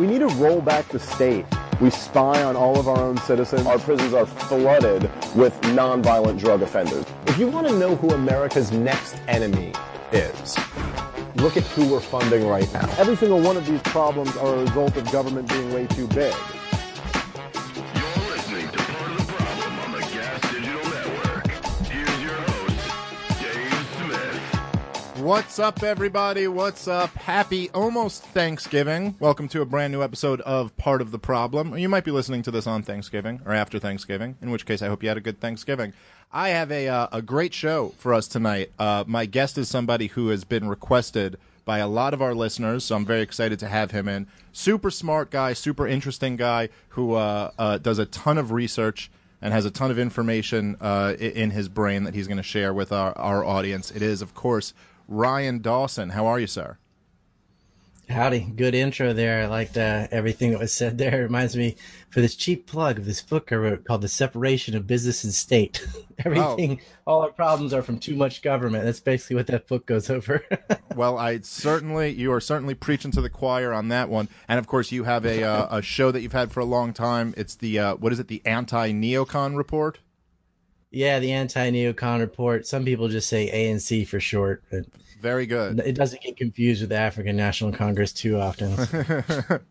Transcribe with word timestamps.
We 0.00 0.06
need 0.06 0.20
to 0.20 0.28
roll 0.28 0.62
back 0.62 0.88
the 0.88 0.98
state. 0.98 1.44
We 1.78 1.90
spy 1.90 2.42
on 2.42 2.56
all 2.56 2.80
of 2.80 2.88
our 2.88 2.98
own 2.98 3.18
citizens. 3.18 3.66
Our 3.66 3.78
prisons 3.78 4.14
are 4.14 4.24
flooded 4.24 5.02
with 5.34 5.52
nonviolent 5.60 6.38
drug 6.38 6.62
offenders. 6.62 7.04
If 7.26 7.36
you 7.36 7.48
want 7.48 7.68
to 7.68 7.78
know 7.78 7.96
who 7.96 8.08
America's 8.08 8.72
next 8.72 9.20
enemy 9.28 9.74
is, 10.10 10.56
look 11.34 11.58
at 11.58 11.64
who 11.64 11.86
we're 11.92 12.00
funding 12.00 12.48
right 12.48 12.72
now. 12.72 12.88
Every 12.96 13.14
single 13.14 13.42
one 13.42 13.58
of 13.58 13.66
these 13.66 13.82
problems 13.82 14.34
are 14.38 14.54
a 14.54 14.60
result 14.62 14.96
of 14.96 15.12
government 15.12 15.50
being 15.50 15.70
way 15.70 15.86
too 15.88 16.06
big. 16.06 16.34
What's 25.20 25.58
up, 25.58 25.82
everybody? 25.82 26.48
What's 26.48 26.88
up? 26.88 27.12
Happy 27.14 27.68
almost 27.70 28.24
Thanksgiving. 28.24 29.16
Welcome 29.20 29.48
to 29.48 29.60
a 29.60 29.66
brand 29.66 29.92
new 29.92 30.02
episode 30.02 30.40
of 30.40 30.74
Part 30.78 31.02
of 31.02 31.10
the 31.10 31.18
Problem. 31.18 31.76
You 31.76 31.90
might 31.90 32.04
be 32.04 32.10
listening 32.10 32.40
to 32.44 32.50
this 32.50 32.66
on 32.66 32.82
Thanksgiving 32.82 33.42
or 33.44 33.52
after 33.52 33.78
Thanksgiving, 33.78 34.38
in 34.40 34.50
which 34.50 34.64
case 34.64 34.80
I 34.80 34.88
hope 34.88 35.02
you 35.02 35.10
had 35.10 35.18
a 35.18 35.20
good 35.20 35.38
Thanksgiving. 35.38 35.92
I 36.32 36.48
have 36.48 36.72
a, 36.72 36.88
uh, 36.88 37.08
a 37.12 37.20
great 37.20 37.52
show 37.52 37.92
for 37.98 38.14
us 38.14 38.28
tonight. 38.28 38.72
Uh, 38.78 39.04
my 39.06 39.26
guest 39.26 39.58
is 39.58 39.68
somebody 39.68 40.06
who 40.06 40.28
has 40.28 40.44
been 40.44 40.70
requested 40.70 41.36
by 41.66 41.80
a 41.80 41.86
lot 41.86 42.14
of 42.14 42.22
our 42.22 42.34
listeners, 42.34 42.84
so 42.84 42.96
I'm 42.96 43.04
very 43.04 43.20
excited 43.20 43.58
to 43.58 43.68
have 43.68 43.90
him 43.90 44.08
in. 44.08 44.26
Super 44.52 44.90
smart 44.90 45.30
guy, 45.30 45.52
super 45.52 45.86
interesting 45.86 46.36
guy 46.36 46.70
who 46.88 47.12
uh, 47.12 47.50
uh, 47.58 47.76
does 47.76 47.98
a 47.98 48.06
ton 48.06 48.38
of 48.38 48.52
research 48.52 49.10
and 49.42 49.52
has 49.52 49.66
a 49.66 49.70
ton 49.70 49.90
of 49.90 49.98
information 49.98 50.76
uh, 50.80 51.14
in 51.18 51.50
his 51.50 51.68
brain 51.68 52.04
that 52.04 52.14
he's 52.14 52.26
going 52.26 52.36
to 52.38 52.42
share 52.42 52.72
with 52.72 52.90
our, 52.90 53.16
our 53.18 53.44
audience. 53.44 53.90
It 53.90 54.02
is, 54.02 54.22
of 54.22 54.34
course, 54.34 54.72
Ryan 55.10 55.60
Dawson. 55.60 56.10
How 56.10 56.26
are 56.26 56.38
you, 56.38 56.46
sir? 56.46 56.78
Howdy, 58.08 58.40
good 58.56 58.74
intro 58.74 59.12
there. 59.12 59.42
I 59.42 59.46
liked 59.46 59.76
uh, 59.76 60.08
everything 60.10 60.50
that 60.50 60.58
was 60.58 60.72
said 60.72 60.98
there. 60.98 61.20
It 61.20 61.24
reminds 61.24 61.56
me 61.56 61.76
for 62.10 62.20
this 62.20 62.34
cheap 62.34 62.66
plug 62.66 62.98
of 62.98 63.04
this 63.04 63.20
book 63.22 63.52
I 63.52 63.56
wrote 63.56 63.84
called 63.84 64.02
"The 64.02 64.08
Separation 64.08 64.76
of 64.76 64.86
Business 64.86 65.22
and 65.22 65.32
State." 65.32 65.86
everything, 66.18 66.80
all 67.06 67.22
our 67.22 67.30
problems 67.30 67.72
are 67.72 67.82
from 67.82 67.98
too 67.98 68.16
much 68.16 68.42
government. 68.42 68.84
That's 68.84 68.98
basically 68.98 69.36
what 69.36 69.46
that 69.48 69.68
book 69.68 69.86
goes 69.86 70.10
over. 70.10 70.44
Well, 70.96 71.18
I 71.18 71.38
certainly 71.42 72.10
you 72.10 72.32
are 72.32 72.40
certainly 72.40 72.74
preaching 72.74 73.12
to 73.12 73.20
the 73.20 73.30
choir 73.30 73.72
on 73.72 73.88
that 73.88 74.08
one, 74.08 74.28
and 74.48 74.58
of 74.58 74.66
course 74.66 74.90
you 74.90 75.04
have 75.04 75.24
a 75.24 75.44
uh, 75.44 75.78
a 75.78 75.82
show 75.82 76.10
that 76.10 76.20
you've 76.20 76.32
had 76.32 76.50
for 76.50 76.58
a 76.58 76.64
long 76.64 76.92
time. 76.92 77.32
It's 77.36 77.54
the 77.54 77.78
uh, 77.78 77.94
what 77.94 78.12
is 78.12 78.18
it? 78.18 78.26
The 78.26 78.42
anti 78.44 78.90
neocon 78.90 79.56
report. 79.56 80.00
Yeah, 80.90 81.18
the 81.18 81.32
anti-neocon 81.32 82.20
report. 82.20 82.66
Some 82.66 82.84
people 82.84 83.08
just 83.08 83.28
say 83.28 83.50
ANC 83.50 84.06
for 84.08 84.20
short. 84.20 84.62
But 84.70 84.86
Very 85.20 85.46
good. 85.46 85.80
it 85.80 85.94
doesn't 85.94 86.22
get 86.22 86.36
confused 86.36 86.80
with 86.80 86.90
the 86.90 86.96
African 86.96 87.36
National 87.36 87.72
Congress 87.72 88.12
too 88.12 88.38
often. 88.38 88.76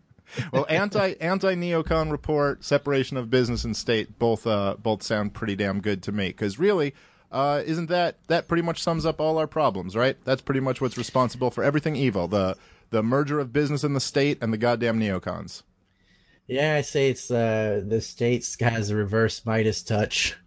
Well, 0.52 0.66
anti 0.70 1.16
anti 1.20 1.56
neocon 1.56 2.12
report, 2.12 2.64
separation 2.64 3.17
of 3.17 3.30
business 3.30 3.64
and 3.64 3.75
state, 3.75 4.20
both 4.20 4.45
uh, 4.45 4.75
both 4.78 5.02
sound 5.02 5.34
pretty 5.34 5.56
damn 5.56 5.81
good 5.81 6.03
to 6.03 6.12
me. 6.12 6.28
Because 6.28 6.59
really, 6.59 6.94
uh, 7.31 7.64
isn't 7.66 7.88
that 7.88 8.17
that 8.28 8.47
pretty 8.47 8.62
much 8.62 8.81
sums 8.81 9.06
up 9.06 9.20
all 9.20 9.38
our 9.38 9.47
problems, 9.47 9.95
right? 9.95 10.17
That's 10.25 10.42
pretty 10.42 10.59
much 10.59 10.81
what's 10.81 10.97
responsible 10.97 11.52
for 11.52 11.64
everything 11.64 11.95
evil 11.95 12.28
the 12.28 12.58
the 12.92 13.03
merger 13.03 13.40
of 13.40 13.53
business 13.53 13.84
and 13.84 13.95
the 13.95 14.00
state 14.00 14.38
and 14.42 14.53
the 14.53 14.58
goddamn 14.58 15.00
neocons. 15.00 15.64
Yeah, 16.47 16.75
I 16.75 16.81
say 16.81 17.09
it's 17.09 17.30
uh, 17.30 17.81
the 17.86 18.02
states 18.02 18.56
has 18.59 18.90
a 18.90 18.95
reverse 18.95 19.45
Midas 19.45 19.84
touch. 19.84 20.38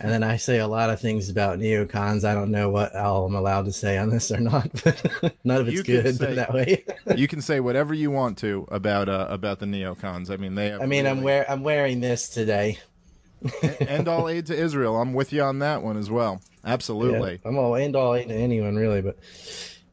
And 0.00 0.10
then 0.10 0.22
I 0.22 0.36
say 0.36 0.58
a 0.58 0.66
lot 0.66 0.90
of 0.90 1.00
things 1.00 1.28
about 1.28 1.58
neocons. 1.58 2.24
I 2.24 2.34
don't 2.34 2.50
know 2.50 2.68
what 2.68 2.94
I'm 2.96 3.34
allowed 3.34 3.66
to 3.66 3.72
say 3.72 3.98
on 3.98 4.10
this 4.10 4.30
or 4.30 4.40
not, 4.40 4.70
but 4.84 5.34
none 5.44 5.60
of 5.60 5.68
it's 5.68 5.76
You 5.76 5.82
good 5.82 6.16
say- 6.16 6.34
that 6.34 6.52
way. 6.52 6.84
you 7.16 7.28
can 7.28 7.40
say 7.42 7.60
whatever 7.60 7.94
you 7.94 8.10
want 8.10 8.38
to 8.38 8.66
about 8.70 9.08
uh, 9.08 9.26
about 9.30 9.58
the 9.58 9.66
neocons. 9.66 10.30
I 10.30 10.36
mean, 10.36 10.54
they. 10.54 10.68
Have 10.70 10.82
I 10.82 10.86
mean, 10.86 11.06
I'm 11.06 11.22
wear 11.22 11.50
I'm 11.50 11.62
wearing 11.62 12.00
this 12.00 12.28
today. 12.28 12.78
end 13.80 14.06
all 14.08 14.28
aid 14.28 14.46
to 14.46 14.54
Israel. 14.56 15.00
I'm 15.00 15.14
with 15.14 15.32
you 15.32 15.42
on 15.42 15.58
that 15.60 15.82
one 15.82 15.96
as 15.96 16.10
well. 16.10 16.40
Absolutely. 16.64 17.40
Yeah, 17.42 17.48
I'm 17.48 17.58
all 17.58 17.74
end 17.74 17.96
all 17.96 18.14
aid 18.14 18.28
to 18.28 18.34
anyone 18.34 18.76
really, 18.76 19.02
but 19.02 19.18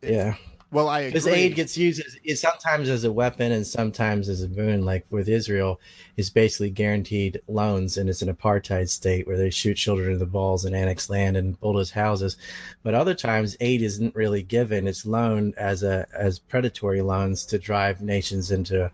yeah, 0.03 0.35
Well, 0.71 0.87
I 0.87 0.99
agree. 0.99 1.11
this 1.13 1.25
aid 1.25 1.55
gets 1.55 1.77
used 1.77 1.99
as, 2.05 2.15
is 2.23 2.39
sometimes 2.39 2.89
as 2.89 3.03
a 3.03 3.11
weapon 3.11 3.51
and 3.51 3.65
sometimes 3.65 4.29
as 4.29 4.43
a 4.43 4.47
boon. 4.47 4.85
Like 4.85 5.05
with 5.09 5.27
Israel, 5.27 5.79
is 6.15 6.29
basically 6.29 6.69
guaranteed 6.69 7.41
loans, 7.47 7.97
and 7.97 8.07
it's 8.07 8.21
an 8.21 8.33
apartheid 8.33 8.87
state 8.89 9.25
where 9.25 9.37
they 9.37 9.49
shoot 9.49 9.75
children 9.75 10.13
in 10.13 10.19
the 10.19 10.27
balls 10.27 10.65
and 10.65 10.75
annex 10.75 11.09
land 11.09 11.37
and 11.37 11.59
bulldoze 11.59 11.91
houses. 11.91 12.37
But 12.83 12.93
other 12.93 13.15
times, 13.15 13.57
aid 13.59 13.81
isn't 13.81 14.15
really 14.15 14.43
given; 14.43 14.87
it's 14.87 15.07
loaned 15.07 15.55
as 15.57 15.81
a 15.81 16.07
as 16.13 16.37
predatory 16.37 17.01
loans 17.01 17.45
to 17.47 17.57
drive 17.57 18.01
nations 18.01 18.51
into 18.51 18.91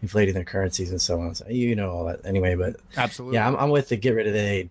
inflating 0.00 0.34
their 0.34 0.44
currencies 0.44 0.90
and 0.90 1.00
so 1.00 1.20
on. 1.20 1.34
So 1.34 1.48
you 1.48 1.74
know 1.74 1.90
all 1.90 2.04
that 2.04 2.24
anyway. 2.24 2.54
But 2.54 2.76
Absolutely. 2.96 3.36
yeah, 3.36 3.48
I'm, 3.48 3.56
I'm 3.56 3.70
with 3.70 3.88
the 3.88 3.96
get 3.96 4.10
rid 4.14 4.26
of 4.26 4.32
the 4.32 4.38
aid. 4.38 4.70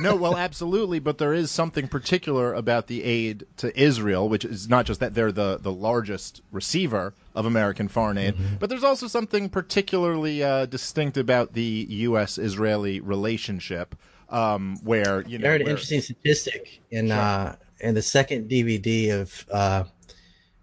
no, 0.00 0.14
well, 0.22 0.36
absolutely, 0.36 0.98
but 0.98 1.18
there 1.18 1.32
is 1.32 1.50
something 1.50 1.88
particular 1.88 2.52
about 2.52 2.86
the 2.86 3.02
aid 3.02 3.44
to 3.58 3.78
Israel, 3.80 4.28
which 4.28 4.44
is 4.44 4.68
not 4.68 4.84
just 4.86 5.00
that 5.00 5.14
they're 5.14 5.32
the, 5.32 5.58
the 5.60 5.72
largest 5.72 6.42
receiver 6.50 7.14
of 7.34 7.46
American 7.46 7.88
foreign 7.88 8.18
aid, 8.18 8.34
Mm-hmm. 8.34 8.56
but 8.60 8.68
there's 8.68 8.84
also 8.84 9.06
something 9.06 9.48
particularly 9.48 10.42
uh, 10.42 10.66
distinct 10.66 11.16
about 11.16 11.54
the 11.54 11.86
U.S.-Israeli 11.88 13.00
relationship, 13.02 13.94
um, 14.28 14.76
where 14.82 15.22
you 15.22 15.38
know, 15.38 15.48
I 15.48 15.52
heard 15.52 15.62
an 15.62 15.68
interesting 15.68 16.00
statistic 16.00 16.80
in 16.90 17.10
uh 17.10 17.56
in 17.80 17.94
the 17.94 18.02
second 18.02 18.48
DVD 18.48 19.20
of 19.20 19.46
uh 19.50 19.84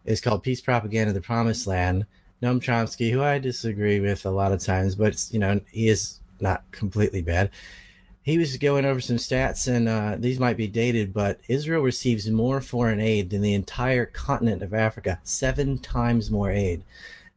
it's 0.05 0.21
called 0.21 0.41
Peace 0.43 0.61
Propaganda: 0.61 1.11
The 1.13 1.21
Promised 1.21 1.67
Land. 1.67 2.05
Noam 2.41 2.61
Chomsky, 2.61 3.11
who 3.11 3.21
I 3.21 3.39
disagree 3.39 3.99
with 3.99 4.25
a 4.25 4.31
lot 4.31 4.51
of 4.51 4.61
times, 4.61 4.95
but 4.95 5.27
you 5.31 5.39
know 5.39 5.59
he 5.71 5.89
is 5.89 6.19
not 6.39 6.63
completely 6.71 7.21
bad. 7.21 7.49
He 8.21 8.37
was 8.37 8.57
going 8.57 8.85
over 8.85 9.01
some 9.01 9.17
stats, 9.17 9.67
and 9.67 9.89
uh, 9.89 10.15
these 10.19 10.39
might 10.39 10.57
be 10.57 10.67
dated, 10.67 11.13
but 11.13 11.39
Israel 11.47 11.81
receives 11.81 12.29
more 12.29 12.61
foreign 12.61 12.99
aid 12.99 13.29
than 13.29 13.41
the 13.41 13.53
entire 13.53 14.05
continent 14.05 14.61
of 14.61 14.73
Africa, 14.73 15.19
seven 15.23 15.79
times 15.79 16.29
more 16.29 16.51
aid. 16.51 16.83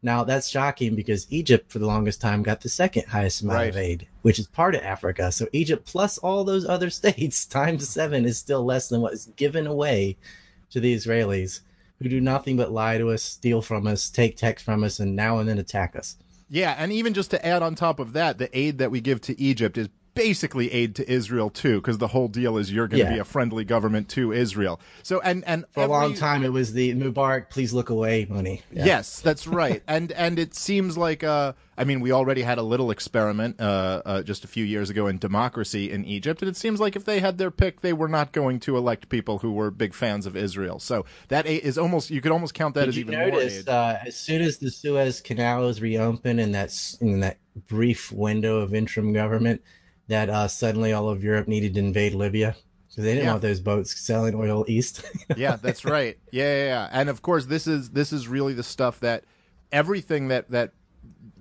Now 0.05 0.25
that's 0.25 0.49
shocking 0.49 0.97
because 0.97 1.31
Egypt, 1.31 1.71
for 1.71 1.79
the 1.79 1.87
longest 1.87 2.21
time, 2.21 2.43
got 2.43 2.61
the 2.61 2.69
second 2.69 3.07
highest 3.07 3.43
amount 3.43 3.69
of 3.69 3.77
aid, 3.77 4.09
which 4.23 4.39
is 4.39 4.49
part 4.49 4.75
of 4.75 4.83
Africa. 4.83 5.31
So 5.31 5.47
Egypt 5.53 5.87
plus 5.87 6.19
all 6.19 6.43
those 6.43 6.67
other 6.67 6.91
states 7.01 7.47
times 7.47 7.89
seven 7.89 8.25
is 8.25 8.37
still 8.37 8.65
less 8.65 8.89
than 8.89 9.01
what 9.01 9.13
is 9.13 9.27
given 9.37 9.67
away 9.67 10.17
to 10.71 10.81
the 10.81 10.95
Israelis, 10.95 11.61
who 12.03 12.11
do 12.11 12.21
nothing 12.21 12.57
but 12.57 12.73
lie 12.73 12.99
to 12.99 13.11
us, 13.11 13.23
steal 13.23 13.63
from 13.63 13.87
us, 13.87 14.11
take 14.11 14.37
text 14.37 14.65
from 14.65 14.85
us, 14.85 15.01
and 15.01 15.15
now 15.17 15.39
and 15.39 15.49
then 15.49 15.59
attack 15.59 15.97
us. 15.97 16.17
Yeah, 16.49 16.75
and 16.77 16.93
even 16.93 17.15
just 17.15 17.31
to 17.31 17.47
add 17.47 17.63
on 17.63 17.75
top 17.75 17.99
of 17.99 18.13
that, 18.13 18.39
the 18.39 18.57
aid 18.57 18.79
that 18.79 18.91
we 18.91 19.01
give 19.01 19.21
to 19.23 19.41
Egypt 19.41 19.79
is 19.79 19.89
basically 20.15 20.71
aid 20.73 20.95
to 20.97 21.11
Israel 21.11 21.49
too, 21.51 21.81
because 21.81 21.99
the 21.99 22.09
whole 22.09 22.29
deal 22.29 22.59
is 22.59 22.73
you're 22.73 22.89
going 22.89 23.01
to 23.01 23.09
Yeah. 23.09 23.15
be 23.15 23.19
a 23.19 23.25
friendly 23.25 23.65
government 23.65 24.09
to 24.11 24.33
Israel. 24.33 24.81
So 25.03 25.21
and 25.21 25.43
and 25.47 25.65
For 25.71 25.85
a 25.85 25.87
long 25.87 26.15
time, 26.15 26.45
it 26.45 26.53
was 26.53 26.73
the 26.75 26.95
Mubarak, 26.95 27.49
please 27.51 27.73
look 27.73 27.91
away 27.91 28.27
money. 28.29 28.63
Yeah. 28.73 28.85
Yes, 28.85 29.21
that's 29.21 29.47
right. 29.47 29.83
and 29.89 30.13
and 30.13 30.39
it 30.39 30.55
seems 30.55 30.99
like 30.99 31.25
uh 31.25 31.53
I 31.79 31.85
mean 31.85 32.01
we 32.01 32.13
already 32.13 32.43
had 32.43 32.59
a 32.59 32.63
little 32.63 32.91
experiment 32.91 33.59
uh, 33.61 34.03
uh 34.05 34.23
just 34.23 34.45
a 34.45 34.49
few 34.49 34.65
years 34.65 34.91
ago 34.91 35.07
in 35.07 35.19
democracy 35.19 35.91
in 35.91 36.05
Egypt 36.05 36.43
and 36.43 36.49
it 36.49 36.57
seems 36.57 36.79
like 36.81 36.95
if 36.95 37.05
they 37.05 37.21
had 37.21 37.39
their 37.39 37.51
pick 37.51 37.81
they 37.81 37.95
were 37.95 38.09
not 38.09 38.33
going 38.33 38.61
to 38.61 38.77
elect 38.77 39.09
people 39.09 39.39
who 39.39 39.53
were 39.53 39.71
big 39.71 39.95
fans 39.95 40.27
of 40.27 40.37
Israel. 40.37 40.79
So 40.79 41.07
that 41.29 41.47
is 41.47 41.79
almost 41.79 42.11
you 42.11 42.21
could 42.21 42.33
almost 42.33 42.55
count 42.55 42.75
that 42.75 42.83
Did 42.83 42.89
as 42.91 42.99
even 42.99 43.19
more 43.19 43.31
notice 43.31 43.61
aid. 43.61 43.69
uh, 43.69 43.97
as 44.07 44.17
soon 44.17 44.43
as 44.43 44.59
the 44.59 44.71
Suez 44.71 45.21
Canal 45.23 45.63
was 45.63 45.81
reopened 45.81 46.39
and 46.41 46.55
that's 46.55 46.95
in 47.01 47.21
that 47.21 47.39
brief 47.69 48.11
window 48.13 48.57
of 48.61 48.75
interim 48.75 49.13
government, 49.13 49.63
that 50.13 50.31
uh, 50.31 50.49
suddenly 50.49 50.93
all 50.93 51.09
of 51.09 51.23
Europe 51.25 51.49
needed 51.49 51.75
to 51.75 51.81
invade 51.81 52.15
Libya 52.15 52.55
because 52.89 53.05
they 53.05 53.13
didn't 53.15 53.25
Yeah. 53.25 53.31
want 53.33 53.43
those 53.43 53.61
boats 53.61 53.99
selling 54.01 54.35
oil 54.35 54.65
east. 54.69 55.05
yeah, 55.37 55.57
that's 55.57 55.85
right. 55.85 56.19
Yeah, 56.31 56.45
yeah, 56.57 56.65
yeah. 56.65 56.89
And 56.93 57.09
of 57.09 57.23
course, 57.23 57.47
this 57.47 57.67
is 57.67 57.91
this 57.91 58.13
is 58.13 58.29
really 58.29 58.53
the 58.55 58.63
stuff 58.63 59.01
that 59.01 59.25
everything 59.73 60.29
that 60.29 60.51
that 60.51 60.73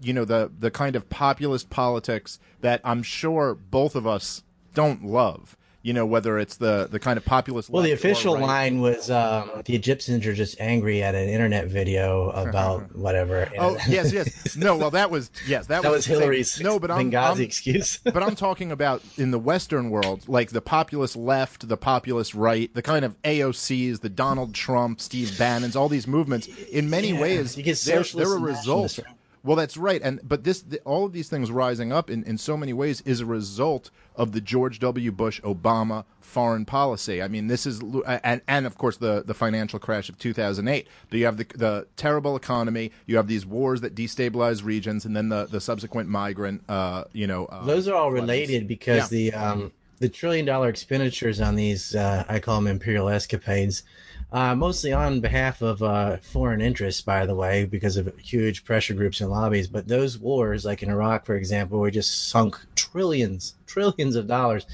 you 0.02 0.14
know 0.14 0.26
the 0.26 0.52
the 0.58 0.72
kind 0.72 0.96
of 0.96 1.10
populist 1.10 1.70
politics 1.70 2.40
that 2.62 2.82
I'm 2.84 3.04
sure 3.04 3.54
both 3.56 3.96
of 3.96 4.08
us 4.08 4.44
don't 4.74 5.06
love. 5.06 5.56
You 5.84 5.94
know, 5.94 6.06
whether 6.06 6.38
it's 6.38 6.58
the 6.58 6.88
the 6.90 7.00
kind 7.00 7.18
of 7.18 7.26
populist. 7.26 7.70
well, 7.70 7.82
the 7.82 7.92
official 7.92 8.36
right. 8.36 8.44
line 8.44 8.82
was 8.82 9.10
um, 9.10 9.50
the 9.66 9.74
Egyptians 9.76 10.28
are 10.28 10.34
just 10.34 10.60
angry 10.62 11.02
at 11.02 11.16
an 11.16 11.28
internet 11.28 11.68
video 11.68 12.30
about 12.30 12.96
whatever. 12.96 13.50
Oh 13.58 13.78
yes, 13.88 14.14
yes. 14.14 14.56
No, 14.56 14.78
well 14.78 14.92
that 14.92 15.10
was 15.10 15.32
yes, 15.48 15.68
that, 15.68 15.82
that 15.84 15.92
was 15.92 16.06
same- 16.06 16.20
Hillary's 16.20 16.60
No, 16.62 16.80
but 16.80 16.92
I'm, 16.92 17.12
Benghazi 17.12 17.32
I'm 17.32 17.42
excuse. 17.42 17.98
but 18.04 18.22
I'm 18.22 18.36
talking 18.36 18.72
about 18.72 19.02
in 19.18 19.32
the 19.32 19.40
Western 19.40 19.90
world, 19.90 20.28
like 20.28 20.52
the 20.52 20.62
populist 20.62 21.16
left, 21.16 21.68
the 21.68 21.78
populist 21.78 22.36
right, 22.36 22.72
the 22.76 22.84
kind 22.84 23.04
of 23.04 23.20
AOCs, 23.24 24.02
the 24.02 24.10
Donald 24.10 24.54
Trump, 24.54 25.02
Steve 25.02 25.36
Bannons, 25.38 25.76
all 25.76 25.90
these 25.90 26.08
movements. 26.08 26.48
In 26.48 26.90
many 26.92 27.10
Yeah, 27.10 27.22
ways, 27.22 27.56
they're, 27.56 28.04
they're 28.04 28.36
a 28.36 28.40
result. 28.40 29.00
Well, 29.44 29.56
that's 29.58 29.76
right, 29.76 30.00
and 30.04 30.20
but 30.24 30.44
this 30.44 30.62
the, 30.62 30.80
all 30.82 31.06
of 31.06 31.14
these 31.14 31.28
things 31.28 31.50
rising 31.50 31.92
up 31.92 32.12
in, 32.12 32.24
in 32.26 32.38
so 32.38 32.56
many 32.56 32.74
ways 32.74 33.02
is 33.02 33.22
a 33.22 33.26
result 33.26 33.90
of 34.22 34.34
the 34.34 34.40
George 34.40 34.78
W. 34.78 35.12
Bush 35.12 35.42
Obama 35.42 36.06
foreign 36.20 36.64
policy. 36.64 37.24
I 37.24 37.28
mean, 37.28 37.48
this 37.48 37.66
is 37.66 37.82
and 38.24 38.42
and 38.48 38.68
of 38.68 38.78
course 38.78 38.98
the 38.98 39.24
the 39.26 39.34
financial 39.34 39.80
crash 39.80 40.10
of 40.10 40.20
2008. 40.20 40.88
But 41.10 41.18
you 41.20 41.26
have 41.26 41.38
the 41.38 41.48
the 41.56 41.88
terrible 41.98 42.36
economy, 42.36 42.92
you 43.08 43.18
have 43.18 43.28
these 43.28 43.48
wars 43.48 43.82
that 43.82 43.96
destabilize 43.96 44.64
regions, 44.64 45.06
and 45.06 45.16
then 45.18 45.30
the 45.30 45.48
the 45.48 45.60
subsequent 45.60 46.08
migrant, 46.08 46.62
uh, 46.70 47.06
you 47.14 47.26
know, 47.26 47.48
uh, 47.48 47.66
Those 47.66 47.88
are 47.88 47.96
all 47.96 48.12
related 48.12 48.68
because 48.68 49.12
Yeah. 49.12 49.18
the 49.18 49.34
um, 49.34 49.72
the 49.98 50.08
trillion 50.08 50.46
dollar 50.46 50.70
expenditures 50.70 51.42
on 51.42 51.56
these 51.56 51.96
uh, 51.96 52.24
I 52.30 52.38
call 52.40 52.58
them 52.58 52.68
imperial 52.68 53.10
escapades, 53.10 53.82
uh, 54.32 54.56
mostly 54.56 54.94
on 54.94 55.20
behalf 55.20 55.62
of 55.62 55.84
uh, 55.84 56.18
foreign 56.18 56.62
interests, 56.62 57.02
by 57.02 57.26
the 57.26 57.36
way, 57.36 57.66
because 57.66 57.98
of 57.98 58.18
huge 58.18 58.64
pressure 58.64 58.94
groups 58.94 59.20
and 59.20 59.30
lobbies. 59.30 59.68
But 59.68 59.88
those 59.88 60.18
wars, 60.18 60.64
like 60.64 60.82
in 60.82 60.90
Iraq, 60.90 61.26
for 61.26 61.36
example, 61.36 61.80
we 61.82 61.92
just 61.92 62.30
sunk 62.30 62.58
trillions, 62.76 63.56
trillions 63.68 64.16
of 64.16 64.28
dollars. 64.28 64.66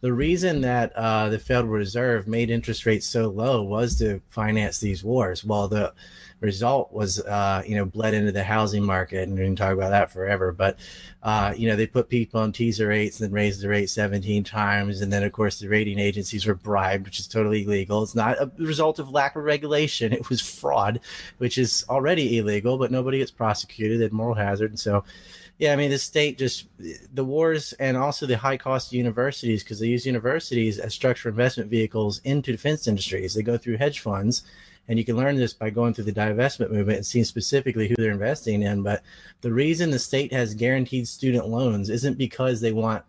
The 0.00 0.12
reason 0.12 0.62
that 0.62 0.92
uh, 0.94 1.28
the 1.28 1.38
Federal 1.38 1.72
Reserve 1.72 2.26
made 2.26 2.50
interest 2.50 2.86
rates 2.86 3.06
so 3.06 3.28
low 3.28 3.62
was 3.62 3.98
to 3.98 4.20
finance 4.30 4.78
these 4.78 5.04
wars. 5.04 5.44
While 5.44 5.68
the 5.68 5.92
result 6.44 6.92
was, 6.92 7.20
uh, 7.20 7.62
you 7.66 7.76
know, 7.76 7.84
bled 7.84 8.14
into 8.14 8.32
the 8.32 8.44
housing 8.44 8.84
market, 8.84 9.28
and 9.28 9.38
we 9.38 9.44
can 9.44 9.56
talk 9.56 9.72
about 9.72 9.90
that 9.90 10.10
forever. 10.10 10.52
But 10.52 10.78
uh, 11.24 11.54
you 11.56 11.66
know, 11.66 11.74
they 11.74 11.86
put 11.86 12.10
people 12.10 12.38
on 12.38 12.52
teaser 12.52 12.88
rates 12.88 13.18
and 13.18 13.26
then 13.26 13.34
raised 13.34 13.62
the 13.62 13.68
rate 13.68 13.88
17 13.88 14.44
times. 14.44 15.00
And 15.00 15.10
then, 15.10 15.22
of 15.22 15.32
course, 15.32 15.58
the 15.58 15.68
rating 15.68 15.98
agencies 15.98 16.44
were 16.44 16.54
bribed, 16.54 17.06
which 17.06 17.18
is 17.18 17.26
totally 17.26 17.64
illegal. 17.64 18.02
It's 18.02 18.14
not 18.14 18.38
a 18.38 18.50
result 18.58 18.98
of 18.98 19.08
lack 19.08 19.34
of 19.34 19.42
regulation. 19.42 20.12
It 20.12 20.28
was 20.28 20.42
fraud, 20.42 21.00
which 21.38 21.56
is 21.56 21.82
already 21.88 22.36
illegal, 22.38 22.76
but 22.76 22.90
nobody 22.90 23.18
gets 23.18 23.30
prosecuted 23.30 24.02
at 24.02 24.12
moral 24.12 24.34
hazard. 24.34 24.70
And 24.72 24.78
so, 24.78 25.02
yeah, 25.56 25.72
I 25.72 25.76
mean, 25.76 25.90
the 25.90 25.98
state 25.98 26.36
just, 26.36 26.66
the 27.14 27.24
wars 27.24 27.72
and 27.74 27.96
also 27.96 28.26
the 28.26 28.36
high 28.36 28.58
cost 28.58 28.92
universities, 28.92 29.64
because 29.64 29.80
they 29.80 29.86
use 29.86 30.04
universities 30.04 30.78
as 30.78 30.92
structural 30.92 31.32
investment 31.32 31.70
vehicles 31.70 32.20
into 32.24 32.52
defense 32.52 32.86
industries. 32.86 33.32
They 33.32 33.42
go 33.42 33.56
through 33.56 33.78
hedge 33.78 34.00
funds. 34.00 34.42
And 34.88 34.98
you 34.98 35.04
can 35.04 35.16
learn 35.16 35.36
this 35.36 35.54
by 35.54 35.70
going 35.70 35.94
through 35.94 36.04
the 36.04 36.12
divestment 36.12 36.70
movement 36.70 36.98
and 36.98 37.06
seeing 37.06 37.24
specifically 37.24 37.88
who 37.88 37.94
they're 37.96 38.12
investing 38.12 38.62
in. 38.62 38.82
But 38.82 39.02
the 39.40 39.52
reason 39.52 39.90
the 39.90 39.98
state 39.98 40.32
has 40.32 40.54
guaranteed 40.54 41.08
student 41.08 41.48
loans 41.48 41.88
isn't 41.88 42.18
because 42.18 42.60
they 42.60 42.72
want 42.72 43.04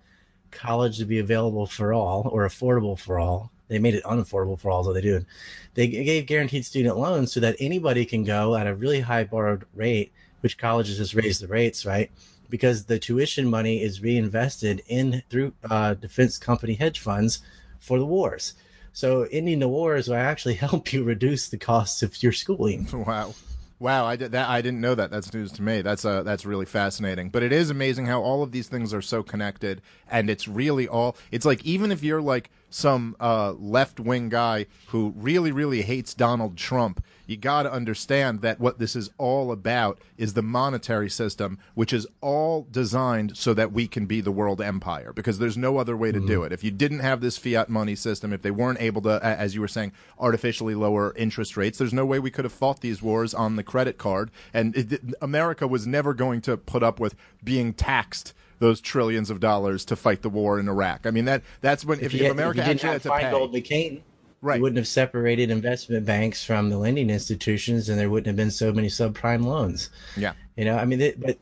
college 0.52 0.98
to 0.98 1.06
be 1.06 1.20
available 1.20 1.68
for 1.68 1.94
all 1.94 2.30
or 2.32 2.48
affordable 2.48 2.98
for 2.98 3.20
all. 3.20 3.52
They 3.68 3.80
made 3.80 3.96
it 3.96 4.04
unaffordable 4.04 4.60
for 4.60 4.70
all, 4.70 4.84
so 4.84 4.94
they 4.94 5.02
do. 5.02 5.26
They 5.74 5.88
gave 5.88 6.28
guaranteed 6.28 6.66
student 6.66 6.98
loans 6.98 7.34
so 7.34 7.40
that 7.40 7.56
anybody 7.60 8.06
can 8.06 8.24
go 8.24 8.56
at 8.56 8.68
a 8.68 8.76
really 8.76 9.02
high 9.02 9.24
borrowed 9.24 9.66
rate, 9.74 10.12
which 10.42 10.58
colleges 10.58 10.98
just 10.98 11.16
raise 11.16 11.40
the 11.40 11.48
rates, 11.48 11.86
right? 11.86 12.12
Because 12.50 12.86
the 12.86 13.00
tuition 13.00 13.50
money 13.50 13.82
is 13.82 14.02
reinvested 14.02 14.84
in 14.88 15.24
through 15.30 15.54
uh, 15.70 15.96
defense 15.96 16.38
company 16.38 16.76
hedge 16.76 17.00
funds 17.00 17.40
for 17.80 17.98
the 17.98 18.06
wars. 18.06 18.54
So 18.96 19.28
ending 19.30 19.60
the 19.60 19.68
wars 19.68 20.08
will 20.08 20.16
actually 20.16 20.54
help 20.68 20.94
you 20.94 21.04
reduce 21.04 21.50
the 21.50 21.58
cost 21.58 22.02
of 22.02 22.24
your 22.24 22.32
schooling. 22.32 22.88
Wow. 23.06 23.36
Wow, 23.78 24.06
I 24.06 24.16
did 24.16 24.32
that. 24.32 24.48
I 24.48 24.62
didn't 24.62 24.80
know 24.80 24.96
that. 24.96 25.12
That's 25.12 25.34
news 25.34 25.52
to 25.52 25.62
me. 25.62 25.82
That's 25.82 26.06
uh, 26.06 26.24
that's 26.24 26.46
really 26.46 26.66
fascinating. 26.66 27.30
But 27.30 27.44
it 27.44 27.52
is 27.52 27.70
amazing 27.70 28.06
how 28.06 28.22
all 28.22 28.42
of 28.42 28.54
these 28.54 28.70
things 28.70 28.94
are 28.94 29.02
so 29.02 29.22
connected, 29.22 29.82
and 30.10 30.30
it's 30.30 30.48
really 30.48 30.88
all. 30.88 31.18
It's 31.30 31.46
like 31.46 31.62
even 31.66 31.92
if 31.92 32.02
you're 32.02 32.22
like 32.22 32.50
some 32.76 33.16
uh, 33.22 33.54
left 33.54 34.02
wing 34.02 34.28
guy 34.28 34.66
who 34.88 35.14
really 35.16 35.54
really 35.54 35.82
hates 35.82 36.14
Donald 36.14 36.58
Trump, 36.58 37.02
you 37.26 37.38
got 37.38 37.64
to 37.64 37.72
understand 37.72 38.42
that 38.42 38.60
what 38.60 38.80
this 38.80 38.98
is 38.98 39.10
all 39.18 39.54
about 39.54 39.98
is 40.18 40.34
the 40.34 40.42
monetary 40.42 41.10
system, 41.10 41.58
which 41.74 41.94
is 41.94 42.06
all 42.20 42.68
designed 42.70 43.38
so 43.38 43.54
that 43.54 43.72
we 43.72 43.88
can 43.88 44.06
be 44.06 44.20
the 44.20 44.32
world 44.32 44.62
empire. 44.62 45.14
Because 45.14 45.40
there's 45.40 45.58
no 45.58 45.78
other 45.78 45.96
way 45.96 46.12
to 46.12 46.20
do 46.20 46.44
it. 46.44 46.52
If 46.52 46.66
you 46.66 46.72
didn't 46.72 47.00
have 47.00 47.22
this 47.22 47.38
fiat 47.38 47.70
money 47.70 47.96
system, 47.96 48.34
if 48.34 48.42
they 48.42 48.52
weren't 48.52 48.82
able 48.82 49.02
to, 49.04 49.24
as 49.24 49.56
you 49.56 49.62
were 49.62 49.70
saying, 49.70 49.94
artificially 50.20 50.76
lower 50.76 51.16
interest 51.16 51.56
rates, 51.56 51.78
there's 51.78 51.94
no 51.94 52.06
way 52.06 52.20
we 52.20 52.30
could 52.30 52.44
have 52.44 52.52
fought 52.54 52.82
these 52.82 53.02
wars 53.02 53.34
on 53.34 53.56
the 53.56 53.64
credit 53.64 53.98
card. 53.98 54.32
And 54.54 54.76
it, 54.76 55.02
America 55.22 55.66
was 55.66 55.88
never 55.88 56.14
going 56.14 56.42
to 56.42 56.58
put 56.58 56.84
up 56.84 57.00
with 57.00 57.16
being 57.42 57.74
taxed 57.74 58.34
those 58.60 58.80
trillions 58.82 59.30
of 59.30 59.40
dollars 59.40 59.84
to 59.86 59.96
fight 59.96 60.22
the 60.22 60.30
war 60.30 60.60
in 60.60 60.68
Iraq. 60.70 61.06
I 61.06 61.12
mean 61.12 61.26
that 61.26 61.44
that's 61.62 61.84
when 61.86 62.00
if, 62.00 62.14
if, 62.14 62.14
you- 62.14 62.32
America 62.32 62.60
you 62.60 62.66
didn't 62.66 62.84
actually 62.86 62.90
had 62.90 62.94
have 62.94 63.04
to 63.04 63.10
pay. 63.10 63.24
Feingold 63.24 63.54
McCain, 63.54 64.02
Right. 64.42 64.58
you 64.58 64.62
wouldn't 64.62 64.78
have 64.78 64.88
separated 64.88 65.50
investment 65.50 66.06
banks 66.06 66.44
from 66.46 66.70
the 66.70 66.78
lending 66.78 67.10
institutions, 67.10 67.90
and 67.90 67.98
there 68.00 68.10
wouldn't 68.12 68.28
have 68.28 68.36
been 68.36 68.52
so 68.52 68.72
many 68.72 68.90
subprime 68.90 69.44
loans. 69.44 69.90
Yeah. 70.16 70.34
You 70.56 70.66
know, 70.66 70.78
I 70.78 70.86
mean, 70.86 71.02
it, 71.02 71.20
but 71.20 71.38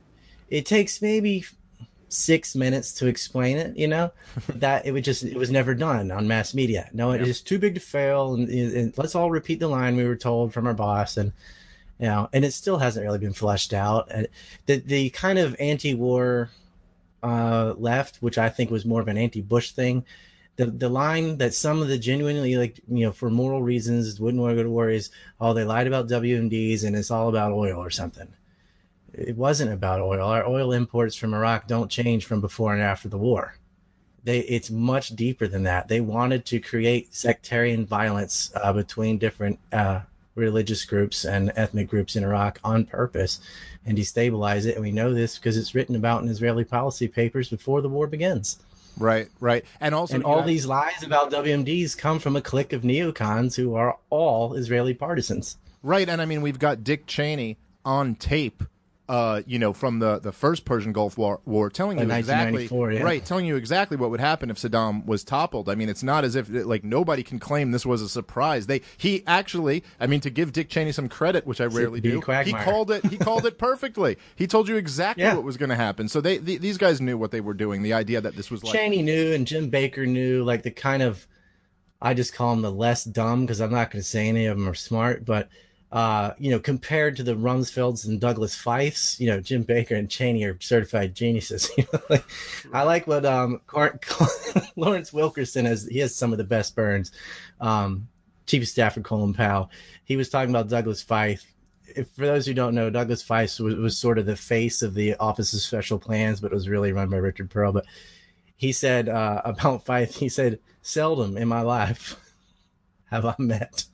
it 0.50 0.65
takes 0.65 1.01
maybe 1.01 1.44
six 2.07 2.56
minutes 2.56 2.94
to 2.94 3.07
explain 3.07 3.57
it. 3.57 3.75
You 3.75 3.88
know, 3.89 4.12
that 4.48 4.86
it 4.86 4.92
would 4.94 5.04
just 5.04 5.24
it 5.24 5.36
was 5.36 5.51
never 5.51 5.74
done 5.75 6.12
on 6.12 6.27
mass 6.27 6.54
media. 6.54 6.89
No, 6.94 7.12
it 7.12 7.21
is 7.21 7.42
too 7.42 7.59
big 7.59 7.74
to 7.75 7.81
fail, 7.81 8.36
and, 8.36 8.48
and 8.50 8.98
let's 8.98 9.16
all 9.16 9.30
repeat 9.31 9.59
the 9.59 9.68
line 9.68 9.98
we 9.98 10.06
were 10.07 10.16
told 10.16 10.54
from 10.54 10.66
our 10.66 10.74
boss, 10.74 11.18
and 11.18 11.33
you 12.00 12.06
know, 12.06 12.30
and 12.31 12.45
it 12.45 12.54
still 12.54 12.77
hasn't 12.77 13.06
really 13.06 13.19
been 13.19 13.33
fleshed 13.33 13.74
out. 13.74 14.07
And 14.12 14.27
the 14.66 14.77
the 14.77 15.09
kind 15.09 15.39
of 15.39 15.56
anti-war 15.59 16.50
uh, 17.23 17.73
left, 17.77 18.17
which 18.17 18.37
I 18.37 18.49
think 18.49 18.69
was 18.69 18.85
more 18.85 19.01
of 19.01 19.07
an 19.07 19.17
anti-Bush 19.17 19.71
thing. 19.71 20.05
The 20.55 20.67
the 20.67 20.89
line 20.89 21.37
that 21.37 21.55
some 21.55 21.81
of 21.81 21.87
the 21.87 21.97
genuinely 21.97 22.55
like 22.57 22.79
you 22.87 23.05
know 23.05 23.11
for 23.11 23.31
moral 23.31 23.63
reasons 23.63 24.19
wouldn't 24.19 24.41
want 24.41 24.51
to 24.51 24.55
go 24.55 24.63
to 24.63 24.69
war 24.69 24.89
is 24.89 25.09
oh 25.41 25.53
they 25.53 25.63
lied 25.63 25.87
about 25.87 26.09
WMDs 26.09 26.83
and 26.83 26.95
it's 26.95 27.09
all 27.09 27.29
about 27.29 27.53
oil 27.53 27.79
or 27.79 27.89
something. 27.89 28.27
It 29.13 29.35
wasn't 29.35 29.73
about 29.73 30.01
oil. 30.01 30.21
Our 30.21 30.45
oil 30.45 30.73
imports 30.73 31.15
from 31.15 31.33
Iraq 31.33 31.67
don't 31.67 31.89
change 31.89 32.25
from 32.25 32.41
before 32.41 32.73
and 32.73 32.83
after 32.83 33.09
the 33.09 33.17
war. 33.17 33.55
They 34.23 34.39
it's 34.39 34.69
much 34.69 35.09
deeper 35.15 35.47
than 35.47 35.63
that. 35.63 35.87
They 35.87 36.01
wanted 36.01 36.45
to 36.45 36.59
create 36.59 37.15
sectarian 37.15 37.85
violence 37.85 38.51
uh, 38.55 38.73
between 38.73 39.17
different 39.17 39.59
uh, 39.71 40.01
religious 40.35 40.85
groups 40.85 41.25
and 41.25 41.51
ethnic 41.56 41.88
groups 41.89 42.15
in 42.15 42.24
Iraq 42.24 42.59
on 42.63 42.85
purpose 42.85 43.39
and 43.85 43.97
destabilize 43.97 44.65
it. 44.65 44.75
And 44.75 44.83
we 44.83 44.91
know 44.91 45.13
this 45.13 45.38
because 45.38 45.57
it's 45.57 45.75
written 45.75 45.95
about 45.95 46.24
in 46.24 46.30
Israeli 46.30 46.63
policy 46.63 47.07
papers 47.07 47.50
before 47.50 47.81
the 47.81 47.89
war 47.89 48.07
begins. 48.07 48.59
Right, 48.97 49.27
right. 49.39 49.65
And 49.81 49.95
also 49.95 50.15
And 50.15 50.24
all 50.24 50.38
have- 50.38 50.47
these 50.47 50.65
lies 50.65 51.03
about 51.03 51.31
WMDs 51.31 51.97
come 51.97 52.19
from 52.19 52.35
a 52.35 52.41
clique 52.41 52.74
of 52.74 52.83
neocons 52.83 53.56
who 53.56 53.75
are 53.75 53.97
all 54.09 54.53
Israeli 54.53 54.94
partisans. 54.94 55.57
Right, 55.81 56.07
and 56.07 56.21
I 56.21 56.25
mean 56.25 56.41
we've 56.41 56.59
got 56.59 56.83
Dick 56.83 57.07
Cheney 57.07 57.57
on 57.83 58.15
tape, 58.15 58.63
uh, 59.13 59.44
you 59.45 59.60
know, 59.60 59.74
from 59.74 60.00
the, 60.00 60.18
the 60.18 60.31
first 60.31 60.65
Persian 60.65 60.92
Gulf 60.92 61.19
War, 61.19 61.39
war 61.45 61.69
telling 61.69 62.00
you 62.00 62.12
exactly 62.12 62.65
yeah. 62.65 63.04
right, 63.04 63.24
telling 63.24 63.45
you 63.45 63.56
exactly 63.57 63.95
what 63.95 64.10
would 64.10 64.19
happen 64.19 64.50
if 64.50 64.57
Saddam 64.57 65.06
was 65.06 65.24
toppled. 65.24 65.69
I 65.69 65.75
mean, 65.75 65.88
it's 65.88 66.01
not 66.01 66.24
as 66.24 66.36
if 66.36 66.50
like 66.50 66.83
nobody 66.83 67.21
can 67.21 67.38
claim 67.38 67.69
this 67.69 67.86
was 67.86 68.01
a 68.01 68.10
surprise. 68.10 68.65
They 68.65 68.81
he 68.98 69.21
actually, 69.27 69.83
I 70.00 70.07
mean, 70.07 70.19
to 70.21 70.31
give 70.31 70.51
Dick 70.51 70.68
Cheney 70.68 70.94
some 70.94 71.10
credit, 71.10 71.45
which 71.45 71.62
I 71.62 71.65
rarely 71.65 72.01
do, 72.01 72.21
he 72.44 72.54
called 72.54 72.89
it 72.89 73.06
he 73.06 73.18
called 73.18 73.45
it 73.45 73.60
perfectly. 73.60 74.18
He 74.36 74.48
told 74.48 74.68
you 74.68 74.77
exactly 74.77 75.23
Yeah. 75.23 75.35
what 75.35 75.44
was 75.44 75.57
going 75.57 75.69
to 75.69 75.76
happen. 75.76 76.07
So 76.07 76.19
they, 76.19 76.40
the 76.40 76.57
these 76.57 76.80
guys 76.80 76.99
knew 76.99 77.16
what 77.16 77.30
they 77.30 77.42
were 77.42 77.54
doing. 77.54 77.83
The 77.83 77.94
idea 77.94 78.19
that 78.19 78.35
this 78.35 78.49
was 78.49 78.64
like 78.64 78.73
Cheney 78.73 79.04
knew 79.04 79.33
and 79.33 79.45
Jim 79.45 79.69
Baker 79.69 80.07
knew, 80.07 80.44
like 80.44 80.64
the 80.64 80.71
kind 80.71 81.04
of, 81.04 81.28
I 82.02 82.16
just 82.16 82.33
call 82.33 82.49
them 82.49 82.64
the 82.64 82.71
less 82.71 83.04
dumb 83.04 83.42
because 83.42 83.61
I'm 83.61 83.69
not 83.71 83.92
going 83.92 84.02
to 84.02 84.09
say 84.09 84.28
any 84.28 84.47
of 84.47 84.57
them 84.57 84.68
are 84.68 84.73
smart, 84.73 85.23
but, 85.23 85.49
uh, 85.94 86.33
you 86.40 86.50
know, 86.50 86.59
compared 86.59 87.16
to 87.16 87.21
the 87.21 87.35
Rumsfelds 87.35 88.07
and 88.07 88.19
Douglas 88.19 88.56
Fifes, 88.56 89.19
you 89.19 89.28
know, 89.28 89.40
Jim 89.40 89.62
Baker 89.62 89.94
and 89.94 90.09
Cheney 90.09 90.44
are 90.44 90.57
certified 90.59 91.16
geniuses. 91.16 91.69
You 91.78 91.85
know, 91.94 92.00
like, 92.09 92.26
I 92.73 92.81
like 92.81 93.06
what 93.06 93.26
um, 93.26 93.62
Cor- 93.68 94.00
Lawrence 94.76 95.14
Wilkerson 95.14 95.66
has. 95.66 95.85
He 95.85 96.00
has 96.00 96.16
some 96.16 96.31
of 96.31 96.40
the 96.40 96.44
best 96.44 96.76
burns. 96.76 97.12
Um, 97.62 98.07
Chief 98.47 98.64
of 98.64 98.68
Staff 98.68 98.95
for 98.95 99.02
Colin 99.02 99.33
Powell. 99.35 99.69
He 100.04 100.18
was 100.18 100.30
talking 100.30 100.50
about 100.50 100.68
Douglas 100.68 101.04
Fife. 101.04 101.45
If, 101.95 102.09
for 102.09 102.26
those 102.26 102.47
who 102.47 102.56
don't 102.56 102.73
know, 102.73 102.90
Douglas 102.90 103.21
Fife 103.21 103.59
was, 103.59 103.76
was 103.76 103.95
sort 103.95 104.18
of 104.18 104.26
the 104.26 104.35
face 104.35 104.81
of 104.81 104.95
the 104.95 105.16
Office 105.18 105.54
of 105.54 105.59
Special 105.59 106.00
Plans, 106.00 106.42
but 106.42 106.52
it 106.52 106.56
was 106.56 106.68
really 106.68 106.92
run 106.92 107.09
by 107.09 107.18
Richard 107.18 107.52
Perle. 107.52 107.71
But 107.71 107.85
he 108.56 108.71
said 108.71 109.09
uh, 109.09 109.44
about 109.45 109.85
Fife, 109.85 110.16
he 110.16 110.28
said, 110.28 110.59
"Seldom 110.81 111.38
in 111.38 111.47
my 111.47 111.62
life 111.62 112.16
have 113.12 113.26
I 113.26 113.35
met 113.38 113.85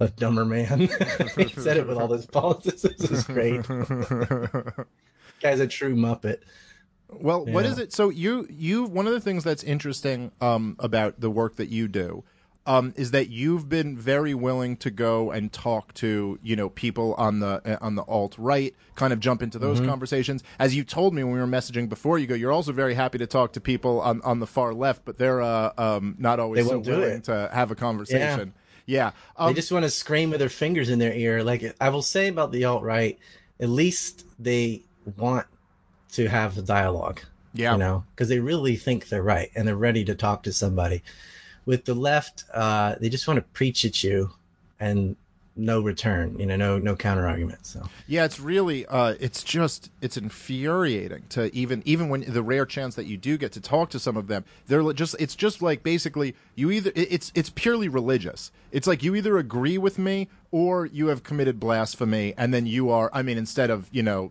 a 0.00 0.08
dumber 0.08 0.44
man." 0.44 0.80
he 1.36 1.48
said 1.48 1.76
it 1.76 1.86
with 1.86 1.96
all 1.98 2.08
this 2.08 2.26
politics. 2.26 2.82
This 2.82 3.10
is 3.10 3.24
great. 3.24 3.62
Guy's 5.40 5.60
a 5.60 5.66
true 5.66 5.94
muppet. 5.94 6.38
Well, 7.10 7.44
what 7.46 7.64
Yeah. 7.64 7.70
is 7.70 7.78
it? 7.78 7.92
So 7.92 8.10
you 8.10 8.46
you 8.50 8.84
one 8.84 9.06
of 9.06 9.12
the 9.12 9.20
things 9.20 9.44
that's 9.44 9.62
interesting 9.62 10.32
um, 10.40 10.76
about 10.78 11.20
the 11.20 11.30
work 11.30 11.56
that 11.56 11.68
you 11.70 11.88
do 11.88 12.22
um, 12.66 12.92
is 12.96 13.12
that 13.12 13.30
you've 13.30 13.66
been 13.68 13.96
very 13.96 14.34
willing 14.34 14.76
to 14.78 14.90
go 14.90 15.30
and 15.30 15.50
talk 15.50 15.94
to 15.94 16.38
you 16.42 16.54
know 16.54 16.68
people 16.68 17.14
on 17.14 17.40
the 17.40 17.62
uh, 17.64 17.78
on 17.80 17.94
the 17.94 18.02
alt 18.02 18.34
right, 18.36 18.74
kind 18.94 19.12
of 19.12 19.20
jump 19.20 19.42
into 19.42 19.58
Mm-hmm. 19.58 19.66
those 19.68 19.80
conversations. 19.80 20.42
As 20.58 20.76
you 20.76 20.84
told 20.84 21.14
me 21.14 21.24
when 21.24 21.32
we 21.32 21.38
were 21.40 21.46
messaging 21.46 21.88
before, 21.88 22.18
you 22.18 22.26
go 22.26 22.34
you're 22.34 22.52
also 22.52 22.72
very 22.72 22.92
happy 22.94 23.16
to 23.18 23.26
talk 23.26 23.52
to 23.54 23.60
people 23.60 24.00
on 24.02 24.20
on 24.22 24.40
the 24.40 24.46
far 24.46 24.74
left, 24.74 25.04
but 25.06 25.16
they're 25.16 25.40
uh, 25.40 25.72
um, 25.78 26.14
not 26.18 26.40
always 26.40 26.64
They 26.66 26.70
so 26.70 26.78
willing 26.80 27.18
it. 27.18 27.24
to 27.24 27.48
have 27.54 27.70
a 27.70 27.74
conversation. 27.74 28.52
Yeah, 28.54 28.62
um, 29.36 29.48
they 29.48 29.54
just 29.54 29.70
want 29.70 29.84
to 29.84 29.90
scream 29.90 30.30
with 30.30 30.40
their 30.40 30.48
fingers 30.48 30.88
in 30.88 30.98
their 30.98 31.12
ear. 31.12 31.44
Like 31.44 31.76
I 31.80 31.90
will 31.90 32.02
say 32.02 32.28
about 32.28 32.52
the 32.52 32.64
alt 32.64 32.82
right, 32.82 33.18
at 33.60 33.68
least 33.68 34.24
they 34.38 34.82
want 35.18 35.46
to 36.12 36.26
have 36.26 36.56
a 36.56 36.62
dialogue. 36.62 37.20
Yeah. 37.52 37.72
You 37.72 37.78
know, 37.78 38.04
because 38.14 38.28
they 38.28 38.40
really 38.40 38.76
think 38.76 39.08
they're 39.08 39.22
right 39.22 39.50
and 39.54 39.68
they're 39.68 39.76
ready 39.76 40.04
to 40.04 40.14
talk 40.14 40.42
to 40.44 40.52
somebody. 40.52 41.02
With 41.66 41.84
the 41.84 41.94
left, 41.94 42.44
uh, 42.54 42.94
they 42.98 43.10
just 43.10 43.28
want 43.28 43.36
to 43.38 43.44
preach 43.52 43.84
at 43.84 44.02
you 44.02 44.30
and 44.80 45.16
no 45.58 45.80
return, 45.80 46.38
you 46.38 46.46
know, 46.46 46.56
no 46.56 46.78
no 46.78 46.96
counter 46.96 47.26
argument. 47.26 47.66
So 47.66 47.82
Yeah, 48.06 48.24
it's 48.24 48.40
really 48.40 48.86
uh 48.86 49.14
it's 49.20 49.42
just 49.42 49.90
it's 50.00 50.16
infuriating 50.16 51.24
to 51.30 51.54
even 51.54 51.82
even 51.84 52.08
when 52.08 52.20
the 52.20 52.42
rare 52.42 52.64
chance 52.64 52.94
that 52.94 53.06
you 53.06 53.16
do 53.16 53.36
get 53.36 53.52
to 53.52 53.60
talk 53.60 53.90
to 53.90 53.98
some 53.98 54.16
of 54.16 54.28
them, 54.28 54.44
they're 54.66 54.92
just 54.92 55.16
it's 55.18 55.34
just 55.34 55.60
like 55.60 55.82
basically 55.82 56.34
you 56.54 56.70
either 56.70 56.92
it's 56.94 57.32
it's 57.34 57.50
purely 57.50 57.88
religious. 57.88 58.50
It's 58.70 58.86
like 58.86 59.02
you 59.02 59.14
either 59.14 59.36
agree 59.36 59.78
with 59.78 59.98
me 59.98 60.28
or 60.50 60.86
you 60.86 61.08
have 61.08 61.22
committed 61.22 61.58
blasphemy 61.58 62.34
and 62.36 62.54
then 62.54 62.66
you 62.66 62.90
are 62.90 63.10
I 63.12 63.22
mean 63.22 63.36
instead 63.36 63.70
of, 63.70 63.88
you 63.90 64.02
know, 64.02 64.30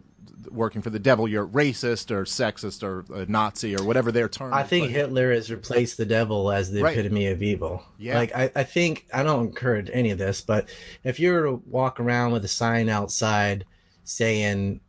working 0.52 0.82
for 0.82 0.90
the 0.90 1.00
devil, 1.00 1.28
you're 1.28 1.46
racist 1.48 2.12
or 2.12 2.24
sexist 2.26 2.84
or 2.84 3.06
a 3.14 3.26
Nazi 3.26 3.76
or 3.76 3.84
whatever 3.84 4.12
their 4.12 4.30
term 4.30 4.54
I 4.54 4.64
is, 4.64 4.70
think 4.70 4.86
but- 4.88 4.92
Hitler 4.92 5.32
has 5.34 5.50
replaced 5.52 5.98
the 5.98 6.06
devil 6.06 6.52
as 6.52 6.72
the 6.72 6.82
Right. 6.84 6.98
epitome 6.98 7.28
of 7.28 7.42
evil. 7.44 7.84
Yeah. 7.98 8.18
Like 8.18 8.36
I, 8.36 8.52
I 8.56 8.64
think 8.64 9.06
I 9.14 9.24
don't 9.24 9.46
encourage 9.46 9.90
any 9.94 10.12
of 10.12 10.18
this, 10.18 10.42
but 10.42 10.70
if 11.04 11.20
you 11.20 11.34
were 11.34 11.44
to 11.44 11.62
walk 11.68 12.00
around 12.00 12.32
with 12.32 12.44
a 12.46 12.50
sign 12.50 12.90
outside 12.90 13.66
saying 14.04 14.80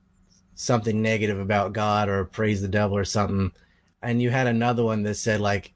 something 0.54 1.00
negative 1.02 1.38
about 1.38 1.72
God 1.72 2.08
or 2.08 2.24
praise 2.24 2.60
the 2.62 2.68
devil 2.68 2.96
or 2.96 3.04
something, 3.04 3.52
and 4.02 4.20
you 4.22 4.30
had 4.30 4.46
another 4.46 4.84
one 4.84 5.02
that 5.04 5.14
said 5.14 5.40
like 5.40 5.72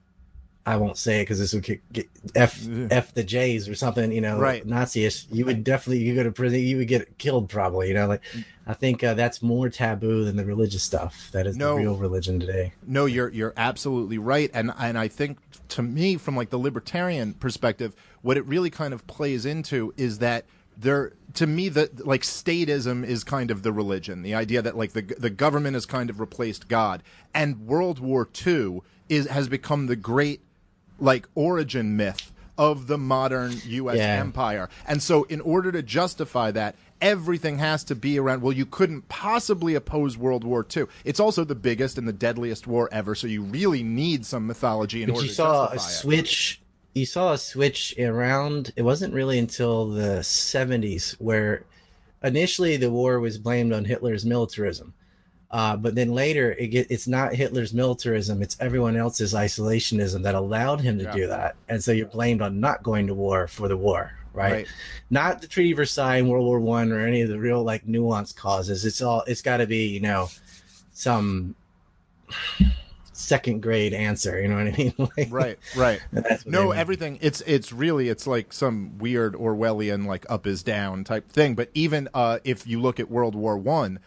I 0.65 0.77
won't 0.77 0.97
say 0.97 1.21
it 1.21 1.23
because 1.25 1.39
this 1.41 1.53
would 1.55 1.65
get 1.93 2.09
f 2.37 2.65
f 2.91 3.13
the 3.15 3.25
J's 3.25 3.69
or 3.69 3.75
something, 3.75 4.13
you 4.13 4.21
know, 4.21 4.39
Right. 4.39 4.65
Nazi-ish. 4.65 5.27
You 5.33 5.45
would 5.47 5.65
definitely 5.65 6.05
you 6.05 6.15
go 6.15 6.23
to 6.23 6.31
prison, 6.31 6.61
you 6.61 6.77
would 6.77 6.89
get 6.89 7.19
killed 7.19 7.49
probably. 7.49 7.89
You 7.89 7.95
know, 7.95 8.07
like 8.07 8.23
I 8.67 8.75
think 8.75 9.03
uh, 9.03 9.15
that's 9.15 9.43
more 9.43 9.69
taboo 9.69 10.25
than 10.25 10.37
the 10.37 10.45
religious 10.45 10.85
stuff. 10.85 11.31
That 11.33 11.49
is 11.49 11.57
No. 11.57 11.75
the 11.75 11.81
real 11.83 11.97
religion 11.97 12.39
today. 12.39 12.73
No, 12.87 13.07
you're 13.07 13.29
you're 13.31 13.55
absolutely 13.57 14.19
right, 14.19 14.51
and 14.55 14.73
and 14.79 14.97
I 14.97 15.09
think 15.09 15.39
to 15.71 15.83
me, 15.83 16.17
from 16.17 16.37
like 16.37 16.51
the 16.51 16.59
libertarian 16.59 17.35
perspective, 17.35 17.97
what 18.23 18.37
it 18.37 18.47
really 18.47 18.71
kind 18.71 18.95
of 18.95 19.05
plays 19.09 19.45
into 19.45 19.93
is 19.97 20.19
that 20.19 20.45
there, 20.77 21.13
to 21.35 21.47
me, 21.47 21.69
that 21.71 22.07
like 22.07 22.23
statism 22.23 23.05
is 23.05 23.25
kind 23.25 23.51
of 23.51 23.63
the 23.63 23.73
religion, 23.73 24.23
the 24.23 24.35
idea 24.35 24.63
that 24.63 24.77
like 24.77 24.93
the 24.93 25.03
the 25.03 25.31
government 25.31 25.75
has 25.75 25.87
kind 25.87 26.09
of 26.09 26.21
replaced 26.21 26.69
God, 26.69 27.03
and 27.35 27.67
World 27.67 27.99
War 27.99 28.29
II 28.47 28.81
is 29.09 29.27
has 29.27 29.49
become 29.49 29.87
the 29.87 29.97
great 29.97 30.41
like 31.03 31.29
origin 31.35 31.97
myth 31.97 32.33
of 32.59 32.87
the 32.87 32.99
modern 32.99 33.55
U.S. 33.65 33.97
Yeah. 33.97 34.21
empire. 34.21 34.69
And 34.87 35.03
so, 35.03 35.25
in 35.25 35.41
order 35.41 35.73
to 35.73 35.83
justify 35.83 36.51
that, 36.53 36.77
everything 37.01 37.59
has 37.59 37.83
to 37.85 37.95
be 37.95 38.19
around. 38.19 38.43
Well, 38.43 38.53
you 38.53 38.65
couldn't 38.67 39.09
possibly 39.09 39.75
oppose 39.75 40.17
World 40.17 40.45
War 40.45 40.65
II. 40.75 40.85
It's 41.05 41.19
also 41.21 41.45
the 41.45 41.55
biggest 41.55 41.99
and 41.99 42.07
the 42.07 42.13
deadliest 42.13 42.67
war 42.67 42.89
ever. 42.93 43.15
So 43.15 43.27
you 43.27 43.43
really 43.43 43.83
need 43.83 44.25
some 44.25 44.47
mythology 44.47 45.03
in 45.03 45.09
But 45.09 45.15
order 45.17 45.25
you 45.25 45.29
to 45.31 45.35
saw 45.35 45.67
a 45.69 45.73
justify 45.75 45.91
it. 45.91 46.01
switch. 46.01 46.61
You 46.95 47.07
saw 47.07 47.33
a 47.33 47.39
switch 47.39 47.95
around. 47.99 48.73
It 48.77 48.83
wasn't 48.83 49.15
really 49.15 49.39
until 49.39 49.89
the 49.89 50.19
70s 50.21 51.13
where 51.21 51.65
initially 52.23 52.77
the 52.77 52.91
war 52.91 53.19
was 53.19 53.39
blamed 53.39 53.73
on 53.73 53.85
Hitler's 53.87 54.25
militarism. 54.25 54.95
Uh, 55.53 55.77
but 55.77 55.95
then 55.95 56.13
later, 56.15 56.53
it 56.53 56.69
get, 56.69 56.91
it's 56.91 57.07
not 57.07 57.35
Hitler's 57.35 57.75
militarism; 57.75 58.41
it's 58.43 58.57
everyone 58.59 58.97
else's 58.97 59.35
isolationism 59.35 60.23
that 60.23 60.35
allowed 60.35 60.81
him 60.81 60.97
to 60.99 61.05
Yeah. 61.05 61.13
do 61.13 61.27
that. 61.29 61.57
And 61.69 61.85
so 61.85 61.93
you're 61.93 62.07
blamed 62.07 62.41
on 62.41 62.59
not 62.59 62.83
going 62.83 63.07
to 63.09 63.15
war 63.15 63.47
for 63.47 63.69
the 63.69 63.77
war, 63.77 64.13
right? 64.33 64.53
Right. 64.53 64.67
Not 65.11 65.43
the 65.43 65.47
Treaty 65.47 65.73
of 65.73 65.77
Versailles, 65.77 66.23
World 66.23 66.47
War 66.47 66.59
One, 66.59 66.91
or 66.91 67.07
any 67.07 67.21
of 67.21 67.29
the 67.29 67.39
real 67.39 67.63
like 67.63 67.87
nuanced 67.87 68.35
causes. 68.37 68.87
It's 68.87 69.03
all. 69.03 69.25
It's 69.27 69.43
got 69.43 69.59
to 69.59 69.67
be, 69.67 69.89
you 69.89 70.01
know, 70.01 70.31
some 70.95 71.55
second 73.13 73.63
grade 73.63 73.93
answer. 73.93 74.41
You 74.41 74.49
know 74.49 74.57
what 74.57 74.67
I 74.69 74.77
mean? 74.77 74.95
Like, 75.17 75.29
Right, 75.31 75.59
right. 75.77 76.01
No, 76.47 76.63
they 76.63 76.69
mean. 76.71 76.77
everything. 76.79 77.19
It's 77.21 77.41
it's 77.43 77.73
really 77.73 78.09
it's 78.09 78.27
like 78.27 78.53
some 78.53 78.99
weird 78.99 79.35
Orwellian 79.35 80.07
like 80.07 80.25
up 80.31 80.47
is 80.47 80.63
down 80.63 81.05
type 81.05 81.31
thing. 81.31 81.55
But 81.55 81.71
even 81.75 82.09
uh, 82.15 82.39
if 82.45 82.67
you 82.67 82.81
look 82.81 82.99
at 82.99 83.11
World 83.11 83.35
War 83.35 83.57
One, 83.59 83.99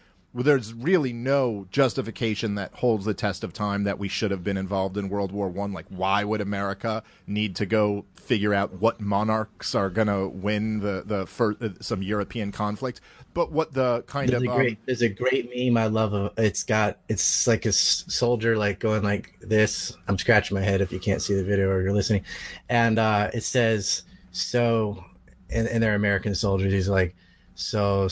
there's 0.42 0.74
really 0.74 1.12
no 1.12 1.66
justification 1.70 2.56
that 2.56 2.72
holds 2.74 3.04
the 3.04 3.14
test 3.14 3.42
of 3.42 3.52
time 3.52 3.84
that 3.84 3.98
we 3.98 4.08
should 4.08 4.30
have 4.30 4.44
been 4.44 4.56
involved 4.56 4.96
in 4.96 5.08
World 5.08 5.32
War 5.32 5.48
One. 5.48 5.72
Like, 5.72 5.86
why 5.88 6.24
would 6.24 6.40
America 6.40 7.02
need 7.26 7.56
to 7.56 7.66
go 7.66 8.04
figure 8.14 8.52
out 8.52 8.74
what 8.74 9.00
monarchs 9.00 9.74
are 9.74 9.88
going 9.88 10.08
to 10.08 10.28
win 10.28 10.80
the 10.80 11.02
the 11.06 11.26
fir- 11.26 11.56
uh, 11.60 11.70
some 11.80 12.02
European 12.02 12.52
conflict? 12.52 13.00
But 13.34 13.52
what 13.52 13.72
the 13.72 14.02
kind 14.06 14.28
There's 14.28 14.42
of 14.42 14.48
a 14.48 14.52
um, 14.52 14.56
great, 14.56 14.78
there's 14.86 15.02
a 15.02 15.08
great 15.08 15.50
meme 15.54 15.76
I 15.76 15.86
love. 15.88 16.12
Of, 16.12 16.32
it's 16.38 16.62
got, 16.62 16.98
it's 17.08 17.46
like 17.46 17.66
a 17.66 17.70
s- 17.70 18.04
soldier 18.08 18.56
like 18.56 18.78
going 18.78 19.02
like 19.02 19.34
this. 19.40 19.96
I'm 20.08 20.18
scratching 20.18 20.54
my 20.54 20.62
head 20.62 20.80
if 20.80 20.92
you 20.92 20.98
can't 20.98 21.22
see 21.22 21.34
the 21.34 21.44
video 21.44 21.68
or 21.68 21.82
you're 21.82 21.92
listening, 21.92 22.24
and 22.68 22.98
uh, 22.98 23.30
it 23.32 23.42
says 23.42 24.02
so, 24.32 25.04
and, 25.50 25.68
and 25.68 25.82
they're 25.82 25.94
American 25.94 26.34
soldiers. 26.34 26.72
He's 26.72 26.88
like, 26.88 27.14
so 27.54 28.08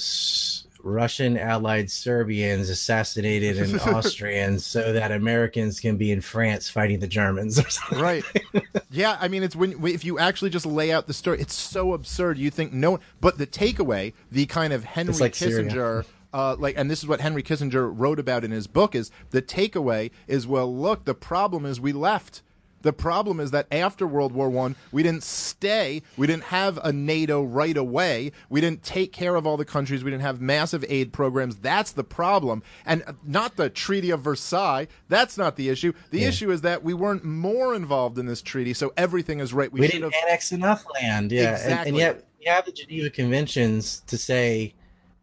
Russian 0.84 1.36
allied 1.38 1.90
Serbians 1.90 2.68
assassinated 2.68 3.58
an 3.58 3.80
Austrian 3.94 4.58
so 4.58 4.92
that 4.92 5.10
Americans 5.10 5.80
can 5.80 5.96
be 5.96 6.12
in 6.12 6.20
France 6.20 6.68
fighting 6.68 7.00
the 7.00 7.06
Germans 7.08 7.58
or 7.58 7.68
something. 7.68 7.98
right. 7.98 8.24
Yeah 8.90 9.16
i 9.20 9.26
mean 9.26 9.42
it's 9.42 9.56
when 9.56 9.84
if 9.86 10.04
you 10.04 10.18
actually 10.20 10.50
just 10.50 10.66
lay 10.66 10.92
out 10.92 11.08
the 11.08 11.14
story 11.14 11.40
it's 11.40 11.54
so 11.54 11.94
absurd. 11.94 12.38
You 12.38 12.50
think 12.50 12.72
no 12.72 13.00
but 13.20 13.38
the 13.38 13.46
takeaway 13.46 14.12
the 14.30 14.46
kind 14.46 14.72
of 14.72 14.84
henry 14.84 15.14
like 15.14 15.32
kissinger 15.32 16.04
uh, 16.32 16.54
like 16.58 16.76
and 16.76 16.88
this 16.90 17.00
is 17.00 17.08
what 17.08 17.20
henry 17.20 17.42
kissinger 17.42 17.90
wrote 17.92 18.20
about 18.20 18.44
in 18.44 18.50
his 18.52 18.66
book 18.68 18.94
is 18.94 19.10
the 19.30 19.42
takeaway 19.42 20.10
is 20.28 20.46
well 20.46 20.72
look 20.72 21.04
the 21.06 21.14
problem 21.14 21.66
is 21.66 21.80
we 21.80 21.92
left 21.92 22.42
the 22.84 22.92
problem 22.92 23.40
is 23.40 23.50
that 23.50 23.66
after 23.72 24.06
World 24.06 24.32
War 24.32 24.48
One, 24.48 24.76
we 24.92 25.02
didn't 25.02 25.24
stay. 25.24 26.02
We 26.16 26.28
didn't 26.28 26.44
have 26.44 26.78
a 26.84 26.92
NATO 26.92 27.42
right 27.42 27.76
away. 27.76 28.30
We 28.48 28.60
didn't 28.60 28.84
take 28.84 29.12
care 29.12 29.34
of 29.34 29.46
all 29.46 29.56
the 29.56 29.64
countries. 29.64 30.04
We 30.04 30.12
didn't 30.12 30.22
have 30.22 30.40
massive 30.40 30.84
aid 30.88 31.12
programs. 31.12 31.56
That's 31.56 31.90
the 31.90 32.04
problem, 32.04 32.62
and 32.86 33.02
uh, 33.06 33.14
not 33.24 33.56
the 33.56 33.68
Treaty 33.68 34.10
of 34.10 34.20
Versailles. 34.20 34.86
That's 35.08 35.36
not 35.36 35.56
the 35.56 35.68
issue. 35.68 35.92
The 36.10 36.22
issue 36.24 36.50
is 36.52 36.60
that 36.60 36.84
we 36.84 36.94
weren't 36.94 37.24
more 37.24 37.74
involved 37.74 38.18
in 38.18 38.26
this 38.26 38.40
treaty, 38.42 38.74
so 38.74 38.92
everything 38.96 39.40
is 39.40 39.52
right. 39.52 39.72
We, 39.72 39.80
we 39.80 39.88
didn't 39.88 40.12
have. 40.12 40.22
annex 40.28 40.52
enough 40.52 40.84
land 41.02 41.32
yeah 41.32 41.40
and, 41.48 41.54
Exactly. 41.56 41.88
and 41.88 41.96
yet 41.98 42.24
we 42.38 42.44
have 42.46 42.64
the 42.64 42.72
geneva 42.72 43.10
conventions 43.10 44.02
to 44.06 44.16
say 44.18 44.74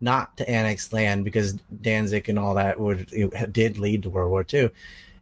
not 0.01 0.35
to 0.37 0.49
annex 0.49 0.91
land 0.91 1.23
because 1.23 1.53
danzig 1.81 2.27
and 2.27 2.39
all 2.39 2.55
that 2.55 2.79
would 2.79 3.07
did 3.51 3.77
lead 3.77 4.03
to 4.03 4.09
world 4.09 4.31
war 4.31 4.45
ii 4.53 4.69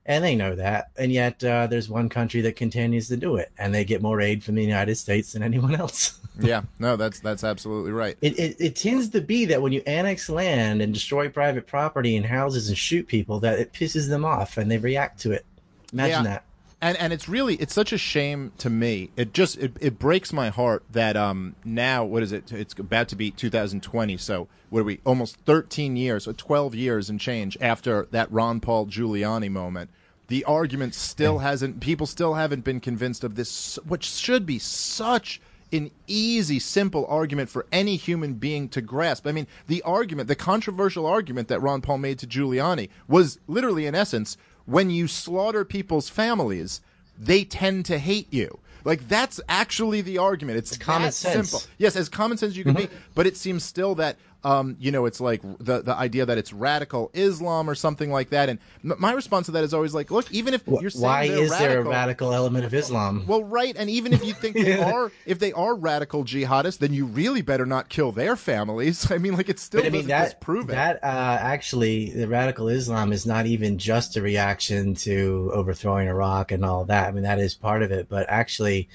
and 0.06 0.24
they 0.24 0.36
know 0.36 0.56
that. 0.56 0.89
And 0.98 1.12
yet 1.12 1.44
uh, 1.44 1.68
there's 1.68 1.89
one 1.89 2.10
country 2.10 2.41
that 2.41 2.56
continues 2.56 3.08
to 3.10 3.18
do 3.18 3.36
it 3.36 3.51
and 3.58 3.74
they 3.74 3.86
get 3.86 4.01
more 4.01 4.20
aid 4.22 4.44
from 4.44 4.56
the 4.56 4.63
united 4.63 4.96
states 4.96 5.34
than 5.34 5.44
anyone 5.44 5.75
else. 5.75 6.15
Yeah, 6.41 6.62
no, 6.79 6.96
that's 6.96 7.20
that's 7.20 7.44
absolutely 7.44 7.91
right. 7.91 8.15
it, 8.22 8.39
it, 8.39 8.56
it 8.62 8.75
tends 8.77 9.10
to 9.10 9.20
be 9.20 9.44
that 9.46 9.62
when 9.62 9.74
you 9.74 9.82
annex 9.86 10.29
land 10.29 10.82
and 10.82 10.94
destroy 10.94 11.27
private 11.27 11.68
property 11.68 12.15
and 12.15 12.25
houses 12.25 12.70
and 12.70 12.77
shoot 12.77 13.08
people 13.08 13.41
that 13.41 13.60
it 13.60 13.74
pisses 13.74 14.08
them 14.08 14.24
off 14.24 14.56
and 14.58 14.72
they 14.72 14.77
react 14.77 15.20
to 15.22 15.34
it. 15.34 15.46
Imagine 15.91 16.24
Yeah. 16.24 16.24
that 16.24 16.44
and 16.81 16.98
and 16.98 17.12
it's 17.12 17.27
really 17.27 17.55
it's 17.55 17.74
such 17.74 17.91
a 17.91 17.98
shame 17.98 18.51
to 18.57 18.69
me. 18.69 19.12
It 19.15 19.33
just 19.33 19.57
it, 19.57 19.74
it 19.79 20.00
breaks 20.00 20.31
my 20.31 20.50
heart 20.50 20.83
that 20.91 21.17
um 21.17 21.55
now 21.65 22.03
what 22.05 22.24
is 22.24 22.31
it? 22.31 22.51
It's 22.51 22.74
about 22.77 23.07
to 23.09 23.15
be 23.15 23.31
2020 23.31 24.17
so 24.17 24.48
what 24.69 24.81
are 24.81 24.83
we? 24.83 25.00
Almost 25.05 25.38
13 25.45 25.95
years 25.95 26.27
or 26.27 26.33
12 26.33 26.75
years 26.75 27.09
and 27.09 27.19
change 27.19 27.57
after 27.59 28.07
that 28.12 28.31
ron 28.31 28.59
paul 28.59 28.86
giuliani 28.86 29.50
moment. 29.50 29.89
The 30.27 30.45
argument 30.45 30.95
still 30.95 31.39
hasn't 31.39 31.79
people 31.79 32.05
still 32.05 32.36
haven't 32.36 32.63
been 32.63 32.79
convinced 32.79 33.24
of 33.24 33.36
this 33.36 33.77
which 33.86 34.05
should 34.05 34.45
be 34.45 34.59
such 34.59 35.41
an 35.71 35.91
easy, 36.07 36.59
simple 36.59 37.05
argument 37.07 37.50
for 37.50 37.65
any 37.71 37.95
human 37.95 38.33
being 38.33 38.67
to 38.69 38.81
grasp. 38.81 39.27
I 39.27 39.31
mean, 39.31 39.48
the 39.67 39.81
argument, 39.83 40.27
the 40.27 40.36
controversial 40.36 41.05
argument 41.05 41.48
that 41.50 41.62
Ron 41.62 41.81
Paul 41.81 42.00
made 42.00 42.19
to 42.19 42.27
Giuliani 42.27 42.89
was 43.07 43.39
literally, 43.48 43.86
in 43.86 43.95
essence, 43.95 44.38
when 44.69 44.89
you 44.89 45.07
slaughter 45.07 45.65
people's 45.65 46.09
families, 46.09 46.81
they 47.17 47.43
tend 47.43 47.85
to 47.85 47.97
hate 47.97 48.31
you. 48.31 48.59
Like 48.85 49.07
that's 49.07 49.41
actually 49.49 50.01
the 50.01 50.17
argument. 50.19 50.57
It's, 50.57 50.77
common 50.77 51.07
that 51.07 51.13
sense. 51.13 51.49
simple. 51.49 51.67
Yes, 51.77 51.95
as 51.95 52.07
common 52.07 52.38
sense 52.38 52.55
you 52.55 52.63
can 52.63 52.75
mm-hmm. 52.75 52.93
be, 52.93 52.99
but 53.13 53.27
it 53.27 53.35
seems 53.35 53.63
still 53.63 53.95
that 53.95 54.17
um, 54.43 54.77
you 54.79 54.91
know, 54.91 55.05
it's 55.05 55.19
like 55.19 55.41
the 55.60 55.81
the 55.81 55.93
idea 55.96 56.25
that 56.25 56.38
it's 56.38 56.53
radical 56.53 57.12
Islam 57.13 57.69
or 57.69 57.75
something 57.75 58.12
like 58.12 58.29
that. 58.29 58.50
And 58.50 58.60
m- 58.84 58.96
my 59.00 59.12
response 59.12 59.48
to 59.48 59.51
that 59.53 59.63
is 59.63 59.74
always 59.74 59.93
like, 59.93 60.12
look, 60.12 60.31
even 60.31 60.53
if 60.53 60.63
you're 60.65 60.89
saying 60.89 61.03
why 61.03 61.24
is 61.25 61.50
there 61.51 61.72
a 61.72 61.84
radical- 61.84 61.91
radical 61.91 62.34
element 62.34 62.65
of 62.65 62.74
islam 62.74 63.25
well, 63.27 63.43
right, 63.43 63.75
and 63.77 63.89
even 63.89 64.13
if 64.13 64.24
you 64.24 64.34
think 64.34 64.55
they 64.55 64.81
are, 64.93 65.12
if 65.25 65.39
they 65.39 65.51
are 65.53 65.75
radical 65.75 66.24
jihadists, 66.24 66.77
then 66.77 66.93
you 66.93 67.05
really 67.05 67.41
better 67.41 67.65
not 67.65 67.89
kill 67.89 68.12
their 68.12 68.36
families. 68.36 69.12
I 69.15 69.17
mean, 69.17 69.36
like 69.36 69.50
it's 69.50 69.62
still 69.62 69.81
But 69.81 69.88
I 69.88 69.89
mean 69.89 70.08
that 70.08 70.25
disprove 70.25 70.69
it. 70.69 70.74
that 70.74 71.03
uh, 71.03 71.38
actually 71.41 72.12
the 72.12 72.27
radical 72.27 72.69
Islam 72.69 73.12
is 73.12 73.25
not 73.25 73.46
even 73.46 73.77
just 73.77 74.15
a 74.15 74.22
reaction 74.22 74.96
to 74.96 75.51
overthrowing 75.53 76.08
Iraq 76.08 76.51
and 76.51 76.63
all 76.63 76.86
that. 76.86 77.08
I 77.10 77.12
mean 77.12 77.24
that 77.24 77.39
is 77.39 77.55
part 77.55 77.84
of 77.84 77.91
it, 77.91 78.08
but 78.10 78.25
actually 78.29 78.89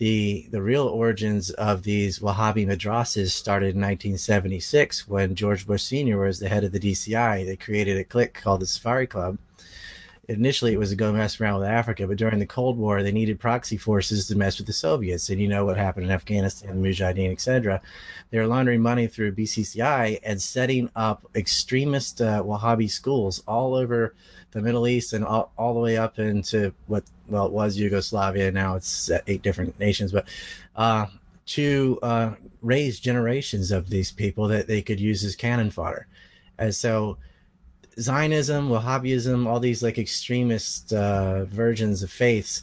the 0.00 0.48
the 0.50 0.62
real 0.62 0.88
origins 0.88 1.50
of 1.50 1.82
these 1.82 2.20
Wahhabi 2.20 2.66
madrasas 2.66 3.32
started 3.32 3.74
in 3.74 3.82
1976 3.82 5.06
when 5.06 5.34
George 5.34 5.66
Bush 5.66 5.82
Sr. 5.82 6.16
was 6.16 6.38
the 6.38 6.48
head 6.48 6.64
of 6.64 6.72
the 6.72 6.80
DCI. 6.80 7.44
They 7.44 7.56
created 7.56 7.98
a 7.98 8.04
clique 8.04 8.32
called 8.32 8.60
the 8.60 8.66
Safari 8.66 9.06
Club. 9.06 9.36
Initially, 10.26 10.72
it 10.72 10.78
was 10.78 10.88
to 10.90 10.96
go 10.96 11.12
mess 11.12 11.38
around 11.38 11.60
with 11.60 11.68
Africa, 11.68 12.06
but 12.06 12.16
during 12.16 12.38
the 12.38 12.46
Cold 12.46 12.78
War, 12.78 13.02
they 13.02 13.12
needed 13.12 13.38
proxy 13.40 13.76
forces 13.76 14.26
to 14.28 14.36
mess 14.36 14.56
with 14.56 14.68
the 14.68 14.72
Soviets. 14.72 15.28
And 15.28 15.38
you 15.38 15.48
know 15.48 15.66
what 15.66 15.76
happened 15.76 16.06
in 16.06 16.12
Afghanistan, 16.12 16.82
Mujahideen, 16.82 17.32
etc. 17.32 17.82
They 18.30 18.38
were 18.38 18.46
laundering 18.46 18.80
money 18.80 19.06
through 19.06 19.34
BCCI 19.34 20.20
and 20.22 20.40
setting 20.40 20.88
up 20.96 21.26
extremist 21.34 22.22
uh, 22.22 22.42
Wahhabi 22.42 22.90
schools 22.90 23.42
all 23.46 23.74
over 23.74 24.14
the 24.52 24.60
Middle 24.60 24.86
East 24.86 25.12
and 25.12 25.24
all, 25.24 25.52
all 25.56 25.74
the 25.74 25.80
way 25.80 25.96
up 25.96 26.18
into 26.18 26.72
what 26.86 27.04
well 27.28 27.46
it 27.46 27.52
was 27.52 27.76
Yugoslavia. 27.76 28.50
Now 28.50 28.76
it's 28.76 29.10
eight 29.26 29.42
different 29.42 29.78
nations, 29.78 30.12
but 30.12 30.26
uh, 30.76 31.06
to 31.46 31.98
uh, 32.02 32.34
raise 32.62 33.00
generations 33.00 33.70
of 33.70 33.90
these 33.90 34.12
people 34.12 34.48
that 34.48 34.66
they 34.66 34.82
could 34.82 35.00
use 35.00 35.24
as 35.24 35.34
cannon 35.36 35.70
fodder. 35.70 36.06
And 36.58 36.74
so 36.74 37.18
Zionism, 37.98 38.68
Wahhabism, 38.68 39.46
all 39.46 39.60
these 39.60 39.82
like 39.82 39.98
extremist 39.98 40.92
uh, 40.92 41.44
versions 41.46 42.02
of 42.02 42.10
faiths 42.10 42.62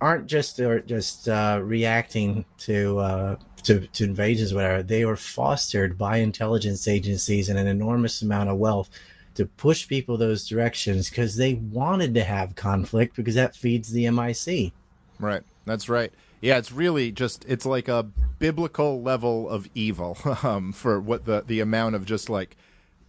aren't 0.00 0.26
just 0.26 0.58
or 0.60 0.80
just 0.80 1.28
uh, 1.28 1.60
reacting 1.62 2.44
to, 2.58 2.98
uh, 2.98 3.36
to 3.64 3.86
to 3.88 4.04
invasions, 4.04 4.54
whatever. 4.54 4.82
They 4.82 5.04
were 5.04 5.16
fostered 5.16 5.98
by 5.98 6.18
intelligence 6.18 6.88
agencies 6.88 7.48
and 7.48 7.58
an 7.58 7.66
enormous 7.66 8.22
amount 8.22 8.50
of 8.50 8.58
wealth 8.58 8.90
to 9.40 9.46
push 9.46 9.88
people 9.88 10.18
those 10.18 10.46
directions 10.46 11.08
because 11.08 11.36
they 11.36 11.54
wanted 11.54 12.12
to 12.12 12.22
have 12.22 12.54
conflict 12.54 13.16
because 13.16 13.36
that 13.36 13.56
feeds 13.56 13.90
the 13.90 14.10
MIC. 14.10 14.72
Right. 15.18 15.42
That's 15.64 15.88
right. 15.88 16.12
Yeah, 16.42 16.58
it's 16.58 16.70
really 16.70 17.10
just 17.10 17.46
it's 17.48 17.64
like 17.64 17.88
a 17.88 18.02
biblical 18.38 19.00
level 19.00 19.48
of 19.48 19.66
evil 19.74 20.18
um, 20.42 20.72
for 20.72 21.00
what 21.00 21.24
the 21.24 21.42
the 21.46 21.60
amount 21.60 21.94
of 21.94 22.04
just 22.04 22.28
like 22.28 22.58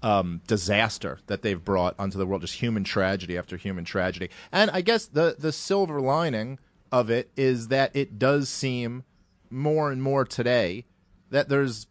um, 0.02 0.42
disaster 0.48 1.20
that 1.28 1.42
they've 1.42 1.64
brought 1.64 1.96
onto 2.00 2.18
the 2.18 2.26
world, 2.26 2.42
just 2.42 2.56
human 2.56 2.86
tragedy 2.86 3.38
after 3.38 3.58
human 3.58 3.84
tragedy. 3.84 4.30
And 4.54 4.72
I 4.72 4.80
guess 4.80 5.06
the 5.06 5.36
the 5.38 5.52
silver 5.52 6.00
lining 6.00 6.60
of 6.94 7.10
it 7.10 7.30
is 7.36 7.68
that 7.68 7.94
it 7.94 8.18
does 8.18 8.48
seem 8.48 9.04
more 9.50 9.92
and 9.92 10.02
more 10.02 10.24
today 10.24 10.86
that 11.30 11.50
there's 11.50 11.88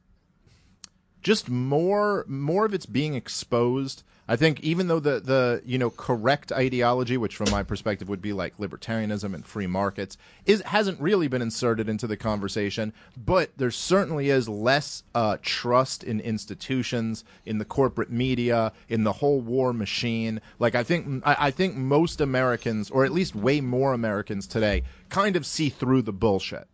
just 1.23 1.51
more 1.51 2.25
more 2.27 2.65
of 2.65 2.73
it's 2.73 2.87
being 2.87 3.15
exposed. 3.15 4.03
I 4.31 4.37
think 4.37 4.61
even 4.61 4.87
though 4.87 5.01
the 5.01 5.19
the 5.19 5.61
you 5.67 5.77
know 5.77 5.91
correct 5.91 6.53
ideology, 6.53 7.17
which 7.17 7.35
from 7.35 7.51
my 7.51 7.65
perspective 7.65 8.09
would 8.09 8.23
be 8.23 8.33
like 8.33 8.59
libertarianism 8.59 9.35
and 9.35 9.45
free 9.45 9.67
markets, 9.67 10.17
is 10.47 10.63
hasn't 10.63 11.01
really 11.01 11.27
been 11.27 11.43
inserted 11.43 11.89
into 11.89 12.07
the 12.07 12.17
conversation. 12.17 12.93
But 13.17 13.51
there 13.57 13.73
certainly 13.73 14.31
is 14.31 14.49
less 14.49 15.03
uh, 15.17 15.39
trust 15.43 16.05
in 16.05 16.21
institutions, 16.21 17.25
in 17.45 17.59
the 17.59 17.65
corporate 17.65 18.13
media, 18.13 18.73
in 18.89 19.03
the 19.03 19.15
whole 19.15 19.41
war 19.41 19.73
machine. 19.73 20.41
Like 20.61 20.77
I 20.77 20.85
think 20.85 21.25
I, 21.27 21.37
I 21.47 21.51
think 21.51 21.75
most 21.75 22.21
Americans, 22.21 22.89
or 22.89 23.05
at 23.05 23.11
least 23.11 23.35
way 23.35 23.61
more 23.61 23.93
Americans 23.93 24.47
today, 24.47 24.85
kind 25.09 25.35
of 25.35 25.45
see 25.45 25.71
through 25.71 26.03
the 26.03 26.13
bullshit. 26.13 26.69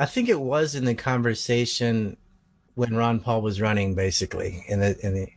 I 0.00 0.06
think 0.06 0.28
it 0.28 0.40
was 0.40 0.74
in 0.74 0.86
the 0.86 0.96
conversation 0.96 2.16
when 2.74 2.96
Ron 2.96 3.20
Paul 3.20 3.42
was 3.42 3.60
running, 3.60 3.94
basically 3.94 4.64
in 4.66 4.80
the 4.80 4.98
in 5.06 5.14
the 5.14 5.28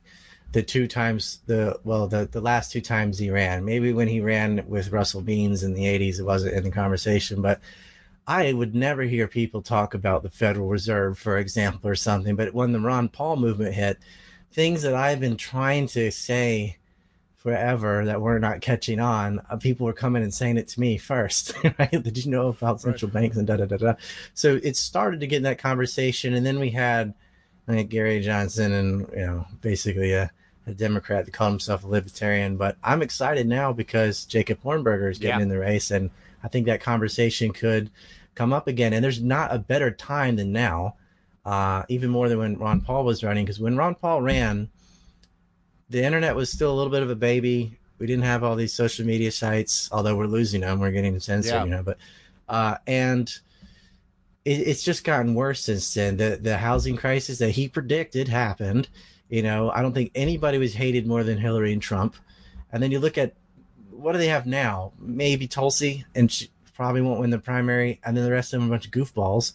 the 0.52 0.64
two 0.64 0.88
times 0.88 1.40
the 1.46 1.80
well 1.84 2.08
the 2.08 2.28
the 2.32 2.42
last 2.42 2.72
two 2.72 2.82
times 2.82 3.20
he 3.20 3.30
ran. 3.30 3.66
Maybe 3.66 3.94
when 3.94 4.08
he 4.08 4.22
ran 4.22 4.64
with 4.68 4.92
Russell 4.92 5.22
Means 5.22 5.64
in 5.64 5.74
the 5.74 5.86
'80s, 5.86 6.20
it 6.20 6.24
wasn't 6.24 6.56
in 6.56 6.64
the 6.64 6.72
conversation, 6.72 7.42
but. 7.42 7.62
I 8.30 8.52
would 8.52 8.76
never 8.76 9.04
hear 9.04 9.26
people 9.26 9.62
talk 9.62 9.94
about 9.94 10.22
the 10.22 10.30
Federal 10.30 10.68
Reserve, 10.68 11.18
for 11.18 11.38
example, 11.38 11.90
or 11.90 11.96
something. 11.96 12.36
But 12.36 12.54
when 12.54 12.74
the 12.74 12.80
Ron 12.82 13.08
Paul 13.08 13.38
movement 13.38 13.74
hit, 13.74 14.00
things 14.52 14.82
that 14.82 14.94
I've 14.94 15.22
been 15.22 15.38
trying 15.38 15.88
to 15.88 16.12
say 16.12 16.78
forever 17.36 18.04
that 18.04 18.20
we're 18.20 18.40
not 18.40 18.60
catching 18.60 19.00
on, 19.00 19.40
uh, 19.50 19.56
people 19.56 19.86
were 19.86 19.94
coming 19.94 20.24
and 20.24 20.34
saying 20.34 20.58
it 20.58 20.68
to 20.68 20.80
me 20.82 20.98
first. 20.98 21.54
Right? 21.80 21.92
Did 21.92 22.24
you 22.24 22.30
know 22.30 22.50
about 22.50 22.82
central 22.82 23.10
banks 23.10 23.38
and 23.38 23.48
da 23.48 23.56
da 23.56 23.66
da 23.66 23.78
da? 23.78 23.94
So 24.34 24.60
it 24.62 24.76
started 24.76 25.22
to 25.22 25.28
get 25.28 25.38
in 25.38 25.44
that 25.44 25.60
conversation, 25.60 26.34
and 26.34 26.46
then 26.46 26.60
we 26.60 26.72
had 26.72 27.14
like 27.68 27.88
Gary 27.88 28.20
Johnson 28.22 28.74
and 28.74 29.08
you 29.12 29.26
know 29.26 29.46
basically 29.62 30.14
a, 30.14 30.32
a 30.68 30.74
Democrat 30.74 31.26
that 31.26 31.32
called 31.32 31.54
himself 31.54 31.84
a 31.84 31.88
libertarian. 31.88 32.58
But 32.58 32.78
I'm 32.84 33.02
excited 33.02 33.48
now 33.48 33.74
because 33.74 34.26
Jacob 34.26 34.62
Hornberger 34.64 35.10
is 35.10 35.18
getting 35.18 35.40
Yeah. 35.40 35.44
in 35.44 35.50
the 35.50 35.58
race, 35.60 35.90
and 35.92 36.10
I 36.44 36.50
think 36.50 36.66
that 36.68 36.82
conversation 36.82 37.52
could 37.54 37.90
come 38.36 38.54
up 38.54 38.68
again. 38.68 38.94
And 38.94 39.04
there's 39.04 39.22
not 39.22 39.54
a 39.56 39.60
better 39.60 39.90
time 39.90 40.36
than 40.36 40.52
now, 40.52 40.96
uh, 41.46 41.84
even 41.90 42.10
more 42.10 42.30
than 42.30 42.38
when 42.38 42.58
Ron 42.60 42.82
Paul 42.82 43.06
was 43.06 43.24
running. 43.24 43.46
Because 43.46 43.60
when 43.60 43.78
Ron 43.78 43.96
Paul 43.96 44.22
ran, 44.22 44.70
the 45.90 46.04
internet 46.04 46.36
was 46.36 46.52
still 46.52 46.72
a 46.72 46.76
little 46.76 46.92
bit 46.92 47.02
of 47.02 47.10
a 47.10 47.16
baby. 47.16 47.78
We 47.98 48.06
didn't 48.06 48.26
have 48.26 48.44
all 48.44 48.56
these 48.56 48.74
social 48.74 49.06
media 49.06 49.32
sites, 49.32 49.90
although 49.92 50.16
we're 50.16 50.28
losing 50.28 50.62
them. 50.62 50.80
We're 50.80 50.92
getting 50.92 51.20
censored, 51.20 51.54
Yeah. 51.54 51.64
you 51.64 51.72
know. 51.72 51.84
But 51.84 51.98
uh, 52.50 52.78
and 52.86 53.28
it, 54.46 54.52
it's 54.68 54.84
just 54.84 55.04
gotten 55.04 55.34
worse 55.34 55.62
since 55.62 55.94
then. 55.94 56.18
The 56.18 56.38
the 56.42 56.58
housing 56.58 56.96
crisis 56.98 57.40
that 57.40 57.52
he 57.52 57.68
predicted 57.70 58.28
happened. 58.28 58.90
You 59.30 59.44
know, 59.44 59.70
I 59.70 59.82
don't 59.82 59.94
think 59.94 60.12
anybody 60.16 60.58
was 60.58 60.74
hated 60.74 61.06
more 61.06 61.24
than 61.24 61.38
Hillary 61.38 61.74
and 61.74 61.82
Trump. 61.82 62.16
And 62.72 62.82
then 62.82 62.92
you 62.92 63.00
look 63.00 63.18
at 63.18 63.36
what 63.92 64.14
do 64.14 64.20
they 64.20 64.28
have 64.28 64.46
now? 64.46 64.94
Maybe 65.00 65.48
Tulsi, 65.48 66.06
and 66.16 66.32
she 66.32 66.50
probably 66.76 67.02
won't 67.02 67.20
win 67.20 67.30
the 67.30 67.40
primary. 67.40 68.00
And 68.04 68.16
then 68.16 68.24
the 68.24 68.32
rest 68.32 68.54
of 68.54 68.60
them 68.60 68.70
are 68.70 68.74
a 68.74 68.78
bunch 68.78 68.86
of 68.86 68.92
goofballs. 68.92 69.54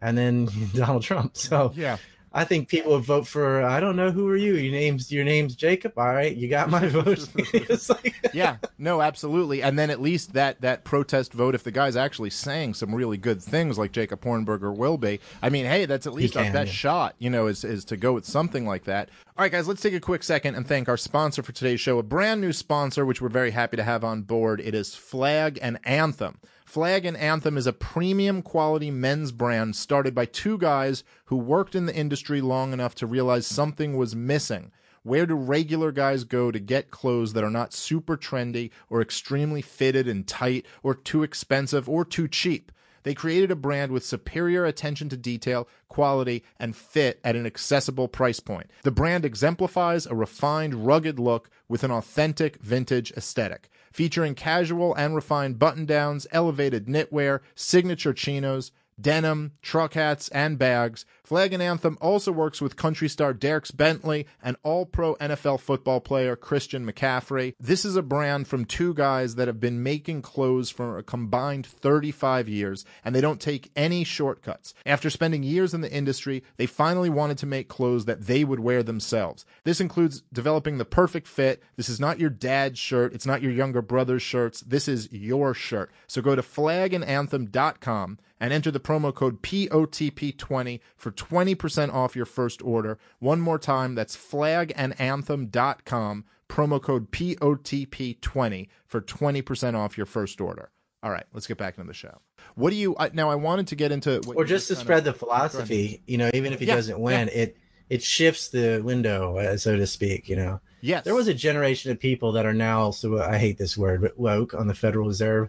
And 0.00 0.16
then 0.16 0.48
Donald 0.74 1.02
Trump. 1.02 1.36
So 1.36 1.72
Yeah. 1.76 1.98
I 2.34 2.44
think 2.44 2.68
people 2.68 2.92
would 2.92 3.04
vote 3.04 3.26
for. 3.26 3.62
I 3.62 3.80
don't 3.80 3.96
know 3.96 4.10
who 4.10 4.28
are 4.28 4.36
you. 4.36 4.54
Your 4.54 4.72
name's 4.72 5.12
your 5.12 5.24
name's 5.24 5.54
Jacob. 5.54 5.98
All 5.98 6.12
right, 6.12 6.34
you 6.34 6.48
got 6.48 6.70
my 6.70 6.88
vote. 6.88 7.28
like, 7.88 8.14
yeah, 8.32 8.56
no, 8.78 9.02
absolutely. 9.02 9.62
And 9.62 9.78
then 9.78 9.90
at 9.90 10.00
least 10.00 10.32
that 10.32 10.60
that 10.62 10.84
protest 10.84 11.32
vote, 11.32 11.54
if 11.54 11.62
the 11.62 11.70
guy's 11.70 11.96
actually 11.96 12.30
saying 12.30 12.74
some 12.74 12.94
really 12.94 13.18
good 13.18 13.42
things 13.42 13.78
like 13.78 13.92
Jacob 13.92 14.22
Hornberger 14.22 14.74
will 14.74 14.96
be, 14.96 15.20
I 15.42 15.50
mean, 15.50 15.66
hey, 15.66 15.84
that's 15.84 16.06
at 16.06 16.14
least 16.14 16.36
our 16.36 16.50
best 16.50 16.68
yeah. 16.68 16.72
shot, 16.72 17.14
you 17.18 17.28
know, 17.28 17.46
is 17.46 17.64
is 17.64 17.84
to 17.86 17.96
go 17.96 18.12
with 18.14 18.24
something 18.24 18.66
like 18.66 18.84
that. 18.84 19.10
All 19.36 19.44
right, 19.44 19.52
guys, 19.52 19.68
let's 19.68 19.82
take 19.82 19.94
a 19.94 20.00
quick 20.00 20.22
second 20.22 20.54
and 20.54 20.66
thank 20.66 20.88
our 20.88 20.96
sponsor 20.96 21.42
for 21.42 21.52
today's 21.52 21.80
show, 21.80 21.98
a 21.98 22.02
brand 22.02 22.40
new 22.40 22.52
sponsor, 22.52 23.04
which 23.04 23.20
we're 23.20 23.28
very 23.28 23.50
happy 23.50 23.76
to 23.76 23.82
have 23.82 24.04
on 24.04 24.22
board. 24.22 24.60
It 24.60 24.74
is 24.74 24.94
Flag 24.94 25.58
and 25.60 25.78
Anthem. 25.84 26.38
Flag 26.72 27.04
and 27.04 27.18
Anthem 27.18 27.58
is 27.58 27.66
a 27.66 27.72
premium 27.74 28.40
quality 28.40 28.90
men's 28.90 29.30
brand 29.30 29.76
started 29.76 30.14
by 30.14 30.24
two 30.24 30.56
guys 30.56 31.04
who 31.26 31.36
worked 31.36 31.74
in 31.74 31.84
the 31.84 31.94
industry 31.94 32.40
long 32.40 32.72
enough 32.72 32.94
to 32.94 33.06
realize 33.06 33.46
something 33.46 33.94
was 33.94 34.16
missing. 34.16 34.72
Where 35.02 35.26
do 35.26 35.34
regular 35.34 35.92
guys 35.92 36.24
go 36.24 36.50
to 36.50 36.58
get 36.58 36.90
clothes 36.90 37.34
that 37.34 37.44
are 37.44 37.50
not 37.50 37.74
super 37.74 38.16
trendy 38.16 38.70
or 38.88 39.02
extremely 39.02 39.60
fitted 39.60 40.08
and 40.08 40.26
tight 40.26 40.64
or 40.82 40.94
too 40.94 41.22
expensive 41.22 41.90
or 41.90 42.06
too 42.06 42.26
cheap? 42.26 42.72
They 43.02 43.12
created 43.12 43.50
a 43.50 43.56
brand 43.56 43.92
with 43.92 44.06
superior 44.06 44.64
attention 44.64 45.10
to 45.10 45.16
detail, 45.18 45.68
quality, 45.88 46.42
and 46.58 46.74
fit 46.74 47.20
at 47.22 47.36
an 47.36 47.44
accessible 47.44 48.08
price 48.08 48.40
point. 48.40 48.70
The 48.82 48.90
brand 48.90 49.26
exemplifies 49.26 50.06
a 50.06 50.14
refined, 50.14 50.86
rugged 50.86 51.18
look 51.18 51.50
with 51.68 51.84
an 51.84 51.90
authentic 51.90 52.62
vintage 52.62 53.12
aesthetic, 53.12 53.68
featuring 53.92 54.34
casual 54.34 54.94
and 54.94 55.14
refined 55.14 55.58
button 55.58 55.84
downs, 55.84 56.26
elevated 56.32 56.86
knitwear, 56.86 57.40
signature 57.54 58.12
chinos, 58.12 58.72
denim, 59.00 59.52
truck 59.62 59.94
hats, 59.94 60.28
and 60.28 60.58
bags. 60.58 61.04
Flag 61.24 61.52
and 61.52 61.62
Anthem 61.62 61.96
also 62.00 62.30
works 62.30 62.60
with 62.60 62.76
country 62.76 63.08
star 63.08 63.32
Dierks 63.32 63.74
Bentley 63.74 64.26
and 64.42 64.56
all 64.62 64.84
pro 64.84 65.14
NFL 65.16 65.60
football 65.60 66.00
player 66.00 66.36
Christian 66.36 66.84
McCaffrey. 66.84 67.54
This 67.58 67.84
is 67.84 67.96
a 67.96 68.02
brand 68.02 68.48
from 68.48 68.64
two 68.64 68.92
guys 68.92 69.36
that 69.36 69.48
have 69.48 69.60
been 69.60 69.82
making 69.82 70.22
clothes 70.22 70.68
for 70.70 70.98
a 70.98 71.02
combined 71.02 71.66
35 71.66 72.48
years, 72.48 72.84
and 73.04 73.14
they 73.14 73.20
don't 73.20 73.40
take 73.40 73.70
any 73.76 74.04
shortcuts. 74.04 74.74
After 74.84 75.10
spending 75.10 75.42
years 75.42 75.72
in 75.72 75.80
the 75.80 75.92
industry, 75.92 76.42
they 76.56 76.66
finally 76.66 77.08
wanted 77.08 77.38
to 77.38 77.46
make 77.46 77.68
clothes 77.68 78.04
that 78.04 78.26
they 78.26 78.44
would 78.44 78.60
wear 78.60 78.82
themselves. 78.82 79.46
This 79.64 79.80
includes 79.80 80.22
developing 80.32 80.78
the 80.78 80.84
perfect 80.84 81.26
fit. 81.28 81.62
This 81.76 81.88
is 81.88 82.00
not 82.00 82.20
your 82.20 82.30
dad's 82.30 82.78
shirt, 82.78 83.14
it's 83.14 83.26
not 83.26 83.42
your 83.42 83.52
younger 83.52 83.80
brother's 83.80 84.22
shirts. 84.22 84.60
This 84.60 84.88
is 84.88 85.10
your 85.12 85.54
shirt. 85.54 85.90
So 86.06 86.20
go 86.20 86.34
to 86.34 86.42
flagandanthem.com 86.42 88.18
and 88.42 88.52
enter 88.52 88.70
the 88.72 88.80
promo 88.80 89.14
code 89.14 89.40
POTP20 89.40 90.80
for 90.96 91.12
20% 91.12 91.94
off 91.94 92.16
your 92.16 92.26
first 92.26 92.60
order. 92.60 92.98
One 93.20 93.40
more 93.40 93.58
time, 93.58 93.94
that's 93.94 94.16
flagandanthem.com, 94.16 96.24
promo 96.48 96.82
code 96.82 97.12
POTP20 97.12 98.68
for 98.84 99.00
20% 99.00 99.74
off 99.76 99.96
your 99.96 100.06
first 100.06 100.40
order. 100.40 100.72
All 101.04 101.12
right, 101.12 101.24
let's 101.32 101.46
get 101.46 101.56
back 101.56 101.78
into 101.78 101.86
the 101.86 101.94
show. 101.94 102.18
What 102.56 102.70
do 102.70 102.76
you 102.76 102.96
I, 102.98 103.10
now? 103.12 103.30
I 103.30 103.36
wanted 103.36 103.68
to 103.68 103.76
get 103.76 103.92
into 103.92 104.20
or 104.34 104.44
just 104.44 104.66
to 104.68 104.74
kind 104.74 104.80
of- 104.80 104.86
spread 104.86 105.04
the 105.04 105.12
philosophy. 105.12 106.02
You 106.08 106.18
know, 106.18 106.30
even 106.34 106.52
if 106.52 106.58
he 106.58 106.66
Yeah, 106.66 106.74
doesn't 106.74 106.98
win, 106.98 107.28
it 107.28 107.56
it 107.88 108.02
shifts 108.02 108.48
the 108.48 108.80
window, 108.84 109.36
uh, 109.36 109.56
so 109.56 109.76
to 109.76 109.86
speak. 109.86 110.28
You 110.28 110.34
know, 110.36 110.60
Yes. 110.82 111.04
there 111.04 111.14
was 111.14 111.28
a 111.28 111.34
generation 111.34 111.90
of 111.92 111.98
people 112.00 112.32
that 112.32 112.44
are 112.44 112.52
now 112.52 112.90
so 112.90 113.22
I 113.22 113.38
hate 113.38 113.56
this 113.56 113.78
word, 113.78 114.02
but 114.02 114.18
woke 114.18 114.52
on 114.52 114.66
the 114.66 114.74
Federal 114.74 115.06
Reserve, 115.06 115.48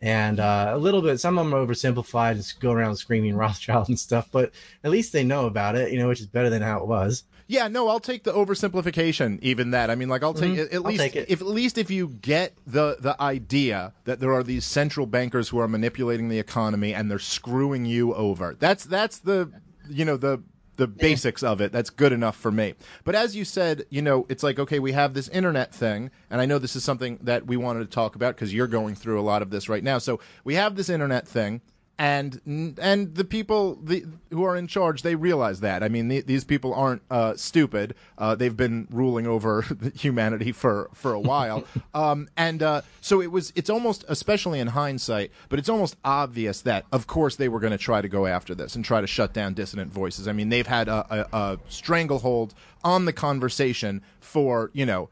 and 0.00 0.40
uh, 0.40 0.72
a 0.74 0.78
little 0.78 1.00
bit. 1.00 1.18
Some 1.20 1.38
of 1.38 1.46
them 1.46 1.54
are 1.54 1.64
oversimplified 1.64 2.32
and 2.32 2.36
just 2.40 2.60
go 2.60 2.72
around 2.72 2.96
screaming 2.96 3.36
Rothschild 3.44 3.88
and 3.88 3.98
stuff, 3.98 4.28
but 4.32 4.50
at 4.82 4.90
least 4.90 5.12
they 5.12 5.24
know 5.24 5.46
about 5.46 5.76
it, 5.76 5.92
you 5.92 5.98
know, 5.98 6.08
which 6.08 6.20
is 6.20 6.26
better 6.26 6.50
than 6.50 6.60
how 6.60 6.78
it 6.80 6.86
was. 6.86 7.22
Yeah, 7.46 7.68
no, 7.68 7.88
I'll 7.88 8.00
take 8.00 8.24
the 8.24 8.32
oversimplification. 8.32 9.38
Even 9.42 9.72
that, 9.72 9.90
I 9.90 9.94
mean, 9.96 10.08
like 10.08 10.22
I'll 10.22 10.32
take 10.34 10.58
at, 10.58 10.58
at 10.58 10.70
Mm-hmm. 10.72 10.76
I'll 10.78 10.82
least 10.92 11.00
take 11.02 11.16
it. 11.16 11.30
if 11.30 11.40
at 11.42 11.46
least 11.46 11.76
if 11.78 11.90
you 11.90 12.08
get 12.08 12.54
the 12.66 12.96
the 12.98 13.20
idea 13.22 13.92
that 14.04 14.18
there 14.18 14.32
are 14.32 14.42
these 14.42 14.64
central 14.64 15.06
bankers 15.06 15.50
who 15.50 15.58
are 15.58 15.68
manipulating 15.68 16.30
the 16.30 16.38
economy 16.38 16.94
and 16.94 17.10
they're 17.10 17.18
screwing 17.18 17.84
you 17.84 18.14
over. 18.14 18.56
That's 18.58 18.84
that's 18.84 19.18
the 19.18 19.50
you 19.90 20.04
know 20.06 20.16
the 20.16 20.42
the 20.76 20.86
basics 20.86 21.42
of 21.42 21.60
it. 21.60 21.72
That's 21.72 21.90
good 21.90 22.12
enough 22.12 22.36
for 22.36 22.50
me. 22.50 22.74
But 23.04 23.14
as 23.14 23.36
you 23.36 23.44
said, 23.44 23.84
you 23.90 24.02
know, 24.02 24.26
it's 24.28 24.42
like 24.42 24.58
okay, 24.58 24.78
we 24.78 24.92
have 24.92 25.14
this 25.14 25.28
internet 25.28 25.74
thing, 25.74 26.10
and 26.30 26.40
I 26.40 26.46
know 26.46 26.58
this 26.58 26.76
is 26.76 26.84
something 26.84 27.18
that 27.22 27.46
we 27.46 27.56
wanted 27.56 27.80
to 27.80 27.94
talk 27.94 28.14
about 28.14 28.34
because 28.34 28.52
you're 28.52 28.66
going 28.66 28.94
through 28.94 29.20
a 29.20 29.22
lot 29.22 29.42
of 29.42 29.50
this 29.50 29.68
right 29.68 29.84
now. 29.84 29.98
So 29.98 30.20
we 30.44 30.54
have 30.54 30.76
this 30.76 30.88
internet 30.88 31.26
thing 31.26 31.60
and 31.98 32.40
and 32.80 33.14
the 33.14 33.24
people 33.24 33.76
the, 33.76 34.04
who 34.30 34.42
are 34.42 34.56
in 34.56 34.66
charge 34.66 35.02
they 35.02 35.14
realize 35.14 35.60
that. 35.60 35.82
I 35.82 35.88
mean 35.88 36.08
the, 36.08 36.20
these 36.22 36.44
people 36.44 36.74
aren't 36.74 37.02
uh, 37.10 37.36
stupid. 37.36 37.94
Uh, 38.18 38.34
they've 38.34 38.56
been 38.56 38.88
ruling 38.90 39.26
over 39.26 39.62
humanity 39.94 40.50
for 40.52 40.90
for 40.94 41.12
a 41.12 41.20
while. 41.20 41.64
Um, 41.92 42.28
and 42.36 42.62
uh, 42.62 42.82
so 43.00 43.20
it 43.20 43.30
was 43.30 43.52
it's 43.54 43.70
almost 43.70 44.04
especially 44.08 44.58
in 44.58 44.68
hindsight 44.68 45.30
but 45.48 45.58
it's 45.58 45.68
almost 45.68 45.96
obvious 46.04 46.60
that 46.62 46.84
of 46.90 47.06
course 47.06 47.36
they 47.36 47.48
were 47.48 47.60
going 47.60 47.72
to 47.72 47.78
try 47.78 48.00
to 48.00 48.08
go 48.08 48.26
after 48.26 48.54
this 48.54 48.74
and 48.74 48.84
try 48.84 49.00
to 49.00 49.06
shut 49.06 49.32
down 49.32 49.54
dissident 49.54 49.92
voices. 49.92 50.26
I 50.26 50.32
mean 50.32 50.48
they've 50.48 50.66
had 50.66 50.88
a, 50.88 51.26
a, 51.32 51.36
a 51.36 51.58
stranglehold 51.68 52.54
on 52.82 53.04
the 53.04 53.12
conversation 53.12 54.02
for 54.18 54.70
you 54.72 54.86
know 54.86 55.08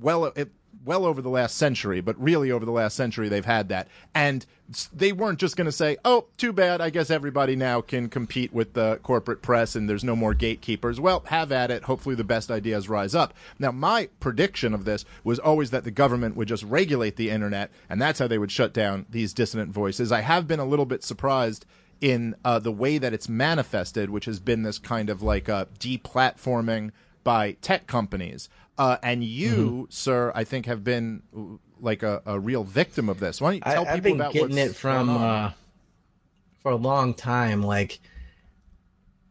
well 0.00 0.26
it, 0.26 0.50
well 0.84 1.04
over 1.04 1.20
the 1.20 1.28
last 1.28 1.56
century, 1.56 2.00
but 2.00 2.20
really 2.20 2.50
over 2.50 2.64
the 2.64 2.72
last 2.72 2.96
century 2.96 3.28
they've 3.28 3.44
had 3.44 3.68
that. 3.68 3.88
And 4.14 4.46
they 4.92 5.12
weren't 5.12 5.38
just 5.38 5.56
going 5.56 5.66
to 5.66 5.72
say, 5.72 5.96
"Oh, 6.04 6.26
too 6.36 6.52
bad. 6.52 6.80
I 6.80 6.90
guess 6.90 7.10
everybody 7.10 7.56
now 7.56 7.80
can 7.80 8.08
compete 8.08 8.52
with 8.52 8.74
the 8.74 9.00
corporate 9.02 9.42
press 9.42 9.74
and 9.74 9.88
there's 9.88 10.04
no 10.04 10.16
more 10.16 10.34
gatekeepers." 10.34 11.00
Well, 11.00 11.24
have 11.26 11.52
at 11.52 11.70
it. 11.70 11.84
Hopefully 11.84 12.14
the 12.14 12.24
best 12.24 12.50
ideas 12.50 12.88
rise 12.88 13.14
up. 13.14 13.34
Now, 13.58 13.72
my 13.72 14.08
prediction 14.20 14.74
of 14.74 14.84
this 14.84 15.04
was 15.24 15.38
always 15.38 15.70
that 15.70 15.84
the 15.84 15.90
government 15.90 16.36
would 16.36 16.48
just 16.48 16.64
regulate 16.64 17.16
the 17.16 17.30
internet 17.30 17.70
and 17.88 18.00
that's 18.00 18.18
how 18.18 18.26
they 18.26 18.38
would 18.38 18.52
shut 18.52 18.72
down 18.72 19.06
these 19.10 19.32
dissident 19.32 19.72
voices. 19.72 20.12
I 20.12 20.20
have 20.20 20.46
been 20.46 20.60
a 20.60 20.64
little 20.64 20.86
bit 20.86 21.02
surprised 21.02 21.64
in 22.00 22.34
uh, 22.44 22.58
the 22.58 22.72
way 22.72 22.98
that 22.98 23.12
it's 23.12 23.28
manifested, 23.28 24.10
which 24.10 24.26
has 24.26 24.40
been 24.40 24.62
this 24.62 24.78
kind 24.78 25.10
of 25.10 25.22
like 25.22 25.48
uh, 25.48 25.66
deplatforming 25.78 26.90
by 27.24 27.52
tech 27.60 27.86
companies. 27.86 28.48
Uh, 28.78 28.96
and 29.02 29.24
you, 29.24 29.54
Mm-hmm. 29.56 29.82
sir, 29.90 30.32
I 30.34 30.44
think 30.44 30.66
have 30.66 30.84
been 30.84 31.22
like 31.80 32.02
a, 32.02 32.22
a 32.26 32.38
real 32.38 32.64
victim 32.64 33.08
of 33.08 33.18
this. 33.20 33.40
Why 33.40 33.50
don't 33.50 33.56
you 33.56 33.62
I, 33.66 33.74
tell 33.74 33.86
I've 33.88 33.94
people 33.96 34.10
been 34.12 34.20
about 34.20 34.32
getting 34.32 34.58
it 34.58 34.74
from 34.76 35.10
uh, 35.10 35.50
for 36.62 36.72
a 36.72 36.76
long 36.76 37.14
time. 37.14 37.62
Like, 37.62 37.98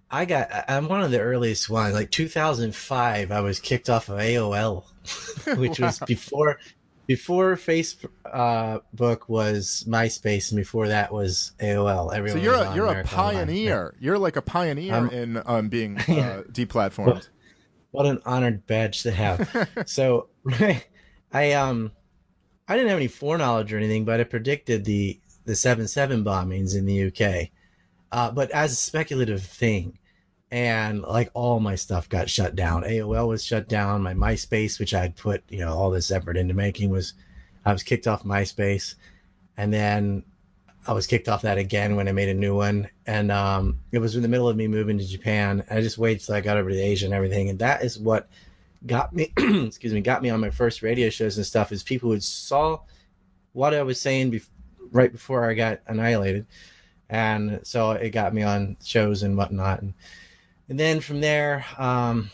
I 0.10 0.26
got, 0.26 0.52
I- 0.52 0.66
I'm 0.70 0.88
one 0.88 1.02
of 1.02 1.12
the 1.12 1.20
earliest 1.20 1.70
ones. 1.70 1.94
Like 1.94 2.12
2005, 2.12 3.32
I 3.32 3.42
was 3.42 3.60
kicked 3.60 3.90
off 3.90 4.10
of 4.10 4.20
AOL, 4.20 4.84
which 5.58 5.80
was 5.80 6.00
before 6.00 6.60
before 7.06 7.56
Facebook 7.56 8.10
uh, 8.26 8.80
book 8.94 9.30
was 9.30 9.86
MySpace, 9.88 10.52
and 10.52 10.58
before 10.58 10.90
that 10.90 11.14
was 11.14 11.54
AOL. 11.60 12.10
so 12.10 12.16
Everyone 12.18 12.42
you're 12.44 12.54
a 12.54 12.76
you're 12.76 12.86
a 12.86 12.90
America 12.90 13.16
Online. 13.16 13.34
pioneer. 13.48 13.96
You're 14.00 14.20
like 14.20 14.36
a 14.36 14.42
pioneer 14.42 14.94
I'm- 14.94 15.10
in 15.10 15.42
um, 15.46 15.70
being 15.70 15.98
uh, 16.00 16.04
Yeah. 16.08 16.42
deplatformed. 16.52 17.30
What 17.98 18.06
an 18.06 18.22
honored 18.28 18.68
badge 18.68 19.02
to 19.02 19.12
have. 19.12 19.68
so 19.88 20.28
I 21.34 21.54
um 21.54 21.92
I 22.68 22.76
didn't 22.76 22.90
have 22.90 23.00
any 23.00 23.08
foreknowledge 23.08 23.74
or 23.74 23.78
anything, 23.78 24.06
but 24.06 24.20
I 24.20 24.24
predicted 24.24 24.86
the 24.86 25.20
the 25.46 25.56
seven 25.56 25.88
seven 25.88 26.24
bombings 26.24 26.76
in 26.78 26.86
the 26.86 27.08
UK. 27.08 27.50
Uh, 28.12 28.30
but 28.30 28.52
as 28.52 28.72
a 28.72 28.76
speculative 28.76 29.42
thing. 29.42 29.98
And 30.52 31.02
like 31.02 31.32
all 31.34 31.60
my 31.60 31.74
stuff 31.74 32.08
got 32.08 32.30
shut 32.30 32.56
down. 32.56 32.84
AOL 32.84 33.30
was 33.30 33.44
shut 33.44 33.68
down. 33.68 34.04
My 34.04 34.14
MySpace, 34.14 34.80
which 34.80 34.94
I'd 34.94 35.16
put, 35.16 35.42
you 35.50 35.60
know, 35.60 35.74
all 35.74 35.90
this 35.90 36.12
effort 36.12 36.38
into 36.38 36.54
making 36.54 36.92
was 36.92 37.16
I 37.66 37.74
was 37.74 37.82
kicked 37.82 38.06
off 38.06 38.24
MySpace. 38.24 38.94
And 39.58 39.74
then 39.74 40.24
I 40.88 40.94
was 40.94 41.06
kicked 41.06 41.28
off 41.28 41.42
that 41.42 41.58
again 41.58 41.96
when 41.96 42.08
I 42.08 42.14
made 42.14 42.30
a 42.30 42.34
new 42.34 42.56
one. 42.56 42.90
And 43.06 43.32
um, 43.32 43.80
it 43.92 44.00
was 44.00 44.16
in 44.16 44.22
the 44.22 44.28
middle 44.28 44.48
of 44.48 44.56
me 44.56 44.68
moving 44.68 44.98
to 44.98 45.06
Japan. 45.06 45.64
I 45.70 45.82
just 45.82 45.98
waited 45.98 46.26
till 46.26 46.36
I 46.36 46.42
got 46.42 46.58
over 46.58 46.70
to 46.70 46.80
Asia 46.80 47.06
and 47.06 47.14
everything. 47.14 47.50
And 47.50 47.60
that 47.60 47.84
is 47.84 48.00
what 48.00 48.30
got 48.86 49.14
me, 49.14 49.34
excuse 49.38 49.94
me, 49.94 50.02
got 50.02 50.22
me 50.22 50.30
on 50.30 50.40
my 50.40 50.50
first 50.50 50.82
radio 50.82 51.10
shows 51.10 51.36
and 51.36 51.46
stuff 51.46 51.72
is 51.72 51.84
people 51.84 52.12
who 52.12 52.20
saw 52.22 52.80
what 53.52 53.74
I 53.74 53.84
was 53.84 54.00
saying 54.00 54.32
bef- 54.32 54.48
right 54.92 55.12
before 55.12 55.50
I 55.50 55.54
got 55.56 55.82
annihilated. 55.88 56.46
And 57.10 57.60
so 57.64 57.92
it 57.92 58.12
got 58.12 58.34
me 58.34 58.44
on 58.44 58.78
shows 58.84 59.24
and 59.24 59.36
whatnot. 59.36 59.82
And, 59.82 59.94
and 60.70 60.80
then 60.80 61.02
from 61.02 61.20
there, 61.20 61.66
um, 61.78 62.30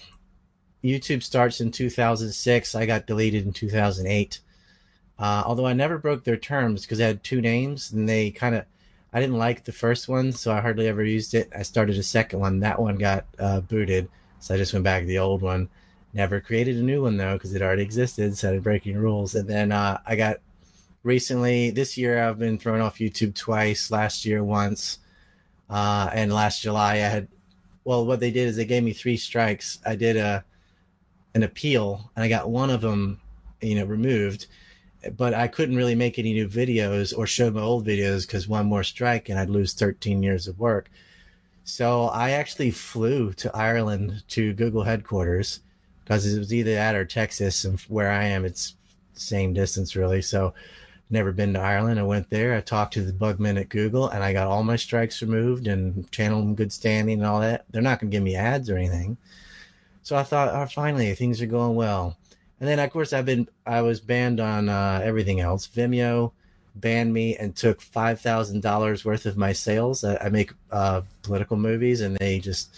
YouTube 0.84 1.24
starts 1.24 1.62
in 1.62 1.72
2006. 1.72 2.76
I 2.76 2.86
got 2.86 3.08
deleted 3.08 3.46
in 3.46 3.54
2008. 3.54 4.40
Uh, 5.24 5.42
although 5.46 5.66
I 5.66 5.72
never 5.72 5.98
broke 5.98 6.26
their 6.26 6.36
terms 6.36 6.82
because 6.82 7.00
I 7.00 7.06
had 7.06 7.24
two 7.24 7.40
names 7.40 7.94
and 7.94 8.10
they 8.10 8.30
kind 8.30 8.56
of, 8.56 8.66
I 9.14 9.22
didn't 9.22 9.38
like 9.38 9.64
the 9.64 9.72
first 9.72 10.10
one, 10.10 10.34
so 10.34 10.52
I 10.52 10.60
hardly 10.60 10.90
ever 10.90 11.02
used 11.02 11.34
it. 11.34 11.50
I 11.58 11.62
started 11.62 11.98
a 11.98 12.04
second 12.04 12.42
one. 12.42 12.60
That 12.60 12.82
one 12.82 12.98
got 12.98 13.24
uh, 13.40 13.62
booted, 13.62 14.10
so 14.42 14.54
I 14.54 14.58
just 14.58 14.74
went 14.74 14.84
back 14.84 15.04
to 15.04 15.08
the 15.08 15.20
old 15.20 15.42
one. 15.42 15.70
Never 16.14 16.42
created 16.42 16.76
a 16.76 16.82
new 16.82 17.04
one 17.04 17.16
though 17.16 17.36
because 17.36 17.56
it 17.56 17.62
already 17.62 17.84
existed, 17.84 18.38
had 18.38 18.62
breaking 18.64 18.98
rules. 18.98 19.34
And 19.36 19.48
then 19.48 19.72
uh, 19.72 19.98
I 20.06 20.18
got 20.18 20.40
recently 21.04 21.70
this 21.70 21.98
year 21.98 22.22
I've 22.22 22.38
been 22.38 22.58
thrown 22.58 22.82
off 22.82 22.98
YouTube 22.98 23.34
twice. 23.34 23.92
Last 23.92 24.26
year 24.26 24.44
once, 24.44 25.00
uh, 25.70 26.10
and 26.12 26.34
last 26.34 26.62
July 26.62 26.96
I 26.96 26.98
had. 26.98 27.30
Well, 27.86 28.06
what 28.06 28.20
they 28.20 28.32
did 28.32 28.50
is 28.50 28.58
they 28.58 28.66
gave 28.66 28.84
me 28.84 28.92
three 28.92 29.16
strikes. 29.16 29.80
I 29.86 29.96
did 29.96 30.18
a 30.18 30.44
an 31.34 31.44
appeal, 31.44 32.12
and 32.14 32.26
I 32.26 32.28
got 32.28 32.50
one 32.50 32.70
of 32.70 32.82
them, 32.82 33.22
you 33.62 33.76
know, 33.76 33.86
removed 33.86 34.48
but 35.18 35.34
I 35.34 35.48
couldn't 35.48 35.76
really 35.76 35.96
make 35.96 36.18
any 36.18 36.34
new 36.34 36.48
videos 36.48 37.18
or 37.18 37.28
show 37.28 37.52
my 37.52 37.62
old 37.62 37.86
videos 37.86 38.26
because 38.26 38.48
one 38.48 38.66
more 38.66 38.84
strike 38.84 39.30
and 39.30 39.40
I'd 39.40 39.50
lose 39.50 39.74
13 39.74 40.24
years 40.24 40.48
of 40.48 40.60
work. 40.60 40.90
So 41.66 42.06
I 42.06 42.32
actually 42.32 42.72
flew 42.72 43.34
to 43.34 43.56
Ireland 43.56 44.24
to 44.30 44.54
Google 44.54 44.84
headquarters 44.84 45.62
because 46.04 46.26
it 46.26 46.38
was 46.38 46.54
either 46.54 46.74
that 46.74 46.96
or 46.96 47.06
Texas, 47.06 47.64
and 47.64 47.80
where 47.82 48.12
I 48.12 48.26
am, 48.26 48.44
it's 48.44 48.76
same 49.14 49.54
distance 49.54 49.96
really. 49.96 50.22
So 50.22 50.54
never 51.10 51.32
been 51.32 51.54
to 51.54 51.60
Ireland. 51.60 52.00
I 52.00 52.04
went 52.04 52.30
there. 52.30 52.56
I 52.56 52.62
talked 52.62 52.94
to 52.94 53.02
the 53.02 53.14
bugmen 53.14 53.58
at 53.58 53.70
Google, 53.70 54.10
and 54.10 54.24
I 54.24 54.34
got 54.34 54.48
all 54.48 54.64
my 54.64 54.76
strikes 54.76 55.22
removed 55.22 55.68
and 55.68 56.10
channel 56.12 56.54
good 56.54 56.74
standing 56.74 57.20
and 57.20 57.28
all 57.28 57.40
that. 57.40 57.66
They're 57.72 57.82
not 57.82 58.00
going 58.00 58.12
to 58.12 58.16
give 58.16 58.24
me 58.24 58.36
ads 58.36 58.70
or 58.70 58.78
anything. 58.78 59.18
So 60.02 60.18
I 60.18 60.24
thought, 60.24 60.54
oh, 60.54 60.66
finally, 60.66 61.14
things 61.16 61.42
are 61.42 61.46
going 61.46 61.76
well. 61.76 62.18
And 62.64 62.70
then, 62.70 62.80
of 62.80 62.92
course, 62.92 63.12
I've 63.12 63.26
been 63.26 63.50
I 63.66 63.82
was 63.82 64.00
banned 64.00 64.40
on 64.40 64.70
uh, 64.70 65.02
everything 65.04 65.42
else. 65.42 65.68
Vimeo 65.68 66.32
banned 66.76 67.14
me 67.14 67.36
and 67.36 67.54
took 67.54 67.82
five 67.82 68.22
thousand 68.22 68.62
dollars 68.62 69.04
worth 69.04 69.26
of 69.26 69.36
my 69.36 69.52
sales. 69.52 70.06
I, 70.06 70.16
I 70.16 70.30
make 70.30 70.54
uh, 70.72 71.02
political 71.24 71.58
movies, 71.58 72.00
and 72.00 72.16
they 72.16 72.40
just 72.40 72.74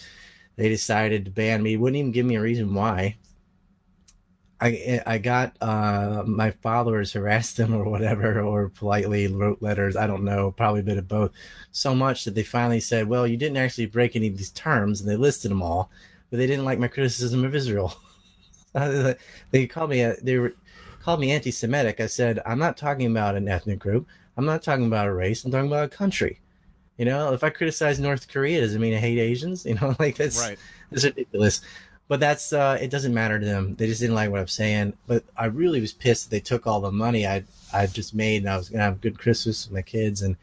they 0.55 0.69
decided 0.69 1.25
to 1.25 1.29
ban 1.29 1.61
me. 1.61 1.77
Wouldn't 1.77 1.99
even 1.99 2.11
give 2.11 2.25
me 2.25 2.33
a 2.33 2.41
reason 2.41 2.73
why. 2.73 3.17
I 4.59 5.03
I 5.05 5.19
got 5.19 5.55
uh, 5.61 6.23
my 6.25 6.49
followers 6.49 7.13
harassed 7.13 7.57
them 7.57 7.75
or 7.79 7.83
whatever, 7.87 8.41
or 8.41 8.69
politely 8.69 9.27
wrote 9.27 9.61
letters. 9.61 9.95
I 9.95 10.07
don't 10.07 10.23
know, 10.23 10.49
probably 10.49 10.79
a 10.79 10.83
bit 10.83 10.97
of 10.97 11.07
both. 11.07 11.31
So 11.71 11.93
much 11.93 12.23
that 12.23 12.33
they 12.33 12.41
finally 12.41 12.79
said, 12.79 13.07
"Well, 13.07 13.27
you 13.27 13.37
didn't 13.37 13.57
actually 13.57 13.85
break 13.85 14.15
any 14.15 14.29
of 14.29 14.37
these 14.37 14.49
terms," 14.49 14.99
and 14.99 15.07
they 15.07 15.15
listed 15.15 15.51
them 15.51 15.61
all, 15.61 15.91
but 16.31 16.37
they 16.37 16.47
didn't 16.47 16.65
like 16.65 16.79
my 16.79 16.87
criticism 16.87 17.45
of 17.45 17.53
Israel. 17.53 17.95
they 19.51 19.67
called 19.67 19.89
me 19.89 20.01
a, 20.01 20.15
they 20.21 20.37
were 20.37 20.53
called 21.01 21.19
me 21.19 21.31
anti-Semitic. 21.31 21.99
I 21.99 22.07
said 22.07 22.41
I'm 22.45 22.59
not 22.59 22.77
talking 22.77 23.09
about 23.09 23.35
an 23.35 23.47
ethnic 23.47 23.79
group. 23.79 24.07
I'm 24.37 24.45
not 24.45 24.63
talking 24.63 24.85
about 24.85 25.07
a 25.07 25.13
race. 25.13 25.45
I'm 25.45 25.51
talking 25.51 25.67
about 25.67 25.85
a 25.85 25.89
country. 25.89 26.39
You 26.97 27.05
know, 27.05 27.33
if 27.33 27.43
I 27.43 27.49
criticize 27.49 27.99
North 27.99 28.27
Korea, 28.27 28.61
does 28.61 28.73
it 28.75 28.79
mean 28.79 28.93
I 28.93 28.97
hate 28.97 29.19
Asians? 29.19 29.65
You 29.69 29.75
know, 29.75 29.95
like 29.99 30.17
that's 30.17 30.39
Right. 30.39 30.57
that's 30.91 31.03
ridiculous. 31.05 31.61
But 32.07 32.19
that's 32.19 32.53
uh, 32.53 32.77
it 32.79 32.91
doesn't 32.91 33.13
matter 33.13 33.39
to 33.39 33.45
them. 33.45 33.75
They 33.75 33.87
just 33.87 33.99
didn't 33.99 34.15
like 34.15 34.29
what 34.29 34.39
I'm 34.39 34.47
saying. 34.47 34.93
But 35.07 35.23
I 35.35 35.45
really 35.45 35.81
was 35.81 35.91
pissed 35.93 36.25
that 36.25 36.31
they 36.31 36.39
took 36.39 36.67
all 36.67 36.79
the 36.81 36.91
money 36.91 37.25
I 37.25 37.43
I 37.73 37.87
just 37.87 38.13
made, 38.13 38.43
and 38.43 38.49
I 38.49 38.57
was 38.57 38.69
gonna 38.69 38.83
have 38.83 38.93
a 38.97 38.97
good 38.97 39.17
Christmas 39.17 39.65
with 39.65 39.73
my 39.73 39.81
kids, 39.81 40.21
and 40.21 40.35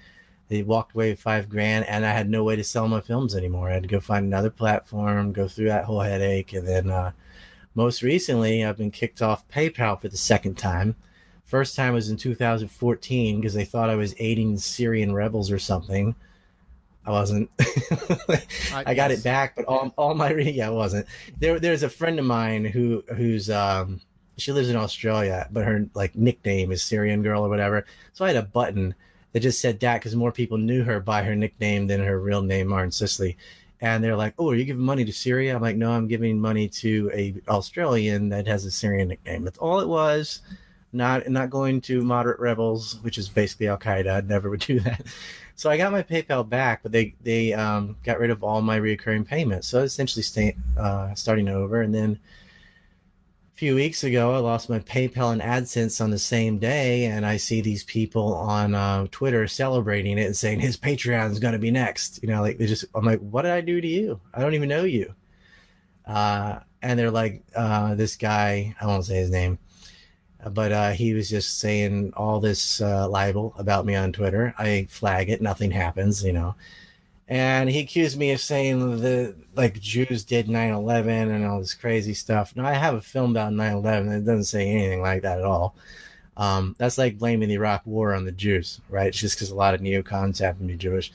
they 0.49 0.62
walked 0.62 0.95
away 0.95 1.11
with 1.11 1.21
five 1.21 1.49
grand, 1.49 1.87
and 1.87 2.05
I 2.05 2.12
had 2.12 2.29
no 2.29 2.42
way 2.45 2.57
to 2.57 2.64
sell 2.64 2.88
my 2.88 3.01
films 3.01 3.35
anymore. 3.37 3.71
I 3.71 3.75
had 3.75 3.85
to 3.85 3.88
go 3.88 4.01
find 4.01 4.27
another 4.27 4.51
platform, 4.51 5.33
go 5.33 5.47
through 5.49 5.68
that 5.68 5.85
whole 5.85 6.01
headache, 6.01 6.53
and 6.53 6.66
then 6.66 6.90
uh, 6.90 7.12
most 7.74 8.02
recently, 8.02 8.64
I've 8.64 8.76
been 8.76 8.90
kicked 8.90 9.22
off 9.22 9.48
PayPal 9.48 10.00
for 10.00 10.08
the 10.08 10.16
second 10.16 10.58
time. 10.58 10.96
First 11.44 11.76
time 11.76 11.94
was 11.94 12.08
in 12.08 12.16
2014 12.16 13.40
because 13.40 13.54
they 13.54 13.64
thought 13.64 13.90
I 13.90 13.96
was 13.96 14.14
aiding 14.18 14.56
Syrian 14.58 15.12
rebels 15.12 15.50
or 15.50 15.58
something. 15.58 16.14
I 17.04 17.11
wasn't. 17.11 17.50
I, 18.72 18.94
got 18.94 19.11
yes. 19.11 19.20
it 19.20 19.24
back, 19.24 19.56
but 19.56 19.64
all 19.64 19.92
all 19.96 20.14
my 20.14 20.32
yeah, 20.35 20.68
I 20.68 20.70
wasn't. 20.70 21.06
There 21.38 21.58
there's 21.58 21.82
a 21.82 21.88
friend 21.88 22.18
of 22.18 22.24
mine 22.24 22.64
who 22.64 23.02
who's 23.16 23.50
um 23.50 24.00
she 24.37 24.52
lives 24.52 24.70
in 24.70 24.76
Australia, 24.76 25.48
but 25.50 25.64
her 25.64 25.88
like 25.94 26.14
nickname 26.14 26.70
is 26.70 26.82
Syrian 26.82 27.22
girl 27.22 27.44
or 27.44 27.48
whatever. 27.48 27.85
So 28.12 28.24
I 28.24 28.28
had 28.28 28.37
a 28.37 28.42
button 28.42 28.94
that 29.32 29.40
just 29.40 29.61
said 29.61 29.80
that 29.80 29.98
because 29.98 30.14
more 30.14 30.32
people 30.32 30.58
knew 30.58 30.85
her 30.85 31.00
by 31.00 31.22
her 31.22 31.35
nickname 31.35 31.87
than 31.87 32.00
her 32.00 32.20
real 32.20 32.42
name, 32.42 32.68
Maram 32.68 32.88
Susli. 32.88 33.37
And 33.83 34.03
they're 34.03 34.16
like, 34.16 34.35
"Oh, 34.38 34.51
are 34.51 34.55
you 34.55 34.64
giving 34.64 34.83
money 34.83 35.05
to 35.05 35.12
Syria?" 35.12 35.55
I'm 35.55 35.61
like, 35.61 35.77
"No, 35.77 35.92
I'm 35.92 36.09
giving 36.09 36.40
money 36.40 36.68
to 36.68 37.11
a 37.12 37.35
Australian 37.49 38.31
that 38.31 38.47
has 38.47 38.64
a 38.64 38.71
Syrian 38.71 39.09
nickname." 39.09 39.45
That's 39.45 39.59
all 39.59 39.81
it 39.81 39.88
was. 39.88 40.40
Not 40.95 41.29
not 41.29 41.51
going 41.51 41.81
to 41.83 42.03
moderate 42.03 42.40
rebels, 42.40 42.99
which 43.03 43.18
is 43.18 43.29
basically 43.29 43.68
Al 43.68 43.79
Qaeda. 43.79 44.11
I'd 44.11 44.29
never 44.29 44.49
would 44.51 44.61
do 44.61 44.81
that. 44.81 45.03
So 45.57 45.68
I 45.71 45.77
got 45.77 45.92
my 45.92 46.03
PayPal 46.03 46.49
back, 46.49 46.83
but 46.83 46.92
they 46.92 47.14
they 47.23 47.53
um, 47.53 47.97
got 48.05 48.18
rid 48.18 48.31
of 48.31 48.42
all 48.45 48.62
my 48.62 48.77
recurring 48.77 49.25
payments. 49.25 49.68
So 49.68 49.81
I 49.81 49.83
was 49.83 49.92
essentially 49.92 50.23
stay, 50.23 50.57
uh, 50.79 51.14
starting 51.14 51.49
over. 51.49 51.83
And 51.83 51.95
then 51.95 52.18
few 53.62 53.77
weeks 53.77 54.03
ago, 54.03 54.35
I 54.35 54.38
lost 54.38 54.68
my 54.68 54.81
PayPal 54.81 55.33
and 55.33 55.40
AdSense 55.40 56.01
on 56.01 56.11
the 56.11 56.18
same 56.18 56.59
day, 56.59 57.05
and 57.05 57.25
I 57.25 57.37
see 57.37 57.61
these 57.61 57.85
people 57.85 58.35
on 58.35 58.75
uh, 58.75 59.07
Twitter 59.12 59.46
celebrating 59.46 60.18
it 60.18 60.25
and 60.25 60.37
saying 60.37 60.59
his 60.59 60.77
Patreon 60.77 61.31
is 61.31 61.38
going 61.38 61.53
to 61.53 61.61
be 61.61 61.70
next. 61.70 62.18
You 62.25 62.31
know, 62.31 62.42
like 62.42 62.59
they 62.59 62.66
just 62.66 62.87
I'm 62.92 63.05
like, 63.05 63.20
what 63.20 63.42
did 63.42 63.53
I 63.53 63.61
do 63.61 63.81
to 63.81 63.87
you? 63.87 64.20
I 64.35 64.40
don't 64.40 64.55
even 64.55 64.68
know 64.68 64.83
you. 64.83 65.14
Uh, 66.05 66.59
and 66.83 66.98
they're 66.98 67.12
like, 67.12 67.44
uh, 67.55 67.94
this 67.94 68.16
guy, 68.16 68.75
I 68.81 68.87
won't 68.88 69.05
say 69.05 69.14
his 69.14 69.31
name 69.31 69.61
but 70.51 70.72
uh, 70.72 70.90
he 70.90 71.14
was 71.14 71.31
just 71.31 71.61
saying 71.61 72.12
all 72.16 72.40
this 72.40 72.81
uh, 72.81 73.09
libel 73.09 73.55
about 73.59 73.87
me 73.87 73.94
on 73.94 74.12
Twitter. 74.12 74.53
I 74.59 74.88
flag 74.90 75.31
it, 75.31 75.40
nothing 75.40 75.70
happens, 75.70 76.25
you 76.25 76.33
know. 76.33 76.57
And 77.33 77.71
he 77.71 77.81
accused 77.81 78.18
me 78.18 78.33
of 78.33 78.42
saying 78.42 79.01
that 79.01 79.35
like 79.55 79.81
Jews 79.81 80.23
did 80.23 80.49
9/11 80.49 81.35
and 81.35 81.47
all 81.47 81.61
this 81.61 81.73
crazy 81.73 82.12
stuff. 82.12 82.55
Now 82.55 82.66
I 82.66 82.75
have 82.75 82.95
a 82.95 83.01
film 83.01 83.31
about 83.31 83.55
9/11 83.55 84.01
and 84.01 84.12
it 84.12 84.27
doesn't 84.27 84.45
say 84.45 84.68
anything 84.68 85.01
like 85.01 85.23
that 85.23 85.38
at 85.38 85.45
all. 85.47 85.75
Um, 86.37 86.77
that's 86.77 86.99
like 86.99 87.16
blaming 87.16 87.49
the 87.49 87.55
Iraq 87.55 87.87
War 87.87 88.12
on 88.12 88.27
the 88.27 88.33
Jews, 88.33 88.83
right? 88.90 89.07
It's 89.07 89.18
just 89.18 89.37
because 89.37 89.49
a 89.49 89.55
lot 89.55 89.73
of 89.73 89.81
neocons 89.81 90.40
happen 90.40 90.66
to 90.66 90.75
be 90.75 90.77
Jewish. 90.77 91.11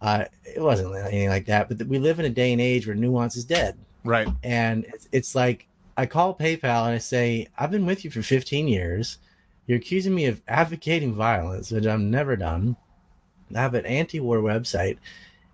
Uh, 0.00 0.24
it 0.46 0.62
wasn't 0.62 0.96
anything 0.96 1.28
like 1.28 1.44
that. 1.44 1.68
But 1.68 1.86
we 1.86 1.98
live 1.98 2.18
in 2.18 2.24
a 2.24 2.30
day 2.30 2.52
and 2.52 2.60
age 2.62 2.86
where 2.86 2.96
nuance 2.96 3.36
is 3.36 3.44
dead 3.44 3.76
Right. 4.02 4.28
and 4.42 4.86
it's, 4.86 5.08
it's 5.12 5.34
like 5.34 5.66
I 5.94 6.06
call 6.06 6.34
PayPal 6.34 6.86
and 6.86 6.94
I 6.94 6.98
say, 6.98 7.48
"I've 7.58 7.70
been 7.70 7.84
with 7.84 8.02
you 8.02 8.10
for 8.10 8.22
15 8.22 8.66
years. 8.66 9.18
You're 9.66 9.76
accusing 9.76 10.14
me 10.14 10.24
of 10.24 10.40
advocating 10.48 11.12
violence, 11.14 11.70
which 11.70 11.84
I've 11.84 12.00
never 12.00 12.34
done. 12.34 12.76
I 13.54 13.60
have 13.60 13.74
an 13.74 13.84
anti-war 13.84 14.38
website, 14.38 14.96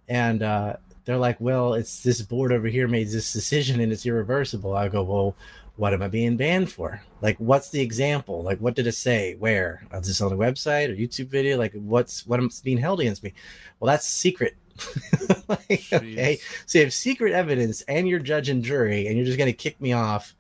and 0.09 0.43
uh, 0.43 0.77
they're 1.05 1.17
like, 1.17 1.41
"Well, 1.41 1.75
it's 1.75 2.03
this 2.03 2.23
board 2.23 2.53
over 2.53 2.69
here 2.69 2.89
made 2.89 3.09
this 3.09 3.33
decision 3.33 3.81
and 3.81 3.93
it's 3.93 4.07
irreversible." 4.07 4.77
I 4.77 4.89
go, 4.89 5.03
"Well, 5.03 5.37
what 5.77 5.93
am 5.93 6.03
I 6.03 6.09
being 6.09 6.37
banned 6.37 6.71
for? 6.73 7.03
Like, 7.21 7.37
what's 7.39 7.71
the 7.71 7.81
example? 7.81 8.43
Like, 8.43 8.59
what 8.59 8.75
did 8.75 8.87
it 8.87 8.95
say? 8.95 9.35
Where? 9.39 9.87
Is 9.93 10.07
this 10.07 10.21
on 10.21 10.33
a 10.33 10.37
website 10.37 10.89
or 10.89 10.95
YouTube 10.95 11.29
video? 11.29 11.59
Like, 11.59 11.73
what's 11.75 12.27
what's 12.27 12.61
being 12.61 12.79
held 12.79 13.01
against 13.01 13.23
me? 13.23 13.35
Well, 13.81 13.91
that's 13.91 14.07
secret." 14.07 14.57
like, 15.49 15.89
okay, 15.93 16.39
so 16.67 16.79
you 16.79 16.85
have 16.85 16.93
secret 16.93 17.33
evidence 17.33 17.81
and 17.83 18.07
you're 18.07 18.19
judge 18.19 18.49
and 18.49 18.63
jury, 18.63 19.07
and 19.07 19.17
you're 19.17 19.25
just 19.25 19.39
going 19.39 19.51
to 19.51 19.57
kick 19.57 19.81
me 19.81 19.93
off. 19.93 20.35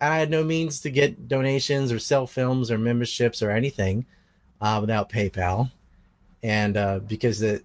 I 0.00 0.18
had 0.18 0.30
no 0.30 0.42
means 0.42 0.80
to 0.80 0.90
get 0.90 1.28
donations 1.28 1.92
or 1.92 1.98
sell 1.98 2.26
films 2.26 2.70
or 2.70 2.76
memberships 2.76 3.40
or 3.40 3.50
anything 3.50 4.04
uh, 4.60 4.78
without 4.80 5.10
PayPal, 5.10 5.70
and 6.42 6.76
uh, 6.76 6.98
because 7.00 7.38
the 7.38 7.62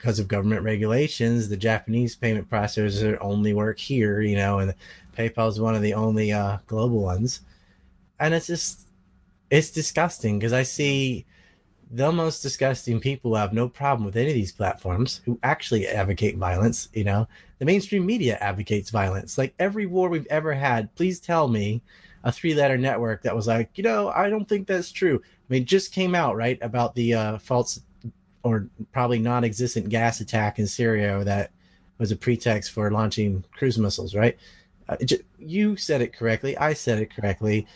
because 0.00 0.18
of 0.18 0.28
government 0.28 0.62
regulations, 0.62 1.50
the 1.50 1.56
Japanese 1.56 2.16
payment 2.16 2.48
processors 2.48 3.18
only 3.20 3.52
work 3.52 3.78
here, 3.78 4.22
you 4.22 4.34
know, 4.34 4.60
and 4.60 4.74
PayPal 5.14 5.50
is 5.50 5.60
one 5.60 5.74
of 5.74 5.82
the 5.82 5.92
only 5.92 6.32
uh, 6.32 6.56
global 6.66 7.02
ones, 7.02 7.42
and 8.18 8.32
it's 8.32 8.46
just 8.46 8.88
it's 9.50 9.70
disgusting 9.70 10.38
because 10.38 10.54
I 10.54 10.62
see 10.62 11.26
the 11.90 12.10
most 12.10 12.40
disgusting 12.40 12.98
people 12.98 13.34
have 13.34 13.52
no 13.52 13.68
problem 13.68 14.06
with 14.06 14.16
any 14.16 14.30
of 14.30 14.34
these 14.34 14.52
platforms 14.52 15.20
who 15.26 15.38
actually 15.42 15.86
advocate 15.86 16.38
violence. 16.38 16.88
You 16.94 17.04
know, 17.04 17.28
the 17.58 17.66
mainstream 17.66 18.06
media 18.06 18.38
advocates 18.40 18.88
violence. 18.88 19.36
Like 19.36 19.52
every 19.58 19.84
war 19.84 20.08
we've 20.08 20.26
ever 20.30 20.54
had, 20.54 20.94
please 20.94 21.20
tell 21.20 21.46
me 21.46 21.82
a 22.24 22.32
three 22.32 22.54
letter 22.54 22.78
network 22.78 23.22
that 23.22 23.36
was 23.36 23.46
like, 23.46 23.76
you 23.76 23.84
know, 23.84 24.08
I 24.08 24.30
don't 24.30 24.48
think 24.48 24.66
that's 24.66 24.92
true. 24.92 25.20
I 25.22 25.52
mean, 25.52 25.66
just 25.66 25.92
came 25.92 26.14
out, 26.14 26.36
right, 26.36 26.58
about 26.62 26.94
the 26.94 27.12
uh, 27.12 27.38
false 27.38 27.80
or 28.42 28.68
probably 28.92 29.18
non 29.18 29.44
existent 29.44 29.88
gas 29.88 30.20
attack 30.20 30.58
in 30.58 30.66
Syria 30.66 31.22
that 31.24 31.50
was 31.98 32.10
a 32.10 32.16
pretext 32.16 32.72
for 32.72 32.90
launching 32.90 33.44
cruise 33.52 33.78
missiles, 33.78 34.14
right? 34.14 34.36
Uh, 34.88 34.96
you 35.38 35.76
said 35.76 36.00
it 36.00 36.12
correctly. 36.12 36.56
I 36.56 36.72
said 36.72 36.98
it 36.98 37.14
correctly. 37.14 37.66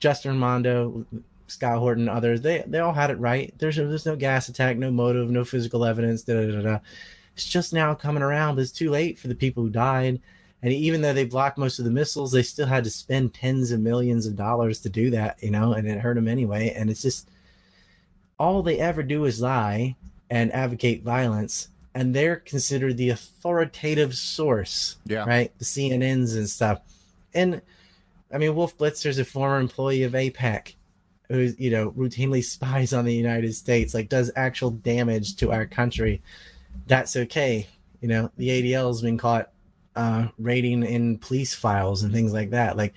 Justin 0.00 0.32
Raimondo, 0.32 1.04
Scott 1.46 1.78
Horton, 1.78 2.08
others, 2.08 2.40
they 2.40 2.64
they 2.66 2.78
all 2.78 2.92
had 2.92 3.10
it 3.10 3.18
right. 3.18 3.52
There's 3.58 3.76
there's 3.76 4.06
no 4.06 4.16
gas 4.16 4.48
attack, 4.48 4.76
no 4.76 4.90
motive, 4.90 5.30
no 5.30 5.44
physical 5.44 5.84
evidence. 5.84 6.22
Da, 6.22 6.34
da, 6.34 6.52
da, 6.52 6.62
da. 6.62 6.78
It's 7.34 7.46
just 7.46 7.72
now 7.72 7.94
coming 7.94 8.22
around, 8.22 8.58
it's 8.58 8.72
too 8.72 8.90
late 8.90 9.18
for 9.18 9.28
the 9.28 9.34
people 9.34 9.62
who 9.62 9.70
died. 9.70 10.20
And 10.62 10.72
even 10.72 11.00
though 11.00 11.12
they 11.12 11.24
blocked 11.24 11.56
most 11.56 11.78
of 11.78 11.84
the 11.84 11.90
missiles, 11.90 12.32
they 12.32 12.42
still 12.42 12.66
had 12.66 12.82
to 12.82 12.90
spend 12.90 13.32
tens 13.32 13.70
of 13.70 13.78
millions 13.78 14.26
of 14.26 14.34
dollars 14.34 14.80
to 14.80 14.88
do 14.88 15.10
that, 15.10 15.40
you 15.40 15.52
know, 15.52 15.74
and 15.74 15.86
it 15.86 16.00
hurt 16.00 16.16
them 16.16 16.26
anyway. 16.26 16.74
And 16.76 16.90
it's 16.90 17.02
just 17.02 17.30
all 18.38 18.62
they 18.62 18.78
ever 18.78 19.02
do 19.02 19.24
is 19.24 19.40
lie 19.40 19.96
and 20.30 20.52
advocate 20.52 21.02
violence. 21.02 21.68
And 21.94 22.14
they're 22.14 22.36
considered 22.36 22.96
the 22.96 23.10
authoritative 23.10 24.14
source, 24.14 24.96
Yeah. 25.06 25.24
right? 25.24 25.52
The 25.58 25.64
CNNs 25.64 26.36
and 26.36 26.48
stuff. 26.48 26.80
And 27.34 27.60
I 28.32 28.38
mean, 28.38 28.54
Wolf 28.54 28.76
Blitzer's 28.76 29.18
a 29.18 29.24
former 29.24 29.58
employee 29.58 30.02
of 30.04 30.12
AIPAC 30.12 30.74
who, 31.28 31.52
you 31.58 31.70
know, 31.70 31.90
routinely 31.92 32.44
spies 32.56 32.92
on 32.92 33.04
the 33.04 33.14
United 33.14 33.54
States, 33.54 33.94
like 33.94 34.08
does 34.08 34.30
actual 34.36 34.70
damage 34.70 35.36
to 35.36 35.50
our 35.52 35.66
country. 35.66 36.22
That's 36.86 37.16
okay. 37.16 37.66
You 38.00 38.08
know, 38.08 38.30
the 38.36 38.48
ADL's 38.48 39.02
been 39.02 39.18
caught 39.18 39.50
uh, 39.96 40.28
raiding 40.38 40.84
in 40.84 41.18
police 41.18 41.54
files 41.54 42.02
and 42.04 42.12
things 42.12 42.32
like 42.32 42.50
that. 42.50 42.76
Like 42.76 42.94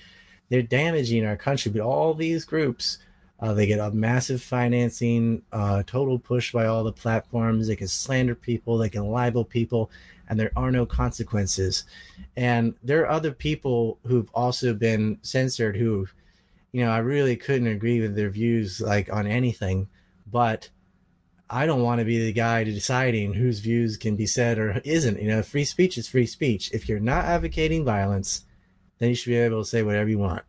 they're 0.50 0.62
damaging 0.62 1.26
our 1.26 1.38
country, 1.38 1.72
but 1.72 1.82
all 1.82 2.14
these 2.14 2.46
groups, 2.46 3.00
uh, 3.42 3.54
they 3.54 3.66
get 3.66 3.80
a 3.80 3.92
massive 3.92 4.42
financing, 4.42 5.42
uh, 5.52 5.84
total 5.88 6.20
push 6.20 6.52
by 6.52 6.68
all 6.68 6.84
the 6.84 6.92
platforms. 6.92 7.68
They 7.68 7.76
can 7.76 7.88
slander 7.88 8.36
people, 8.36 8.78
they 8.78 8.90
can 8.90 9.08
libel 9.08 9.44
people, 9.44 9.90
and 10.30 10.40
there 10.40 10.52
are 10.56 10.72
no 10.72 10.86
consequences. 10.86 11.86
And 12.38 12.76
there 12.84 13.02
are 13.02 13.10
other 13.10 13.32
people 13.32 13.98
who've 14.06 14.30
also 14.34 14.74
been 14.74 15.18
censored 15.24 15.76
who, 15.76 16.08
you 16.72 16.86
know, 16.86 16.92
I 16.92 17.00
really 17.00 17.36
couldn't 17.36 17.68
agree 17.68 18.00
with 18.00 18.16
their 18.16 18.30
views 18.30 18.80
like 18.80 19.12
on 19.12 19.26
anything, 19.26 19.88
but 20.32 20.70
I 21.50 21.66
don't 21.66 21.82
want 21.82 22.00
to 22.00 22.06
be 22.06 22.24
the 22.24 22.32
guy 22.32 22.64
to 22.64 22.72
deciding 22.72 23.34
whose 23.34 23.60
views 23.60 23.98
can 23.98 24.16
be 24.16 24.26
said 24.26 24.58
or 24.58 24.82
isn't. 24.86 25.22
You 25.22 25.28
know, 25.28 25.44
free 25.44 25.66
speech 25.66 25.98
is 25.98 26.08
free 26.08 26.26
speech. 26.26 26.72
If 26.72 26.88
you're 26.88 27.00
not 27.02 27.26
advocating 27.26 27.84
violence, 27.84 28.46
then 29.00 29.10
you 29.10 29.16
should 29.16 29.32
be 29.32 29.36
able 29.36 29.64
to 29.64 29.68
say 29.68 29.84
whatever 29.84 30.10
you 30.10 30.20
want. 30.20 30.44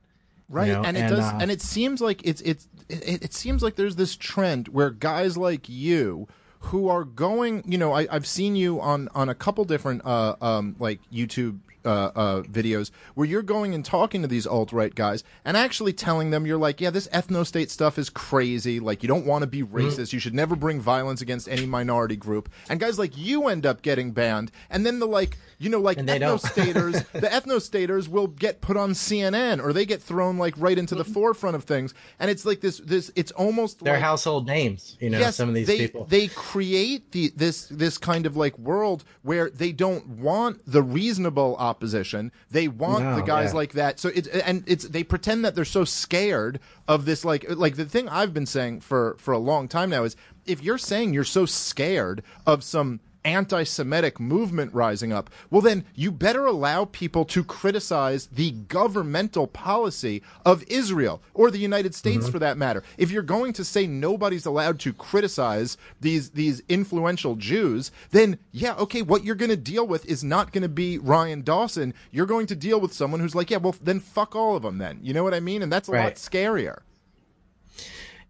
right 0.48 0.68
know, 0.68 0.82
and 0.82 0.96
it 0.96 1.00
and, 1.00 1.16
does 1.16 1.24
uh, 1.24 1.38
and 1.40 1.50
it 1.50 1.60
seems 1.60 2.00
like 2.00 2.20
it's 2.24 2.40
it's 2.42 2.68
it, 2.92 3.24
it 3.24 3.34
seems 3.34 3.62
like 3.62 3.76
there's 3.76 3.96
this 3.96 4.16
trend 4.16 4.68
where 4.68 4.90
guys 4.90 5.36
like 5.36 5.68
you 5.68 6.28
who 6.60 6.88
are 6.88 7.04
going 7.04 7.62
you 7.66 7.76
know 7.76 7.92
I, 7.92 8.06
i've 8.10 8.26
seen 8.26 8.54
you 8.54 8.80
on 8.80 9.08
on 9.14 9.28
a 9.28 9.34
couple 9.34 9.64
different 9.64 10.02
uh 10.04 10.36
um 10.40 10.76
like 10.78 11.00
youtube 11.12 11.58
uh, 11.84 12.10
uh, 12.14 12.42
videos 12.42 12.90
where 13.14 13.26
you're 13.26 13.42
going 13.42 13.74
and 13.74 13.84
talking 13.84 14.22
to 14.22 14.28
these 14.28 14.46
alt 14.46 14.72
right 14.72 14.94
guys 14.94 15.24
and 15.44 15.56
actually 15.56 15.92
telling 15.92 16.30
them 16.30 16.46
you're 16.46 16.58
like, 16.58 16.80
yeah, 16.80 16.90
this 16.90 17.08
ethno 17.08 17.46
state 17.46 17.70
stuff 17.70 17.98
is 17.98 18.10
crazy. 18.10 18.78
Like, 18.80 19.02
you 19.02 19.08
don't 19.08 19.26
want 19.26 19.42
to 19.42 19.46
be 19.46 19.62
Mm-hmm. 19.62 19.76
racist. 19.76 20.12
You 20.12 20.18
should 20.18 20.34
never 20.34 20.56
bring 20.56 20.80
violence 20.80 21.20
against 21.20 21.48
any 21.48 21.66
minority 21.66 22.16
group. 22.16 22.48
And 22.68 22.80
guys 22.80 22.98
like 22.98 23.16
you 23.16 23.48
end 23.48 23.64
up 23.64 23.80
getting 23.82 24.12
banned. 24.12 24.50
And 24.70 24.84
then 24.84 24.98
the 24.98 25.06
like, 25.06 25.38
you 25.58 25.70
know, 25.70 25.78
like 25.80 25.98
And 25.98 26.08
they 26.08 26.18
don't. 26.18 26.40
ethno 26.42 26.50
staters, 26.50 26.92
the 27.12 27.28
ethno 27.28 27.60
staters 27.62 28.08
will 28.08 28.26
get 28.26 28.60
put 28.60 28.76
on 28.76 28.90
CNN 28.90 29.62
or 29.62 29.72
they 29.72 29.86
get 29.86 30.02
thrown 30.02 30.36
like 30.36 30.54
right 30.58 30.76
into 30.76 30.94
the 30.94 31.04
forefront 31.04 31.54
of 31.56 31.64
things. 31.64 31.94
And 32.18 32.30
it's 32.30 32.44
like 32.44 32.60
this, 32.60 32.78
this, 32.78 33.10
it's 33.14 33.30
almost 33.32 33.84
They're 33.84 33.94
like, 33.94 34.02
household 34.02 34.46
names, 34.46 34.96
you 35.00 35.10
know, 35.10 35.18
yes, 35.18 35.36
some 35.36 35.48
of 35.48 35.54
these 35.54 35.66
they, 35.68 35.78
people. 35.78 36.04
They 36.06 36.28
create 36.28 37.12
the 37.12 37.32
this 37.36 37.66
this 37.68 37.98
kind 37.98 38.26
of 38.26 38.36
like 38.36 38.58
world 38.58 39.04
where 39.22 39.48
they 39.50 39.72
don't 39.72 40.06
want 40.06 40.60
the 40.66 40.82
reasonable 40.82 41.56
opposition. 41.72 42.30
They 42.50 42.68
want 42.68 43.04
No, 43.04 43.16
the 43.16 43.22
guys 43.22 43.50
yeah. 43.50 43.56
like 43.56 43.72
that. 43.72 43.98
So 43.98 44.10
it's 44.14 44.28
and 44.28 44.62
it's 44.66 44.84
they 44.86 45.02
pretend 45.04 45.44
that 45.44 45.54
they're 45.54 45.64
so 45.64 45.84
scared 45.84 46.60
of 46.86 47.04
this 47.06 47.24
like 47.24 47.44
like 47.48 47.76
the 47.76 47.86
thing 47.86 48.08
I've 48.08 48.34
been 48.34 48.46
saying 48.46 48.80
for 48.80 49.16
for 49.18 49.32
a 49.32 49.38
long 49.38 49.68
time 49.68 49.88
now 49.90 50.04
is 50.04 50.14
if 50.44 50.62
you're 50.62 50.78
saying 50.78 51.14
you're 51.14 51.24
so 51.24 51.46
scared 51.46 52.22
of 52.46 52.62
some 52.62 53.00
anti 53.24 53.64
Semitic 53.64 54.20
movement 54.20 54.72
rising 54.74 55.12
up, 55.12 55.30
well, 55.50 55.62
then 55.62 55.84
you 55.94 56.12
better 56.12 56.46
allow 56.46 56.84
people 56.86 57.24
to 57.26 57.44
criticize 57.44 58.26
the 58.26 58.52
governmental 58.52 59.46
policy 59.46 60.22
of 60.44 60.64
Israel 60.68 61.22
or 61.34 61.50
the 61.50 61.58
United 61.58 61.94
States 61.94 62.24
mm-hmm. 62.24 62.32
for 62.32 62.38
that 62.38 62.58
matter. 62.58 62.82
If 62.98 63.10
you're 63.10 63.22
going 63.22 63.52
to 63.54 63.64
say 63.64 63.86
nobody's 63.86 64.46
allowed 64.46 64.80
to 64.80 64.92
criticize 64.92 65.76
these, 66.00 66.30
these 66.30 66.62
influential 66.68 67.36
Jews, 67.36 67.90
then 68.10 68.38
yeah, 68.50 68.74
okay, 68.74 69.02
what 69.02 69.24
you're 69.24 69.34
going 69.34 69.50
to 69.50 69.56
deal 69.56 69.86
with 69.86 70.04
is 70.06 70.24
not 70.24 70.52
going 70.52 70.62
to 70.62 70.68
be 70.68 70.98
Ryan 70.98 71.42
Dawson. 71.42 71.94
You're 72.10 72.26
going 72.26 72.46
to 72.46 72.56
deal 72.56 72.80
with 72.80 72.92
someone 72.92 73.20
who's 73.20 73.34
like, 73.34 73.50
yeah, 73.50 73.58
well, 73.58 73.74
then 73.80 74.00
fuck 74.00 74.34
all 74.34 74.56
of 74.56 74.62
them 74.62 74.78
then. 74.78 74.98
You 75.02 75.14
know 75.14 75.24
what 75.24 75.34
I 75.34 75.40
mean? 75.40 75.62
And 75.62 75.72
that's 75.72 75.88
a 75.88 75.92
lot 75.92 76.14
scarier. 76.14 76.80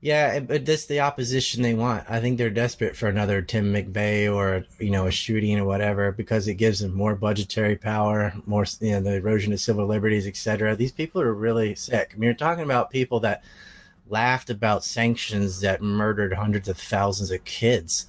Yeah, 0.02 0.40
but 0.40 0.66
that's 0.66 0.86
the 0.86 0.98
opposition 0.98 1.62
they 1.62 1.74
want. 1.74 2.10
I 2.10 2.18
think 2.18 2.36
they're 2.36 2.50
desperate 2.50 2.96
for 2.96 3.06
another 3.08 3.40
Tim 3.40 3.72
McVeigh 3.72 4.34
or 4.34 4.64
you 4.80 4.90
know 4.90 5.06
a 5.06 5.12
shooting 5.12 5.56
or 5.60 5.64
whatever 5.64 6.10
because 6.10 6.48
it 6.48 6.54
gives 6.54 6.80
them 6.80 6.92
more 6.92 7.14
budgetary 7.14 7.76
power, 7.76 8.34
more 8.44 8.66
you 8.80 8.90
know 8.90 9.00
the 9.00 9.14
erosion 9.14 9.52
of 9.52 9.60
civil 9.60 9.86
liberties, 9.86 10.26
etc. 10.26 10.74
These 10.74 10.90
people 10.90 11.22
are 11.22 11.32
really 11.32 11.76
sick. 11.76 12.10
I 12.12 12.18
mean, 12.18 12.24
you're 12.24 12.34
talking 12.34 12.64
about 12.64 12.90
people 12.90 13.20
that 13.20 13.44
laughed 14.08 14.50
about 14.50 14.82
sanctions 14.82 15.60
that 15.60 15.80
murdered 15.82 16.32
hundreds 16.32 16.68
of 16.68 16.78
thousands 16.78 17.30
of 17.30 17.44
kids. 17.44 18.06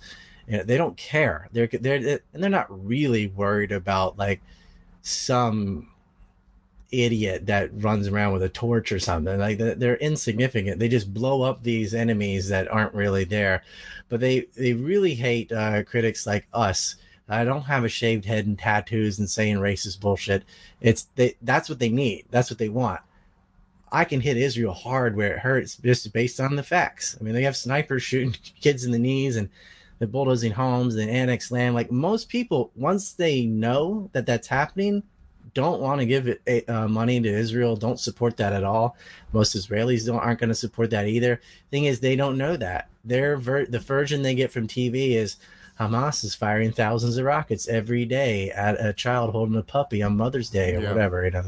You 0.48 0.58
know, 0.58 0.64
they 0.64 0.78
don't 0.78 0.98
care. 0.98 1.48
They're 1.52 1.68
they're 1.68 2.22
and 2.34 2.42
they're 2.42 2.50
not 2.50 2.88
really 2.88 3.28
worried 3.28 3.72
about 3.72 4.18
like 4.18 4.42
some 5.04 5.93
idiot 6.94 7.48
that 7.48 7.70
runs 7.82 8.08
around 8.08 8.34
with 8.34 8.44
a 8.44 8.50
torch 8.50 8.92
or 8.92 9.00
something. 9.00 9.40
Like 9.40 9.58
they're- 9.58 9.96
insignificant. 9.96 10.80
They 10.80 10.88
just 10.88 11.14
blow 11.14 11.42
up 11.42 11.64
these 11.64 11.94
enemies 11.94 12.50
that 12.50 12.70
aren't 12.70 12.94
really 12.94 13.24
there. 13.24 13.64
But 14.10 14.20
they 14.20 14.48
they 14.56 14.74
really 14.74 15.16
hate 15.16 15.52
uh, 15.52 15.84
critics 15.84 16.28
like 16.28 16.48
us. 16.54 16.96
I 17.30 17.46
don't 17.46 17.64
have 17.64 17.84
a 17.84 17.90
shaved 17.90 18.26
head 18.26 18.46
and 18.46 18.60
tattoos 18.60 19.18
and 19.18 19.30
saying 19.30 19.58
racist 19.58 20.00
bullshit. 20.00 20.44
It's 20.82 21.08
they 21.16 21.36
that's 21.42 21.70
what 21.70 21.80
they 21.80 21.90
need. 21.90 22.26
That's 22.30 22.50
what 22.50 22.60
they 22.60 22.70
want. 22.70 23.02
I 23.92 24.06
can 24.06 24.22
hit 24.22 24.38
Israel 24.38 24.74
hard 24.74 25.16
where 25.16 25.34
it 25.36 25.40
hurts 25.40 25.78
just 25.78 26.12
based 26.14 26.40
on 26.40 26.56
the 26.56 26.64
facts. 26.64 27.16
I 27.20 27.24
mean, 27.24 27.34
they 27.34 27.44
have 27.44 27.56
snipers 27.56 28.04
shooting 28.04 28.36
kids 28.62 28.84
in 28.86 28.92
the 28.92 29.00
knees 29.00 29.36
and 29.36 29.50
they're 30.00 30.08
bulldozing 30.08 30.52
homes 30.52 30.96
and 30.96 31.10
annex 31.10 31.52
land. 31.52 31.76
Like 31.76 31.92
most 31.92 32.28
people, 32.28 32.72
once 32.76 33.14
they 33.14 33.46
know 33.46 34.10
that 34.14 34.26
that's 34.26 34.48
happening, 34.48 35.04
don't 35.54 35.82
want 35.82 36.00
to 36.02 36.06
give 36.06 36.28
it 36.28 36.70
uh, 36.70 36.88
money 36.88 37.20
to 37.22 37.30
Israel. 37.30 37.76
Don't 37.76 38.00
support 38.00 38.38
that 38.38 38.54
at 38.54 38.64
all. 38.64 38.98
Most 39.32 39.56
Israelis 39.56 40.06
don't 40.06 40.18
aren't 40.20 40.40
going 40.40 40.50
to 40.50 40.56
support 40.56 40.90
that 40.92 41.08
either. 41.08 41.42
Thing 41.72 41.86
is, 41.86 42.00
they 42.00 42.16
don't 42.16 42.38
know 42.38 42.58
that. 42.58 42.90
Their 43.06 43.38
ver- 43.38 43.66
the 43.66 43.80
version 43.80 44.22
they 44.22 44.36
get 44.36 44.52
from 44.52 44.68
TV 44.68 45.12
is 45.12 45.38
Hamas 45.80 46.24
is 46.24 46.36
firing 46.36 46.72
thousands 46.72 47.18
of 47.18 47.26
rockets 47.26 47.68
every 47.68 48.06
day 48.06 48.50
at 48.52 48.84
a 48.84 48.94
child 48.94 49.32
holding 49.32 49.58
a 49.58 49.64
puppy 49.64 50.02
on 50.04 50.18
Mother's 50.18 50.50
Day 50.50 50.76
or 50.76 50.82
Yeah. 50.82 50.90
whatever. 50.92 51.26
You 51.26 51.32
know, 51.32 51.44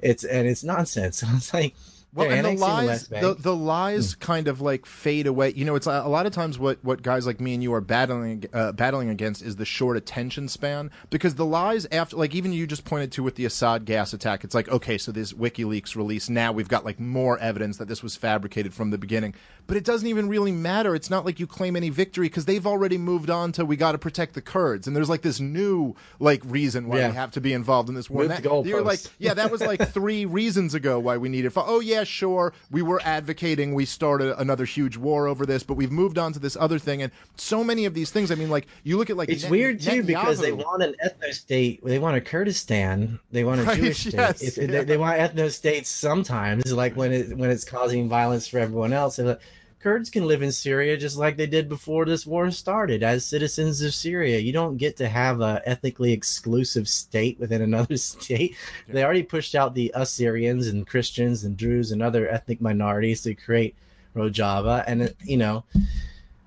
it's 0.00 0.24
and 0.24 0.46
it's 0.48 0.64
nonsense. 0.64 1.22
it's 1.26 1.54
like 1.54 1.74
Well, 2.12 2.28
they're 2.28 2.38
and 2.38 2.58
the 2.58 2.60
lies, 2.60 3.06
the, 3.06 3.36
the 3.38 3.54
lies 3.54 4.16
kind 4.16 4.48
of 4.48 4.60
like 4.60 4.84
fade 4.84 5.28
away. 5.28 5.52
You 5.54 5.64
know, 5.64 5.76
it's 5.76 5.86
a, 5.86 6.02
a 6.04 6.08
lot 6.08 6.26
of 6.26 6.32
times 6.32 6.58
what, 6.58 6.84
what 6.84 7.02
guys 7.02 7.24
like 7.24 7.40
me 7.40 7.54
and 7.54 7.62
you 7.62 7.72
are 7.72 7.80
battling 7.80 8.46
uh, 8.52 8.72
battling 8.72 9.10
against 9.10 9.42
is 9.42 9.56
the 9.56 9.64
short 9.64 9.96
attention 9.96 10.48
span. 10.48 10.90
Because 11.10 11.36
the 11.36 11.46
lies 11.46 11.86
after, 11.92 12.16
like 12.16 12.34
even 12.34 12.52
you 12.52 12.66
just 12.66 12.84
pointed 12.84 13.12
to 13.12 13.22
with 13.22 13.36
the 13.36 13.44
Assad 13.44 13.84
gas 13.84 14.12
attack, 14.12 14.42
it's 14.42 14.54
like 14.54 14.68
okay, 14.68 14.98
so 14.98 15.12
this 15.12 15.32
WikiLeaks 15.32 15.94
release 15.94 16.28
now 16.28 16.50
we've 16.50 16.68
got 16.68 16.84
like 16.84 16.98
more 16.98 17.38
evidence 17.38 17.76
that 17.76 17.86
this 17.86 18.02
was 18.02 18.16
fabricated 18.16 18.74
from 18.74 18.90
the 18.90 18.98
beginning, 18.98 19.34
but 19.70 19.76
it 19.76 19.84
doesn't 19.84 20.08
even 20.08 20.28
really 20.28 20.50
matter. 20.50 20.96
It's 20.96 21.10
not 21.10 21.24
like 21.24 21.38
you 21.38 21.46
claim 21.46 21.76
any 21.76 21.90
victory 21.90 22.26
because 22.26 22.44
they've 22.44 22.66
already 22.66 22.98
moved 22.98 23.30
on 23.30 23.52
to 23.52 23.64
we 23.64 23.76
got 23.76 23.92
to 23.92 23.98
protect 23.98 24.34
the 24.34 24.40
Kurds, 24.42 24.88
and 24.88 24.96
there's 24.96 25.08
like 25.08 25.22
this 25.22 25.38
new 25.38 25.94
like 26.18 26.42
reason 26.44 26.88
why 26.88 26.98
Yeah. 26.98 27.10
we 27.10 27.14
have 27.14 27.30
to 27.32 27.40
be 27.40 27.52
involved 27.52 27.88
in 27.88 27.94
this 27.94 28.10
war. 28.10 28.26
That- 28.26 28.42
you're 28.66 28.82
like, 28.82 28.98
yeah, 29.18 29.32
that 29.34 29.52
was 29.52 29.60
like 29.60 29.88
three 29.92 30.24
reasons 30.24 30.74
ago 30.74 30.98
why 30.98 31.18
we 31.18 31.28
needed. 31.28 31.52
Oh 31.54 31.78
yeah, 31.78 32.02
sure, 32.02 32.52
we 32.72 32.82
were 32.82 33.00
advocating 33.04 33.72
we 33.72 33.84
started 33.84 34.34
another 34.40 34.64
huge 34.64 34.96
war 34.96 35.28
over 35.28 35.46
this, 35.46 35.62
but 35.62 35.74
we've 35.74 35.92
moved 35.92 36.18
on 36.18 36.32
to 36.32 36.40
this 36.40 36.56
other 36.58 36.80
thing, 36.80 37.00
and 37.02 37.12
so 37.36 37.62
many 37.62 37.84
of 37.84 37.94
these 37.94 38.10
things. 38.10 38.32
I 38.32 38.34
mean, 38.34 38.50
like 38.50 38.66
you 38.82 38.96
look 38.98 39.08
at 39.08 39.16
like 39.16 39.28
It's 39.28 39.42
Net- 39.44 39.52
weird 39.52 39.80
too 39.80 40.02
because 40.02 40.40
they 40.40 40.50
want 40.50 40.82
an 40.82 40.96
ethno 41.04 41.32
state. 41.32 41.84
They 41.84 42.00
want 42.00 42.16
a 42.16 42.20
Kurdistan. 42.20 43.20
They 43.30 43.44
want 43.44 43.60
a 43.60 43.64
Right, 43.64 43.78
Jewish 43.78 44.00
state. 44.00 44.14
yes, 44.14 44.56
yeah. 44.58 44.66
they, 44.66 44.84
they 44.84 44.96
want 44.96 45.18
ethno 45.20 45.48
states 45.48 45.88
sometimes, 45.88 46.72
like 46.72 46.96
when 46.96 47.12
it 47.12 47.36
when 47.36 47.50
it's 47.50 47.64
causing 47.64 48.08
violence 48.08 48.48
for 48.48 48.58
everyone 48.58 48.92
else. 48.92 49.18
Like, 49.18 49.38
Kurds 49.80 50.10
can 50.10 50.26
live 50.26 50.42
in 50.42 50.52
Syria 50.52 50.98
just 50.98 51.16
like 51.16 51.38
they 51.38 51.46
did 51.46 51.66
before 51.66 52.04
this 52.04 52.26
war 52.26 52.50
started 52.50 53.02
as 53.02 53.24
citizens 53.24 53.80
of 53.80 53.94
Syria. 53.94 54.38
You 54.38 54.52
don't 54.52 54.76
get 54.76 54.94
to 54.98 55.08
have 55.08 55.40
a 55.40 55.62
ethnically 55.64 56.12
exclusive 56.12 56.86
state 56.86 57.40
within 57.40 57.62
another 57.70 57.96
state. 57.96 58.56
They 58.88 59.02
already 59.02 59.22
pushed 59.22 59.54
out 59.54 59.74
the 59.74 59.90
Assyrians 59.94 60.66
and 60.66 60.86
Christians 60.86 61.44
and 61.44 61.56
Druze 61.56 61.92
and 61.92 62.02
other 62.02 62.28
ethnic 62.28 62.60
minorities 62.60 63.22
to 63.22 63.34
create 63.34 63.74
Rojava, 64.14 64.84
and 64.86 65.14
you 65.24 65.38
know. 65.38 65.64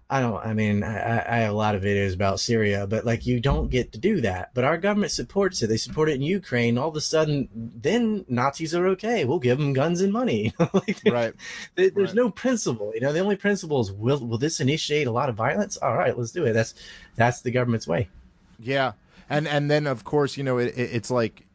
I 0.09 0.19
don't. 0.19 0.45
I 0.45 0.53
mean, 0.53 0.83
I, 0.83 1.19
I 1.27 1.37
have 1.39 1.53
a 1.53 1.55
lot 1.55 1.75
of 1.75 1.81
videos 1.81 2.13
about 2.13 2.39
Syria, 2.39 2.85
but 2.85 3.05
like 3.05 3.25
you 3.25 3.39
don't 3.39 3.69
get 3.69 3.93
to 3.93 3.97
do 3.99 4.21
that. 4.21 4.51
But 4.53 4.63
our 4.63 4.77
government 4.77 5.11
supports 5.11 5.61
it. 5.61 5.67
They 5.67 5.77
support 5.77 6.09
it 6.09 6.15
in 6.15 6.21
Ukraine. 6.21 6.77
All 6.77 6.89
of 6.89 6.95
a 6.95 7.01
sudden, 7.01 7.49
then 7.53 8.25
Nazis 8.27 8.75
are 8.75 8.87
okay. 8.89 9.25
We'll 9.25 9.39
give 9.39 9.57
them 9.57 9.73
guns 9.73 10.01
and 10.01 10.13
money. 10.13 10.53
like, 10.73 11.01
right. 11.05 11.33
there- 11.75 11.89
there's 11.89 12.09
right. 12.09 12.15
no 12.15 12.29
principle. 12.29 12.91
You 12.93 13.01
know, 13.01 13.13
the 13.13 13.19
only 13.21 13.37
principle 13.37 13.81
is 13.81 13.91
will 13.91 14.19
will 14.19 14.37
this 14.37 14.59
initiate 14.59 15.07
a 15.07 15.11
lot 15.11 15.29
of 15.29 15.35
violence? 15.35 15.77
All 15.77 15.95
right, 15.95 16.17
let's 16.17 16.31
do 16.31 16.45
it. 16.45 16.53
That's 16.53 16.75
that's 17.15 17.41
the 17.41 17.51
government's 17.51 17.87
way. 17.87 18.09
Yeah, 18.59 18.91
and 19.29 19.47
and 19.47 19.71
then 19.71 19.87
of 19.87 20.03
course 20.03 20.37
you 20.37 20.43
know 20.43 20.57
it, 20.59 20.77
it, 20.77 20.89
it's 20.93 21.09
like 21.11 21.45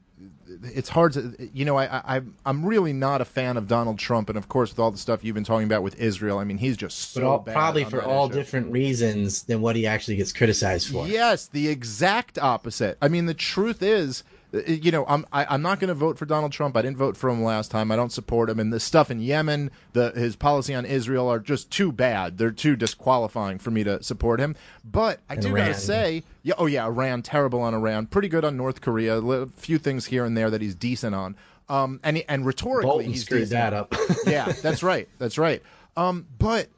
it's 0.63 0.89
hard 0.89 1.13
to 1.13 1.35
you 1.53 1.65
know 1.65 1.77
I, 1.77 2.17
I 2.17 2.21
I'm 2.45 2.65
really 2.65 2.93
not 2.93 3.21
a 3.21 3.25
fan 3.25 3.57
of 3.57 3.67
Donald 3.69 3.99
Trump, 3.99 4.29
and 4.29 4.37
of 4.39 4.49
course 4.49 4.71
with 4.71 4.79
all 4.79 4.91
the 4.91 4.99
stuff 4.99 5.25
you've 5.25 5.35
been 5.35 5.45
talking 5.45 5.67
about 5.67 5.83
with 5.83 5.99
Israel, 6.01 6.39
I 6.39 6.45
mean 6.45 6.59
he's 6.59 6.77
just 6.77 7.13
so 7.13 7.21
But 7.21 7.27
all, 7.27 7.39
probably 7.41 7.85
for 7.85 8.03
all 8.03 8.27
issue. 8.27 8.35
different 8.35 8.73
reasons 8.73 9.43
than 9.45 9.61
what 9.61 9.77
he 9.77 9.87
actually 9.87 10.17
gets 10.17 10.33
criticized 10.33 10.91
for. 10.91 11.07
Yes, 11.07 11.47
the 11.49 11.69
exact 11.69 12.39
opposite. 12.39 12.99
I 13.01 13.09
mean, 13.09 13.27
the 13.27 13.35
truth 13.35 13.83
is, 13.83 14.25
you 14.67 14.91
know, 14.91 15.05
I'm 15.07 15.27
I, 15.33 15.47
I'm 15.47 15.63
not 15.63 15.81
going 15.81 15.89
to 15.89 15.95
vote 15.95 16.19
for 16.19 16.25
Donald 16.25 16.53
Trump. 16.53 16.77
I 16.77 16.83
didn't 16.83 16.97
vote 16.97 17.17
for 17.17 17.29
him 17.29 17.43
last 17.43 17.71
time. 17.71 17.91
I 17.91 17.97
don't 17.97 18.13
support 18.13 18.49
him. 18.49 18.59
And 18.59 18.73
the 18.73 18.81
stuff 18.81 19.11
in 19.11 19.21
Yemen, 19.21 19.71
the 19.93 20.11
his 20.13 20.37
policy 20.37 20.75
on 20.75 20.87
Israel 20.87 21.29
are 21.29 21.39
just 21.39 21.71
too 21.71 21.93
bad. 21.93 22.39
They're 22.39 22.51
too 22.51 22.75
disqualifying 22.77 23.59
for 23.59 23.71
me 23.71 23.85
to 23.85 24.03
support 24.03 24.41
him. 24.41 24.57
But 24.85 25.21
I 25.29 25.37
do 25.37 25.55
got 25.55 25.67
to 25.67 25.75
say, 25.75 26.25
yeah, 26.43 26.55
oh 26.59 26.67
yeah, 26.67 26.87
Iran, 26.87 27.23
terrible 27.23 27.61
on 27.61 27.75
Iran, 27.75 28.07
pretty 28.07 28.29
good 28.29 28.45
on 28.45 28.57
North 28.57 28.81
Korea. 28.81 29.19
A 29.21 29.47
few 29.47 29.79
things 29.79 30.07
here 30.07 30.25
and 30.25 30.37
there 30.37 30.51
that 30.51 30.63
he's 30.63 30.75
decent 30.75 31.15
on. 31.15 31.37
Um, 31.69 32.01
and 32.03 32.23
and 32.29 32.47
rhetorically, 32.47 32.89
Bolton 32.89 33.11
he's 33.11 33.25
screwed 33.25 33.51
decent 33.51 33.61
that 33.61 33.75
up. 33.75 33.95
yeah, 34.27 34.53
that's 34.63 34.83
right. 34.83 35.09
That's 35.19 35.37
right. 35.37 35.63
Um, 35.97 36.27
but 36.39 36.69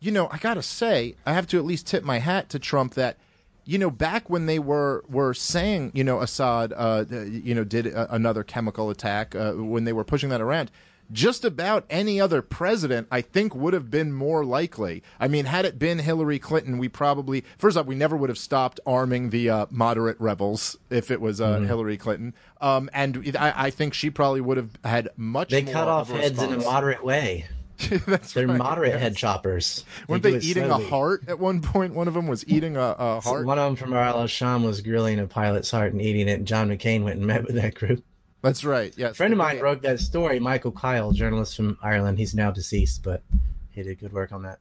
you 0.00 0.10
know, 0.10 0.28
I 0.32 0.38
gotta 0.38 0.62
say, 0.62 1.14
I 1.24 1.34
have 1.34 1.46
to 1.48 1.58
at 1.58 1.64
least 1.64 1.86
tip 1.86 2.02
my 2.02 2.18
hat 2.18 2.48
to 2.50 2.58
Trump 2.58 2.94
that 2.94 3.16
you 3.64 3.78
know 3.78 3.90
back 3.90 4.28
when 4.28 4.46
they 4.46 4.58
were 4.58 5.04
were 5.08 5.34
saying 5.34 5.92
you 5.94 6.04
know 6.04 6.20
Assad 6.20 6.72
uh, 6.76 7.04
you 7.10 7.54
know 7.54 7.64
did 7.64 7.86
a, 7.86 8.12
another 8.14 8.42
chemical 8.44 8.90
attack 8.90 9.34
uh, 9.34 9.52
when 9.52 9.84
they 9.84 9.92
were 9.92 10.04
pushing 10.04 10.30
that 10.30 10.40
around. 10.40 10.70
Just 11.10 11.44
about 11.44 11.84
any 11.90 12.18
other 12.18 12.40
president, 12.40 13.06
I 13.10 13.20
think, 13.20 13.54
would 13.54 13.74
have 13.74 13.90
been 13.90 14.14
more 14.14 14.46
likely. 14.46 15.02
I 15.20 15.28
mean, 15.28 15.44
had 15.44 15.66
it 15.66 15.78
been 15.78 15.98
Hillary 15.98 16.38
Clinton, 16.38 16.78
we 16.78 16.88
probably 16.88 17.44
first 17.58 17.76
off 17.76 17.84
we 17.84 17.94
never 17.94 18.16
would 18.16 18.30
have 18.30 18.38
stopped 18.38 18.80
arming 18.86 19.28
the 19.28 19.50
uh, 19.50 19.66
moderate 19.68 20.18
rebels 20.20 20.78
if 20.88 21.10
it 21.10 21.20
was 21.20 21.38
uh, 21.38 21.56
Mm-hmm. 21.56 21.66
Hillary 21.66 21.96
Clinton. 21.98 22.34
Um, 22.62 22.88
and 22.94 23.36
I, 23.38 23.66
I 23.66 23.70
think 23.70 23.92
she 23.92 24.08
probably 24.08 24.40
would 24.40 24.56
have 24.56 24.70
had 24.84 25.10
much. 25.16 25.50
More. 25.52 25.60
They 25.60 25.64
more 25.66 25.74
cut 25.74 25.88
off 25.88 26.08
of 26.10 26.16
a 26.16 26.22
heads 26.22 26.42
in 26.42 26.52
a 26.54 26.58
moderate 26.58 27.04
way. 27.04 27.44
That's 28.06 28.32
They're 28.32 28.46
right, 28.46 28.58
moderate 28.58 28.92
yes. 28.92 29.00
head 29.00 29.16
choppers. 29.16 29.84
Weren't 30.08 30.22
do 30.22 30.38
they 30.38 30.46
eating 30.46 30.66
slowly. 30.66 30.84
a 30.84 30.88
heart 30.88 31.24
at 31.28 31.38
one 31.38 31.60
point? 31.60 31.94
One 31.94 32.08
of 32.08 32.14
them 32.14 32.26
was 32.26 32.46
eating 32.48 32.76
a, 32.76 32.94
a 32.98 33.20
heart. 33.20 33.46
One 33.46 33.58
of 33.58 33.64
them 33.64 33.76
from 33.76 33.92
Al 33.94 34.26
Sham 34.26 34.64
was 34.64 34.80
grilling 34.80 35.18
a 35.18 35.26
pilot's 35.26 35.70
heart 35.70 35.92
and 35.92 36.00
eating 36.00 36.28
it. 36.28 36.32
And 36.34 36.46
John 36.46 36.68
McCain 36.68 37.04
went 37.04 37.18
and 37.18 37.26
met 37.26 37.44
with 37.44 37.56
that 37.56 37.74
group. 37.74 38.04
That's 38.42 38.64
right. 38.64 38.92
Yes. 38.96 39.12
A 39.12 39.14
friend 39.14 39.32
of 39.32 39.38
mine 39.38 39.60
wrote 39.60 39.82
that 39.82 40.00
story. 40.00 40.40
Michael 40.40 40.72
Kyle, 40.72 41.12
journalist 41.12 41.56
from 41.56 41.78
Ireland. 41.82 42.18
He's 42.18 42.34
now 42.34 42.50
deceased, 42.50 43.02
but 43.02 43.22
he 43.70 43.82
did 43.82 44.00
good 44.00 44.12
work 44.12 44.32
on 44.32 44.42
that. 44.42 44.58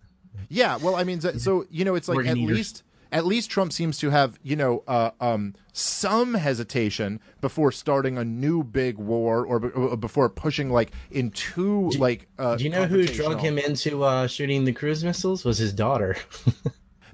Yeah. 0.50 0.78
Well, 0.78 0.96
I 0.96 1.04
mean, 1.04 1.20
so, 1.22 1.66
you 1.72 1.84
know, 1.84 1.96
it's 1.96 2.08
like 2.08 2.26
at 2.28 2.38
least 2.38 2.84
at 3.12 3.26
least 3.26 3.50
Trump 3.50 3.74
seems 3.74 3.98
to 4.00 4.10
have 4.10 4.40
you 4.44 4.56
know 4.56 4.84
uh, 4.88 5.12
um, 5.20 5.54
some 5.74 6.34
hesitation 6.34 7.20
before 7.42 7.72
starting 7.72 8.18
a 8.18 8.24
new 8.24 8.64
big 8.64 8.98
war 8.98 9.46
or, 9.46 9.60
be- 9.60 9.70
or 9.70 9.98
before 9.98 10.30
pushing 10.30 10.70
like 10.72 10.92
into 11.12 11.90
like. 11.92 12.28
Uh, 12.40 12.56
Do 12.56 12.64
you 12.64 12.70
know 12.70 12.86
who 12.86 13.06
drug 13.06 13.40
him 13.40 13.58
into 13.58 14.04
uh, 14.04 14.28
shooting 14.28 14.66
the 14.66 14.74
cruise 14.74 15.04
missiles? 15.04 15.44
Was 15.46 15.58
his 15.58 15.74
daughter. 15.74 16.16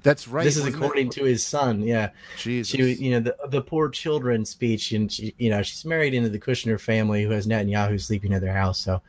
That's 0.02 0.28
right. 0.28 0.44
this 0.44 0.56
is 0.56 0.62
wasn't 0.62 0.76
it? 0.76 0.78
according 0.84 1.10
to 1.10 1.24
his 1.24 1.44
son. 1.44 1.82
Yeah, 1.82 2.10
Jesus. 2.36 2.68
she, 2.74 2.94
you 2.94 3.10
know, 3.10 3.20
the 3.20 3.36
the 3.48 3.60
poor 3.60 3.88
children 3.88 4.44
speech, 4.44 4.92
and 4.92 5.10
she, 5.10 5.34
you 5.38 5.50
know, 5.50 5.62
she's 5.62 5.84
married 5.84 6.14
into 6.14 6.28
the 6.28 6.38
Kushner 6.38 6.80
family 6.80 7.24
who 7.24 7.30
has 7.30 7.46
Netanyahu 7.46 8.00
sleeping 8.00 8.32
at 8.32 8.40
their 8.40 8.52
house. 8.52 8.78
So, 8.80 9.02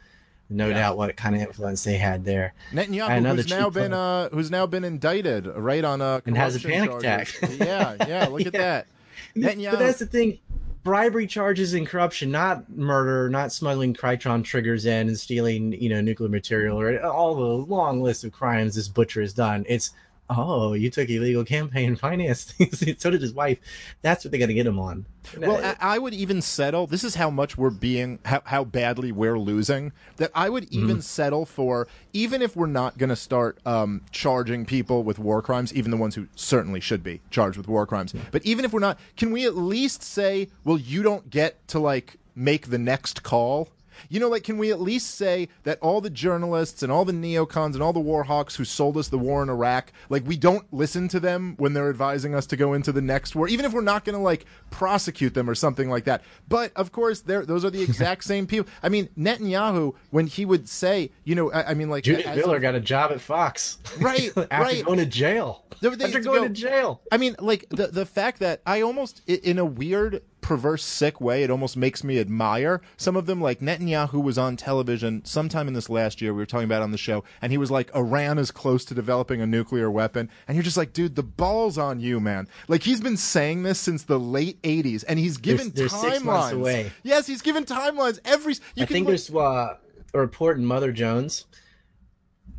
no 0.50 0.70
doubt 0.72 0.98
what 0.98 1.16
kind 1.16 1.36
of 1.36 1.42
influence 1.42 1.84
they 1.84 1.98
had 1.98 2.26
there. 2.26 2.54
Netanyahu, 2.72 3.36
who's 3.36 3.50
now 3.50 3.70
been 3.70 3.94
uh, 3.94 4.30
who's 4.30 4.50
now 4.50 4.66
been 4.66 4.84
indicted, 4.84 5.46
right 5.46 5.84
on 5.84 6.02
a 6.02 6.22
And 6.26 6.36
has 6.36 6.56
a 6.56 6.60
panic 6.68 6.90
charges. 6.90 7.36
attack. 7.38 7.60
yeah, 7.60 8.08
yeah. 8.08 8.28
Look 8.28 8.42
at 8.48 8.54
that. 8.54 8.88
Netanyahu. 9.36 9.72
But 9.72 9.80
that's 9.80 10.00
the 10.00 10.06
thing. 10.06 10.40
Bribery 10.82 11.28
charges 11.28 11.74
and 11.74 11.86
corruption, 11.86 12.32
not 12.32 12.70
murder, 12.70 13.30
not 13.30 13.52
smuggling 13.52 13.94
Krytron 13.94 14.44
triggers 14.44 14.86
in 14.86 15.10
and 15.10 15.20
stealing, 15.20 15.74
you 15.74 15.90
know, 15.90 16.00
nuclear 16.00 16.30
material 16.30 16.80
or 16.80 17.06
all 17.06 17.36
the 17.36 17.44
long 17.72 18.02
list 18.02 18.24
of 18.24 18.32
crimes 18.32 18.76
this 18.76 18.88
butcher 18.88 19.20
has 19.22 19.34
done. 19.34 19.66
It's 19.68 19.92
oh, 20.30 20.74
you 20.74 20.90
took 20.90 21.10
illegal 21.10 21.44
campaign 21.44 21.96
finance. 21.98 22.54
so 22.98 23.10
did 23.10 23.22
his 23.22 23.34
wife. 23.34 23.58
That's 24.02 24.24
what 24.24 24.32
they 24.32 24.38
got 24.38 24.48
to 24.48 24.54
get 24.54 24.66
him 24.68 24.80
on. 24.80 25.06
Well, 25.38 25.64
I, 25.64 25.76
I 25.96 25.98
would 26.00 26.14
even 26.14 26.42
settle. 26.42 26.88
This 26.88 27.04
is 27.04 27.16
how 27.16 27.30
much 27.30 27.58
we're 27.58 27.70
being, 27.70 28.20
how, 28.26 28.42
how 28.46 28.64
badly 28.64 29.12
we're 29.12 29.38
losing. 29.38 29.92
That 30.18 30.32
I 30.34 30.50
would 30.50 30.66
even 30.72 30.90
Mm-hmm. 30.90 31.00
settle 31.02 31.46
for, 31.46 31.88
even 32.14 32.42
if 32.42 32.56
we're 32.56 32.66
not 32.68 32.98
going 32.98 33.10
to 33.10 33.16
start 33.16 33.60
um, 33.66 34.02
charging 34.12 34.66
people 34.66 35.04
with 35.04 35.20
war 35.20 35.42
crimes, 35.42 35.74
even 35.74 35.92
the 35.92 35.98
ones 35.98 36.16
who 36.16 36.28
certainly 36.36 36.80
should 36.80 37.04
be 37.04 37.22
charged 37.30 37.58
with 37.58 37.68
war 37.68 37.86
crimes. 37.86 38.14
But 38.32 38.44
even 38.46 38.66
if 38.66 38.74
we're 38.74 38.80
not, 38.80 38.98
can 39.18 39.32
we 39.32 39.46
at 39.46 39.56
least 39.56 40.02
say, 40.04 40.48
well, 40.64 40.78
you 40.78 41.04
don't 41.04 41.30
get 41.30 41.68
to 41.70 41.80
like 41.80 42.16
make 42.36 42.68
the 42.70 42.78
next 42.80 43.22
call? 43.24 43.70
You 44.08 44.20
know, 44.20 44.30
like, 44.30 44.44
can 44.44 44.58
we 44.58 44.72
at 44.72 44.80
least 44.80 45.16
say 45.16 45.50
that 45.64 45.80
all 45.82 46.00
the 46.02 46.10
journalists 46.10 46.82
and 46.84 46.92
all 46.92 47.04
the 47.06 47.12
neocons 47.14 47.74
and 47.74 47.82
all 47.84 47.94
the 47.94 48.00
war 48.00 48.24
hawks 48.24 48.56
who 48.56 48.64
sold 48.66 48.98
us 48.98 49.10
the 49.10 49.18
war 49.18 49.44
in 49.44 49.50
Iraq, 49.50 49.92
like, 50.10 50.26
we 50.26 50.38
don't 50.38 50.66
listen 50.74 51.08
to 51.10 51.20
them 51.20 51.56
when 51.58 51.74
they're 51.74 51.90
advising 51.90 52.34
us 52.36 52.46
to 52.48 52.56
go 52.58 52.74
into 52.74 52.92
the 52.92 53.02
next 53.02 53.36
war, 53.36 53.48
even 53.48 53.66
if 53.66 53.74
we're 53.74 53.82
not 53.82 54.06
going 54.06 54.16
to, 54.16 54.22
like, 54.22 54.46
prosecute 54.70 55.34
them 55.34 55.50
or 55.50 55.56
something 55.56 55.90
like 55.90 56.06
that. 56.06 56.22
But, 56.48 56.72
of 56.76 56.92
course, 56.92 57.22
they're, 57.22 57.46
those 57.46 57.66
are 57.66 57.70
the 57.70 57.82
exact 57.82 58.24
same 58.24 58.48
people. 58.48 58.72
I 58.84 58.90
mean, 58.90 59.10
Netanyahu, 59.18 59.96
when 60.12 60.28
he 60.28 60.46
would 60.46 60.70
say, 60.70 61.12
you 61.24 61.36
know, 61.36 61.52
I, 61.52 61.72
I 61.72 61.74
mean, 61.74 61.90
like, 61.90 62.04
Judith 62.04 62.26
Miller 62.36 62.60
got 62.60 62.76
a 62.76 62.80
job 62.80 63.12
at 63.12 63.22
Fox. 63.22 63.78
Right, 64.00 64.32
After 64.38 64.48
right. 64.64 64.86
going 64.86 65.00
to 65.00 65.06
jail. 65.06 65.64
They- 65.82 65.90
they 65.90 66.06
After 66.06 66.20
going 66.20 66.42
go- 66.42 66.48
to 66.48 66.54
jail. 66.54 67.02
I 67.12 67.18
mean, 67.18 67.36
like 67.40 67.66
the 67.70 67.88
the 67.88 68.06
fact 68.06 68.40
that 68.40 68.62
I 68.66 68.82
almost, 68.82 69.22
in 69.28 69.58
a 69.58 69.66
weird, 69.66 70.22
perverse, 70.42 70.84
sick 70.84 71.20
way, 71.20 71.44
it 71.44 71.50
almost 71.50 71.76
makes 71.78 72.04
me 72.04 72.20
admire 72.20 72.82
some 72.98 73.16
of 73.16 73.26
them. 73.26 73.42
Like 73.42 73.60
Netanyahu 73.60 74.24
was 74.24 74.38
on 74.38 74.56
television 74.58 75.24
sometime 75.26 75.68
in 75.68 75.74
this 75.74 75.90
last 75.90 76.22
year. 76.22 76.34
We 76.34 76.40
were 76.40 76.46
talking 76.46 76.66
about 76.66 76.82
on 76.82 76.92
the 76.92 76.98
show, 76.98 77.24
and 77.42 77.52
he 77.52 77.58
was 77.58 77.70
like, 77.72 77.94
"Iran 77.96 78.38
is 78.38 78.52
close 78.52 78.86
to 78.86 78.94
developing 78.94 79.42
a 79.42 79.46
nuclear 79.48 79.90
weapon," 79.92 80.30
and 80.48 80.56
you're 80.56 80.64
just 80.64 80.78
like, 80.78 80.94
"Dude, 80.94 81.16
the 81.16 81.24
balls 81.24 81.78
on 81.78 82.00
you, 82.00 82.20
man!" 82.20 82.48
Like 82.68 82.84
he's 82.84 83.02
been 83.02 83.18
saying 83.18 83.64
this 83.64 83.80
since 83.80 84.04
the 84.04 84.20
late 84.20 84.62
'80s, 84.64 85.04
and 85.08 85.20
he's 85.20 85.38
given 85.38 85.72
they're 85.76 85.88
timelines. 85.88 86.44
six 86.44 86.54
away. 86.54 86.92
Yes, 87.04 87.28
he's 87.28 87.42
given 87.42 87.66
timelines 87.66 88.20
every. 88.26 88.54
You 88.76 88.84
I 88.84 88.86
can 88.86 88.94
think 88.94 89.06
look- 89.08 89.12
there's 89.12 89.30
uh, 89.34 89.78
a 90.14 90.20
report 90.20 90.58
in 90.58 90.66
Mother 90.66 90.92
Jones. 90.92 91.46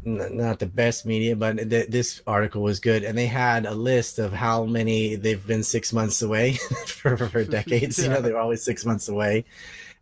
Not 0.02 0.58
the 0.58 0.66
best 0.66 1.04
media, 1.04 1.36
but 1.36 1.58
th- 1.68 1.88
this 1.88 2.22
article 2.26 2.62
was 2.62 2.80
good, 2.80 3.04
and 3.04 3.16
they 3.18 3.26
had 3.26 3.66
a 3.66 3.74
list 3.74 4.18
of 4.18 4.32
how 4.32 4.64
many 4.64 5.14
they've 5.16 5.46
been 5.46 5.62
six 5.62 5.92
months 5.92 6.22
away 6.22 6.52
for, 6.86 7.16
for 7.18 7.44
decades. 7.58 7.98
You 7.98 8.08
know, 8.08 8.22
they're 8.22 8.38
always 8.38 8.62
six 8.62 8.86
months 8.86 9.08
away, 9.08 9.44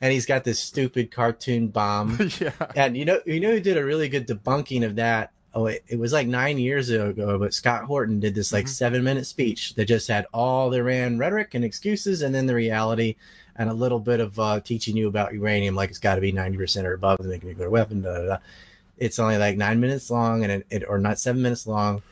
and 0.01 0.13
he's 0.13 0.25
got 0.27 0.45
this 0.45 0.61
stupid 0.61 1.11
cartoon 1.11 1.67
bomb. 1.69 2.17
yeah. 2.41 2.53
and 2.77 2.97
you 2.97 3.05
know, 3.05 3.21
you 3.27 3.41
know, 3.41 3.51
who 3.51 3.61
did 3.61 3.77
a 3.77 3.85
really 3.85 4.09
good 4.09 4.29
debunking 4.29 4.85
of 4.87 4.97
that. 4.97 5.33
Oh, 5.53 5.67
it, 5.67 5.83
it 5.89 5.99
was 5.99 6.13
like 6.13 6.29
nine 6.29 6.59
years 6.59 6.91
ago, 6.91 7.37
but 7.37 7.53
Scott 7.53 7.83
Horton 7.85 8.21
did 8.21 8.37
this 8.37 8.53
like 8.53 8.67
Mhm. 8.67 8.69
seven 8.69 9.03
minute 9.03 9.27
speech 9.27 9.75
that 9.75 9.87
just 9.87 10.07
had 10.07 10.27
all 10.33 10.71
the 10.71 10.79
Iran 10.79 11.19
rhetoric 11.19 11.55
and 11.55 11.65
excuses, 11.65 12.23
and 12.23 12.33
then 12.33 12.47
the 12.47 12.55
reality, 12.55 13.17
and 13.57 13.69
a 13.69 13.75
little 13.75 13.99
bit 13.99 14.21
of 14.21 14.39
uh, 14.39 14.61
teaching 14.61 14.97
you 14.97 15.09
about 15.09 15.35
uranium, 15.35 15.75
like 15.75 15.91
it's 15.91 15.99
got 15.99 16.15
to 16.15 16.21
be 16.21 16.31
ninety 16.31 16.57
percent 16.57 16.87
or 16.87 16.93
above 16.93 17.19
to 17.19 17.25
make 17.25 17.43
a 17.43 17.47
nuclear 17.47 17.69
weapon. 17.71 18.03
Da, 18.03 18.13
da, 18.17 18.27
da. 18.27 18.37
It's 18.99 19.19
only 19.19 19.39
like 19.39 19.57
nine 19.57 19.81
minutes 19.81 20.11
long, 20.11 20.43
and 20.43 20.53
it, 20.53 20.67
it 20.71 20.85
or 20.89 20.99
not 20.99 21.19
seven 21.19 21.43
minutes 21.43 21.67
long, 21.67 22.03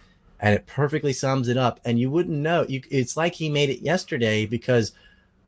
and 0.41 0.55
it 0.55 0.67
perfectly 0.67 1.13
sums 1.13 1.49
it 1.49 1.57
up. 1.57 1.81
And 1.85 1.99
you 1.99 2.11
wouldn't 2.11 2.39
know. 2.39 2.65
You, 2.69 2.83
it's 2.91 3.17
like 3.17 3.35
he 3.35 3.49
made 3.49 3.71
it 3.71 3.83
yesterday 3.83 4.47
because 4.47 4.93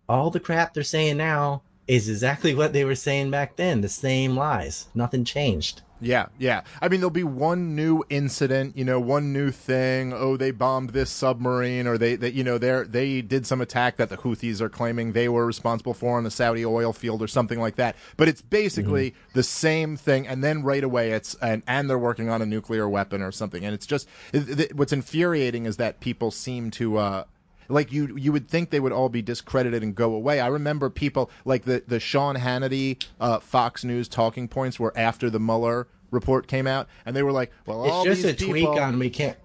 all 0.08 0.30
the 0.30 0.40
crap 0.40 0.74
they're 0.74 0.82
saying 0.82 1.16
now 1.16 1.62
is 1.86 2.08
exactly 2.08 2.54
what 2.56 2.72
they 2.72 2.84
were 2.84 2.94
saying 2.94 3.30
back 3.30 3.56
then. 3.56 3.80
The 3.80 3.88
same 3.88 4.36
lies. 4.36 4.88
Nothing 4.94 5.24
changed. 5.24 5.82
Yeah, 6.00 6.26
yeah. 6.38 6.62
I 6.80 6.88
mean, 6.88 7.00
there'll 7.00 7.10
be 7.10 7.24
one 7.24 7.74
new 7.74 8.04
incident, 8.08 8.76
you 8.76 8.84
know, 8.84 9.00
one 9.00 9.32
new 9.32 9.50
thing. 9.50 10.12
Oh, 10.12 10.36
they 10.36 10.52
bombed 10.52 10.90
this 10.90 11.10
submarine, 11.10 11.86
or 11.88 11.98
they, 11.98 12.14
they 12.14 12.30
you 12.30 12.44
know, 12.44 12.56
they 12.56 12.84
they 12.84 13.20
did 13.22 13.46
some 13.46 13.60
attack 13.60 13.96
that 13.96 14.08
the 14.08 14.16
Houthis 14.16 14.60
are 14.60 14.68
claiming 14.68 15.12
they 15.12 15.28
were 15.28 15.44
responsible 15.44 15.94
for 15.94 16.16
on 16.16 16.24
a 16.24 16.30
Saudi 16.30 16.64
oil 16.64 16.92
field 16.92 17.20
or 17.20 17.26
something 17.26 17.58
like 17.60 17.76
that. 17.76 17.96
But 18.16 18.28
it's 18.28 18.42
basically 18.42 19.14
the 19.34 19.42
same 19.42 19.96
thing, 19.96 20.26
and 20.28 20.44
then 20.44 20.62
right 20.62 20.84
away 20.84 21.10
it's 21.10 21.34
and 21.36 21.62
and 21.66 21.90
they're 21.90 21.98
working 21.98 22.28
on 22.28 22.42
a 22.42 22.46
nuclear 22.46 22.88
weapon 22.88 23.20
or 23.20 23.32
something, 23.32 23.64
and 23.64 23.74
it's 23.74 23.86
just 23.86 24.08
it, 24.32 24.60
it- 24.60 24.76
what's 24.76 24.92
infuriating 24.92 25.66
is 25.66 25.78
that 25.78 26.00
people 26.00 26.30
seem 26.30 26.70
to. 26.72 26.98
uh 26.98 27.24
like 27.68 27.92
you 27.92 28.16
you 28.16 28.32
would 28.32 28.48
think 28.48 28.70
they 28.70 28.80
would 28.80 28.92
all 28.92 29.08
be 29.08 29.22
discredited 29.22 29.82
and 29.82 29.94
go 29.94 30.14
away. 30.14 30.40
I 30.40 30.48
remember 30.48 30.90
people 30.90 31.30
like 31.44 31.64
the 31.64 31.82
the 31.86 32.00
Sean 32.00 32.36
Hannity 32.36 33.04
uh, 33.20 33.38
Fox 33.40 33.84
News 33.84 34.08
talking 34.08 34.48
points 34.48 34.78
were 34.80 34.92
after 34.96 35.30
the 35.30 35.40
Mueller 35.40 35.88
report 36.10 36.46
came 36.46 36.66
out, 36.66 36.88
and 37.04 37.14
they 37.14 37.22
were 37.22 37.32
like, 37.32 37.52
"Well, 37.66 37.80
all 37.82 38.02
It's 38.06 38.22
just 38.22 38.38
these 38.38 38.48
a 38.48 38.50
tweak 38.50 38.68
on 38.68 38.98
we 38.98 39.10
can't. 39.10 39.36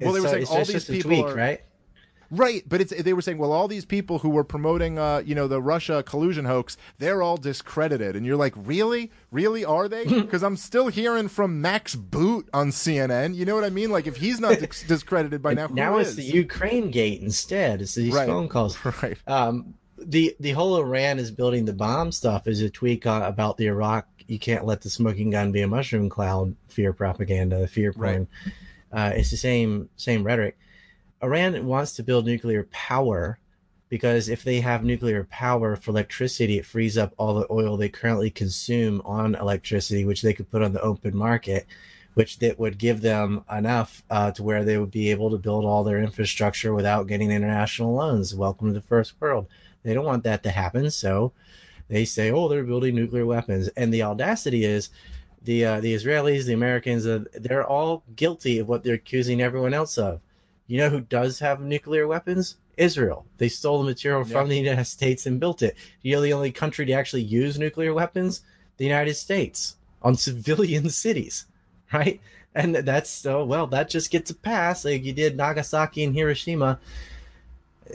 Well, 0.00 0.12
they 0.12 0.20
were 0.20 0.26
uh, 0.26 0.30
saying 0.30 0.46
all 0.48 0.58
just, 0.64 0.72
these 0.72 0.88
a 0.88 0.92
people 0.92 1.10
tweak, 1.10 1.24
are- 1.26 1.34
right? 1.34 1.60
Right?" 2.30 2.62
But 2.68 2.80
it's 2.80 2.92
they 3.02 3.12
were 3.12 3.22
saying, 3.22 3.38
"Well, 3.38 3.52
all 3.52 3.68
these 3.68 3.84
people 3.84 4.18
who 4.20 4.28
were 4.28 4.44
promoting, 4.44 4.98
uh, 4.98 5.22
you 5.24 5.34
know, 5.34 5.48
the 5.48 5.60
Russia 5.60 6.02
collusion 6.02 6.44
hoax, 6.44 6.76
they're 6.98 7.22
all 7.22 7.36
discredited," 7.36 8.16
and 8.16 8.24
you're 8.26 8.36
like, 8.36 8.54
"Really, 8.56 9.10
really 9.30 9.64
are 9.64 9.88
they?" 9.88 10.04
Because 10.28 10.42
I'm 10.42 10.56
still 10.56 10.88
hearing 10.88 11.28
from 11.28 11.60
Max 11.60 11.94
Boot 11.94 12.48
on 12.52 12.68
CNN. 12.70 13.34
You 13.34 13.44
know 13.44 13.54
what 13.54 13.64
I 13.64 13.70
mean? 13.70 13.90
Like, 13.90 14.06
if 14.06 14.16
he's 14.16 14.40
not 14.40 14.58
dis- 14.58 14.82
discredited 14.82 15.42
by 15.42 15.54
now, 15.54 15.68
who 15.68 15.74
now 15.74 15.98
it's 15.98 16.10
is? 16.10 16.16
the 16.16 16.24
Ukraine 16.24 16.90
gate 16.90 17.20
instead. 17.22 17.80
It's 17.80 17.94
these 17.94 18.12
Right. 18.14 18.26
phone 18.26 18.48
calls. 18.48 18.78
right. 19.02 19.16
Um, 19.26 19.74
the 19.98 20.36
the 20.38 20.52
whole 20.52 20.76
Iran 20.78 21.18
is 21.18 21.30
building 21.30 21.64
the 21.64 21.72
bomb 21.72 22.12
stuff 22.12 22.46
is 22.46 22.60
a 22.62 22.70
tweak 22.70 23.06
on, 23.06 23.22
about 23.22 23.56
the 23.56 23.66
Iraq. 23.66 24.06
You 24.26 24.38
can't 24.38 24.64
let 24.66 24.82
the 24.82 24.90
smoking 24.90 25.30
gun 25.30 25.52
be 25.52 25.62
a 25.62 25.66
mushroom 25.68 26.08
cloud. 26.08 26.54
Fear 26.68 26.92
propaganda, 26.92 27.66
fear 27.66 27.92
porn. 27.92 28.28
Uh, 28.92 29.12
it's 29.14 29.30
the 29.30 29.36
same 29.36 29.88
same 29.96 30.22
rhetoric. 30.22 30.56
Iran 31.22 31.66
wants 31.66 31.94
to 31.94 32.04
build 32.04 32.26
nuclear 32.26 32.64
power 32.70 33.38
because 33.88 34.28
if 34.28 34.44
they 34.44 34.60
have 34.60 34.84
nuclear 34.84 35.24
power 35.24 35.74
for 35.74 35.90
electricity, 35.90 36.58
it 36.58 36.66
frees 36.66 36.96
up 36.96 37.12
all 37.16 37.34
the 37.34 37.46
oil 37.50 37.76
they 37.76 37.88
currently 37.88 38.30
consume 38.30 39.02
on 39.04 39.34
electricity, 39.34 40.04
which 40.04 40.22
they 40.22 40.32
could 40.32 40.50
put 40.50 40.62
on 40.62 40.72
the 40.72 40.80
open 40.80 41.16
market, 41.16 41.66
which 42.14 42.38
that 42.38 42.58
would 42.58 42.78
give 42.78 43.00
them 43.00 43.44
enough 43.50 44.04
uh, 44.10 44.30
to 44.30 44.42
where 44.44 44.62
they 44.62 44.78
would 44.78 44.90
be 44.92 45.10
able 45.10 45.30
to 45.30 45.38
build 45.38 45.64
all 45.64 45.82
their 45.82 46.00
infrastructure 46.00 46.72
without 46.72 47.08
getting 47.08 47.32
international 47.32 47.94
loans. 47.94 48.34
Welcome 48.34 48.68
to 48.68 48.74
the 48.74 48.80
first 48.82 49.14
world. 49.18 49.46
They 49.82 49.94
don't 49.94 50.04
want 50.04 50.24
that 50.24 50.42
to 50.44 50.50
happen, 50.50 50.90
so 50.90 51.32
they 51.88 52.04
say, 52.04 52.30
"Oh, 52.30 52.48
they're 52.48 52.62
building 52.62 52.94
nuclear 52.94 53.26
weapons," 53.26 53.68
and 53.68 53.92
the 53.92 54.02
audacity 54.02 54.64
is. 54.64 54.90
The, 55.40 55.64
uh, 55.64 55.80
the 55.80 55.94
Israelis, 55.94 56.44
the 56.44 56.52
Americans, 56.52 57.06
uh, 57.06 57.24
they're 57.32 57.66
all 57.66 58.02
guilty 58.16 58.58
of 58.58 58.68
what 58.68 58.82
they're 58.82 58.96
accusing 58.96 59.40
everyone 59.40 59.72
else 59.72 59.96
of. 59.96 60.20
You 60.68 60.78
know 60.78 60.90
who 60.90 61.00
does 61.00 61.40
have 61.40 61.60
nuclear 61.60 62.06
weapons? 62.06 62.56
Israel. 62.76 63.26
They 63.38 63.48
stole 63.48 63.78
the 63.78 63.84
material 63.84 64.24
from 64.24 64.48
the 64.48 64.58
United 64.58 64.84
States 64.96 65.26
and 65.26 65.40
built 65.40 65.62
it. 65.62 65.76
You 66.02 66.14
know 66.14 66.22
the 66.22 66.32
only 66.32 66.52
country 66.52 66.86
to 66.86 66.92
actually 66.92 67.22
use 67.22 67.58
nuclear 67.58 67.92
weapons? 67.92 68.42
The 68.76 68.84
United 68.84 69.14
States 69.14 69.76
on 70.02 70.14
civilian 70.28 70.88
cities, 70.90 71.46
right? 71.92 72.20
And 72.54 72.76
that's 72.76 73.10
so 73.10 73.44
well, 73.44 73.66
that 73.68 73.90
just 73.90 74.10
gets 74.10 74.30
a 74.30 74.34
pass 74.34 74.84
like 74.84 75.04
you 75.04 75.12
did 75.12 75.36
Nagasaki 75.36 76.04
and 76.04 76.14
Hiroshima. 76.14 76.78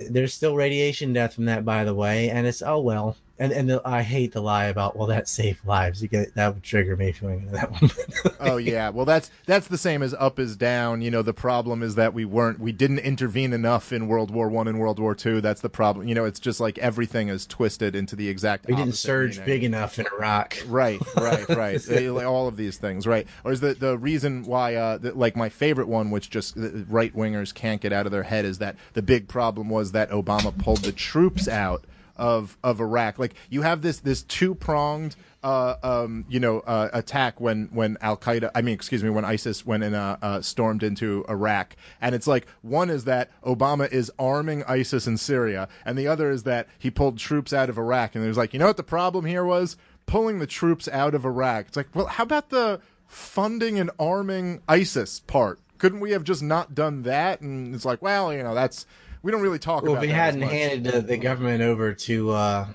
There's 0.09 0.33
still 0.33 0.55
radiation 0.55 1.13
death 1.13 1.35
from 1.35 1.45
that, 1.45 1.63
by 1.63 1.83
the 1.83 1.93
way, 1.93 2.29
and 2.29 2.47
it's 2.47 2.61
oh 2.61 2.79
well. 2.79 3.15
And 3.39 3.51
and 3.51 3.69
the, 3.69 3.81
I 3.83 4.03
hate 4.03 4.33
the 4.33 4.41
lie 4.41 4.65
about 4.65 4.95
well 4.95 5.07
that 5.07 5.27
saved 5.27 5.65
lives. 5.65 6.01
You 6.01 6.07
get 6.07 6.35
that 6.35 6.53
would 6.53 6.63
trigger 6.63 6.95
me 6.95 7.13
going 7.19 7.39
into 7.39 7.51
that 7.53 7.71
one. 7.71 7.91
oh 8.39 8.57
yeah 8.57 8.89
well 8.89 9.05
that's 9.05 9.31
that's 9.45 9.67
the 9.67 9.77
same 9.77 10.03
as 10.03 10.13
up 10.13 10.39
is 10.39 10.55
down 10.55 11.01
you 11.01 11.09
know 11.09 11.21
the 11.21 11.33
problem 11.33 11.81
is 11.81 11.95
that 11.95 12.13
we 12.13 12.25
weren't 12.25 12.59
we 12.59 12.71
didn't 12.71 12.99
intervene 12.99 13.53
enough 13.53 13.91
in 13.91 14.07
world 14.07 14.29
war 14.29 14.49
one 14.49 14.67
and 14.67 14.79
world 14.79 14.99
war 14.99 15.15
two 15.15 15.41
that's 15.41 15.61
the 15.61 15.69
problem 15.69 16.07
you 16.07 16.13
know 16.13 16.25
it's 16.25 16.39
just 16.39 16.59
like 16.59 16.77
everything 16.77 17.29
is 17.29 17.45
twisted 17.47 17.95
into 17.95 18.15
the 18.15 18.29
exact 18.29 18.67
we 18.67 18.75
didn't 18.75 18.95
surge 18.95 19.39
meaning. 19.39 19.45
big 19.45 19.63
enough 19.63 19.99
in 19.99 20.05
Iraq. 20.17 20.57
Right, 20.67 21.01
right, 21.15 21.47
right. 21.89 22.23
All 22.23 22.47
of 22.47 22.57
these 22.57 22.77
things, 22.77 23.05
right? 23.05 23.27
Or 23.43 23.51
is 23.51 23.59
the 23.59 23.73
the 23.73 23.97
reason 23.97 24.43
why, 24.43 24.75
uh, 24.75 24.97
the, 24.97 25.13
like 25.13 25.35
my 25.35 25.49
favorite 25.49 25.87
one, 25.87 26.11
which 26.11 26.29
just 26.29 26.55
right 26.57 27.15
wingers 27.15 27.53
can't 27.53 27.81
get 27.81 27.93
out 27.93 28.05
of 28.05 28.11
their 28.11 28.23
head, 28.23 28.45
is 28.45 28.59
that 28.59 28.75
the 28.93 29.01
big 29.01 29.27
problem 29.27 29.69
was 29.69 29.91
that 29.91 30.09
Obama 30.09 30.57
pulled 30.57 30.79
the 30.79 30.91
troops 30.91 31.47
out 31.47 31.83
of 32.15 32.57
of 32.63 32.79
Iraq. 32.79 33.19
Like 33.19 33.33
you 33.49 33.61
have 33.61 33.81
this 33.81 33.99
this 33.99 34.23
two 34.23 34.55
pronged. 34.55 35.15
Uh, 35.43 35.75
um, 35.83 36.23
you 36.29 36.39
know, 36.39 36.61
uh, 36.61 36.87
attack 36.93 37.41
when 37.41 37.67
when 37.73 37.97
Al 37.99 38.15
Qaeda, 38.15 38.49
I 38.55 38.61
mean, 38.61 38.75
excuse 38.75 39.03
me, 39.03 39.09
when 39.09 39.25
ISIS 39.25 39.65
went 39.65 39.83
and 39.83 39.93
uh, 39.93 40.15
uh, 40.21 40.41
stormed 40.41 40.83
into 40.83 41.25
Iraq, 41.27 41.75
and 41.99 42.15
it's 42.15 42.27
like 42.27 42.47
one 42.61 42.89
is 42.89 43.03
that 43.03 43.29
Obama 43.43 43.91
is 43.91 44.09
arming 44.17 44.63
ISIS 44.69 45.05
in 45.05 45.17
Syria, 45.17 45.67
and 45.85 45.97
the 45.97 46.07
other 46.07 46.31
is 46.31 46.43
that 46.43 46.69
he 46.79 46.89
pulled 46.89 47.17
troops 47.17 47.51
out 47.51 47.69
of 47.69 47.77
Iraq, 47.77 48.15
and 48.15 48.23
there's 48.23 48.37
like, 48.37 48.53
you 48.53 48.59
know 48.59 48.67
what 48.67 48.77
the 48.77 48.83
problem 48.83 49.25
here 49.25 49.43
was? 49.43 49.75
pulling 50.05 50.39
the 50.39 50.47
troops 50.47 50.87
out 50.87 51.15
of 51.15 51.25
Iraq. 51.25 51.67
It's 51.67 51.77
like, 51.77 51.93
well, 51.93 52.07
how 52.07 52.23
about 52.23 52.49
the 52.49 52.79
funding 53.07 53.79
and 53.79 53.91
arming 53.99 54.61
ISIS 54.67 55.19
part? 55.21 55.59
Couldn't 55.77 55.99
we 55.99 56.11
have 56.11 56.23
just 56.23 56.41
not 56.41 56.75
done 56.75 57.03
that? 57.03 57.41
And 57.41 57.75
it's 57.75 57.85
like, 57.85 58.01
well, 58.01 58.33
you 58.33 58.43
know, 58.43 58.55
that's 58.55 58.85
we 59.23 59.31
don't 59.31 59.41
really 59.41 59.59
talk 59.59 59.83
Well, 59.83 59.93
about 59.93 60.03
if 60.03 60.09
we 60.09 60.13
hadn't 60.13 60.41
handed 60.41 60.83
the, 60.83 61.01
the 61.01 61.17
government 61.17 61.63
over 61.63 61.93
to 61.93 62.31
uh, 62.31 62.67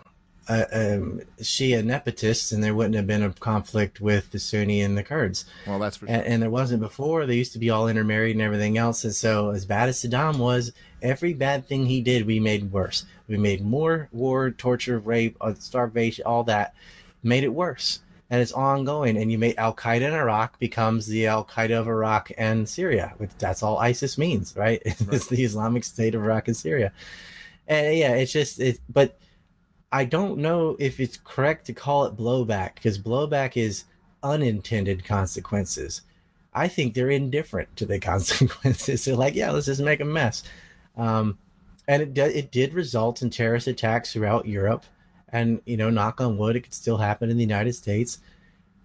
uh, 0.48 0.64
um, 0.72 1.20
Shia 1.40 1.84
nepotists, 1.84 2.50
then 2.50 2.62
there 2.62 2.74
wouldn't 2.74 2.94
have 2.94 3.06
been 3.06 3.22
a 3.22 3.30
conflict 3.30 4.00
with 4.00 4.30
the 4.30 4.38
Sunni 4.38 4.80
and 4.80 4.96
the 4.96 5.02
Kurds. 5.02 5.44
Well, 5.66 5.78
that's 5.78 5.98
for 5.98 6.06
sure. 6.06 6.14
and, 6.14 6.24
and 6.24 6.42
there 6.42 6.50
wasn't 6.50 6.80
before. 6.80 7.26
They 7.26 7.36
used 7.36 7.52
to 7.52 7.58
be 7.58 7.68
all 7.68 7.86
intermarried 7.86 8.34
and 8.34 8.42
everything 8.42 8.78
else. 8.78 9.04
And 9.04 9.14
so, 9.14 9.50
as 9.50 9.66
bad 9.66 9.90
as 9.90 10.02
Saddam 10.02 10.38
was, 10.38 10.72
every 11.02 11.34
bad 11.34 11.68
thing 11.68 11.84
he 11.84 12.00
did, 12.00 12.26
we 12.26 12.40
made 12.40 12.72
worse. 12.72 13.04
We 13.28 13.36
made 13.36 13.62
more 13.62 14.08
war, 14.10 14.50
torture, 14.50 14.98
rape, 14.98 15.36
uh, 15.42 15.52
starvation, 15.54 16.24
all 16.24 16.44
that, 16.44 16.74
made 17.22 17.44
it 17.44 17.52
worse. 17.52 18.00
And 18.30 18.42
it's 18.42 18.52
ongoing. 18.52 19.16
And 19.16 19.32
you 19.32 19.38
made 19.38 19.56
Al 19.56 19.74
Qaeda 19.74 20.02
in 20.02 20.14
Iraq 20.14 20.58
becomes 20.58 21.06
the 21.06 21.26
Al 21.26 21.44
Qaeda 21.44 21.80
of 21.80 21.88
Iraq 21.88 22.30
and 22.36 22.68
Syria, 22.68 23.14
which 23.16 23.30
that's 23.38 23.62
all 23.62 23.78
ISIS 23.78 24.18
means, 24.18 24.54
right? 24.56 24.82
it's 24.84 25.28
the 25.28 25.42
Islamic 25.42 25.84
State 25.84 26.14
of 26.14 26.22
Iraq 26.22 26.48
and 26.48 26.56
Syria. 26.56 26.92
And 27.66 27.96
yeah, 27.96 28.14
it's 28.14 28.32
just 28.32 28.60
it. 28.60 28.80
But 28.88 29.18
I 29.90 30.04
don't 30.04 30.38
know 30.38 30.76
if 30.78 31.00
it's 31.00 31.18
correct 31.24 31.66
to 31.66 31.72
call 31.72 32.04
it 32.04 32.16
blowback 32.16 32.74
because 32.74 32.98
blowback 32.98 33.56
is 33.56 33.84
unintended 34.22 35.04
consequences. 35.04 36.02
I 36.52 36.68
think 36.68 36.94
they're 36.94 37.10
indifferent 37.10 37.74
to 37.76 37.86
the 37.86 37.98
consequences. 38.12 39.04
They're 39.04 39.16
like, 39.16 39.34
yeah, 39.34 39.50
let's 39.50 39.66
just 39.66 39.80
make 39.80 40.00
a 40.00 40.04
mess. 40.04 40.42
Um, 40.96 41.38
and 41.86 42.02
it, 42.02 42.12
did- 42.14 42.36
it 42.36 42.52
did 42.52 42.74
result 42.74 43.22
in 43.22 43.30
terrorist 43.30 43.66
attacks 43.66 44.12
throughout 44.12 44.46
Europe. 44.46 44.84
And, 45.32 45.60
you 45.66 45.76
know, 45.76 45.90
knock 45.90 46.20
on 46.20 46.38
wood, 46.38 46.56
it 46.56 46.60
could 46.62 46.74
still 46.74 46.96
happen 46.98 47.30
in 47.30 47.36
the 47.36 47.42
United 47.44 47.74
States 47.74 48.18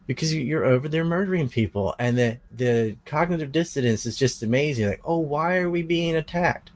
because 0.07 0.33
you- 0.33 0.41
you're 0.41 0.65
over 0.65 0.89
there 0.89 1.05
murdering 1.05 1.47
people. 1.49 1.95
And 1.97 2.17
the, 2.17 2.37
the 2.55 2.97
cognitive 3.05 3.51
dissonance 3.51 4.05
is 4.05 4.17
just 4.17 4.43
amazing. 4.43 4.87
Like, 4.87 5.01
oh, 5.05 5.19
why 5.19 5.57
are 5.57 5.69
we 5.69 5.81
being 5.83 6.15
attacked? 6.15 6.71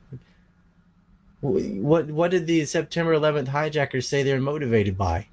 What 1.41 2.07
what 2.07 2.31
did 2.31 2.47
the 2.47 2.65
September 2.65 3.13
11th 3.13 3.49
hijackers 3.49 4.07
say 4.07 4.23
they're 4.23 4.41
motivated 4.41 4.97
by? 4.97 5.27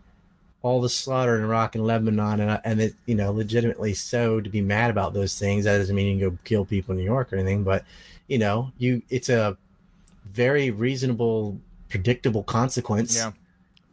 All 0.63 0.81
the 0.81 0.89
slaughter 0.89 1.37
in 1.37 1.43
Iraq 1.45 1.75
and 1.75 1.87
Lebanon, 1.87 2.41
and 2.41 2.61
and 2.63 2.81
it 2.81 2.95
you 3.07 3.15
know 3.15 3.33
legitimately 3.33 3.95
so 3.95 4.41
to 4.41 4.51
be 4.51 4.61
mad 4.61 4.91
about 4.91 5.15
those 5.15 5.39
things. 5.39 5.65
That 5.65 5.79
doesn't 5.79 5.95
mean 5.97 6.19
you 6.19 6.21
can 6.29 6.31
go 6.37 6.39
kill 6.45 6.65
people 6.67 6.93
in 6.93 6.99
New 6.99 7.05
York 7.05 7.33
or 7.33 7.37
anything, 7.37 7.63
but 7.65 7.85
you 8.29 8.37
know 8.39 8.71
you 8.77 9.01
it's 9.09 9.31
a 9.31 9.57
very 10.31 10.71
reasonable, 10.71 11.59
predictable 11.89 12.43
consequence. 12.43 13.17
Yeah. 13.17 13.33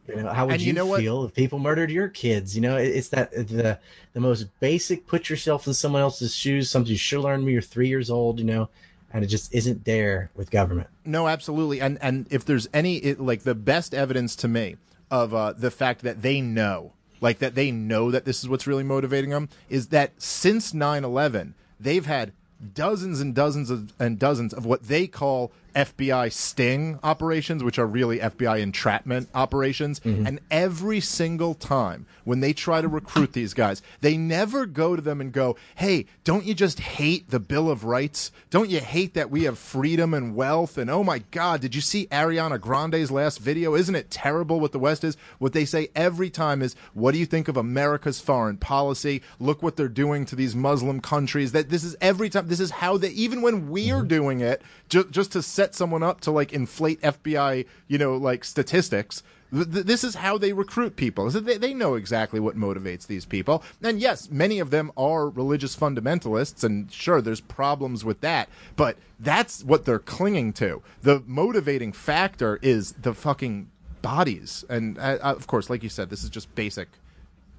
You 0.08 0.22
know, 0.22 0.32
how 0.32 0.46
would 0.46 0.54
And 0.54 0.62
you, 0.62 0.68
you 0.68 0.72
know 0.72 0.86
what? 0.86 1.00
feel 1.00 1.24
if 1.24 1.34
people 1.34 1.58
murdered 1.58 1.90
your 1.90 2.08
kids? 2.08 2.56
You 2.56 2.62
know, 2.62 2.76
it's 2.76 3.08
that 3.10 3.30
the 3.32 3.78
the 4.12 4.20
most 4.20 4.46
basic. 4.60 5.06
Put 5.06 5.30
yourself 5.30 5.66
in 5.66 5.74
someone 5.74 6.02
else's 6.02 6.34
shoes. 6.34 6.70
Something 6.70 6.92
you 6.92 6.98
should 6.98 7.20
learn 7.20 7.44
when 7.44 7.52
you're 7.52 7.62
three 7.62 7.88
years 7.88 8.10
old. 8.10 8.38
You 8.38 8.44
know, 8.44 8.68
and 9.12 9.22
it 9.22 9.28
just 9.28 9.54
isn't 9.54 9.84
there 9.84 10.30
with 10.34 10.50
government. 10.50 10.88
No, 11.04 11.28
absolutely. 11.28 11.80
And 11.80 11.98
and 12.02 12.26
if 12.30 12.44
there's 12.44 12.68
any 12.74 12.96
it, 12.96 13.20
like 13.20 13.42
the 13.42 13.54
best 13.54 13.94
evidence 13.94 14.34
to 14.36 14.48
me 14.48 14.76
of 15.10 15.34
uh, 15.34 15.52
the 15.52 15.70
fact 15.70 16.02
that 16.02 16.22
they 16.22 16.40
know, 16.40 16.92
like 17.20 17.38
that 17.38 17.54
they 17.54 17.70
know 17.70 18.10
that 18.10 18.24
this 18.24 18.40
is 18.40 18.48
what's 18.48 18.66
really 18.66 18.84
motivating 18.84 19.30
them, 19.30 19.48
is 19.68 19.88
that 19.88 20.20
since 20.20 20.72
9/11, 20.72 21.52
they've 21.78 22.06
had 22.06 22.32
dozens 22.74 23.20
and 23.20 23.34
dozens 23.34 23.70
of, 23.70 23.92
and 23.98 24.18
dozens 24.18 24.52
of 24.54 24.64
what 24.64 24.84
they 24.84 25.06
call 25.06 25.52
FBI 25.74 26.32
sting 26.32 26.98
operations, 27.02 27.64
which 27.64 27.78
are 27.78 27.86
really 27.86 28.18
FBI 28.18 28.60
entrapment 28.60 29.28
operations. 29.34 30.00
Mm-hmm. 30.00 30.26
And 30.26 30.40
every 30.50 31.00
single 31.00 31.54
time 31.54 32.06
when 32.24 32.40
they 32.40 32.52
try 32.52 32.80
to 32.80 32.88
recruit 32.88 33.32
these 33.32 33.54
guys, 33.54 33.82
they 34.00 34.16
never 34.16 34.66
go 34.66 34.96
to 34.96 35.02
them 35.02 35.20
and 35.20 35.32
go, 35.32 35.56
Hey, 35.74 36.06
don't 36.24 36.44
you 36.44 36.54
just 36.54 36.80
hate 36.80 37.30
the 37.30 37.40
Bill 37.40 37.70
of 37.70 37.84
Rights? 37.84 38.30
Don't 38.50 38.70
you 38.70 38.80
hate 38.80 39.14
that 39.14 39.30
we 39.30 39.44
have 39.44 39.58
freedom 39.58 40.14
and 40.14 40.34
wealth? 40.34 40.78
And 40.78 40.90
oh 40.90 41.04
my 41.04 41.18
God, 41.30 41.60
did 41.60 41.74
you 41.74 41.80
see 41.80 42.06
Ariana 42.06 42.60
Grande's 42.60 43.10
last 43.10 43.38
video? 43.38 43.74
Isn't 43.74 43.94
it 43.94 44.10
terrible 44.10 44.60
what 44.60 44.72
the 44.72 44.78
West 44.78 45.04
is? 45.04 45.16
What 45.38 45.52
they 45.52 45.64
say 45.64 45.88
every 45.94 46.30
time 46.30 46.62
is, 46.62 46.76
What 46.94 47.12
do 47.12 47.18
you 47.18 47.26
think 47.26 47.48
of 47.48 47.56
America's 47.56 48.20
foreign 48.20 48.56
policy? 48.56 49.22
Look 49.38 49.62
what 49.62 49.76
they're 49.76 49.88
doing 49.88 50.24
to 50.26 50.36
these 50.36 50.54
Muslim 50.54 51.00
countries. 51.00 51.52
That 51.52 51.70
this 51.70 51.84
is 51.84 51.96
every 52.00 52.30
time, 52.30 52.48
this 52.48 52.60
is 52.60 52.70
how 52.70 52.96
they, 52.96 53.10
even 53.10 53.42
when 53.42 53.68
we're 53.68 53.98
mm-hmm. 53.98 54.08
doing 54.08 54.40
it, 54.40 54.62
ju- 54.88 55.08
just 55.10 55.32
to 55.32 55.42
set 55.62 55.74
someone 55.76 56.02
up 56.02 56.20
to 56.22 56.30
like 56.30 56.52
inflate 56.52 57.00
FBI, 57.02 57.66
you 57.88 57.98
know, 57.98 58.16
like 58.16 58.44
statistics. 58.44 59.22
Th- 59.54 59.70
th- 59.70 59.86
This 59.86 60.02
is 60.02 60.16
how 60.16 60.36
they 60.38 60.52
recruit 60.52 60.96
people. 60.96 61.30
So 61.30 61.38
They, 61.40 61.56
they 61.56 61.72
know 61.74 61.94
exactly 61.94 62.40
what 62.40 62.56
motivates 62.56 63.06
these 63.06 63.24
people. 63.24 63.62
And 63.82 64.00
yes, 64.00 64.28
many 64.30 64.58
of 64.58 64.70
them 64.70 64.90
are 64.96 65.28
religious 65.28 65.76
fundamentalists, 65.76 66.64
and 66.64 66.90
sure, 66.90 67.20
there's 67.22 67.40
problems 67.40 68.04
with 68.04 68.20
that, 68.22 68.48
but 68.76 68.96
that's 69.20 69.62
what 69.62 69.84
they're 69.84 69.98
clinging 70.00 70.52
to. 70.54 70.82
The 71.02 71.22
motivating 71.26 71.92
factor 71.92 72.58
is 72.62 72.92
the 72.92 73.14
fucking 73.14 73.70
bodies. 74.00 74.64
And 74.68 74.98
uh, 74.98 75.18
uh, 75.22 75.34
of 75.36 75.46
course, 75.46 75.70
like 75.70 75.84
you 75.84 75.88
said, 75.88 76.10
this 76.10 76.24
is 76.24 76.30
just 76.30 76.52
basic 76.56 76.88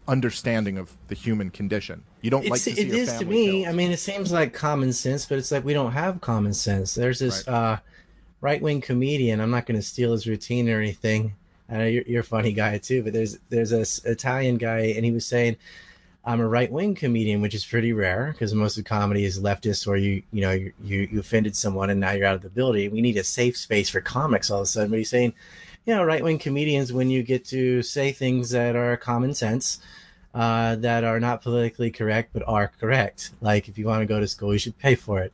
understanding 0.06 0.78
of 0.78 0.98
the 1.08 1.16
human 1.16 1.50
condition. 1.50 2.04
You 2.22 2.30
don't 2.30 2.44
like 2.44 2.56
It's, 2.58 2.66
to 2.66 2.76
see 2.76 2.82
it 2.82 2.88
your 2.88 2.98
is 2.98 3.14
to 3.20 3.26
me. 3.26 3.62
killed. 3.64 3.68
I 3.68 3.72
mean, 3.72 3.92
it 3.94 4.00
seems 4.00 4.34
like 4.34 4.52
common 4.54 4.92
sense, 4.92 5.26
but 5.26 5.38
it's 5.38 5.50
like 5.52 5.64
we 5.64 5.72
don't 5.74 5.94
have 5.94 6.20
common 6.20 6.54
sense. 6.54 6.94
There's 6.96 7.20
this 7.20 7.48
Right. 7.48 7.54
uh, 7.54 7.78
right 8.44 8.62
wing 8.62 8.82
comedian. 8.82 9.40
I'm 9.40 9.52
not 9.52 9.66
going 9.66 9.80
to 9.80 9.82
steal 9.82 10.12
his 10.12 10.28
routine 10.28 10.70
or 10.70 10.80
anything. 10.80 11.34
You're, 11.72 12.04
you're 12.04 12.22
a 12.22 12.26
funny 12.26 12.52
guy 12.52 12.78
too, 12.78 13.02
but 13.02 13.14
there's 13.14 13.40
there's 13.50 13.72
this 13.72 14.04
Italian 14.06 14.58
guy, 14.58 14.94
and 14.96 15.04
he 15.04 15.12
was 15.12 15.26
saying, 15.26 15.56
"I'm 16.24 16.42
a 16.42 16.48
right 16.48 16.72
wing 16.72 16.94
comedian, 16.94 17.42
which 17.42 17.56
is 17.56 17.66
pretty 17.66 17.94
rare 17.94 18.32
because 18.34 18.54
most 18.54 18.78
of 18.78 18.84
comedy 18.84 19.24
is 19.24 19.40
leftist, 19.40 19.88
or 19.88 19.96
you 19.96 20.22
you 20.32 20.42
know 20.42 20.52
you, 20.52 20.74
you 20.84 21.08
you 21.12 21.20
offended 21.20 21.56
someone 21.56 21.90
and 21.90 22.00
now 22.00 22.12
you're 22.12 22.28
out 22.28 22.36
of 22.36 22.42
the 22.42 22.50
building. 22.50 22.92
We 22.92 23.02
need 23.02 23.18
a 23.18 23.24
safe 23.24 23.58
space 23.58 23.90
for 23.90 24.02
comics 24.02 24.52
all 24.52 24.60
of 24.60 24.64
a 24.64 24.68
sudden." 24.68 24.92
But 24.92 25.00
he's 25.00 25.10
saying, 25.10 25.34
you 25.86 25.96
know, 25.96 26.04
right 26.04 26.24
wing 26.24 26.38
comedians 26.38 26.94
when 26.94 27.10
you 27.10 27.24
get 27.24 27.46
to 27.46 27.82
say 27.82 28.12
things 28.12 28.52
that 28.52 28.76
are 28.76 28.96
common 28.98 29.34
sense 29.34 29.80
uh, 30.36 30.76
that 30.76 31.04
are 31.04 31.20
not 31.20 31.42
politically 31.42 31.90
correct 31.92 32.34
but 32.34 32.44
are 32.46 32.72
correct. 32.80 33.32
Like 33.42 33.68
if 33.68 33.80
you 33.80 33.88
want 33.88 34.02
to 34.02 34.06
go 34.06 34.20
to 34.20 34.28
school, 34.28 34.54
you 34.54 34.60
should 34.60 34.78
pay 34.78 34.96
for 34.96 35.22
it. 35.22 35.34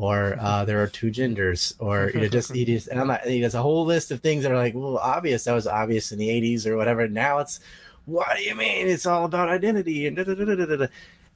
Or 0.00 0.38
uh, 0.40 0.64
there 0.64 0.82
are 0.82 0.86
two 0.86 1.10
genders, 1.10 1.74
or 1.78 2.10
you 2.14 2.22
know, 2.22 2.28
just 2.28 2.52
he 2.54 2.80
and 2.90 2.98
I'm 2.98 3.08
not, 3.08 3.26
he 3.26 3.42
has 3.42 3.54
a 3.54 3.60
whole 3.60 3.84
list 3.84 4.10
of 4.10 4.20
things 4.20 4.42
that 4.44 4.52
are 4.52 4.56
like, 4.56 4.74
well, 4.74 4.96
obvious. 4.96 5.44
That 5.44 5.52
was 5.52 5.66
obvious 5.66 6.10
in 6.10 6.18
the 6.18 6.28
'80s 6.28 6.66
or 6.66 6.78
whatever. 6.78 7.06
Now 7.06 7.38
it's, 7.38 7.60
what 8.06 8.34
do 8.36 8.42
you 8.42 8.54
mean? 8.54 8.88
It's 8.88 9.04
all 9.04 9.26
about 9.26 9.50
identity 9.50 10.06
and 10.06 10.16
da, 10.16 10.24
da, 10.24 10.34
da, 10.34 10.44
da, 10.44 10.64
da, 10.64 10.76
da. 10.76 10.86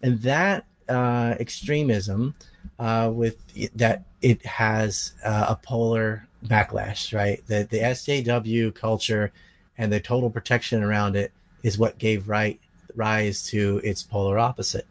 and 0.03 0.23
that 0.23 0.65
uh, 0.89 1.35
extremism 1.39 2.35
uh, 2.79 3.11
with 3.13 3.37
that 3.77 4.05
it 4.23 4.45
has 4.47 5.13
uh, 5.25 5.47
a 5.51 5.57
polar 5.57 6.27
backlash, 6.47 7.15
right? 7.15 7.47
The 7.47 7.69
the 7.71 7.81
SJW 7.81 8.75
culture 8.75 9.31
and 9.77 9.93
the 9.93 10.01
total 10.01 10.31
protection 10.31 10.83
around 10.83 11.17
it 11.17 11.33
is 11.63 11.77
what 11.77 11.99
gave 11.99 12.31
right 12.31 12.59
rise 12.95 13.43
to 13.49 13.81
its 13.85 14.03
polar 14.03 14.39
opposite. 14.39 14.87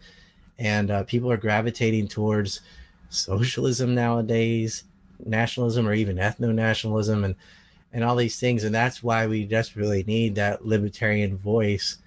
And 0.60 0.92
uh, 0.92 1.04
people 1.04 1.32
are 1.32 1.38
gravitating 1.38 2.08
towards 2.08 2.62
socialism 3.14 3.96
nowadays, 3.96 4.84
nationalism, 5.26 5.88
or 5.88 5.94
even 5.94 6.18
ethno 6.18 6.54
nationalism, 6.54 7.24
and 7.24 7.36
and 7.92 8.04
all 8.04 8.16
these 8.16 8.40
things. 8.40 8.64
And 8.64 8.74
that's 8.74 9.04
why 9.04 9.28
we 9.28 9.46
desperately 9.46 10.04
need 10.08 10.36
that 10.36 10.66
libertarian 10.66 11.38
voice. 11.38 11.98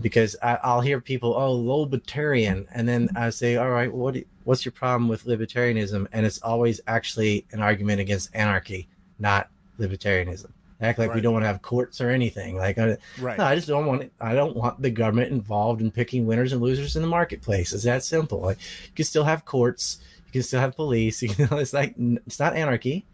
Because 0.00 0.36
I, 0.42 0.58
I'll 0.62 0.82
hear 0.82 1.00
people, 1.00 1.34
oh, 1.34 1.52
libertarian, 1.52 2.68
and 2.72 2.86
then 2.86 3.08
I 3.16 3.30
say, 3.30 3.56
all 3.56 3.70
right, 3.70 3.92
what 3.92 4.16
what's 4.44 4.64
your 4.64 4.72
problem 4.72 5.08
with 5.08 5.24
libertarianism? 5.24 6.06
And 6.12 6.24
it's 6.24 6.40
always 6.42 6.80
actually 6.86 7.46
an 7.52 7.60
argument 7.60 8.00
against 8.00 8.34
anarchy, 8.34 8.86
not 9.18 9.48
libertarianism. 9.78 10.50
Act 10.80 11.00
like 11.00 11.12
we 11.12 11.20
don't 11.20 11.32
want 11.32 11.42
to 11.42 11.48
have 11.48 11.60
courts 11.60 12.00
or 12.00 12.10
anything. 12.10 12.56
Like, 12.56 12.78
I, 12.78 12.96
Right. 13.18 13.36
no, 13.36 13.44
I 13.44 13.56
just 13.56 13.66
don't 13.66 13.86
want 13.86 14.02
it. 14.02 14.12
I 14.20 14.34
don't 14.34 14.54
want 14.54 14.80
the 14.80 14.90
government 14.90 15.32
involved 15.32 15.80
in 15.80 15.90
picking 15.90 16.24
winners 16.24 16.52
and 16.52 16.62
losers 16.62 16.94
in 16.94 17.02
the 17.02 17.08
marketplace. 17.08 17.72
It's 17.72 17.82
that 17.82 18.04
simple. 18.04 18.40
Like, 18.40 18.58
you 18.84 18.94
can 18.94 19.04
still 19.04 19.24
have 19.24 19.44
courts, 19.44 19.98
you 20.28 20.32
can 20.32 20.42
still 20.42 20.60
have 20.60 20.76
police. 20.76 21.22
You 21.22 21.48
know, 21.50 21.58
it's 21.58 21.72
like 21.72 21.94
it's 21.98 22.38
not 22.38 22.54
anarchy. 22.54 23.06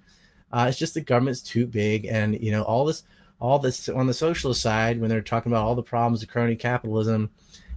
Uh, 0.52 0.66
it's 0.68 0.78
just 0.78 0.94
the 0.94 1.00
government's 1.00 1.40
too 1.40 1.66
big, 1.66 2.04
and 2.06 2.40
you 2.40 2.50
know 2.50 2.62
all 2.62 2.84
this, 2.84 3.04
all 3.40 3.58
this 3.58 3.88
on 3.88 4.06
the 4.06 4.14
socialist 4.14 4.60
side 4.60 5.00
when 5.00 5.10
they're 5.10 5.20
talking 5.20 5.50
about 5.50 5.64
all 5.64 5.74
the 5.74 5.82
problems 5.82 6.22
of 6.22 6.28
crony 6.28 6.56
capitalism 6.56 7.30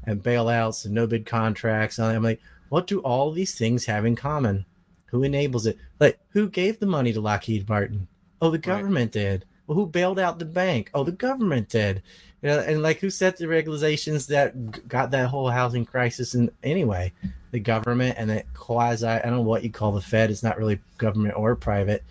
and 0.06 0.24
bailouts 0.24 0.86
and 0.86 0.94
no 0.94 1.06
bid 1.06 1.26
contracts. 1.26 2.00
And 2.00 2.08
I'm 2.08 2.24
like, 2.24 2.42
what 2.70 2.88
do 2.88 3.00
all 3.00 3.32
these 3.32 3.56
things 3.56 3.86
have 3.86 4.06
in 4.06 4.16
common? 4.16 4.66
Who 5.08 5.24
enables 5.24 5.66
it? 5.66 5.78
Like, 6.00 6.20
who 6.30 6.50
gave 6.50 6.80
the 6.80 6.86
money 6.86 7.14
to 7.14 7.22
Lockheed 7.22 7.68
Martin? 7.68 8.08
Oh, 8.42 8.50
the 8.50 8.58
government 8.58 9.12
did. 9.12 9.46
Well, 9.66 9.76
who 9.76 9.86
bailed 9.86 10.20
out 10.20 10.40
the 10.40 10.46
bank? 10.46 10.90
Oh, 10.94 11.04
the 11.04 11.12
government 11.12 11.70
did. 11.70 12.02
You 12.42 12.50
know, 12.50 12.60
and 12.60 12.82
like 12.84 13.00
who 13.00 13.10
set 13.10 13.38
the 13.38 13.48
regulations 13.48 14.28
that 14.28 14.88
got 14.88 15.12
that 15.12 15.28
whole 15.28 15.50
housing 15.50 15.86
crisis 15.86 16.36
in 16.36 16.52
anyway? 16.64 17.12
The 17.52 17.60
government 17.60 18.16
and 18.18 18.30
that 18.30 18.54
quasi 18.54 19.06
I 19.06 19.20
don't 19.20 19.38
know 19.38 19.42
what 19.42 19.64
you 19.64 19.72
call 19.72 19.94
the 19.94 20.02
Fed. 20.02 20.30
It's 20.30 20.44
not 20.44 20.58
really 20.58 20.80
government 20.98 21.36
or 21.38 21.56
private. 21.56 22.04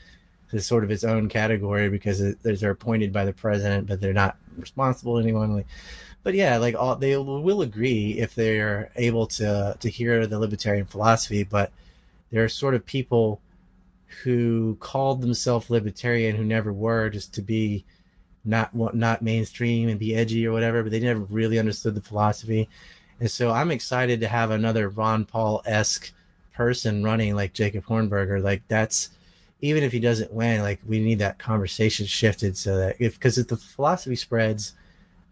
It's 0.53 0.67
sort 0.67 0.85
of 0.85 0.91
its 0.91 1.05
own 1.05 1.29
category 1.29 1.89
because 1.89 2.21
it, 2.21 2.39
they're 2.43 2.71
appointed 2.71 3.13
by 3.13 3.25
the 3.25 3.33
president, 3.33 3.87
but 3.87 4.01
they're 4.01 4.13
not 4.13 4.37
responsible 4.57 5.17
to 5.17 5.23
anyone. 5.23 5.65
But 6.23 6.35
yeah, 6.35 6.57
like 6.59 6.75
all 6.75 6.97
they 6.97 7.17
will 7.17 7.63
agree 7.63 8.19
if 8.19 8.35
they're 8.35 8.91
able 8.97 9.27
to 9.29 9.77
to 9.79 9.89
hear 9.89 10.27
the 10.27 10.39
libertarian 10.39 10.87
philosophy. 10.87 11.45
But 11.45 11.73
there 12.31 12.43
are 12.43 12.49
sort 12.49 12.75
of 12.75 12.85
people 12.87 13.41
who 14.23 14.77
called 14.81 15.21
themselves 15.21 15.71
libertarian 15.71 16.37
who 16.37 16.45
never 16.45 16.73
were, 16.73 17.11
just 17.11 17.35
to 17.35 17.43
be 17.43 17.85
not 18.45 18.75
not 18.75 19.23
mainstream 19.23 19.89
and 19.89 19.99
be 20.01 20.15
edgy 20.17 20.47
or 20.47 20.53
whatever. 20.53 20.83
But 20.83 20.93
they 20.93 21.01
never 21.01 21.21
really 21.21 21.59
understood 21.59 21.95
the 21.95 22.01
philosophy. 22.01 22.69
And 23.21 23.31
so 23.31 23.51
I'm 23.51 23.71
excited 23.71 24.21
to 24.21 24.29
have 24.29 24.51
another 24.51 24.89
Ron 24.91 25.25
Paul 25.25 25.63
esque 25.67 26.13
person 26.55 27.03
running 27.05 27.35
like 27.35 27.53
Jacob 27.53 27.85
Hornberger. 27.85 28.43
Like 28.43 28.63
that's 28.69 29.11
even 29.63 29.83
if 29.83 29.93
he 29.93 30.01
doesn't 30.01 30.33
win, 30.33 30.61
like 30.63 30.81
we 30.87 31.01
need 31.01 31.19
that 31.21 31.39
conversation 31.39 32.07
shifted 32.07 32.57
so 32.57 32.77
that 32.77 32.97
if 32.99 33.15
because 33.15 33.39
if 33.39 33.49
the 33.49 33.57
philosophy 33.57 34.17
spreads, 34.17 34.75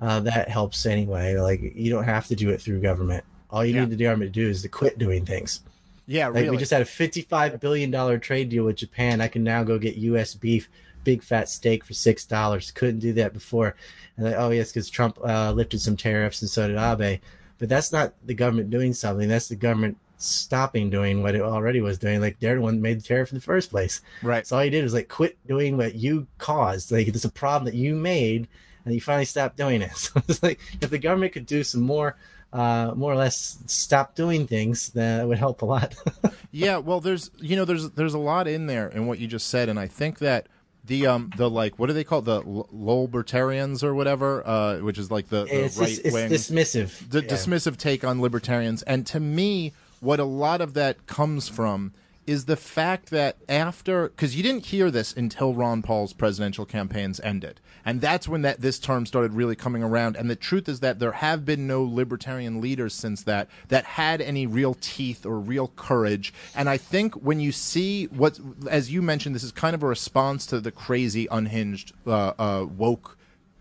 uh, 0.01 0.21
that 0.21 0.49
helps 0.49 0.87
anyway. 0.87 1.37
Like 1.37 1.61
you 1.75 1.91
don't 1.91 2.05
have 2.05 2.27
to 2.29 2.37
do 2.37 2.51
it 2.51 2.61
through 2.61 2.81
government. 2.81 3.25
All 3.51 3.65
you 3.65 3.75
Yeah. 3.75 3.81
need 3.85 3.91
the 3.91 4.05
government 4.05 4.33
to 4.35 4.41
do 4.41 4.49
is 4.49 4.63
to 4.63 4.69
quit 4.69 4.99
doing 4.99 5.25
things. 5.27 5.61
Yeah, 6.07 6.27
Like 6.27 6.37
really. 6.37 6.51
we 6.51 6.57
just 6.59 6.71
had 6.73 6.83
a 6.83 6.87
fifty-five 6.87 7.61
billion 7.61 7.91
dollar 7.91 8.19
trade 8.19 8.49
deal 8.49 8.65
with 8.65 8.77
Japan. 8.77 9.21
I 9.21 9.29
can 9.29 9.45
now 9.45 9.63
go 9.63 9.79
get 9.79 9.97
U.S. 9.97 10.35
beef, 10.35 10.69
big 11.05 11.23
fat 11.23 11.49
steak 11.49 11.85
for 11.85 11.95
six 11.95 12.25
dollars. 12.27 12.71
Couldn't 12.71 13.01
do 13.01 13.13
that 13.15 13.33
before. 13.33 13.75
And 14.17 14.27
like, 14.27 14.35
oh 14.37 14.51
yes, 14.51 14.71
because 14.73 14.91
Trump 14.91 15.19
uh, 15.25 15.53
lifted 15.53 15.81
some 15.81 15.97
tariffs 15.97 16.41
and 16.43 16.51
so 16.51 16.67
did 16.69 16.77
Abe. 16.79 17.21
But 17.59 17.69
that's 17.69 17.93
not 17.93 18.15
the 18.25 18.35
government 18.35 18.71
doing 18.71 18.93
something. 18.93 19.29
That's 19.29 19.49
the 19.49 19.57
government 19.57 19.97
stopping 20.17 20.91
doing 20.91 21.23
what 21.23 21.35
it 21.35 21.43
already 21.43 21.81
was 21.81 21.99
doing. 21.99 22.21
Like 22.21 22.39
they're 22.41 22.57
the 22.57 22.61
one 22.61 22.77
that 22.77 22.83
made 22.83 22.99
the 23.01 23.05
tariff 23.05 23.31
in 23.31 23.37
the 23.37 23.43
first 23.43 23.71
place. 23.71 24.01
right. 24.23 24.47
So 24.47 24.57
all 24.57 24.65
you 24.65 24.71
did 24.71 24.83
was 24.85 24.95
like 24.95 25.09
quit 25.09 25.37
doing 25.47 25.77
what 25.77 25.95
you 25.95 26.27
caused. 26.39 26.91
Like 26.93 27.09
it's 27.09 27.25
a 27.25 27.31
problem 27.31 27.67
that 27.67 27.75
you 27.75 27.95
made, 27.95 28.49
and 28.85 28.95
you 28.95 29.01
finally 29.01 29.25
stopped 29.25 29.57
doing 29.57 29.83
it. 29.83 29.93
So 29.97 30.21
it's 30.29 30.43
like 30.43 30.61
if 30.81 30.91
the 30.91 30.99
government 30.99 31.33
could 31.33 31.47
do 31.47 31.65
some 31.65 31.83
more, 31.83 32.17
uh, 32.53 32.93
more 32.95 33.13
or 33.13 33.17
less 33.17 33.59
stop 33.67 34.15
doing 34.15 34.47
things, 34.47 34.91
that 34.91 35.27
would 35.27 35.39
help 35.39 35.63
a 35.63 35.67
lot. 35.67 35.95
Yeah, 36.53 36.77
well, 36.77 37.01
there's 37.01 37.33
you 37.41 37.57
know 37.57 37.65
there's 37.65 37.91
there's 37.91 38.15
a 38.15 38.19
lot 38.19 38.47
in 38.47 38.67
there 38.67 38.87
in 38.89 39.09
what 39.09 39.19
you 39.19 39.27
just 39.27 39.49
said, 39.49 39.69
and 39.69 39.77
I 39.77 39.89
think 39.89 40.21
that 40.21 40.47
the 40.87 41.07
um 41.07 41.31
the 41.37 41.49
like 41.49 41.79
what 41.79 41.87
do 41.87 41.93
they 41.93 42.05
call 42.05 42.21
the 42.23 42.37
L- 42.43 42.69
Lolbertarians 42.75 43.83
or 43.83 43.95
whatever, 43.95 44.47
uh, 44.47 44.79
which 44.79 44.99
is 44.99 45.11
like 45.11 45.29
the, 45.29 45.45
the 45.45 45.73
right 45.81 46.13
wing 46.13 46.31
dismissive. 46.31 47.09
the 47.11 47.23
Yeah. 47.23 47.29
dismissive 47.29 47.77
take 47.77 48.05
on 48.05 48.21
libertarians. 48.21 48.83
And 48.83 49.07
to 49.07 49.21
me, 49.21 49.73
what 50.01 50.21
a 50.21 50.25
lot 50.25 50.61
of 50.61 50.75
that 50.75 51.07
comes 51.07 51.49
from 51.49 51.93
is 52.27 52.47
the 52.47 52.57
fact 52.57 53.11
that 53.11 53.37
after 53.49 54.09
because 54.09 54.37
you 54.37 54.43
didn't 54.43 54.67
hear 54.67 54.91
this 54.91 55.13
until 55.13 55.55
Ron 55.55 55.83
Paul's 55.83 56.13
presidential 56.13 56.65
campaigns 56.65 57.21
ended, 57.21 57.61
and 57.85 58.01
that's 58.01 58.29
when 58.29 58.43
that 58.43 58.61
this 58.61 58.79
term 58.79 59.07
started 59.07 59.33
really 59.33 59.57
coming 59.57 59.83
around. 59.83 60.17
And 60.17 60.31
the 60.31 60.37
truth 60.37 60.69
is 60.69 60.81
that 60.81 60.99
there 60.99 61.13
have 61.13 61.45
been 61.45 61.67
no 61.67 61.83
libertarian 61.83 62.61
leaders 62.61 62.95
since 62.95 63.23
that 63.25 63.49
that 63.69 63.85
had 63.85 64.21
any 64.21 64.47
real 64.47 64.75
teeth 64.81 65.27
or 65.27 65.39
real 65.39 65.69
courage. 65.77 66.33
And 66.55 66.69
I 66.69 66.77
think 66.77 67.15
when 67.15 67.41
you 67.41 67.53
see 67.53 68.07
what, 68.07 68.39
as 68.71 68.91
you 68.91 69.03
mentioned, 69.03 69.35
this 69.35 69.45
is 69.45 69.53
kind 69.53 69.75
of 69.75 69.83
a 69.83 69.87
response 69.87 70.47
to 70.47 70.61
the 70.61 70.73
crazy, 70.73 71.27
unhinged, 71.31 71.93
uh, 72.07 72.33
uh, 72.39 72.67
woke, 72.77 73.19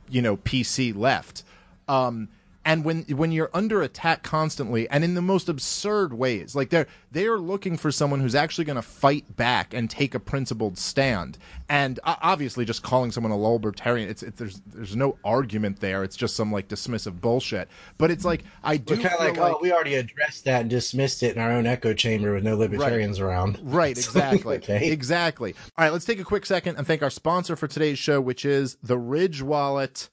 you 0.10 0.22
know, 0.22 0.38
PC 0.38 0.96
left. 0.96 1.44
Um, 1.88 2.30
and 2.66 2.84
when 2.86 3.04
when 3.04 3.32
you're 3.32 3.50
under 3.54 3.82
attack 3.82 4.24
constantly 4.24 4.90
and 4.90 5.04
in 5.04 5.14
the 5.14 5.22
most 5.22 5.50
absurd 5.50 6.14
ways 6.14 6.56
like 6.56 6.70
they're 6.70 6.88
they're 7.12 7.38
looking 7.38 7.78
for 7.78 7.92
someone 7.92 8.20
who's 8.20 8.36
actually 8.36 8.66
going 8.66 8.76
to 8.76 8.82
fight 8.82 9.36
back 9.36 9.74
and 9.74 9.90
take 9.90 10.16
a 10.16 10.20
principled 10.20 10.78
stand 10.78 11.38
and 11.70 12.00
uh, 12.04 12.16
obviously 12.22 12.66
just 12.66 12.84
calling 12.84 13.12
someone 13.12 13.32
a 13.32 13.38
libertarian 13.38 14.10
it's, 14.10 14.24
it's 14.24 14.38
there's 14.38 14.62
there's 14.68 14.96
no 14.96 15.18
argument 15.24 15.80
there 15.80 16.04
it's 16.04 16.16
just 16.16 16.36
some 16.36 16.52
like 16.52 16.68
dismissive 16.68 17.20
bullshit 17.20 17.68
but 17.98 18.12
it's 18.12 18.26
like 18.26 18.44
i 18.64 18.78
do 18.78 18.96
kind 18.96 19.14
of 19.14 19.20
like, 19.20 19.38
like 19.38 19.54
oh, 19.54 19.60
we 19.62 19.72
already 19.72 19.96
addressed 19.96 20.46
that 20.46 20.62
and 20.62 20.70
dismissed 20.70 21.24
it 21.24 21.36
in 21.36 21.42
our 21.42 21.52
own 21.52 21.66
echo 21.66 21.94
chamber 21.94 22.34
with 22.34 22.44
no 22.44 22.56
libertarians 22.56 23.20
around. 23.20 23.60
Right, 23.64 23.98
exactly. 23.98 24.58
okay. 24.58 24.92
Exactly. 24.92 25.54
All 25.78 25.86
right, 25.86 25.92
let's 25.92 26.06
take 26.06 26.20
a 26.20 26.24
quick 26.24 26.46
second 26.46 26.78
and 26.78 26.86
thank 26.86 27.02
our 27.02 27.10
sponsor 27.10 27.56
for 27.56 27.68
today's 27.68 28.00
show, 28.00 28.22
which 28.22 28.46
is 28.46 28.78
the 28.84 28.98
Ridge 28.98 29.42
Wallet. 29.42 30.10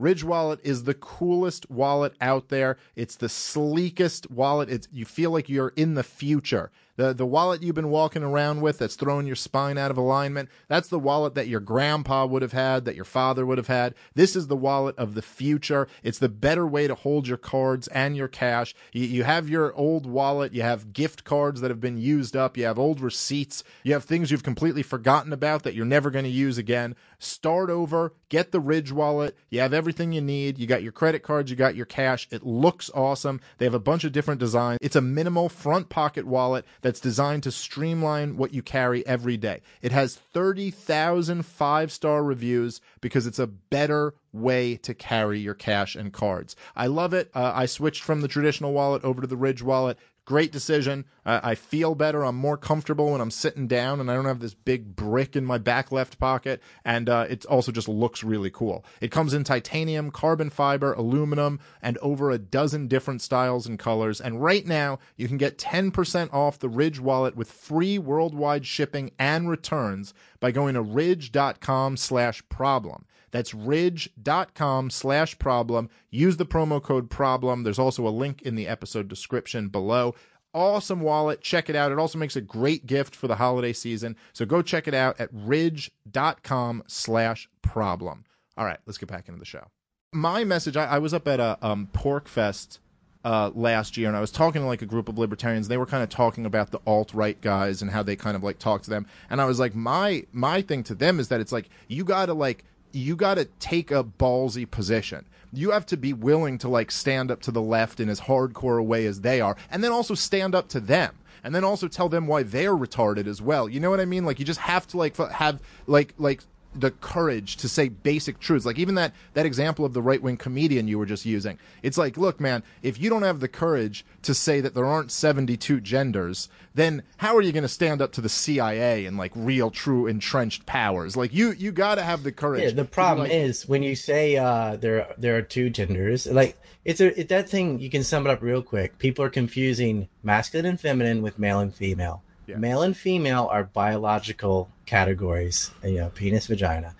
Ridge 0.00 0.24
Wallet 0.24 0.60
is 0.62 0.84
the 0.84 0.94
coolest 0.94 1.70
wallet 1.70 2.14
out 2.22 2.48
there. 2.48 2.78
It's 2.96 3.16
the 3.16 3.28
sleekest 3.28 4.30
wallet. 4.30 4.70
It's 4.70 4.88
you 4.90 5.04
feel 5.04 5.30
like 5.30 5.50
you're 5.50 5.74
in 5.76 5.92
the 5.92 6.02
future. 6.02 6.70
The 6.96 7.12
the 7.12 7.26
wallet 7.26 7.62
you've 7.62 7.74
been 7.74 7.90
walking 7.90 8.22
around 8.22 8.60
with 8.60 8.78
that's 8.78 8.96
throwing 8.96 9.26
your 9.26 9.36
spine 9.36 9.78
out 9.78 9.90
of 9.90 9.96
alignment, 9.96 10.48
that's 10.68 10.88
the 10.88 10.98
wallet 10.98 11.34
that 11.34 11.48
your 11.48 11.60
grandpa 11.60 12.26
would 12.26 12.42
have 12.42 12.52
had, 12.52 12.84
that 12.84 12.96
your 12.96 13.04
father 13.04 13.46
would 13.46 13.58
have 13.58 13.66
had. 13.66 13.94
This 14.14 14.36
is 14.36 14.46
the 14.46 14.56
wallet 14.56 14.96
of 14.98 15.14
the 15.14 15.22
future. 15.22 15.88
It's 16.02 16.18
the 16.18 16.28
better 16.28 16.66
way 16.66 16.86
to 16.86 16.94
hold 16.94 17.28
your 17.28 17.36
cards 17.36 17.88
and 17.88 18.16
your 18.16 18.28
cash. 18.28 18.74
You, 18.92 19.04
you 19.04 19.24
have 19.24 19.48
your 19.48 19.74
old 19.74 20.06
wallet, 20.06 20.52
you 20.52 20.62
have 20.62 20.92
gift 20.92 21.24
cards 21.24 21.60
that 21.60 21.70
have 21.70 21.80
been 21.80 21.98
used 21.98 22.36
up, 22.36 22.56
you 22.56 22.64
have 22.64 22.78
old 22.78 23.00
receipts, 23.00 23.64
you 23.82 23.92
have 23.92 24.04
things 24.04 24.30
you've 24.30 24.42
completely 24.42 24.82
forgotten 24.82 25.32
about 25.32 25.62
that 25.62 25.74
you're 25.74 25.86
never 25.86 26.10
going 26.10 26.24
to 26.24 26.30
use 26.30 26.58
again. 26.58 26.96
Start 27.18 27.68
over, 27.68 28.14
get 28.30 28.50
the 28.50 28.60
Ridge 28.60 28.92
wallet. 28.92 29.36
You 29.50 29.60
have 29.60 29.74
everything 29.74 30.12
you 30.12 30.22
need. 30.22 30.58
You 30.58 30.66
got 30.66 30.82
your 30.82 30.92
credit 30.92 31.22
cards, 31.22 31.50
you 31.50 31.56
got 31.56 31.74
your 31.74 31.86
cash. 31.86 32.26
It 32.30 32.44
looks 32.44 32.90
awesome. 32.94 33.40
They 33.58 33.66
have 33.66 33.74
a 33.74 33.78
bunch 33.78 34.04
of 34.04 34.12
different 34.12 34.40
designs. 34.40 34.78
It's 34.80 34.96
a 34.96 35.02
minimal 35.02 35.48
front 35.48 35.90
pocket 35.90 36.26
wallet 36.26 36.64
that's 36.82 37.00
designed 37.00 37.42
to 37.44 37.50
streamline 37.50 38.36
what 38.36 38.54
you 38.54 38.62
carry 38.62 39.06
every 39.06 39.36
day. 39.36 39.60
It 39.82 39.92
has 39.92 40.16
30,000 40.16 41.44
five 41.44 41.92
star 41.92 42.22
reviews 42.22 42.80
because 43.00 43.26
it's 43.26 43.38
a 43.38 43.46
better 43.46 44.14
way 44.32 44.76
to 44.76 44.94
carry 44.94 45.40
your 45.40 45.54
cash 45.54 45.96
and 45.96 46.12
cards. 46.12 46.56
I 46.76 46.86
love 46.86 47.12
it. 47.12 47.30
Uh, 47.34 47.52
I 47.54 47.66
switched 47.66 48.02
from 48.02 48.20
the 48.20 48.28
traditional 48.28 48.72
wallet 48.72 49.04
over 49.04 49.20
to 49.20 49.26
the 49.26 49.36
Ridge 49.36 49.62
wallet. 49.62 49.98
Great 50.30 50.52
decision. 50.52 51.06
Uh, 51.26 51.40
I 51.42 51.56
feel 51.56 51.96
better. 51.96 52.22
I'm 52.22 52.36
more 52.36 52.56
comfortable 52.56 53.10
when 53.10 53.20
I'm 53.20 53.32
sitting 53.32 53.66
down 53.66 53.98
and 53.98 54.08
I 54.08 54.14
don't 54.14 54.26
have 54.26 54.38
this 54.38 54.54
big 54.54 54.94
brick 54.94 55.34
in 55.34 55.44
my 55.44 55.58
back 55.58 55.90
left 55.90 56.20
pocket. 56.20 56.62
And 56.84 57.08
uh, 57.08 57.26
it 57.28 57.44
also 57.46 57.72
just 57.72 57.88
looks 57.88 58.22
really 58.22 58.48
cool. 58.48 58.84
It 59.00 59.10
comes 59.10 59.34
in 59.34 59.42
titanium, 59.42 60.12
carbon 60.12 60.48
fiber, 60.48 60.92
aluminum, 60.92 61.58
and 61.82 61.98
over 61.98 62.30
a 62.30 62.38
dozen 62.38 62.86
different 62.86 63.22
styles 63.22 63.66
and 63.66 63.76
colors. 63.76 64.20
And 64.20 64.40
right 64.40 64.64
now, 64.64 65.00
you 65.16 65.26
can 65.26 65.36
get 65.36 65.58
10% 65.58 66.32
off 66.32 66.60
the 66.60 66.68
Ridge 66.68 67.00
wallet 67.00 67.34
with 67.34 67.50
free 67.50 67.98
worldwide 67.98 68.68
shipping 68.68 69.10
and 69.18 69.50
returns 69.50 70.14
by 70.38 70.52
going 70.52 70.74
to 70.74 70.80
ridge.com 70.80 71.96
slash 71.96 72.40
problem. 72.48 73.04
That's 73.30 73.54
ridge.com 73.54 74.90
slash 74.90 75.38
problem. 75.38 75.90
Use 76.10 76.36
the 76.36 76.46
promo 76.46 76.82
code 76.82 77.10
problem. 77.10 77.62
There's 77.62 77.78
also 77.78 78.06
a 78.06 78.10
link 78.10 78.42
in 78.42 78.56
the 78.56 78.68
episode 78.68 79.08
description 79.08 79.68
below. 79.68 80.14
Awesome 80.52 81.00
wallet. 81.00 81.40
Check 81.40 81.70
it 81.70 81.76
out. 81.76 81.92
It 81.92 81.98
also 81.98 82.18
makes 82.18 82.34
a 82.34 82.40
great 82.40 82.86
gift 82.86 83.14
for 83.14 83.28
the 83.28 83.36
holiday 83.36 83.72
season. 83.72 84.16
So 84.32 84.44
go 84.44 84.62
check 84.62 84.88
it 84.88 84.94
out 84.94 85.20
at 85.20 85.28
ridge.com 85.32 86.82
slash 86.88 87.48
problem. 87.62 88.24
All 88.56 88.64
right, 88.64 88.78
let's 88.84 88.98
get 88.98 89.08
back 89.08 89.28
into 89.28 89.38
the 89.38 89.46
show. 89.46 89.68
My 90.12 90.42
message, 90.42 90.76
I, 90.76 90.86
I 90.86 90.98
was 90.98 91.14
up 91.14 91.28
at 91.28 91.38
a 91.38 91.56
um, 91.62 91.88
PorcFest 91.92 92.80
uh, 93.24 93.50
last 93.54 93.96
year, 93.96 94.08
and 94.08 94.16
I 94.16 94.20
was 94.20 94.30
talking 94.30 94.62
to 94.62 94.66
like 94.66 94.82
a 94.82 94.86
group 94.86 95.08
of 95.08 95.18
libertarians. 95.18 95.68
They 95.68 95.76
were 95.76 95.86
kind 95.86 96.02
of 96.02 96.08
talking 96.08 96.46
about 96.46 96.70
the 96.70 96.80
alt 96.86 97.12
right 97.14 97.40
guys 97.40 97.82
and 97.82 97.90
how 97.90 98.02
they 98.02 98.16
kind 98.16 98.36
of 98.36 98.42
like 98.42 98.58
talk 98.58 98.82
to 98.82 98.90
them. 98.90 99.06
And 99.28 99.40
I 99.40 99.44
was 99.44 99.60
like, 99.60 99.74
my 99.74 100.24
my 100.32 100.62
thing 100.62 100.82
to 100.84 100.94
them 100.94 101.20
is 101.20 101.28
that 101.28 101.40
it's 101.40 101.52
like 101.52 101.68
you 101.88 102.04
got 102.04 102.26
to 102.26 102.34
like 102.34 102.64
you 102.92 103.16
got 103.16 103.34
to 103.34 103.46
take 103.58 103.90
a 103.90 104.04
ballsy 104.04 104.70
position. 104.70 105.24
You 105.52 105.70
have 105.72 105.86
to 105.86 105.96
be 105.96 106.12
willing 106.12 106.58
to 106.58 106.68
like 106.68 106.90
stand 106.90 107.30
up 107.30 107.40
to 107.42 107.50
the 107.50 107.62
left 107.62 108.00
in 108.00 108.08
as 108.08 108.20
hardcore 108.20 108.78
a 108.78 108.82
way 108.82 109.06
as 109.06 109.20
they 109.20 109.40
are, 109.40 109.56
and 109.70 109.82
then 109.82 109.92
also 109.92 110.14
stand 110.14 110.54
up 110.54 110.68
to 110.68 110.80
them. 110.80 111.16
And 111.42 111.54
then 111.54 111.64
also 111.64 111.88
tell 111.88 112.10
them 112.10 112.26
why 112.26 112.42
they're 112.42 112.76
retarded 112.76 113.26
as 113.26 113.40
well. 113.40 113.66
You 113.66 113.80
know 113.80 113.88
what 113.88 113.98
I 113.98 114.04
mean? 114.04 114.26
Like 114.26 114.38
you 114.38 114.44
just 114.44 114.60
have 114.60 114.86
to 114.88 114.98
like 114.98 115.16
have 115.16 115.60
like 115.86 116.12
like 116.18 116.42
the 116.74 116.90
courage 116.90 117.56
to 117.56 117.68
say 117.68 117.88
basic 117.88 118.38
truths. 118.38 118.64
Like 118.64 118.78
even 118.78 118.94
that 118.94 119.12
that 119.34 119.46
example 119.46 119.84
of 119.84 119.92
the 119.92 120.02
right 120.02 120.22
wing 120.22 120.36
comedian 120.36 120.88
you 120.88 120.98
were 120.98 121.06
just 121.06 121.24
using. 121.26 121.58
It's 121.82 121.98
like, 121.98 122.16
look, 122.16 122.40
man, 122.40 122.62
if 122.82 123.00
you 123.00 123.10
don't 123.10 123.22
have 123.22 123.40
the 123.40 123.48
courage 123.48 124.04
to 124.22 124.34
say 124.34 124.60
that 124.60 124.74
there 124.74 124.84
aren't 124.84 125.10
seventy 125.10 125.56
two 125.56 125.80
genders, 125.80 126.48
then 126.74 127.02
how 127.18 127.36
are 127.36 127.42
you 127.42 127.52
going 127.52 127.62
to 127.62 127.68
stand 127.68 128.00
up 128.00 128.12
to 128.12 128.20
the 128.20 128.28
CIA 128.28 129.06
and 129.06 129.16
like 129.16 129.32
real, 129.34 129.70
true, 129.70 130.06
entrenched 130.06 130.66
powers? 130.66 131.16
Like 131.16 131.34
you, 131.34 131.52
you 131.52 131.72
got 131.72 131.96
to 131.96 132.02
have 132.02 132.22
the 132.22 132.32
courage. 132.32 132.62
Yeah, 132.62 132.70
the 132.70 132.84
problem 132.84 133.28
like- 133.28 133.36
is 133.36 133.68
when 133.68 133.82
you 133.82 133.96
say 133.96 134.36
uh, 134.36 134.76
there 134.76 135.12
there 135.18 135.36
are 135.36 135.42
two 135.42 135.70
genders, 135.70 136.26
like 136.26 136.56
it's 136.84 137.00
a 137.00 137.18
it, 137.18 137.28
that 137.28 137.48
thing. 137.48 137.80
You 137.80 137.90
can 137.90 138.04
sum 138.04 138.26
it 138.26 138.30
up 138.30 138.42
real 138.42 138.62
quick. 138.62 138.98
People 138.98 139.24
are 139.24 139.30
confusing 139.30 140.08
masculine 140.22 140.66
and 140.66 140.80
feminine 140.80 141.22
with 141.22 141.38
male 141.38 141.60
and 141.60 141.74
female. 141.74 142.22
Yeah. 142.46 142.56
Male 142.56 142.82
and 142.82 142.96
female 142.96 143.48
are 143.50 143.64
biological 143.64 144.70
categories. 144.90 145.70
You 145.84 146.00
know, 146.00 146.10
penis, 146.10 146.46
vagina, 146.46 146.94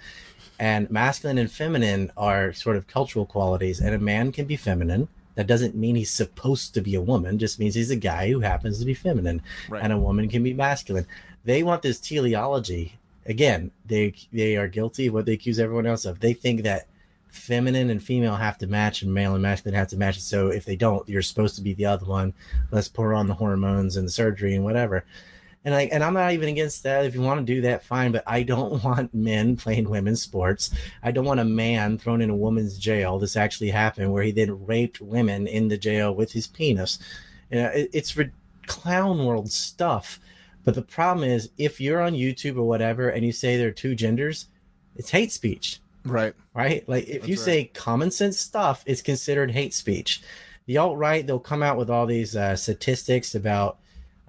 and 0.58 0.90
masculine 0.90 1.38
and 1.38 1.50
feminine 1.50 2.12
are 2.16 2.52
sort 2.52 2.76
of 2.76 2.86
cultural 2.86 3.26
qualities. 3.26 3.80
And 3.80 3.94
a 3.94 3.98
man 3.98 4.30
can 4.30 4.46
be 4.46 4.56
feminine. 4.56 5.08
That 5.34 5.46
doesn't 5.46 5.74
mean 5.74 5.96
he's 5.96 6.10
supposed 6.10 6.74
to 6.74 6.80
be 6.80 6.94
a 6.94 7.00
woman. 7.00 7.38
Just 7.38 7.58
means 7.58 7.74
he's 7.74 7.90
a 7.90 7.96
guy 7.96 8.30
who 8.30 8.40
happens 8.40 8.78
to 8.78 8.84
be 8.84 8.94
feminine. 8.94 9.42
Right. 9.68 9.82
And 9.82 9.92
a 9.92 9.98
woman 9.98 10.28
can 10.28 10.42
be 10.42 10.54
masculine. 10.54 11.06
They 11.44 11.62
want 11.62 11.82
this 11.82 11.98
teleology. 11.98 12.98
Again, 13.26 13.70
they 13.86 14.14
they 14.32 14.56
are 14.56 14.68
guilty 14.68 15.08
of 15.08 15.14
what 15.14 15.26
they 15.26 15.32
accuse 15.32 15.58
everyone 15.58 15.86
else 15.86 16.04
of. 16.04 16.20
They 16.20 16.32
think 16.32 16.62
that 16.62 16.86
feminine 17.28 17.90
and 17.90 18.02
female 18.02 18.36
have 18.36 18.58
to 18.58 18.66
match 18.66 19.02
and 19.02 19.14
male 19.14 19.34
and 19.34 19.42
masculine 19.42 19.78
have 19.78 19.88
to 19.88 19.96
match. 19.96 20.20
So 20.20 20.48
if 20.48 20.64
they 20.64 20.76
don't, 20.76 21.08
you're 21.08 21.22
supposed 21.22 21.56
to 21.56 21.62
be 21.62 21.74
the 21.74 21.86
other 21.86 22.06
one. 22.06 22.34
Let's 22.70 22.88
pour 22.88 23.14
on 23.14 23.26
the 23.26 23.34
hormones 23.34 23.96
and 23.96 24.06
the 24.06 24.12
surgery 24.12 24.54
and 24.54 24.64
whatever. 24.64 25.04
And 25.64 25.74
like, 25.74 25.90
and 25.92 26.02
I'm 26.02 26.14
not 26.14 26.32
even 26.32 26.48
against 26.48 26.82
that. 26.84 27.04
If 27.04 27.14
you 27.14 27.20
want 27.20 27.46
to 27.46 27.54
do 27.54 27.60
that, 27.62 27.84
fine. 27.84 28.12
But 28.12 28.24
I 28.26 28.42
don't 28.42 28.82
want 28.84 29.14
men 29.14 29.56
playing 29.56 29.88
women's 29.88 30.22
sports. 30.22 30.70
I 31.02 31.10
don't 31.10 31.26
want 31.26 31.40
a 31.40 31.44
man 31.44 31.98
thrown 31.98 32.22
in 32.22 32.30
a 32.30 32.36
woman's 32.36 32.78
jail. 32.78 33.18
This 33.18 33.36
actually 33.36 33.70
happened, 33.70 34.12
where 34.12 34.22
he 34.22 34.32
then 34.32 34.64
raped 34.64 35.00
women 35.00 35.46
in 35.46 35.68
the 35.68 35.78
jail 35.78 36.14
with 36.14 36.32
his 36.32 36.46
penis. 36.46 36.98
You 37.50 37.62
know, 37.62 37.68
it, 37.68 37.90
it's 37.92 38.10
for 38.10 38.32
clown 38.66 39.24
world 39.26 39.50
stuff. 39.52 40.18
But 40.64 40.74
the 40.74 40.82
problem 40.82 41.28
is, 41.28 41.50
if 41.58 41.80
you're 41.80 42.02
on 42.02 42.12
YouTube 42.12 42.56
or 42.56 42.64
whatever, 42.64 43.08
and 43.08 43.24
you 43.24 43.32
say 43.32 43.56
there 43.56 43.68
are 43.68 43.72
two 43.72 43.94
genders, 43.94 44.46
it's 44.96 45.10
hate 45.10 45.32
speech 45.32 45.80
Right. 46.04 46.34
right? 46.54 46.88
Like 46.88 47.08
if 47.08 47.28
you 47.28 47.34
That's 47.36 47.44
say 47.44 47.64
common 47.74 48.10
sense 48.10 48.38
stuff, 48.38 48.82
it's 48.86 49.02
considered 49.02 49.50
hate 49.50 49.74
speech. 49.74 50.22
The 50.66 50.78
alt 50.78 50.96
right, 50.96 51.26
they'll 51.26 51.38
come 51.38 51.62
out 51.62 51.76
with 51.76 51.90
all 51.90 52.06
these 52.06 52.36
uh, 52.36 52.56
statistics 52.56 53.34
about 53.34 53.78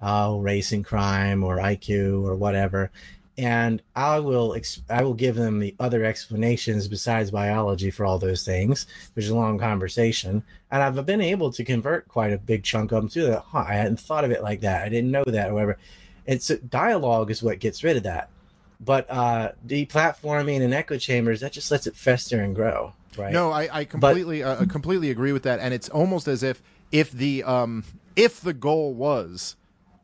uh, 0.02 0.36
race 0.38 0.72
and 0.72 0.84
crime 0.84 1.42
or 1.42 1.56
IQ 1.56 2.24
or 2.24 2.34
whatever, 2.34 2.90
and 3.38 3.80
I 3.96 4.18
will 4.18 4.54
ex- 4.54 4.82
I 4.90 5.02
will 5.02 5.14
give 5.14 5.36
them 5.36 5.60
the 5.60 5.74
other 5.80 6.04
explanations 6.04 6.88
besides 6.88 7.30
biology 7.30 7.90
for 7.90 8.04
all 8.04 8.18
those 8.18 8.44
things, 8.44 8.86
which 9.14 9.24
is 9.24 9.30
a 9.30 9.36
long 9.36 9.58
conversation. 9.58 10.42
And 10.70 10.82
I've 10.82 11.06
been 11.06 11.20
able 11.20 11.52
to 11.52 11.64
convert 11.64 12.08
quite 12.08 12.32
a 12.32 12.38
big 12.38 12.64
chunk 12.64 12.92
of 12.92 13.02
them 13.02 13.08
to 13.10 13.22
that. 13.28 13.44
Huh, 13.46 13.64
I 13.68 13.74
hadn't 13.74 14.00
thought 14.00 14.24
of 14.24 14.30
it 14.30 14.42
like 14.42 14.60
that. 14.60 14.82
I 14.82 14.88
didn't 14.88 15.10
know 15.10 15.24
that, 15.24 15.50
or 15.50 15.54
whatever. 15.54 15.78
It's 16.26 16.48
dialogue 16.48 17.30
is 17.30 17.42
what 17.42 17.58
gets 17.58 17.82
rid 17.82 17.96
of 17.96 18.02
that 18.02 18.28
but 18.84 19.08
uh 19.10 19.52
deplatforming 19.66 20.60
and 20.60 20.74
echo 20.74 20.98
chambers 20.98 21.40
that 21.40 21.52
just 21.52 21.70
lets 21.70 21.86
it 21.86 21.94
fester 21.94 22.40
and 22.40 22.54
grow 22.54 22.92
right 23.16 23.32
No, 23.32 23.50
I, 23.50 23.68
I 23.80 23.84
completely 23.84 24.42
uh, 24.42 24.64
completely 24.66 25.10
agree 25.10 25.32
with 25.32 25.42
that, 25.44 25.60
and 25.60 25.72
it's 25.74 25.88
almost 25.88 26.26
as 26.28 26.42
if 26.42 26.62
if 26.90 27.12
the 27.12 27.44
um 27.44 27.84
if 28.16 28.40
the 28.40 28.52
goal 28.52 28.94
was 28.94 29.56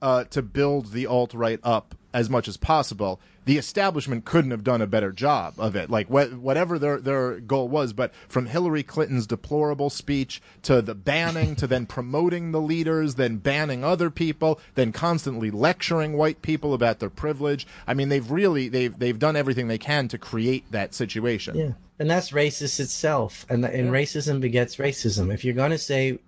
uh, 0.03 0.25
to 0.25 0.43
build 0.43 0.93
the 0.93 1.07
alt 1.07 1.35
right 1.35 1.61
up 1.63 1.95
as 2.15 2.31
much 2.31 2.49
as 2.49 2.57
possible, 2.57 3.21
the 3.45 3.59
establishment 3.59 4.25
couldn't 4.25 4.51
have 4.51 4.65
done 4.65 4.83
a 4.83 4.87
better 4.87 5.13
job 5.13 5.55
of 5.59 5.77
it. 5.77 5.91
Like 5.91 6.09
wh- 6.09 6.43
whatever 6.43 6.79
their 6.79 7.01
their 7.01 7.41
goal 7.41 7.69
was, 7.69 7.93
but 7.93 8.15
from 8.29 8.47
Hillary 8.47 8.83
Clinton's 8.83 9.27
deplorable 9.27 9.91
speech 9.91 10.41
to 10.63 10.83
the 10.83 10.95
banning 10.95 11.55
to 11.57 11.67
then 11.67 11.87
promoting 11.87 12.53
the 12.53 12.61
leaders, 12.61 13.15
then 13.17 13.37
banning 13.37 13.85
other 13.85 14.11
people, 14.11 14.61
then 14.75 14.93
constantly 14.93 15.51
lecturing 15.51 16.15
white 16.15 16.43
people 16.43 16.75
about 16.75 16.99
their 16.99 17.11
privilege. 17.11 17.67
I 17.87 17.95
mean, 17.95 18.09
they've 18.09 18.31
really 18.31 18.69
they've 18.69 18.99
they've 18.99 19.19
done 19.19 19.37
everything 19.37 19.69
they 19.69 19.79
can 19.79 20.09
to 20.09 20.19
create 20.19 20.71
that 20.73 20.95
situation. 20.95 21.57
yeah 21.57 21.73
and 21.99 22.09
that's 22.09 22.31
racist 22.31 22.79
itself 22.79 23.45
and 23.49 23.65
and 23.65 23.91
racism 23.91 24.41
begets 24.41 24.77
racism 24.77 25.35
if 25.35 25.45
you're 25.45 25.55
going 25.55 25.73
to 25.73 25.79
say 25.79 26.19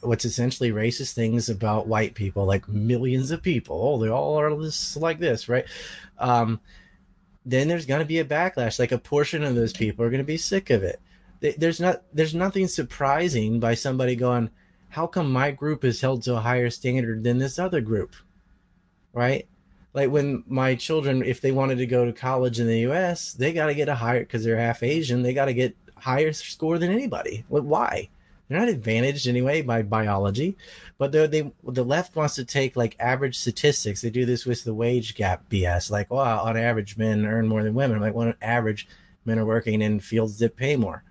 what's 0.00 0.24
essentially 0.24 0.72
racist 0.72 1.12
things 1.14 1.48
about 1.48 1.86
white 1.86 2.14
people 2.14 2.44
like 2.44 2.68
millions 2.68 3.30
of 3.30 3.42
people 3.42 3.80
oh 3.82 3.98
they 3.98 4.10
all 4.10 4.38
are 4.38 4.54
this 4.56 4.96
like 4.96 5.18
this 5.18 5.48
right? 5.48 5.66
Um 6.18 6.60
then 7.46 7.68
there's 7.68 7.86
going 7.86 8.00
to 8.00 8.06
be 8.06 8.18
a 8.18 8.24
backlash 8.24 8.78
like 8.78 8.92
a 8.92 8.98
portion 8.98 9.42
of 9.42 9.54
those 9.54 9.72
people 9.72 10.04
are 10.04 10.10
going 10.10 10.18
to 10.18 10.24
be 10.24 10.36
sick 10.36 10.70
of 10.70 10.82
it. 10.82 11.00
There's 11.40 11.80
not 11.80 12.02
there's 12.12 12.34
nothing 12.34 12.68
surprising 12.68 13.58
by 13.58 13.74
somebody 13.74 14.14
going 14.14 14.50
how 14.90 15.06
come 15.06 15.32
my 15.32 15.50
group 15.50 15.84
is 15.84 16.00
held 16.00 16.22
to 16.22 16.36
a 16.36 16.40
higher 16.40 16.68
standard 16.68 17.24
than 17.24 17.38
this 17.38 17.58
other 17.58 17.80
group? 17.80 18.14
Right? 19.14 19.48
Like 19.94 20.10
when 20.10 20.44
my 20.46 20.74
children 20.74 21.22
if 21.22 21.40
they 21.40 21.52
wanted 21.52 21.78
to 21.78 21.86
go 21.86 22.04
to 22.04 22.12
college 22.12 22.60
in 22.60 22.66
the 22.66 22.80
us 22.82 23.32
they 23.32 23.52
got 23.54 23.66
to 23.66 23.74
get 23.74 23.88
a 23.88 23.94
higher 23.94 24.20
because 24.20 24.44
they're 24.44 24.58
half 24.58 24.82
asian 24.82 25.22
they 25.22 25.32
got 25.32 25.46
to 25.46 25.54
get 25.54 25.74
higher 25.96 26.32
score 26.32 26.78
than 26.78 26.90
anybody. 26.90 27.44
Like, 27.48 27.62
why 27.62 28.08
they're 28.50 28.58
not 28.58 28.68
advantaged 28.68 29.28
anyway 29.28 29.62
by 29.62 29.80
biology 29.80 30.56
but 31.00 31.12
they 31.12 31.50
the 31.64 31.82
left 31.82 32.14
wants 32.14 32.34
to 32.34 32.44
take 32.44 32.76
like 32.76 32.94
average 33.00 33.38
statistics. 33.38 34.02
They 34.02 34.10
do 34.10 34.26
this 34.26 34.44
with 34.44 34.64
the 34.64 34.74
wage 34.74 35.14
gap 35.14 35.48
bs 35.48 35.90
like 35.90 36.10
well 36.10 36.40
on 36.40 36.58
average 36.58 36.98
men 36.98 37.24
earn 37.24 37.48
more 37.48 37.62
than 37.62 37.72
women. 37.72 37.96
I'm 37.96 38.02
like 38.02 38.14
on 38.14 38.34
average 38.42 38.86
men 39.24 39.38
are 39.38 39.46
working 39.46 39.80
in 39.80 39.98
fields 39.98 40.38
that 40.40 40.56
pay 40.56 40.76
more. 40.76 41.02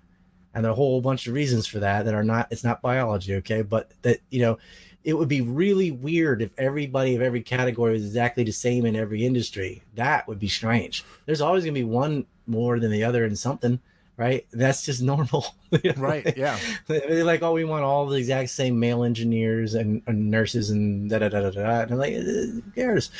And 0.54 0.64
there 0.64 0.70
are 0.70 0.74
a 0.74 0.76
whole 0.76 1.00
bunch 1.00 1.26
of 1.26 1.34
reasons 1.34 1.66
for 1.66 1.80
that 1.80 2.04
that 2.04 2.14
are 2.14 2.22
not 2.22 2.46
it's 2.52 2.62
not 2.62 2.82
biology 2.82 3.34
okay? 3.36 3.62
But 3.62 3.90
that 4.02 4.20
you 4.30 4.42
know 4.42 4.58
it 5.02 5.14
would 5.14 5.28
be 5.28 5.40
really 5.40 5.90
weird 5.90 6.40
if 6.40 6.52
everybody 6.56 7.16
of 7.16 7.22
every 7.22 7.42
category 7.42 7.94
was 7.94 8.04
exactly 8.04 8.44
the 8.44 8.52
same 8.52 8.86
in 8.86 8.94
every 8.94 9.26
industry. 9.26 9.82
That 9.96 10.28
would 10.28 10.38
be 10.38 10.46
strange. 10.46 11.04
There's 11.26 11.40
always 11.40 11.64
to 11.64 11.72
be 11.72 11.82
one 11.82 12.26
more 12.46 12.78
than 12.78 12.92
the 12.92 13.02
other 13.02 13.24
in 13.24 13.34
something 13.34 13.80
right 14.16 14.46
that's 14.52 14.84
just 14.84 15.02
normal 15.02 15.46
Right, 15.96 16.36
yeah. 16.36 16.58
they're 16.86 17.24
like 17.24 17.42
oh 17.42 17.52
we 17.52 17.64
want 17.64 17.84
all 17.84 18.06
the 18.06 18.16
exact 18.16 18.50
same 18.50 18.78
male 18.78 19.04
engineers 19.04 19.74
and, 19.74 20.02
and 20.06 20.30
nurses 20.30 20.70
and 20.70 21.08
da 21.08 21.18
da 21.18 21.28
da 21.28 21.40
da 21.42 21.50
da 21.50 21.80
and 21.82 21.92
i'm 21.92 21.98
like 21.98 22.14
"Uh, 22.14 22.20
who 22.20 22.62
cares 22.74 23.10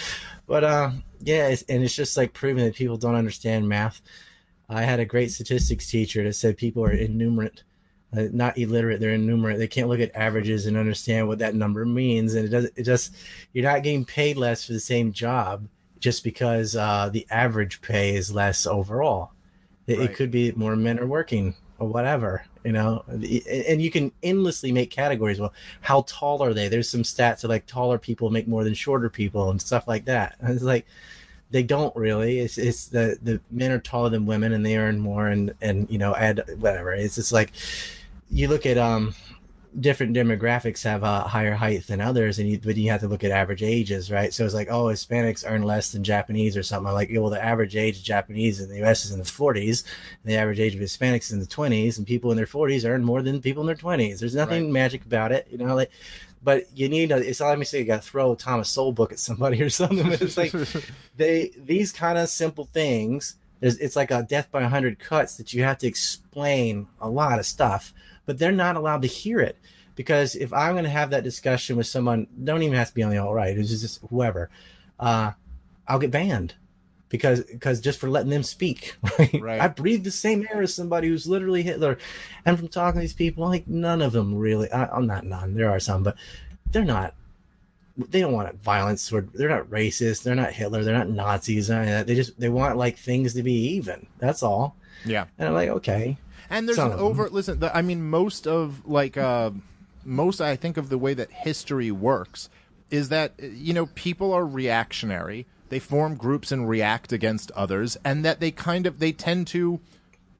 but 0.46 0.64
uh 0.64 0.90
yeah 1.20 1.48
it's, 1.48 1.62
and 1.68 1.82
it's 1.82 1.94
just 1.94 2.16
like 2.16 2.32
proving 2.32 2.64
that 2.64 2.74
people 2.74 2.96
don't 2.96 3.14
understand 3.14 3.68
math 3.68 4.02
I 4.70 4.82
had 4.82 5.00
a 5.00 5.04
great 5.04 5.32
statistics 5.32 5.90
teacher 5.90 6.22
that 6.22 6.34
said 6.34 6.56
people 6.56 6.84
are 6.84 6.92
innumerate, 6.92 7.64
uh, 8.16 8.26
not 8.32 8.56
illiterate. 8.56 9.00
They're 9.00 9.10
innumerate. 9.10 9.58
They 9.58 9.66
can't 9.66 9.88
look 9.88 9.98
at 9.98 10.14
averages 10.14 10.66
and 10.66 10.76
understand 10.76 11.26
what 11.26 11.40
that 11.40 11.56
number 11.56 11.84
means. 11.84 12.34
And 12.34 12.44
it 12.44 12.48
does. 12.50 12.64
It 12.76 12.84
just 12.84 13.14
you're 13.52 13.64
not 13.64 13.82
getting 13.82 14.04
paid 14.04 14.36
less 14.36 14.64
for 14.64 14.72
the 14.72 14.80
same 14.80 15.12
job 15.12 15.66
just 15.98 16.22
because 16.22 16.76
uh, 16.76 17.10
the 17.12 17.26
average 17.30 17.82
pay 17.82 18.14
is 18.14 18.32
less 18.32 18.64
overall. 18.64 19.32
It, 19.86 19.98
Right. 19.98 20.10
it 20.10 20.14
could 20.14 20.30
be 20.30 20.52
more 20.52 20.76
men 20.76 20.98
are 20.98 21.06
working 21.06 21.54
or 21.78 21.88
whatever. 21.88 22.44
You 22.64 22.72
know, 22.72 23.04
and 23.08 23.80
you 23.80 23.90
can 23.90 24.12
endlessly 24.22 24.70
make 24.70 24.90
categories. 24.90 25.40
Well, 25.40 25.54
how 25.80 26.02
tall 26.06 26.42
are 26.42 26.52
they? 26.52 26.68
There's 26.68 26.90
some 26.90 27.02
stats 27.02 27.40
that 27.40 27.48
like 27.48 27.66
taller 27.66 27.98
people 27.98 28.28
make 28.30 28.46
more 28.46 28.64
than 28.64 28.74
shorter 28.74 29.08
people 29.08 29.50
and 29.50 29.60
stuff 29.60 29.88
like 29.88 30.04
that. 30.04 30.36
And 30.40 30.50
it's 30.54 30.62
like 30.62 30.86
they 31.50 31.62
don't 31.62 31.94
really. 31.96 32.40
It's 32.40 32.58
it's 32.58 32.86
the 32.86 33.18
the 33.22 33.40
men 33.50 33.72
are 33.72 33.78
taller 33.80 34.10
than 34.10 34.26
women 34.26 34.52
and 34.52 34.64
they 34.64 34.76
earn 34.76 35.00
more 35.00 35.28
and 35.28 35.54
and 35.62 35.88
you 35.90 35.98
know 35.98 36.14
add 36.14 36.42
whatever. 36.58 36.92
It's 36.92 37.14
just 37.16 37.32
like 37.32 37.52
you 38.30 38.46
look 38.48 38.66
at 38.66 38.78
um 38.78 39.14
different 39.78 40.16
demographics 40.16 40.82
have 40.82 41.04
a 41.04 41.20
higher 41.20 41.54
height 41.54 41.86
than 41.86 42.00
others 42.00 42.40
and 42.40 42.48
you 42.48 42.58
but 42.58 42.76
you 42.76 42.90
have 42.90 43.00
to 43.00 43.06
look 43.06 43.22
at 43.22 43.30
average 43.30 43.62
ages 43.62 44.10
right 44.10 44.34
so 44.34 44.44
it's 44.44 44.52
like 44.54 44.66
oh 44.68 44.86
hispanics 44.86 45.44
earn 45.48 45.62
less 45.62 45.92
than 45.92 46.02
japanese 46.02 46.56
or 46.56 46.62
something 46.64 46.88
I'm 46.88 46.94
like 46.94 47.08
well 47.12 47.30
the 47.30 47.42
average 47.42 47.76
age 47.76 47.98
of 47.98 48.02
japanese 48.02 48.60
in 48.60 48.68
the 48.68 48.82
us 48.82 49.04
is 49.04 49.12
in 49.12 49.18
the 49.20 49.24
40s 49.24 49.84
and 50.24 50.32
the 50.32 50.36
average 50.36 50.58
age 50.58 50.74
of 50.74 50.80
hispanics 50.80 51.24
is 51.26 51.32
in 51.32 51.38
the 51.40 51.46
20s 51.46 51.98
and 51.98 52.06
people 52.06 52.32
in 52.32 52.36
their 52.36 52.46
40s 52.46 52.84
earn 52.88 53.04
more 53.04 53.22
than 53.22 53.40
people 53.40 53.60
in 53.62 53.68
their 53.68 53.76
20s 53.76 54.18
there's 54.18 54.34
nothing 54.34 54.64
Right. 54.64 54.72
magic 54.72 55.04
about 55.04 55.30
it 55.30 55.46
you 55.50 55.58
know 55.58 55.74
like 55.76 55.92
but 56.42 56.64
you 56.74 56.88
need 56.88 57.12
a, 57.12 57.18
it's 57.18 57.38
not 57.38 57.50
let 57.50 57.58
me 57.58 57.64
say 57.64 57.78
you 57.78 57.84
got 57.84 58.02
to 58.02 58.08
throw 58.08 58.32
a 58.32 58.36
Thomas 58.36 58.70
Sowell 58.70 58.92
book 58.92 59.12
at 59.12 59.18
somebody 59.18 59.62
or 59.62 59.68
something. 59.80 60.02
But 60.08 60.22
it's 60.22 60.38
like 60.38 60.52
they 61.16 61.50
these 61.56 61.92
kind 61.92 62.16
of 62.18 62.28
simple 62.30 62.64
things. 62.64 63.36
There's, 63.60 63.76
it's 63.76 63.94
like 63.94 64.10
a 64.10 64.22
death 64.22 64.50
by 64.50 64.62
a 64.62 64.68
hundred 64.70 64.98
cuts 64.98 65.36
that 65.36 65.52
you 65.52 65.62
have 65.64 65.76
to 65.78 65.86
explain 65.86 66.86
a 66.98 67.10
lot 67.10 67.38
of 67.38 67.44
stuff, 67.44 67.92
but 68.30 68.38
they're 68.38 68.52
not 68.52 68.76
allowed 68.76 69.02
to 69.02 69.08
hear 69.08 69.40
it 69.40 69.58
because 69.96 70.36
if 70.36 70.52
I'm 70.52 70.74
going 70.74 70.84
to 70.84 70.88
have 70.90 71.10
that 71.10 71.24
discussion 71.24 71.76
with 71.76 71.88
someone, 71.88 72.28
don't 72.44 72.62
even 72.62 72.76
have 72.76 72.90
to 72.90 72.94
be 72.94 73.02
on 73.02 73.10
the 73.10 73.18
alt 73.18 73.34
right. 73.34 73.58
It's 73.58 73.70
just 73.70 73.98
whoever. 74.08 74.50
Uh, 75.00 75.32
I'll 75.88 75.98
get 75.98 76.12
banned 76.12 76.54
because 77.08 77.42
because 77.42 77.80
just 77.80 77.98
for 77.98 78.08
letting 78.08 78.30
them 78.30 78.44
speak. 78.44 78.94
Right? 79.18 79.42
Right. 79.42 79.60
I 79.60 79.66
breathe 79.66 80.04
the 80.04 80.12
same 80.12 80.46
air 80.48 80.62
as 80.62 80.72
somebody 80.72 81.08
who's 81.08 81.26
literally 81.26 81.64
Hitler, 81.64 81.98
and 82.46 82.56
from 82.56 82.68
talking 82.68 83.00
to 83.00 83.02
these 83.02 83.14
people, 83.14 83.48
like 83.48 83.66
none 83.66 84.00
of 84.00 84.12
them 84.12 84.36
really. 84.36 84.70
I, 84.70 84.86
I'm 84.86 85.08
not 85.08 85.26
none. 85.26 85.54
There 85.54 85.68
are 85.68 85.80
some, 85.80 86.04
but 86.04 86.16
they're 86.70 86.84
not. 86.84 87.14
They 87.98 88.20
don't 88.20 88.32
want 88.32 88.62
violence 88.62 89.12
or 89.12 89.22
they're 89.22 89.48
not 89.48 89.70
racist. 89.70 90.22
They're 90.22 90.36
not 90.36 90.52
Hitler. 90.52 90.84
They're 90.84 90.96
not 90.96 91.10
Nazis. 91.10 91.68
or 91.68 91.74
any 91.74 91.90
of 91.90 91.98
that. 91.98 92.06
They 92.06 92.14
just 92.14 92.38
they 92.38 92.48
want 92.48 92.76
like 92.76 92.96
things 92.96 93.34
to 93.34 93.42
be 93.42 93.54
even. 93.70 94.06
That's 94.18 94.44
all. 94.44 94.76
Yeah. 95.04 95.26
And 95.36 95.48
I'm 95.48 95.54
like, 95.54 95.70
okay, 95.70 96.16
And 96.50 96.66
there's 96.68 96.76
Some 96.76 96.92
an 96.92 96.98
over 96.98 97.30
listen. 97.30 97.60
The, 97.60 97.74
I 97.74 97.80
mean, 97.80 98.10
most 98.10 98.46
of 98.46 98.86
like 98.86 99.16
uh, 99.16 99.52
most 100.04 100.40
I 100.40 100.56
think 100.56 100.76
of 100.76 100.88
the 100.88 100.98
way 100.98 101.14
that 101.14 101.30
history 101.30 101.90
works 101.90 102.50
is 102.90 103.08
that 103.08 103.34
uh, 103.42 103.46
you 103.46 103.72
know 103.72 103.86
people 103.86 104.32
are 104.32 104.44
reactionary. 104.44 105.46
They 105.68 105.78
form 105.78 106.16
groups 106.16 106.50
and 106.50 106.68
react 106.68 107.12
against 107.12 107.52
others, 107.52 107.96
and 108.04 108.24
that 108.24 108.40
they 108.40 108.50
kind 108.50 108.86
of 108.86 108.98
they 108.98 109.12
tend 109.12 109.46
to 109.48 109.80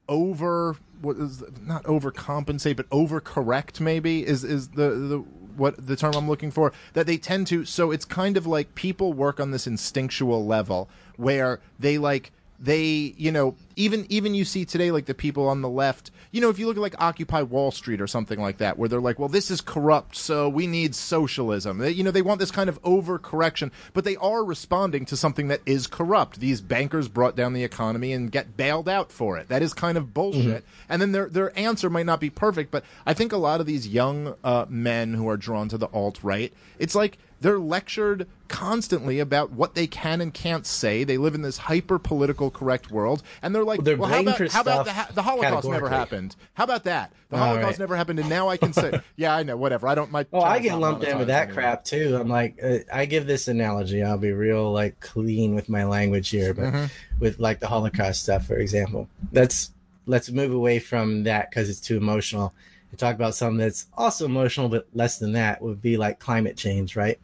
over 0.09 0.75
what 1.01 1.15
is 1.17 1.43
not 1.61 1.83
overcompensate 1.85 2.75
but 2.75 2.87
overcorrect 2.89 3.79
maybe 3.79 4.25
is 4.25 4.43
is 4.43 4.69
the 4.69 4.89
the 4.89 5.17
what 5.55 5.87
the 5.87 5.95
term 5.95 6.13
I'm 6.15 6.27
looking 6.27 6.51
for 6.51 6.73
that 6.93 7.07
they 7.07 7.17
tend 7.17 7.47
to 7.47 7.65
so 7.65 7.91
it's 7.91 8.05
kind 8.05 8.37
of 8.37 8.45
like 8.45 8.75
people 8.75 9.13
work 9.13 9.39
on 9.39 9.51
this 9.51 9.67
instinctual 9.67 10.45
level 10.45 10.89
where 11.17 11.59
they 11.79 11.97
like 11.97 12.31
they, 12.61 13.15
you 13.17 13.31
know, 13.31 13.55
even 13.75 14.05
even 14.09 14.35
you 14.35 14.45
see 14.45 14.65
today 14.65 14.91
like 14.91 15.05
the 15.05 15.15
people 15.15 15.47
on 15.47 15.61
the 15.61 15.69
left, 15.69 16.11
you 16.31 16.39
know, 16.39 16.49
if 16.49 16.59
you 16.59 16.67
look 16.67 16.77
at 16.77 16.81
like 16.81 17.01
Occupy 17.01 17.41
Wall 17.41 17.71
Street 17.71 17.99
or 17.99 18.05
something 18.05 18.39
like 18.39 18.59
that, 18.59 18.77
where 18.77 18.87
they're 18.87 19.01
like, 19.01 19.17
well, 19.17 19.29
this 19.29 19.49
is 19.49 19.61
corrupt, 19.61 20.15
so 20.15 20.47
we 20.47 20.67
need 20.67 20.93
socialism. 20.93 21.79
They, 21.79 21.91
you 21.91 22.03
know, 22.03 22.11
they 22.11 22.21
want 22.21 22.39
this 22.39 22.51
kind 22.51 22.69
of 22.69 22.81
overcorrection, 22.83 23.71
but 23.93 24.03
they 24.03 24.15
are 24.17 24.43
responding 24.43 25.05
to 25.05 25.17
something 25.17 25.47
that 25.47 25.61
is 25.65 25.87
corrupt. 25.87 26.39
These 26.39 26.61
bankers 26.61 27.07
brought 27.07 27.35
down 27.35 27.53
the 27.53 27.63
economy 27.63 28.13
and 28.13 28.31
get 28.31 28.55
bailed 28.55 28.87
out 28.87 29.11
for 29.11 29.37
it. 29.37 29.47
That 29.47 29.63
is 29.63 29.73
kind 29.73 29.97
of 29.97 30.13
bullshit. 30.13 30.63
And 30.87 31.01
then 31.01 31.13
their 31.13 31.29
their 31.29 31.57
answer 31.57 31.89
might 31.89 32.05
not 32.05 32.19
be 32.19 32.29
perfect, 32.29 32.69
but 32.69 32.83
I 33.07 33.15
think 33.15 33.31
a 33.31 33.37
lot 33.37 33.59
of 33.59 33.65
these 33.65 33.87
young 33.87 34.35
uh, 34.43 34.67
men 34.69 35.15
who 35.15 35.27
are 35.27 35.37
drawn 35.37 35.67
to 35.69 35.77
the 35.79 35.87
alt 35.87 36.19
right, 36.23 36.53
it's 36.77 36.93
like 36.95 37.17
they're 37.41 37.59
lectured 37.59 38.27
constantly 38.47 39.19
about 39.19 39.51
what 39.51 39.73
they 39.75 39.87
can 39.87 40.21
and 40.21 40.33
can't 40.33 40.65
say. 40.65 41.03
They 41.03 41.17
live 41.17 41.33
in 41.35 41.41
this 41.41 41.57
hyper 41.57 41.97
political 41.99 42.51
correct 42.51 42.91
world, 42.91 43.23
and 43.41 43.53
they're 43.55 43.63
like, 43.63 43.79
Well, 43.79 43.83
they're 43.85 43.97
"Well, 43.97 44.09
how 44.09 44.21
about 44.21 44.51
how 44.51 44.61
about 44.61 44.85
the, 44.85 45.13
the 45.15 45.21
Holocaust 45.23 45.67
never 45.67 45.89
happened? 45.89 46.35
How 46.53 46.63
about 46.65 46.83
that? 46.85 47.11
The 47.29 47.37
All 47.37 47.43
Holocaust 47.43 47.63
right. 47.71 47.79
never 47.79 47.95
happened, 47.95 48.19
and 48.19 48.29
now 48.29 48.47
I 48.49 48.57
can 48.57 48.73
say, 48.73 49.01
yeah, 49.15 49.35
I 49.35 49.43
know, 49.43 49.57
whatever. 49.57 49.87
I 49.87 49.95
don't. 49.95 50.11
My 50.11 50.25
Oh, 50.31 50.41
I 50.41 50.59
get 50.59 50.77
lumped 50.77 51.03
in 51.03 51.17
with 51.17 51.27
that 51.27 51.47
anymore. 51.47 51.61
crap 51.63 51.83
too. 51.83 52.15
I'm 52.19 52.27
like, 52.29 52.59
uh, 52.63 52.79
I 52.93 53.05
give 53.05 53.25
this 53.25 53.47
analogy. 53.47 54.03
I'll 54.03 54.17
be 54.17 54.31
real, 54.33 54.71
like, 54.71 54.99
clean 54.99 55.55
with 55.55 55.67
my 55.67 55.83
language 55.83 56.29
here, 56.29 56.53
but 56.53 56.61
Mm-hmm. 56.71 56.85
with 57.19 57.39
like 57.39 57.59
the 57.59 57.67
Holocaust 57.67 58.23
stuff, 58.23 58.45
for 58.45 58.57
example, 58.57 59.09
let's 59.31 59.71
let's 60.05 60.29
move 60.29 60.53
away 60.53 60.79
from 60.79 61.23
that 61.23 61.49
because 61.49 61.69
it's 61.69 61.79
too 61.79 61.97
emotional 61.97 62.53
and 62.91 62.99
talk 62.99 63.15
about 63.15 63.33
something 63.35 63.57
that's 63.57 63.87
also 63.97 64.25
emotional, 64.25 64.67
but 64.69 64.87
less 64.93 65.17
than 65.19 65.31
that 65.33 65.61
would 65.61 65.81
be 65.81 65.95
like 65.97 66.19
climate 66.19 66.57
change, 66.57 66.95
right? 66.95 67.19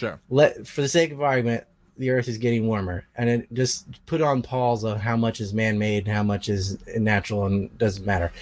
Sure. 0.00 0.18
Let 0.30 0.66
for 0.66 0.80
the 0.80 0.88
sake 0.88 1.12
of 1.12 1.20
argument, 1.20 1.64
the 1.98 2.08
Earth 2.08 2.26
is 2.26 2.38
getting 2.38 2.66
warmer, 2.66 3.04
and 3.16 3.28
it 3.28 3.52
just 3.52 3.84
put 4.06 4.22
on 4.22 4.40
pause 4.40 4.82
of 4.82 4.98
how 4.98 5.14
much 5.14 5.42
is 5.42 5.52
man-made 5.52 6.06
and 6.06 6.16
how 6.16 6.22
much 6.22 6.48
is 6.48 6.78
natural, 6.96 7.44
and 7.44 7.76
doesn't 7.76 8.06
matter. 8.06 8.32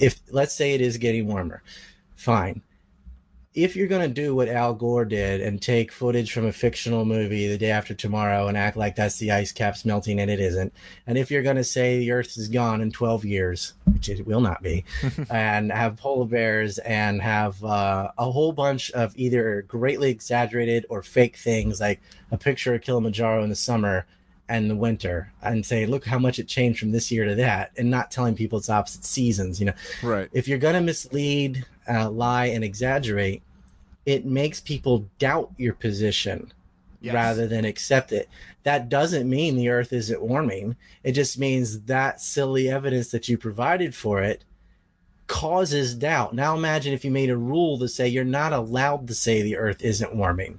If 0.00 0.18
let's 0.32 0.52
say 0.52 0.74
it 0.74 0.80
is 0.80 0.96
getting 0.96 1.28
warmer, 1.28 1.62
fine. 2.16 2.62
If 3.54 3.76
you're 3.76 3.86
gonna 3.86 4.08
do 4.08 4.34
what 4.34 4.48
Al 4.48 4.74
Gore 4.74 5.04
did 5.04 5.40
and 5.40 5.62
take 5.62 5.92
footage 5.92 6.32
from 6.32 6.44
a 6.46 6.52
fictional 6.52 7.04
movie 7.04 7.46
the 7.46 7.56
day 7.56 7.70
after 7.70 7.94
tomorrow 7.94 8.48
and 8.48 8.56
act 8.58 8.76
like 8.76 8.96
that's 8.96 9.18
the 9.18 9.30
ice 9.30 9.52
caps 9.52 9.84
melting 9.84 10.18
and 10.18 10.28
it 10.28 10.40
isn't, 10.40 10.72
and 11.06 11.16
if 11.16 11.30
you're 11.30 11.42
gonna 11.44 11.62
say 11.62 11.98
the 12.00 12.10
Earth 12.10 12.36
is 12.36 12.48
gone 12.48 12.80
in 12.80 12.90
12 12.90 13.24
years, 13.24 13.74
which 13.92 14.08
it 14.08 14.26
will 14.26 14.40
not 14.40 14.60
be, 14.60 14.84
and 15.30 15.70
have 15.70 15.96
polar 15.96 16.26
bears 16.26 16.78
and 16.78 17.22
have 17.22 17.62
uh, 17.62 18.10
a 18.18 18.28
whole 18.28 18.50
bunch 18.52 18.90
of 18.90 19.16
either 19.16 19.62
greatly 19.68 20.10
exaggerated 20.10 20.84
or 20.88 21.00
fake 21.04 21.36
things 21.36 21.80
like 21.80 22.00
a 22.32 22.36
picture 22.36 22.74
of 22.74 22.82
Kilimanjaro 22.82 23.44
in 23.44 23.50
the 23.50 23.54
summer 23.56 24.04
and 24.48 24.68
the 24.68 24.76
winter 24.76 25.32
and 25.42 25.64
say 25.64 25.86
look 25.86 26.04
how 26.04 26.18
much 26.18 26.38
it 26.38 26.46
changed 26.46 26.78
from 26.78 26.92
this 26.92 27.10
year 27.10 27.24
to 27.24 27.34
that 27.36 27.70
and 27.78 27.90
not 27.90 28.10
telling 28.10 28.34
people 28.34 28.58
it's 28.58 28.68
opposite 28.68 29.02
seasons 29.02 29.58
you 29.58 29.64
know 29.64 29.72
Right. 30.02 30.28
if 30.34 30.46
you're 30.46 30.58
going 30.58 30.74
to 30.74 30.82
mislead 30.82 31.64
uh, 31.88 32.10
lie 32.10 32.46
and 32.46 32.62
exaggerate 32.62 33.40
it 34.06 34.24
makes 34.24 34.60
people 34.60 35.08
doubt 35.18 35.52
your 35.56 35.74
position 35.74 36.52
Yes. 37.00 37.12
rather 37.14 37.46
than 37.46 37.66
accept 37.66 38.12
it 38.12 38.30
that 38.62 38.88
doesn't 38.88 39.28
mean 39.28 39.56
the 39.56 39.68
earth 39.68 39.92
isn't 39.92 40.22
warming 40.22 40.74
it 41.02 41.12
just 41.12 41.38
means 41.38 41.82
that 41.82 42.18
silly 42.18 42.70
evidence 42.70 43.10
that 43.10 43.28
you 43.28 43.36
provided 43.36 43.94
for 43.94 44.22
it 44.22 44.42
causes 45.26 45.94
doubt 45.94 46.34
now 46.34 46.56
imagine 46.56 46.94
if 46.94 47.04
you 47.04 47.10
made 47.10 47.28
a 47.28 47.36
rule 47.36 47.78
to 47.78 47.88
say 47.88 48.08
you're 48.08 48.24
not 48.24 48.54
allowed 48.54 49.06
to 49.08 49.14
say 49.14 49.42
the 49.42 49.56
earth 49.56 49.82
isn't 49.82 50.14
warming 50.16 50.58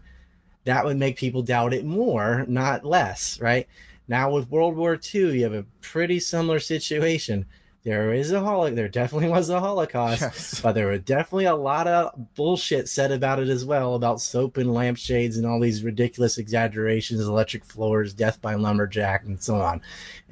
that 0.65 0.83
would 0.83 0.97
make 0.97 1.15
people 1.15 1.43
doubt 1.43 1.73
it 1.75 1.85
more, 1.85 2.43
not 2.47 2.83
less, 2.83 3.39
right? 3.39 3.67
Now 4.07 4.31
with 4.31 4.49
World 4.49 4.75
War 4.75 4.95
II, 5.13 5.37
you 5.37 5.43
have 5.43 5.53
a 5.53 5.65
pretty 5.81 6.19
similar 6.19 6.59
situation. 6.59 7.45
There 7.85 8.13
is 8.13 8.31
a 8.31 8.39
holo- 8.41 8.71
there 8.71 8.89
definitely 8.89 9.29
was 9.37 9.49
a 9.49 9.59
Holocaust, 9.59 10.21
Yes. 10.21 10.59
but 10.61 10.73
there 10.73 10.87
were 10.87 10.97
definitely 10.97 11.45
a 11.45 11.55
lot 11.55 11.87
of 11.87 12.33
bullshit 12.33 12.89
said 12.89 13.11
about 13.11 13.39
it 13.39 13.47
as 13.47 13.63
well, 13.63 13.93
about 13.93 14.19
soap 14.19 14.57
and 14.57 14.73
lampshades 14.73 15.37
and 15.37 15.45
all 15.45 15.59
these 15.59 15.83
ridiculous 15.83 16.39
exaggerations, 16.39 17.21
electric 17.21 17.63
floors, 17.63 18.13
death 18.13 18.41
by 18.41 18.55
lumberjack, 18.55 19.23
and 19.23 19.41
so 19.41 19.55
on. 19.61 19.81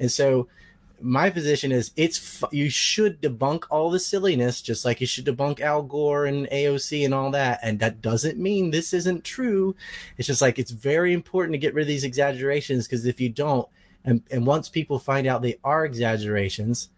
And 0.00 0.10
so 0.10 0.48
my 1.00 1.30
position 1.30 1.70
is 1.70 1.92
it's 1.96 2.18
fu- 2.18 2.48
you 2.50 2.68
should 2.70 3.20
debunk 3.22 3.64
all 3.70 3.90
the 3.90 3.98
silliness 4.00 4.60
just 4.62 4.84
like 4.84 5.00
you 5.00 5.06
should 5.06 5.24
debunk 5.26 5.60
Al 5.60 5.82
Gore 5.82 6.24
and 6.26 6.46
AOC 6.50 7.04
and 7.04 7.12
all 7.12 7.30
that 7.32 7.58
and 7.62 7.78
that 7.80 8.00
doesn't 8.00 8.38
mean 8.38 8.70
this 8.70 8.94
isn't 8.94 9.22
true 9.24 9.74
it's 10.16 10.28
just 10.28 10.40
like 10.40 10.58
it's 10.58 10.70
very 10.70 11.12
important 11.12 11.52
to 11.52 11.58
get 11.58 11.74
rid 11.74 11.82
of 11.82 11.88
these 11.88 12.04
exaggerations 12.04 12.86
because 12.86 13.04
if 13.06 13.20
you 13.20 13.28
don't 13.28 13.68
and, 14.04 14.22
and 14.30 14.46
once 14.46 14.68
people 14.68 14.98
find 15.00 15.26
out 15.26 15.42
they 15.42 15.58
are 15.64 15.84
exaggerations 15.84 16.88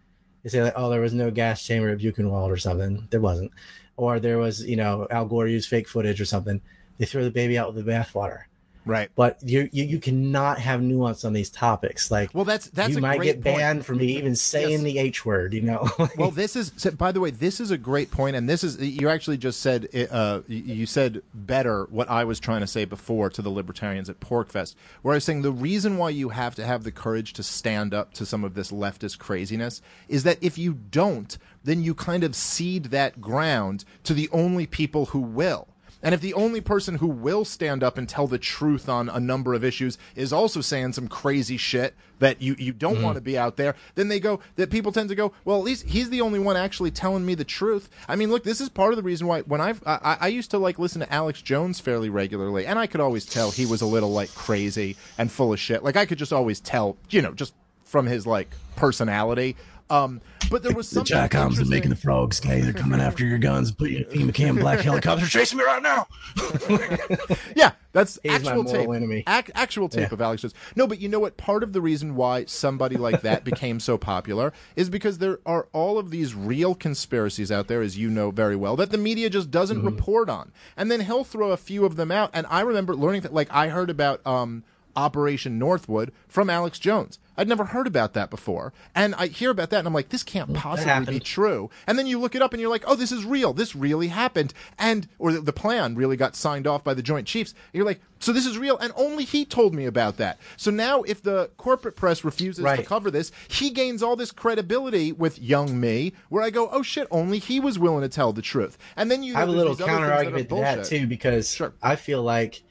they 0.46 0.50
say 0.50 0.62
like 0.62 0.74
oh 0.76 0.88
there 0.90 1.00
was 1.00 1.12
no 1.12 1.32
gas 1.32 1.66
chamber 1.66 1.88
at 1.88 1.98
Buchenwald 1.98 2.52
or 2.52 2.56
something. 2.56 3.08
There 3.10 3.20
wasn't. 3.20 3.50
Or 3.96 4.20
there 4.20 4.38
was 4.38 4.64
you 4.64 4.76
know 4.76 5.08
Al 5.10 5.26
Gore 5.26 5.48
used 5.48 5.68
fake 5.68 5.88
footage 5.88 6.20
or 6.20 6.24
something. 6.24 6.60
They 6.98 7.04
throw 7.04 7.24
the 7.24 7.32
baby 7.32 7.58
out 7.58 7.74
with 7.74 7.84
the 7.84 7.90
bathwater 7.90 8.44
Right. 8.86 9.10
but 9.16 9.38
you, 9.42 9.68
you 9.72 9.84
you 9.84 9.98
cannot 9.98 10.58
have 10.60 10.80
nuance 10.80 11.24
on 11.24 11.32
these 11.32 11.50
topics 11.50 12.10
like 12.10 12.30
Well, 12.32 12.44
that's 12.44 12.68
that's 12.70 12.94
you 12.94 13.00
might 13.00 13.20
get 13.20 13.42
point. 13.42 13.56
banned 13.58 13.84
from 13.84 14.00
even 14.00 14.36
saying 14.36 14.70
Yes. 14.70 14.82
the 14.82 14.98
H 14.98 15.26
word, 15.26 15.52
you 15.52 15.60
know. 15.62 15.88
well, 16.16 16.30
this 16.30 16.54
is 16.56 16.72
so, 16.76 16.92
by 16.92 17.10
the 17.12 17.20
way, 17.20 17.30
this 17.30 17.60
is 17.60 17.70
a 17.72 17.76
great 17.78 18.10
point, 18.10 18.36
and 18.36 18.48
this 18.48 18.62
is 18.64 18.78
you 18.78 19.08
actually 19.08 19.36
just 19.38 19.60
said 19.60 19.88
uh, 20.10 20.40
you 20.46 20.86
said 20.86 21.22
better 21.34 21.84
what 21.90 22.08
I 22.08 22.24
was 22.24 22.38
trying 22.40 22.60
to 22.60 22.66
say 22.66 22.84
before 22.84 23.28
to 23.30 23.42
the 23.42 23.50
libertarians 23.50 24.08
at 24.08 24.20
PorcFest, 24.20 24.76
where 25.02 25.12
I 25.14 25.16
was 25.16 25.24
saying 25.24 25.42
the 25.42 25.52
reason 25.52 25.98
why 25.98 26.10
you 26.10 26.28
have 26.28 26.54
to 26.54 26.64
have 26.64 26.84
the 26.84 26.92
courage 26.92 27.32
to 27.34 27.42
stand 27.42 27.92
up 27.92 28.14
to 28.14 28.24
some 28.24 28.44
of 28.44 28.54
this 28.54 28.70
leftist 28.70 29.18
craziness 29.18 29.82
is 30.08 30.22
that 30.22 30.38
if 30.40 30.56
you 30.56 30.74
don't, 30.74 31.36
then 31.64 31.82
you 31.82 31.94
kind 31.94 32.22
of 32.22 32.36
cede 32.36 32.84
that 32.86 33.20
ground 33.20 33.84
to 34.04 34.14
the 34.14 34.28
only 34.30 34.66
people 34.66 35.06
who 35.06 35.18
will. 35.20 35.66
And 36.06 36.14
if 36.14 36.20
the 36.20 36.34
only 36.34 36.60
person 36.60 36.98
who 36.98 37.08
will 37.08 37.44
stand 37.44 37.82
up 37.82 37.98
and 37.98 38.08
tell 38.08 38.28
the 38.28 38.38
truth 38.38 38.88
on 38.88 39.08
a 39.08 39.18
number 39.18 39.54
of 39.54 39.64
issues 39.64 39.98
is 40.14 40.32
also 40.32 40.60
saying 40.60 40.92
some 40.92 41.08
crazy 41.08 41.56
shit 41.56 41.96
that 42.20 42.40
you, 42.40 42.54
you 42.60 42.72
don't 42.72 42.94
mm-hmm. 42.94 43.02
want 43.02 43.16
to 43.16 43.20
be 43.20 43.36
out 43.36 43.56
there, 43.56 43.74
then 43.96 44.06
they 44.06 44.20
go, 44.20 44.38
that 44.54 44.70
people 44.70 44.92
tend 44.92 45.08
to 45.08 45.16
go, 45.16 45.32
well, 45.44 45.58
at 45.58 45.64
least 45.64 45.84
he's 45.84 46.08
the 46.08 46.20
only 46.20 46.38
one 46.38 46.56
actually 46.56 46.92
telling 46.92 47.26
me 47.26 47.34
the 47.34 47.42
truth. 47.42 47.90
I 48.06 48.14
mean, 48.14 48.30
look, 48.30 48.44
this 48.44 48.60
is 48.60 48.68
part 48.68 48.92
of 48.92 48.98
the 48.98 49.02
reason 49.02 49.26
why 49.26 49.40
when 49.40 49.60
I've, 49.60 49.82
I, 49.84 50.16
I 50.20 50.28
used 50.28 50.52
to 50.52 50.58
like 50.58 50.78
listen 50.78 51.00
to 51.00 51.12
Alex 51.12 51.42
Jones 51.42 51.80
fairly 51.80 52.08
regularly, 52.08 52.66
and 52.66 52.78
I 52.78 52.86
could 52.86 53.00
always 53.00 53.26
tell 53.26 53.50
he 53.50 53.66
was 53.66 53.82
a 53.82 53.86
little 53.86 54.12
like 54.12 54.32
crazy 54.32 54.96
and 55.18 55.28
full 55.28 55.52
of 55.52 55.58
shit. 55.58 55.82
Like 55.82 55.96
I 55.96 56.06
could 56.06 56.18
just 56.18 56.32
always 56.32 56.60
tell, 56.60 56.96
you 57.10 57.20
know, 57.20 57.32
just 57.32 57.52
from 57.82 58.06
his 58.06 58.28
like 58.28 58.54
personality. 58.76 59.56
Um, 59.88 60.20
but 60.50 60.62
there 60.62 60.72
was 60.72 60.88
The 60.90 60.96
something 60.96 61.08
Jack 61.16 61.32
Homes 61.34 61.60
are 61.60 61.64
making 61.64 61.90
the 61.90 61.96
frogs 61.96 62.40
gay. 62.40 62.60
They're 62.60 62.72
coming 62.72 63.00
after 63.00 63.24
your 63.24 63.38
guns. 63.38 63.70
Put 63.72 63.90
you 63.90 64.04
in 64.10 64.28
FEMA 64.28 64.34
camp. 64.34 64.58
Black 64.60 64.80
helicopters 64.80 65.28
chasing 65.30 65.58
me 65.58 65.64
right 65.64 65.82
now. 65.82 66.06
Yeah, 67.54 67.72
that's 67.92 68.18
He's 68.22 68.32
actual 68.32 68.64
tape. 68.64 68.88
enemy. 68.90 69.24
Ac- 69.26 69.52
actual 69.54 69.88
tape 69.88 70.08
Yeah. 70.08 70.14
of 70.14 70.20
Alex 70.20 70.42
Jones. 70.42 70.54
No, 70.74 70.86
but 70.86 71.00
you 71.00 71.08
know 71.08 71.20
what? 71.20 71.36
Part 71.36 71.62
of 71.62 71.72
the 71.72 71.80
reason 71.80 72.14
why 72.16 72.44
somebody 72.44 72.96
like 72.96 73.22
that 73.22 73.44
became 73.44 73.80
so 73.80 73.96
popular 73.96 74.52
is 74.76 74.90
because 74.90 75.18
there 75.18 75.38
are 75.46 75.68
all 75.72 75.98
of 75.98 76.10
these 76.10 76.34
real 76.34 76.74
conspiracies 76.74 77.50
out 77.50 77.68
there, 77.68 77.80
as 77.80 77.96
you 77.96 78.10
know 78.10 78.30
very 78.30 78.56
well, 78.56 78.76
that 78.76 78.90
the 78.90 78.98
media 78.98 79.30
just 79.30 79.50
doesn't 79.50 79.78
Mm-hmm. 79.78 79.86
report 79.86 80.28
on. 80.30 80.52
And 80.76 80.90
then 80.90 81.00
he'll 81.02 81.24
throw 81.24 81.50
a 81.52 81.56
few 81.56 81.84
of 81.84 81.96
them 81.96 82.10
out. 82.10 82.30
And 82.34 82.46
I 82.50 82.60
remember 82.60 82.94
learning 82.94 83.22
that, 83.22 83.32
like, 83.34 83.48
I 83.50 83.68
heard 83.68 83.90
about 83.90 84.26
um, 84.26 84.64
Operation 84.96 85.58
Northwood 85.58 86.12
from 86.28 86.50
Alex 86.50 86.78
Jones. 86.78 87.18
I'd 87.36 87.48
never 87.48 87.66
heard 87.66 87.86
about 87.86 88.14
that 88.14 88.30
before. 88.30 88.72
And 88.94 89.14
I 89.14 89.26
hear 89.26 89.50
about 89.50 89.70
that 89.70 89.80
and 89.80 89.86
I'm 89.86 89.92
like, 89.92 90.08
this 90.08 90.22
can't 90.22 90.54
possibly 90.54 91.18
be 91.18 91.20
true. 91.20 91.70
And 91.86 91.98
then 91.98 92.06
you 92.06 92.18
look 92.18 92.34
it 92.34 92.42
up 92.42 92.52
and 92.52 92.60
you're 92.60 92.70
like, 92.70 92.84
oh, 92.86 92.94
this 92.94 93.12
is 93.12 93.24
real. 93.24 93.52
This 93.52 93.76
really 93.76 94.08
happened. 94.08 94.54
And, 94.78 95.06
or 95.18 95.32
the, 95.32 95.40
the 95.40 95.52
plan 95.52 95.96
really 95.96 96.16
got 96.16 96.34
signed 96.34 96.66
off 96.66 96.82
by 96.82 96.94
the 96.94 97.02
Joint 97.02 97.26
Chiefs. 97.26 97.52
And 97.52 97.74
you're 97.74 97.84
like, 97.84 98.00
so 98.20 98.32
this 98.32 98.46
is 98.46 98.56
real. 98.56 98.78
And 98.78 98.92
only 98.96 99.24
he 99.24 99.44
told 99.44 99.74
me 99.74 99.84
about 99.84 100.16
that. 100.16 100.38
So 100.56 100.70
now 100.70 101.02
if 101.02 101.22
the 101.22 101.50
corporate 101.58 101.96
press 101.96 102.24
refuses 102.24 102.64
to 102.64 102.82
cover 102.82 103.10
this, 103.10 103.32
he 103.48 103.70
gains 103.70 104.02
all 104.02 104.16
this 104.16 104.32
credibility 104.32 105.12
with 105.12 105.38
young 105.38 105.78
me 105.78 106.14
where 106.30 106.42
I 106.42 106.48
go, 106.48 106.70
oh 106.72 106.82
shit, 106.82 107.06
only 107.10 107.38
he 107.38 107.60
was 107.60 107.78
willing 107.78 108.02
to 108.02 108.08
tell 108.08 108.32
the 108.32 108.42
truth. 108.42 108.78
And 108.96 109.10
then 109.10 109.22
you 109.22 109.36
I 109.36 109.40
have 109.40 109.48
a 109.48 109.52
little 109.52 109.76
counter 109.76 110.10
argument 110.10 110.48
that 110.48 110.76
to 110.76 110.80
that 110.80 110.84
too, 110.86 111.06
because 111.06 111.52
Sure. 111.52 111.74
I 111.82 111.96
feel 111.96 112.22
like 112.22 112.62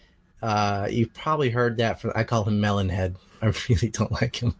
uh, 0.42 0.88
you've 0.90 1.14
probably 1.14 1.50
heard 1.50 1.78
that 1.78 2.00
from. 2.00 2.12
I 2.16 2.24
call 2.24 2.44
him 2.44 2.62
Melonhead. 2.62 3.16
I 3.42 3.54
really 3.70 3.90
don't 3.90 4.12
like 4.12 4.38
him, 4.38 4.56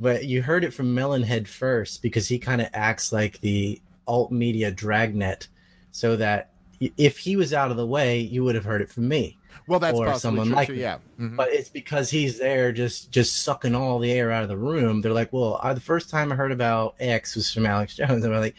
but 0.00 0.24
you 0.24 0.42
heard 0.42 0.64
it 0.64 0.74
from 0.74 0.94
Melonhead 0.94 1.46
first 1.46 2.02
because 2.02 2.28
he 2.28 2.38
kind 2.38 2.60
of 2.60 2.68
acts 2.74 3.12
like 3.12 3.40
the 3.40 3.80
alt 4.06 4.32
media 4.32 4.70
dragnet, 4.70 5.48
so 5.92 6.16
that 6.16 6.50
if 6.96 7.18
he 7.18 7.36
was 7.36 7.52
out 7.52 7.70
of 7.70 7.76
the 7.76 7.86
way, 7.86 8.18
you 8.18 8.44
would 8.44 8.54
have 8.54 8.64
heard 8.64 8.82
it 8.82 8.90
from 8.90 9.08
me. 9.08 9.38
Well, 9.66 9.78
that's 9.78 9.96
or 9.96 10.14
someone 10.18 10.48
true 10.48 10.56
like 10.56 10.68
too, 10.68 10.74
yeah. 10.74 10.98
Mhm. 11.20 11.36
But 11.36 11.52
it's 11.52 11.68
because 11.68 12.10
he's 12.10 12.38
there 12.38 12.72
just 12.72 13.10
just 13.12 13.42
sucking 13.44 13.74
all 13.74 13.98
the 13.98 14.10
air 14.10 14.32
out 14.32 14.42
of 14.42 14.48
the 14.48 14.56
room. 14.56 15.00
They're 15.00 15.12
like, 15.12 15.32
well, 15.32 15.60
I, 15.62 15.72
the 15.72 15.80
first 15.80 16.10
time 16.10 16.32
I 16.32 16.34
heard 16.34 16.52
about 16.52 16.96
X 16.98 17.36
was 17.36 17.52
from 17.52 17.66
Alex 17.66 17.94
Jones. 17.96 18.24
And 18.24 18.34
I'm 18.34 18.40
like, 18.40 18.56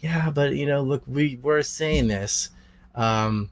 yeah, 0.00 0.30
but 0.30 0.54
you 0.54 0.66
know, 0.66 0.82
look, 0.82 1.02
we 1.06 1.38
were 1.42 1.62
saying 1.62 2.08
this. 2.08 2.50
Um, 2.94 3.50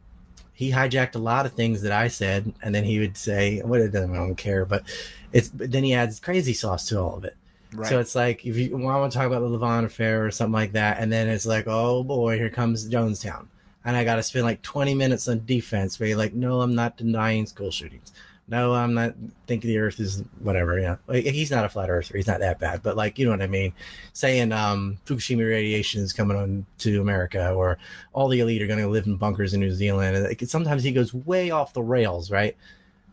he 0.62 0.70
hijacked 0.70 1.16
a 1.16 1.18
lot 1.18 1.44
of 1.44 1.52
things 1.52 1.82
that 1.82 1.90
I 1.90 2.06
said, 2.06 2.52
and 2.62 2.72
then 2.72 2.84
he 2.84 3.00
would 3.00 3.16
say, 3.16 3.60
"What 3.62 3.80
it 3.80 3.90
doesn't, 3.90 4.12
I 4.12 4.16
don't 4.16 4.36
care." 4.36 4.64
But 4.64 4.84
it's 5.32 5.48
but 5.48 5.72
then 5.72 5.82
he 5.82 5.92
adds 5.92 6.20
crazy 6.20 6.52
sauce 6.52 6.86
to 6.88 7.00
all 7.00 7.16
of 7.16 7.24
it. 7.24 7.36
Right. 7.74 7.88
So 7.88 7.98
it's 7.98 8.14
like 8.14 8.46
if 8.46 8.56
you 8.56 8.76
want 8.76 9.10
to 9.10 9.18
talk 9.18 9.26
about 9.26 9.40
the 9.40 9.48
Lavon 9.48 9.84
affair 9.84 10.24
or 10.24 10.30
something 10.30 10.52
like 10.52 10.72
that, 10.72 10.98
and 11.00 11.10
then 11.10 11.28
it's 11.28 11.46
like, 11.46 11.64
oh 11.66 12.04
boy, 12.04 12.38
here 12.38 12.48
comes 12.50 12.88
Jonestown, 12.88 13.46
and 13.84 13.96
I 13.96 14.04
got 14.04 14.16
to 14.16 14.22
spend 14.22 14.44
like 14.44 14.62
20 14.62 14.94
minutes 14.94 15.26
on 15.26 15.44
defense. 15.44 15.98
Where 15.98 16.08
you're 16.08 16.18
like, 16.18 16.34
no, 16.34 16.60
I'm 16.60 16.76
not 16.76 16.96
denying 16.96 17.46
school 17.46 17.72
shootings. 17.72 18.12
No, 18.48 18.74
I'm 18.74 18.92
not 18.92 19.14
thinking 19.46 19.68
the 19.68 19.78
Earth 19.78 19.98
is 20.00 20.22
whatever. 20.40 20.78
Yeah, 20.78 20.96
like, 21.06 21.24
he's 21.24 21.50
not 21.50 21.64
a 21.64 21.68
flat 21.68 21.88
earther. 21.88 22.16
He's 22.16 22.26
not 22.26 22.40
that 22.40 22.58
bad, 22.58 22.82
but 22.82 22.96
like 22.96 23.18
you 23.18 23.24
know 23.24 23.30
what 23.30 23.40
I 23.40 23.46
mean. 23.46 23.72
Saying 24.12 24.52
um, 24.52 24.98
Fukushima 25.06 25.48
radiation 25.48 26.02
is 26.02 26.12
coming 26.12 26.36
on 26.36 26.66
to 26.78 27.00
America, 27.00 27.52
or 27.52 27.78
all 28.12 28.28
the 28.28 28.40
elite 28.40 28.60
are 28.60 28.66
going 28.66 28.80
to 28.80 28.88
live 28.88 29.06
in 29.06 29.16
bunkers 29.16 29.54
in 29.54 29.60
New 29.60 29.70
Zealand. 29.70 30.22
Like, 30.24 30.42
sometimes 30.46 30.82
he 30.82 30.92
goes 30.92 31.14
way 31.14 31.50
off 31.50 31.72
the 31.72 31.82
rails, 31.82 32.30
right? 32.30 32.56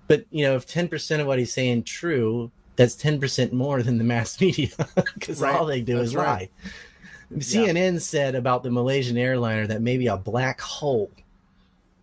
But 0.07 0.25
you 0.31 0.43
know, 0.43 0.55
if 0.55 0.67
10% 0.67 1.19
of 1.21 1.27
what 1.27 1.37
he's 1.37 1.53
saying 1.53 1.83
true, 1.83 2.49
that's 2.75 2.95
10% 2.95 3.51
more 3.53 3.83
than 3.83 3.97
the 3.99 4.03
mass 4.03 4.41
media 4.41 4.69
because 5.13 5.41
Right. 5.41 5.55
all 5.55 5.65
they 5.67 5.81
do 5.81 5.97
That's 5.97 6.09
is 6.09 6.15
right. 6.15 6.49
lie. 7.31 7.39
CNN 7.39 8.01
said 8.01 8.33
about 8.33 8.63
the 8.63 8.71
Malaysian 8.71 9.17
airliner 9.17 9.67
that 9.67 9.83
maybe 9.83 10.07
a 10.07 10.17
black 10.17 10.59
hole 10.59 11.11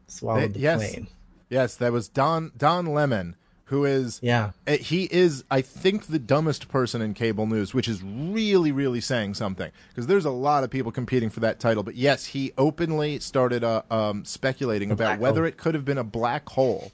swallowed 0.07 0.51
They- 0.51 0.55
the 0.55 0.61
yes. 0.61 0.79
plane. 0.79 1.09
Yes, 1.49 1.77
that 1.77 1.93
was 1.93 2.09
Don 2.09 2.53
Don 2.57 2.87
Lemon, 2.87 3.37
who 3.67 3.85
is 3.85 4.21
Yeah. 4.23 4.51
Uh, 4.67 4.73
he 4.73 5.05
is 5.13 5.45
i 5.51 5.61
think 5.61 6.07
the 6.07 6.19
dumbest 6.19 6.69
person 6.69 7.03
in 7.03 7.15
cable 7.15 7.47
news 7.47 7.75
which 7.75 7.89
is 7.89 8.03
really 8.03 8.73
really 8.73 9.01
saying 9.01 9.35
something 9.35 9.71
because 9.89 10.07
there's 10.07 10.25
a 10.25 10.31
lot 10.31 10.65
of 10.65 10.71
people 10.71 10.91
competing 10.91 11.31
for 11.31 11.41
that 11.41 11.61
title 11.61 11.83
but 11.83 11.95
yes 11.95 12.27
he 12.27 12.53
openly 12.57 13.19
started 13.19 13.63
uh, 13.63 13.83
um, 13.91 14.25
speculating 14.25 14.91
about 14.91 15.19
whether 15.19 15.41
hole. 15.41 15.49
it 15.49 15.57
could 15.57 15.75
have 15.75 15.85
been 15.85 15.99
a 15.99 16.05
black 16.05 16.49
hole 16.49 16.93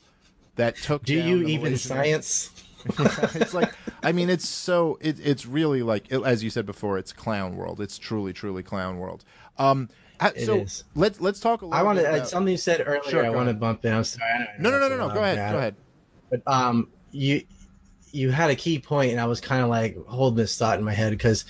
that 0.57 0.77
took 0.77 1.05
Do 1.05 1.15
you 1.15 1.43
even 1.47 1.73
Malaysian 1.73 1.79
science? 1.79 2.51
it's 3.35 3.55
like 3.55 3.73
i 4.03 4.11
mean 4.11 4.29
it's 4.29 4.49
so 4.49 4.99
it, 5.01 5.17
it's 5.25 5.47
really 5.47 5.83
like 5.83 6.11
as 6.11 6.43
you 6.43 6.51
said 6.51 6.67
before 6.67 6.99
it's 6.99 7.13
clown 7.13 7.55
world 7.57 7.81
it's 7.81 7.97
truly 7.97 8.33
truly 8.33 8.61
clown 8.61 8.99
world 8.99 9.25
um 9.59 9.89
uh, 10.27 10.31
so 10.39 10.59
is. 10.59 10.85
let's 10.95 11.21
let's 11.21 11.41
talk 11.41 11.63
a 11.63 11.67
little 11.67 11.79
I 11.79 11.83
want 11.83 11.99
bit 11.99 12.05
to 12.11 12.27
something 12.27 12.53
you 12.53 12.57
said 12.59 12.83
earlier. 12.87 13.03
Sure, 13.11 13.25
I 13.25 13.31
want 13.31 13.49
to 13.49 13.55
bump 13.55 13.85
in. 13.85 13.93
I'm 13.93 14.05
sorry. 14.05 14.31
I 14.31 14.39
know 14.63 14.71
no 14.71 14.79
no 14.79 14.89
no 14.89 14.97
no 14.97 15.09
no 15.09 15.15
go 15.15 15.23
ahead 15.23 15.53
go 15.53 15.59
ahead 15.59 15.77
But 16.31 16.43
um, 16.47 16.89
you 17.11 17.43
you 18.13 18.31
had 18.31 18.51
a 18.51 18.55
key 18.57 18.79
point, 18.79 19.13
and 19.13 19.21
I 19.21 19.27
was 19.27 19.41
kind 19.41 19.63
of 19.63 19.69
like 19.69 19.97
holding 20.07 20.37
this 20.37 20.57
thought 20.59 20.79
in 20.79 20.85
my 20.85 20.93
head 20.93 21.11
because 21.11 21.45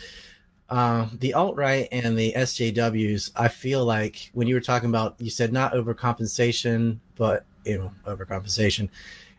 uh, 0.70 1.06
the 1.18 1.34
alt 1.34 1.56
right 1.56 1.88
and 1.92 2.16
the 2.16 2.32
SJWs, 2.34 3.32
I 3.36 3.48
feel 3.48 3.84
like 3.84 4.30
when 4.32 4.46
you 4.48 4.54
were 4.54 4.60
talking 4.60 4.88
about, 4.88 5.16
you 5.20 5.28
said 5.28 5.52
not 5.52 5.74
overcompensation, 5.74 6.98
but 7.16 7.44
you 7.64 7.78
know 7.78 7.92
overcompensation. 8.06 8.88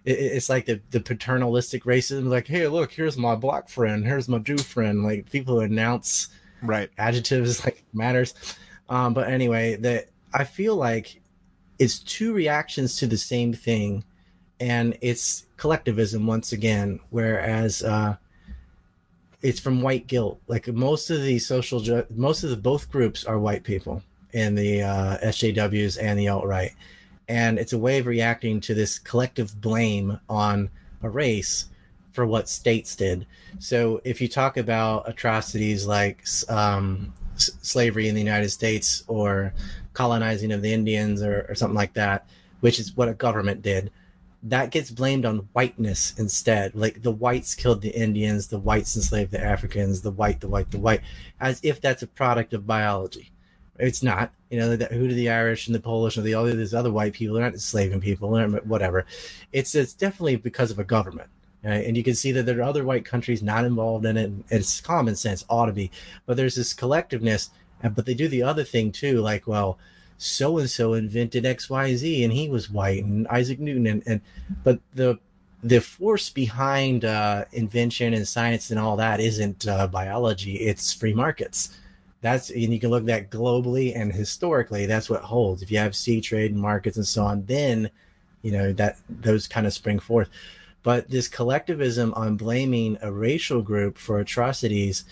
It, 0.06 0.18
it- 0.20 0.34
it's 0.34 0.50
like 0.50 0.66
the 0.66 0.82
the 0.92 1.00
paternalistic 1.00 1.84
racism, 1.86 2.26
like, 2.28 2.48
hey, 2.48 2.68
look, 2.68 2.92
here's 2.92 3.18
my 3.18 3.36
black 3.36 3.70
friend, 3.70 4.06
here's 4.06 4.28
my 4.30 4.40
Jew 4.40 4.58
friend, 4.58 5.04
like 5.04 5.30
people 5.32 5.56
who 5.56 5.62
announce 5.62 6.28
right 6.62 6.90
adjectives 6.98 7.64
like 7.66 7.84
matters. 7.94 8.34
Um, 8.90 9.14
but 9.14 9.30
anyway, 9.30 9.76
that 9.78 10.10
I 10.34 10.44
feel 10.44 10.76
like 10.76 11.22
it's 11.80 12.00
two 12.00 12.34
reactions 12.34 12.98
to 12.98 13.08
the 13.08 13.18
same 13.18 13.54
thing, 13.54 14.04
and 14.60 14.98
it's 15.02 15.46
collectivism 15.58 16.28
once 16.28 16.52
again. 16.52 17.00
Whereas 17.10 17.84
uh, 17.84 18.16
it's 19.42 19.60
from 19.60 19.82
white 19.82 20.08
guilt. 20.08 20.40
Like 20.48 20.68
most 20.68 21.10
of 21.10 21.22
the 21.22 21.40
social, 21.40 21.80
ju- 21.80 22.06
most 22.10 22.44
of 22.44 22.50
the 22.50 22.58
both 22.58 22.92
groups 22.92 23.26
are 23.26 23.40
white 23.40 23.64
people 23.64 24.02
in 24.34 24.56
the 24.56 24.82
uh, 24.82 25.18
SJWs 25.20 25.98
and 26.02 26.18
the 26.18 26.28
alt 26.28 26.46
right, 26.46 26.74
and 27.28 27.60
it's 27.60 27.74
a 27.74 27.78
way 27.78 28.00
of 28.00 28.06
reacting 28.06 28.60
to 28.62 28.74
this 28.74 29.00
collective 29.00 29.60
blame 29.62 30.20
on 30.30 30.70
a 31.02 31.10
race 31.10 31.66
for 32.14 32.26
what 32.26 32.48
states 32.48 32.96
did. 32.96 33.26
So 33.60 34.02
if 34.04 34.22
you 34.22 34.28
talk 34.28 34.58
about 34.58 35.10
atrocities 35.10 35.86
like 35.86 36.26
um, 36.48 37.14
slavery 37.62 38.08
in 38.08 38.16
the 38.16 38.22
United 38.22 38.50
States 38.50 39.04
or 39.08 39.54
colonizing 39.94 40.52
of 40.52 40.62
the 40.62 40.74
Indians 40.74 41.22
or, 41.22 41.46
or 41.50 41.56
something 41.56 41.76
like 41.76 41.94
that, 41.94 42.28
which 42.62 42.80
is 42.80 42.96
what 42.96 43.10
a 43.10 43.14
government 43.14 43.62
did, 43.62 43.92
that 44.44 44.72
gets 44.72 44.92
blamed 44.92 45.26
on 45.26 45.48
whiteness 45.54 46.14
instead. 46.18 46.76
Like 46.76 47.02
the 47.02 47.12
whites 47.12 47.56
killed 47.56 47.82
the 47.82 47.90
Indians, 47.90 48.48
the 48.48 48.60
whites 48.60 48.96
enslaved 48.96 49.32
the 49.32 49.44
Africans, 49.44 50.02
the 50.02 50.12
white, 50.12 50.42
the 50.42 50.50
white, 50.50 50.70
the 50.72 50.80
white, 50.80 51.02
as 51.40 51.60
if 51.64 51.80
that's 51.80 52.04
a 52.04 52.08
product 52.08 52.54
of 52.54 52.68
biology. 52.68 53.32
It's 53.80 54.04
not. 54.04 54.32
You 54.50 54.60
know, 54.60 54.70
who 54.70 55.08
do 55.08 55.16
the 55.16 55.30
Irish 55.30 55.68
and 55.68 55.74
the 55.74 55.80
Polish 55.80 56.18
and 56.18 56.26
the 56.26 56.36
all 56.36 56.46
these 56.46 56.76
other 56.76 56.92
white 56.92 57.14
people? 57.14 57.36
They're 57.36 57.44
not 57.44 57.54
enslaving 57.54 58.02
people, 58.02 58.30
whatever. 58.66 59.06
It's 59.52 59.74
it's 59.74 59.94
definitely 59.94 60.36
because 60.36 60.70
of 60.70 60.78
a 60.78 60.84
government. 60.84 61.30
Right? 61.64 61.86
And 61.86 61.96
you 61.96 62.04
can 62.04 62.16
see 62.16 62.32
that 62.34 62.46
there 62.46 62.60
are 62.60 62.64
other 62.64 62.84
white 62.84 63.06
countries 63.06 63.42
not 63.42 63.64
involved 63.64 64.06
in 64.06 64.18
it. 64.18 64.32
It's 64.50 64.82
common 64.82 65.16
sense, 65.16 65.46
ought 65.50 65.68
to 65.68 65.72
be. 65.72 65.92
But 66.26 66.36
there's 66.36 66.56
this 66.56 66.74
collectiveness. 66.74 67.50
But 67.82 68.06
they 68.06 68.14
do 68.14 68.28
the 68.28 68.44
other 68.44 68.64
thing 68.64 68.92
too, 68.92 69.20
like, 69.20 69.48
well, 69.48 69.78
so 70.18 70.58
and 70.58 70.70
so 70.70 70.94
invented 70.94 71.44
XYZ 71.44 72.24
and 72.24 72.32
he 72.32 72.50
was 72.50 72.70
white 72.70 73.04
and 73.04 73.28
Isaac 73.28 73.60
Newton. 73.60 73.88
And, 73.88 74.04
and 74.06 74.22
but 74.64 74.80
the 74.94 75.20
the 75.64 75.80
force 75.80 76.30
behind 76.30 77.06
uh, 77.06 77.46
invention 77.54 78.14
and 78.14 78.28
science 78.28 78.70
and 78.70 78.80
all 78.80 78.98
that 78.98 79.22
isn't 79.22 79.66
uh, 79.68 79.88
biology, 79.88 80.56
it's 80.56 80.94
free 80.94 81.14
markets. 81.14 81.78
That's 82.22 82.50
and 82.50 82.74
you 82.74 82.80
can 82.80 82.90
look 82.90 83.04
at 83.04 83.08
that 83.08 83.30
globally 83.30 83.98
and 83.98 84.12
historically. 84.14 84.86
That's 84.86 85.10
what 85.10 85.22
holds. 85.22 85.62
If 85.62 85.72
you 85.72 85.78
have 85.78 85.96
sea 85.96 86.22
trade 86.22 86.52
and 86.52 86.62
markets 86.62 86.98
and 86.98 87.08
so 87.08 87.24
on, 87.24 87.46
then 87.46 87.90
you 88.42 88.52
know 88.52 88.74
that 88.74 88.98
those 89.10 89.48
kind 89.48 89.68
of 89.68 89.74
spring 89.74 90.00
forth 90.00 90.30
but 90.84 91.10
this 91.10 91.28
collectivism 91.28 92.14
on 92.16 92.36
blaming 92.36 92.98
a 93.02 93.12
racial 93.12 93.62
group 93.62 93.98
for 93.98 94.20
atrocities 94.20 95.06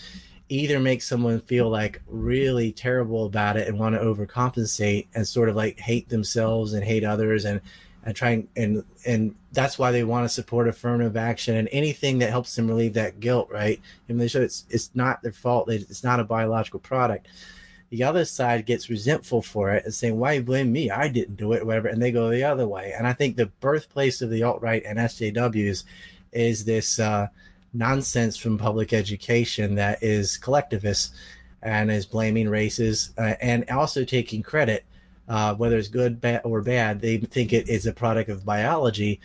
either 0.48 0.78
makes 0.78 1.08
someone 1.08 1.40
feel 1.40 1.68
like 1.68 2.02
really 2.06 2.72
terrible 2.72 3.24
about 3.24 3.56
it 3.56 3.66
and 3.66 3.78
want 3.78 3.94
to 3.94 4.00
overcompensate 4.00 5.06
and 5.14 5.26
sort 5.26 5.48
of 5.48 5.56
like 5.56 5.80
hate 5.80 6.08
themselves 6.10 6.74
and 6.74 6.84
hate 6.84 7.04
others 7.04 7.44
and 7.46 7.60
and 8.04 8.14
try 8.14 8.30
and 8.30 8.48
and, 8.56 8.84
and 9.06 9.34
that's 9.52 9.78
why 9.78 9.90
they 9.90 10.04
want 10.04 10.24
to 10.24 10.28
support 10.28 10.68
affirmative 10.68 11.16
action 11.16 11.56
and 11.56 11.68
anything 11.72 12.18
that 12.18 12.30
helps 12.30 12.54
them 12.54 12.68
relieve 12.68 12.94
that 12.94 13.18
guilt 13.20 13.48
right? 13.50 13.80
And 14.08 14.20
they 14.20 14.28
show 14.28 14.42
it's 14.42 14.66
it's 14.68 14.90
not 14.94 15.22
their 15.22 15.32
fault. 15.32 15.70
It's 15.70 16.04
not 16.04 16.20
a 16.20 16.24
biological 16.24 16.80
product 16.80 17.28
the 17.92 18.04
other 18.04 18.24
side 18.24 18.64
gets 18.64 18.88
resentful 18.88 19.42
for 19.42 19.70
it 19.70 19.84
and 19.84 19.92
saying, 19.92 20.18
Why 20.18 20.40
blame 20.40 20.72
me? 20.72 20.90
I 20.90 21.08
didn't 21.08 21.36
do 21.36 21.52
it, 21.52 21.66
whatever. 21.66 21.88
And 21.88 22.00
they 22.00 22.10
go 22.10 22.30
the 22.30 22.42
other 22.42 22.66
way. 22.66 22.94
And 22.96 23.06
I 23.06 23.12
think 23.12 23.36
the 23.36 23.52
birthplace 23.60 24.22
of 24.22 24.30
the 24.30 24.42
alt 24.42 24.62
right 24.62 24.82
and 24.86 24.98
SJWs 24.98 25.84
is 26.32 26.64
this 26.64 26.98
uh, 26.98 27.26
nonsense 27.74 28.38
from 28.38 28.56
public 28.56 28.94
education 28.94 29.74
that 29.74 30.02
is 30.02 30.38
collectivist 30.38 31.12
and 31.60 31.90
is 31.90 32.06
blaming 32.06 32.48
races 32.48 33.12
uh, 33.18 33.34
and 33.42 33.68
also 33.68 34.06
taking 34.06 34.42
credit, 34.42 34.86
uh, 35.28 35.54
whether 35.54 35.76
it's 35.76 35.88
good 35.88 36.18
bad, 36.18 36.40
or 36.44 36.62
bad. 36.62 36.98
They 36.98 37.18
think 37.18 37.52
it 37.52 37.68
is 37.68 37.84
a 37.84 37.92
product 37.92 38.30
of 38.30 38.42
biology 38.42 39.20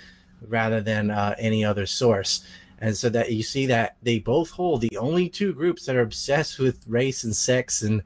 rather 0.46 0.82
than 0.82 1.10
uh, 1.10 1.36
any 1.40 1.64
other 1.64 1.86
source. 1.86 2.46
And 2.80 2.98
so 2.98 3.08
that 3.12 3.32
you 3.32 3.44
see 3.44 3.66
that 3.68 3.96
they 4.04 4.20
both 4.20 4.50
hold 4.50 4.82
the 4.82 4.98
only 4.98 5.30
two 5.30 5.54
groups 5.54 5.86
that 5.86 5.96
are 5.96 6.02
obsessed 6.02 6.60
with 6.60 6.84
race 6.86 7.24
and 7.24 7.34
sex 7.34 7.82
and 7.82 8.04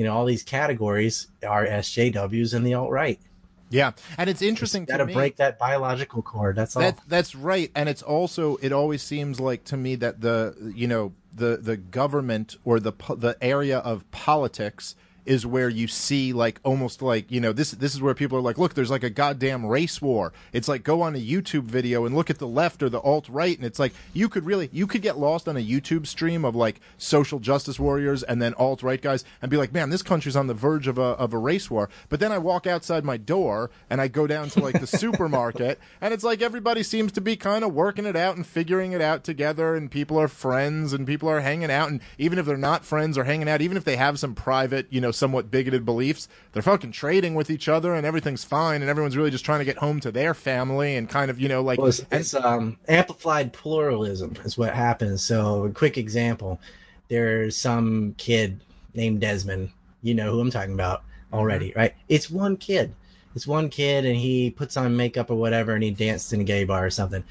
you 0.00 0.06
know 0.06 0.14
all 0.14 0.24
these 0.24 0.42
categories 0.42 1.26
are 1.46 1.66
SJWs 1.66 2.54
and 2.54 2.66
the 2.66 2.72
alt 2.72 2.90
right. 2.90 3.20
yeah 3.68 3.92
and 4.16 4.30
it's 4.30 4.40
interesting 4.40 4.86
Got 4.86 4.96
to 4.96 5.04
me 5.04 5.12
break 5.12 5.36
that 5.36 5.58
biological 5.58 6.22
cord. 6.22 6.56
That's 6.56 6.74
all. 6.74 6.80
That 6.80 6.98
that's 7.06 7.34
right, 7.34 7.70
and 7.74 7.86
it's 7.86 8.00
also 8.00 8.56
it 8.62 8.72
always 8.72 9.02
seems 9.02 9.38
like 9.40 9.64
to 9.64 9.76
me 9.76 9.96
that 9.96 10.22
the 10.22 10.72
you 10.74 10.88
know 10.88 11.12
the 11.34 11.58
the 11.58 11.76
government 11.76 12.56
or 12.64 12.80
the 12.80 12.92
the 13.14 13.36
area 13.42 13.80
of 13.80 14.10
politics 14.10 14.96
is 15.26 15.46
where 15.46 15.68
you 15.68 15.86
see 15.86 16.32
like 16.32 16.60
almost 16.64 17.02
like 17.02 17.30
you 17.30 17.40
know 17.40 17.52
this 17.52 17.72
this 17.72 17.94
is 17.94 18.02
where 18.02 18.14
people 18.14 18.36
are 18.38 18.42
like 18.42 18.58
look 18.58 18.74
there's 18.74 18.90
like 18.90 19.04
a 19.04 19.10
goddamn 19.10 19.66
race 19.66 20.00
war. 20.00 20.32
It's 20.52 20.68
like 20.68 20.82
go 20.82 21.02
on 21.02 21.14
a 21.14 21.18
youtube 21.18 21.64
video 21.64 22.04
and 22.04 22.14
look 22.14 22.30
at 22.30 22.38
the 22.38 22.46
left 22.46 22.82
or 22.82 22.88
the 22.88 23.00
alt 23.00 23.28
right 23.28 23.56
and 23.56 23.66
it's 23.66 23.78
like 23.78 23.92
you 24.12 24.28
could 24.28 24.44
really 24.44 24.68
you 24.72 24.86
could 24.86 25.02
get 25.02 25.18
lost 25.18 25.48
on 25.48 25.56
a 25.56 25.60
youtube 25.60 26.06
stream 26.06 26.44
of 26.44 26.54
like 26.54 26.80
social 26.98 27.38
justice 27.38 27.78
warriors 27.78 28.22
and 28.22 28.40
then 28.40 28.54
alt 28.54 28.82
right 28.82 29.02
guys 29.02 29.24
and 29.42 29.50
be 29.50 29.56
like 29.56 29.72
man 29.72 29.90
this 29.90 30.02
country's 30.02 30.36
on 30.36 30.46
the 30.46 30.54
verge 30.54 30.86
of 30.86 30.98
a 30.98 31.02
of 31.02 31.32
a 31.32 31.38
race 31.38 31.70
war. 31.70 31.88
But 32.08 32.20
then 32.20 32.32
i 32.32 32.38
walk 32.38 32.66
outside 32.66 33.04
my 33.04 33.16
door 33.16 33.70
and 33.88 34.00
i 34.00 34.08
go 34.08 34.26
down 34.26 34.48
to 34.50 34.60
like 34.60 34.80
the 34.80 34.86
supermarket 34.98 35.78
and 36.00 36.14
it's 36.14 36.24
like 36.24 36.42
everybody 36.42 36.82
seems 36.82 37.12
to 37.12 37.20
be 37.20 37.36
kind 37.36 37.64
of 37.64 37.74
working 37.74 38.06
it 38.06 38.16
out 38.16 38.36
and 38.36 38.46
figuring 38.46 38.92
it 38.92 39.00
out 39.00 39.24
together 39.24 39.74
and 39.74 39.90
people 39.90 40.18
are 40.18 40.28
friends 40.28 40.92
and 40.92 41.06
people 41.06 41.28
are 41.28 41.40
hanging 41.40 41.70
out 41.70 41.88
and 41.88 42.00
even 42.18 42.38
if 42.38 42.46
they're 42.46 42.56
not 42.56 42.84
friends 42.84 43.16
or 43.16 43.24
hanging 43.24 43.48
out 43.48 43.60
even 43.60 43.76
if 43.76 43.84
they 43.84 43.96
have 43.96 44.18
some 44.18 44.34
private 44.34 44.86
you 44.90 45.00
know 45.00 45.10
somewhat 45.20 45.50
bigoted 45.50 45.84
beliefs 45.84 46.28
they're 46.52 46.62
fucking 46.62 46.90
trading 46.90 47.34
with 47.34 47.50
each 47.50 47.68
other 47.68 47.94
and 47.94 48.04
everything's 48.04 48.42
fine 48.42 48.80
and 48.80 48.90
everyone's 48.90 49.16
really 49.16 49.30
just 49.30 49.44
trying 49.44 49.60
to 49.60 49.64
get 49.64 49.78
home 49.78 50.00
to 50.00 50.10
their 50.10 50.34
family 50.34 50.96
and 50.96 51.08
kind 51.08 51.30
of 51.30 51.38
you 51.38 51.48
know 51.48 51.62
like 51.62 51.78
Well, 51.78 51.88
it's, 51.88 52.04
it's 52.10 52.34
um, 52.34 52.78
amplified 52.88 53.52
pluralism 53.52 54.34
is 54.44 54.56
what 54.58 54.74
happens. 54.74 55.22
So, 55.22 55.66
a 55.66 55.70
quick 55.70 55.98
example: 55.98 56.60
there's 57.08 57.56
some 57.56 58.14
kid 58.18 58.60
named 58.94 59.20
Desmond. 59.20 59.70
You 60.02 60.14
know 60.14 60.32
who 60.32 60.40
I'm 60.40 60.50
talking 60.50 60.74
about 60.74 61.02
already, 61.32 61.72
right? 61.76 61.94
It's 62.08 62.30
one 62.30 62.56
kid. 62.56 62.94
It's 63.34 63.46
one 63.46 63.68
kid 63.68 64.04
and 64.04 64.16
he 64.16 64.50
puts 64.50 64.76
on 64.76 64.96
makeup 64.96 65.30
or 65.30 65.36
whatever 65.36 65.74
and 65.74 65.84
he 65.84 65.90
danced 65.90 66.32
in 66.32 66.40
a 66.40 66.44
gay 66.44 66.64
bar 66.64 66.84
or 66.84 66.90
something. 66.90 67.22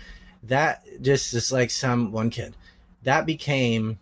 That 0.44 0.84
just 1.02 1.32
just 1.32 1.52
like 1.52 1.72
some 1.72 2.12
one 2.12 2.30
kid. 2.30 2.56
That 3.04 3.26
became 3.26 4.00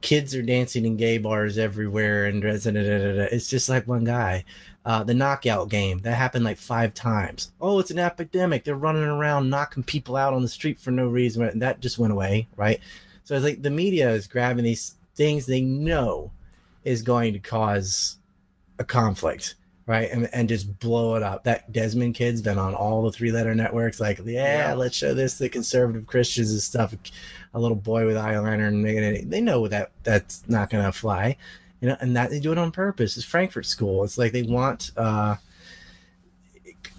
kids 0.00 0.34
are 0.34 0.42
dancing 0.42 0.84
in 0.84 0.96
gay 0.96 1.18
bars 1.18 1.58
everywhere 1.58 2.26
and 2.26 2.42
da- 2.42 2.52
da- 2.58 2.70
da- 2.70 2.82
da- 2.82 3.16
da. 3.16 3.22
it's 3.32 3.48
just 3.48 3.68
like 3.68 3.86
one 3.88 4.04
guy. 4.04 4.44
Uh, 4.84 5.02
the 5.02 5.14
knockout 5.14 5.68
game 5.68 5.98
that 6.00 6.14
happened 6.14 6.44
like 6.44 6.58
five 6.58 6.94
times. 6.94 7.50
Oh, 7.60 7.80
it's 7.80 7.90
an 7.90 7.98
epidemic. 7.98 8.62
They're 8.62 8.76
running 8.76 9.02
around 9.02 9.50
knocking 9.50 9.82
people 9.82 10.14
out 10.16 10.32
on 10.32 10.42
the 10.42 10.48
street 10.48 10.78
for 10.78 10.92
no 10.92 11.08
reason. 11.08 11.42
And 11.42 11.60
that 11.62 11.80
just 11.80 11.98
went 11.98 12.12
away, 12.12 12.46
right? 12.56 12.78
So 13.24 13.34
it's 13.34 13.44
like 13.44 13.62
the 13.62 13.70
media 13.70 14.08
is 14.10 14.28
grabbing 14.28 14.62
these 14.64 14.94
things 15.16 15.44
they 15.46 15.60
know 15.60 16.30
is 16.84 17.02
going 17.02 17.32
to 17.32 17.40
cause 17.40 18.18
a 18.78 18.84
conflict, 18.84 19.56
right? 19.86 20.08
And, 20.08 20.28
and 20.32 20.48
just 20.48 20.78
blow 20.78 21.16
it 21.16 21.22
up. 21.24 21.42
That 21.42 21.72
Desmond 21.72 22.14
kid's 22.14 22.40
been 22.40 22.58
on 22.58 22.72
all 22.74 23.02
the 23.02 23.10
three 23.10 23.32
letter 23.32 23.56
networks. 23.56 23.98
Like, 23.98 24.20
yeah, 24.24 24.68
Yeah. 24.68 24.74
let's 24.74 24.94
show 24.94 25.14
this 25.14 25.36
to 25.38 25.48
conservative 25.48 26.06
Christians 26.06 26.52
and 26.52 26.60
stuff. 26.62 26.94
A 27.56 27.60
little 27.60 27.76
boy 27.76 28.04
with 28.04 28.16
eyeliner 28.16 28.68
and 28.68 28.82
making 28.82 29.02
it. 29.02 29.30
They 29.30 29.40
know 29.40 29.66
that 29.66 29.90
that's 30.02 30.44
not 30.46 30.68
to 30.84 30.92
fly, 30.92 31.36
you 31.80 31.88
know, 31.88 31.96
and 32.00 32.14
that 32.14 32.28
they 32.28 32.38
do 32.38 32.52
it 32.52 32.58
on 32.58 32.70
purpose. 32.70 33.16
It's 33.16 33.24
Frankfurt 33.24 33.64
School. 33.64 34.04
It's 34.04 34.18
like 34.18 34.32
they 34.32 34.42
want. 34.42 34.90
uh 34.96 35.36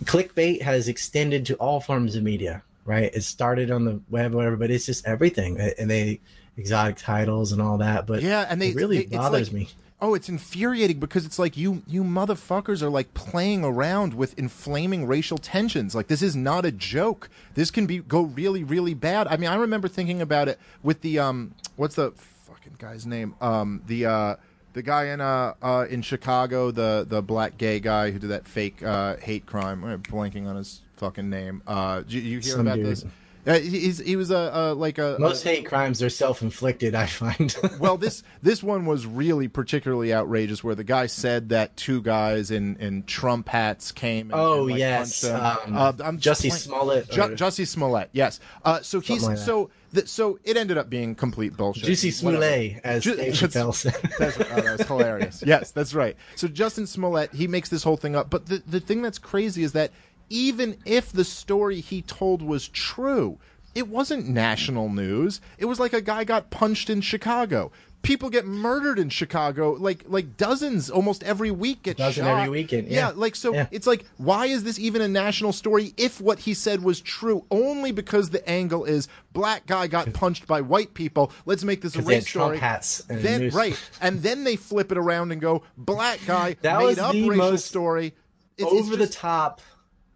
Clickbait 0.04 0.62
has 0.64 0.88
extended 0.88 1.46
to 1.48 1.56
all 1.56 1.80
forms 1.80 2.16
of 2.16 2.24
media, 2.24 2.64
right? 2.86 3.12
It 3.14 3.22
started 3.22 3.72
on 3.72 3.86
the 3.86 4.00
web, 4.10 4.34
whatever, 4.34 4.56
but 4.56 4.70
it's 4.72 4.86
just 4.86 5.08
everything, 5.08 5.60
and 5.60 5.90
they 5.90 6.20
exotic 6.58 6.98
titles 6.98 7.52
and 7.52 7.62
all 7.62 7.78
that. 7.80 8.06
But 8.08 8.22
Yeah, 8.24 8.46
and 8.50 8.60
they 8.62 8.70
it 8.70 8.76
really 8.76 9.06
they- 9.06 9.16
bothers 9.18 9.54
like- 9.54 9.62
me. 9.62 9.70
Oh, 10.00 10.14
it's 10.14 10.30
infuriating 10.30 11.00
because 11.00 11.26
it's 11.26 11.40
like 11.40 11.58
you 11.58 11.82
you 11.88 12.04
motherfuckers 12.04 12.84
are 12.84 12.90
like 12.90 13.16
playing 13.16 13.64
around 13.64 14.14
with 14.14 14.38
inflaming 14.38 15.08
racial 15.08 15.40
tensions. 15.40 15.96
Like 15.96 16.06
this 16.08 16.22
is 16.22 16.36
not 16.36 16.66
a 16.66 16.72
joke. 16.72 17.30
This 17.56 17.72
can 17.72 17.88
be 17.88 18.00
go 18.00 18.22
really 18.22 18.64
really 18.64 18.94
bad. 18.94 19.26
I 19.28 19.38
mean, 19.38 19.50
I 19.50 19.56
remember 19.56 19.88
thinking 19.88 20.22
about 20.22 20.48
it 20.50 20.60
with 20.84 21.02
the 21.02 21.18
um 21.18 21.56
what's 21.78 21.96
the 21.96 22.12
fucking 22.12 22.76
guy's 22.78 23.08
name? 23.08 23.34
Um 23.42 23.82
the 23.88 24.06
uh 24.06 24.36
the 24.74 24.84
guy 24.84 25.06
in 25.06 25.20
uh, 25.20 25.56
uh 25.64 25.88
in 25.90 26.04
Chicago, 26.04 26.70
the 26.70 27.04
the 27.08 27.24
black 27.24 27.58
gay 27.58 27.80
guy 27.80 28.12
who 28.12 28.20
did 28.20 28.30
that 28.30 28.48
fake 28.48 28.84
uh 28.84 29.16
hate 29.18 29.48
crime. 29.48 29.84
I'm 29.84 30.04
blanking 30.04 30.46
on 30.46 30.58
his 30.58 30.82
fucking 30.98 31.28
name. 31.28 31.64
Uh 31.66 32.04
you, 32.08 32.22
you 32.22 32.40
hear 32.40 32.52
Some 32.52 32.62
about 32.68 32.76
dude. 32.76 32.86
this? 32.86 33.06
Uh, 33.48 33.54
he- 33.60 33.80
he's, 33.80 34.00
he 34.00 34.16
was 34.18 34.30
a, 34.30 34.52
a 34.54 34.74
like 34.74 34.98
a 34.98 35.16
Most 35.20 35.46
a- 35.46 35.50
hate 35.50 35.66
crimes 35.66 36.04
are 36.04 36.10
self-inflicted. 36.10 36.94
I 36.94 37.06
find. 37.06 37.56
well, 37.80 37.96
this 37.98 38.22
this 38.44 38.62
one 38.62 38.86
was 38.86 39.06
really 39.06 39.48
particularly 39.48 40.14
outrageous, 40.14 40.64
where 40.64 40.76
the 40.76 40.84
guy 40.84 41.06
said 41.06 41.50
that 41.50 41.78
two 41.78 42.02
guys 42.02 42.52
in, 42.52 42.76
in 42.78 43.04
Trump 43.04 43.48
hats 43.50 43.92
came. 43.94 44.32
And, 44.32 44.40
Oh, 44.40 44.62
and, 44.64 44.72
like, 44.72 44.80
yes, 44.80 45.24
um, 45.24 45.58
uh, 45.76 45.94
I'm 46.04 46.20
Jussie 46.20 46.52
Smollett 46.52 47.10
Ju- 47.10 47.22
or- 47.22 47.30
Jussie 47.30 47.66
Smollett, 47.68 48.10
yes. 48.12 48.40
Uh, 48.66 48.82
so 48.82 49.00
he's 49.00 49.24
like 49.24 49.38
so 49.38 49.70
th- 49.94 50.08
so 50.08 50.38
it 50.44 50.58
ended 50.58 50.78
up 50.78 50.90
being 50.90 51.16
complete 51.16 51.56
bullshit. 51.56 51.86
Juicy 51.86 52.12
Smollett, 52.12 52.82
as 52.84 53.04
Ju- 53.04 53.16
Dave 53.16 53.40
that's- 53.40 53.54
Chappelle 53.56 53.74
said. 53.74 53.96
That's, 54.20 54.38
oh, 54.40 54.44
that 54.44 54.78
was 54.78 54.88
hilarious. 54.88 55.44
Yes, 55.48 55.72
that's 55.72 55.94
right. 55.94 56.18
So 56.36 56.50
Justin 56.50 56.86
Smollett, 56.86 57.34
he 57.34 57.48
makes 57.48 57.70
this 57.70 57.84
whole 57.84 57.96
thing 57.96 58.16
up. 58.16 58.30
But 58.30 58.48
the, 58.48 58.62
the 58.68 58.82
thing 58.82 59.02
that's 59.02 59.18
crazy 59.20 59.64
is 59.64 59.72
that 59.72 59.92
even 60.30 60.78
if 60.86 61.12
the 61.12 61.24
story 61.24 61.80
he 61.80 62.02
told 62.02 62.42
was 62.42 62.68
true, 62.68 63.38
it 63.78 63.88
wasn't 63.88 64.28
national 64.28 64.90
news. 64.90 65.40
It 65.60 65.66
was 65.66 65.80
like 65.80 65.94
a 65.94 66.02
guy 66.02 66.24
got 66.24 66.50
punched 66.50 66.90
in 66.90 67.02
Chicago. 67.02 67.72
People 68.02 68.30
get 68.30 68.46
murdered 68.46 68.98
in 68.98 69.10
Chicago, 69.10 69.74
like 69.74 70.04
like 70.08 70.36
dozens 70.38 70.90
almost 70.90 71.24
every 71.24 71.52
week 71.52 71.84
get 71.84 71.98
Dozen 71.98 72.26
shot. 72.26 72.40
every 72.40 72.50
weekend, 72.50 72.88
yeah. 72.88 73.12
like 73.14 73.36
so. 73.36 73.54
Yeah. 73.54 73.68
It's 73.70 73.86
like 73.86 74.06
why 74.18 74.48
is 74.48 74.64
this 74.64 74.80
even 74.80 75.02
a 75.02 75.08
national 75.08 75.52
story 75.52 75.94
if 75.98 76.20
what 76.20 76.40
he 76.40 76.56
said 76.56 76.84
was 76.84 77.02
true? 77.02 77.46
Only 77.52 77.92
because 77.92 78.30
the 78.30 78.48
angle 78.50 78.86
is 78.86 79.10
black 79.34 79.68
guy 79.68 79.86
got 79.88 80.12
punched 80.14 80.48
by 80.48 80.62
white 80.62 80.94
people. 80.96 81.32
Let's 81.46 81.64
make 81.64 81.82
this 81.82 81.96
a 81.96 82.02
race 82.02 82.28
story. 82.28 82.58
hats 82.58 83.04
and 83.10 83.22
then 83.22 83.42
news. 83.42 83.54
right, 83.54 83.80
and 84.02 84.24
then 84.24 84.44
they 84.44 84.56
flip 84.56 84.92
it 84.92 84.98
around 84.98 85.32
and 85.32 85.42
go 85.42 85.64
black 85.76 86.20
guy 86.26 86.56
That 86.62 86.80
made 86.80 86.86
was 86.86 87.00
up 87.00 87.12
the 87.12 87.30
racial 87.30 87.52
most 87.52 87.66
story. 87.66 88.16
It's, 88.58 88.72
it's 88.72 88.88
Over 88.88 88.96
the 88.96 89.08
top 89.08 89.62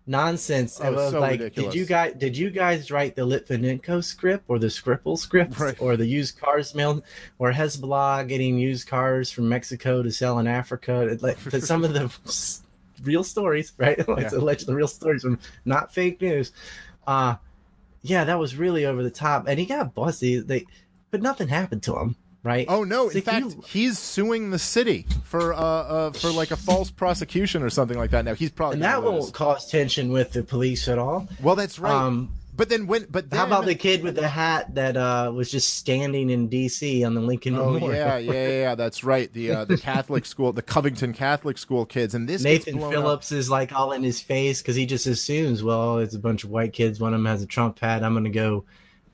nonsense. 0.08 0.80
Oh, 0.82 0.88
It 0.88 0.96
was 0.96 1.12
so 1.12 1.20
like, 1.20 1.40
ridiculous. 1.40 1.74
did 1.74 1.80
you 1.80 1.86
guys 1.86 2.14
did 2.18 2.38
you 2.38 2.50
guys 2.50 2.92
write 2.92 3.16
the 3.16 3.22
Litvinenko 3.26 4.04
script 4.04 4.46
or 4.48 4.60
the 4.60 4.68
Skripal 4.68 5.18
script 5.18 5.60
Right. 5.60 5.80
or 5.82 5.96
the 5.98 6.06
used 6.06 6.40
cars 6.40 6.74
mail 6.76 7.04
or 7.40 7.52
Hezbollah 7.52 8.28
getting 8.28 8.58
used 8.58 8.88
cars 8.88 9.32
from 9.32 9.48
Mexico 9.50 10.02
to 10.04 10.12
sell 10.12 10.40
in 10.40 10.48
Africa? 10.48 11.18
Like 11.22 11.38
some 11.60 11.84
of 11.84 11.94
the 11.94 12.12
real 13.04 13.24
stories, 13.24 13.74
right? 13.78 14.06
like 14.08 14.32
Yeah. 14.32 14.38
allegedly 14.40 14.76
real 14.76 14.88
stories 14.88 15.22
from 15.24 15.40
not 15.66 15.94
fake 15.94 16.22
news. 16.22 16.52
Uh 17.08 17.36
yeah, 18.04 18.24
that 18.24 18.40
was 18.40 18.56
really 18.56 18.86
over 18.88 19.04
the 19.04 19.12
top, 19.12 19.48
and 19.48 19.60
he 19.60 19.66
got 19.68 19.94
busted. 19.94 20.48
They, 20.48 20.66
but 21.12 21.22
nothing 21.22 21.48
happened 21.50 21.84
to 21.84 22.00
him, 22.00 22.16
right? 22.44 22.66
Oh 22.70 22.84
no! 22.84 23.06
It's 23.08 23.16
In 23.16 23.20
like 23.20 23.26
fact, 23.26 23.46
you- 23.56 23.64
he's 23.68 24.00
suing 24.00 24.52
the 24.52 24.60
city 24.60 25.06
for 25.24 25.54
uh, 25.54 25.58
uh 25.58 26.12
for 26.12 26.30
like 26.32 26.52
a 26.52 26.58
false 26.58 26.92
prosecution 26.92 27.64
or 27.64 27.70
something 27.70 27.98
like 27.98 28.12
that. 28.12 28.26
Now 28.26 28.34
he's 28.36 28.52
probably 28.52 28.76
and 28.76 28.84
that 28.84 29.04
won't 29.04 29.34
cause 29.34 29.70
tension 29.70 30.12
with 30.12 30.34
the 30.34 30.44
police 30.44 30.88
at 30.88 30.98
all. 31.00 31.28
Well, 31.42 31.56
that's 31.56 31.80
right. 31.80 31.92
Um, 31.94 32.34
but 32.54 32.68
then 32.68 32.86
when? 32.86 33.06
But 33.10 33.30
then, 33.30 33.40
How 33.40 33.48
about 33.48 33.66
the 33.66 33.74
kid 33.76 34.04
with 34.04 34.16
the 34.16 34.28
hat 34.28 34.76
that 34.76 34.98
uh, 34.98 35.32
was 35.34 35.50
just 35.50 35.76
standing 35.76 36.30
in 36.30 36.48
D.C. 36.50 37.04
on 37.04 37.16
the 37.16 37.22
Lincoln 37.22 37.56
Oh 37.56 37.72
Memorial? 37.72 37.96
yeah, 37.96 38.18
yeah, 38.18 38.32
yeah, 38.34 38.48
yeah, 38.50 38.76
that's 38.76 39.04
right. 39.06 39.32
The 39.32 39.52
uh, 39.52 39.66
the 39.66 39.78
Catholic 39.92 40.26
school, 40.26 40.52
the 40.52 40.62
Covington 40.62 41.14
Catholic 41.14 41.58
school 41.58 41.86
kids, 41.86 42.14
and 42.14 42.28
this 42.28 42.44
Nathan 42.44 42.78
blown 42.78 42.92
Phillips 42.92 43.32
is 43.32 43.50
like 43.50 43.72
all 43.72 43.94
in 43.94 44.04
his 44.04 44.20
face 44.20 44.62
because 44.62 44.76
he 44.76 44.86
just 44.86 45.08
assumes, 45.08 45.64
well, 45.64 46.00
it's 46.00 46.14
a 46.14 46.20
bunch 46.20 46.44
of 46.44 46.50
white 46.50 46.74
kids. 46.74 47.00
One 47.00 47.14
of 47.14 47.20
them 47.20 47.26
has 47.26 47.42
a 47.42 47.48
Trump 47.48 47.80
hat. 47.80 48.04
I'm 48.04 48.14
going 48.14 48.26
to 48.26 48.30
go 48.30 48.66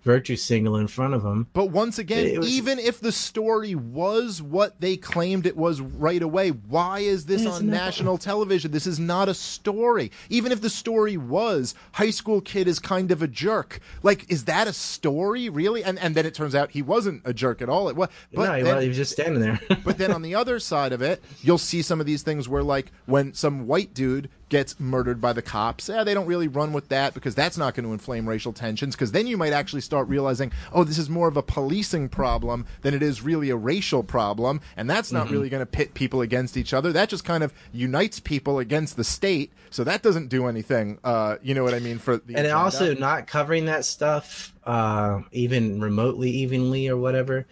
virtue 0.07 0.37
signal 0.37 0.77
in 0.77 0.87
front 0.87 1.13
of 1.13 1.23
him. 1.25 1.47
But 1.51 1.65
once 1.69 1.99
again, 1.99 2.39
was- 2.39 2.47
even 2.49 2.79
if 2.79 3.01
the 3.01 3.11
story 3.11 3.75
was 3.75 4.41
what 4.41 4.79
they 4.79 4.95
claimed 4.95 5.45
it 5.45 5.57
was 5.57 5.81
right 5.81 6.21
away, 6.21 6.49
why 6.49 6.99
is 6.99 7.25
this 7.25 7.41
It's 7.43 7.51
on 7.57 7.65
not- 7.67 7.73
national 7.73 8.17
television? 8.17 8.71
This 8.71 8.87
is 8.87 8.99
not 8.99 9.27
a 9.27 9.33
story. 9.33 10.09
Even 10.29 10.53
if 10.53 10.61
the 10.61 10.69
story 10.69 11.17
was 11.17 11.75
high 11.91 12.09
school 12.11 12.39
kid 12.39 12.69
is 12.69 12.79
kind 12.79 13.11
of 13.11 13.21
a 13.21 13.27
jerk, 13.27 13.81
like 14.01 14.25
is 14.31 14.45
that 14.45 14.65
a 14.67 14.73
story 14.73 15.49
really? 15.49 15.83
And 15.83 15.99
and 15.99 16.15
then 16.15 16.25
it 16.25 16.33
turns 16.33 16.55
out 16.55 16.71
he 16.71 16.81
wasn't 16.81 17.21
a 17.25 17.33
jerk 17.33 17.61
at 17.61 17.67
all. 17.67 17.89
It 17.89 17.97
was, 17.97 18.07
but 18.33 18.45
no, 18.45 18.53
he, 18.55 18.63
then- 18.63 18.75
was, 18.75 18.83
he 18.83 18.87
was 18.87 18.97
just 18.97 19.11
standing 19.11 19.41
there. 19.41 19.59
but 19.83 19.97
then 19.97 20.11
on 20.11 20.21
the 20.21 20.35
other 20.35 20.57
side 20.59 20.93
of 20.93 21.01
it, 21.01 21.21
you'll 21.41 21.57
see 21.57 21.81
some 21.81 21.99
of 21.99 22.05
these 22.05 22.21
things 22.23 22.47
where, 22.47 22.63
like, 22.63 22.91
when 23.07 23.33
some 23.33 23.67
white 23.67 23.93
dude 23.93 24.29
gets 24.49 24.79
murdered 24.79 25.19
by 25.19 25.33
the 25.33 25.41
cops, 25.41 25.89
eh, 25.89 26.03
they 26.03 26.13
don't 26.13 26.25
really 26.25 26.47
run 26.47 26.73
with 26.73 26.89
that 26.89 27.13
because 27.13 27.35
that's 27.35 27.57
not 27.57 27.73
going 27.75 27.85
to 27.85 27.91
inflame 27.93 28.27
racial 28.27 28.53
tensions. 28.53 28.95
Because 28.95 29.11
then 29.11 29.27
you 29.27 29.37
might 29.37 29.53
actually 29.53 29.81
start 29.81 30.07
realizing, 30.07 30.51
oh, 30.71 30.83
this 30.83 30.97
is 30.97 31.09
more 31.09 31.27
of 31.27 31.37
a 31.37 31.43
policing 31.43 32.09
problem 32.09 32.65
than 32.81 32.93
it 32.93 33.03
is 33.03 33.21
really 33.21 33.49
a 33.49 33.55
racial 33.55 34.03
problem, 34.03 34.61
and 34.75 34.89
that's 34.89 35.07
Mm-hmm. 35.07 35.17
not 35.17 35.29
really 35.31 35.49
going 35.49 35.61
to 35.61 35.65
pit 35.65 35.93
people 35.93 36.21
against 36.21 36.57
each 36.57 36.73
other. 36.73 36.91
That 36.91 37.07
just 37.09 37.23
kind 37.23 37.43
of 37.43 37.53
unites 37.71 38.19
people 38.19 38.59
against 38.59 38.97
the 38.97 39.03
state. 39.03 39.51
So 39.69 39.83
that 39.85 40.01
doesn't 40.01 40.27
do 40.27 40.47
anything. 40.47 40.99
Uh, 41.03 41.37
you 41.41 41.53
know 41.53 41.63
what 41.63 41.73
I 41.73 41.79
mean? 41.79 41.97
For 41.97 42.17
the 42.17 42.35
and 42.35 42.47
also 42.47 42.93
not 42.93 43.27
covering 43.27 43.65
that 43.65 43.85
stuff 43.85 44.53
uh, 44.65 45.21
even 45.31 45.79
remotely 45.81 46.29
evenly 46.29 46.87
or 46.89 46.97
whatever 46.97 47.45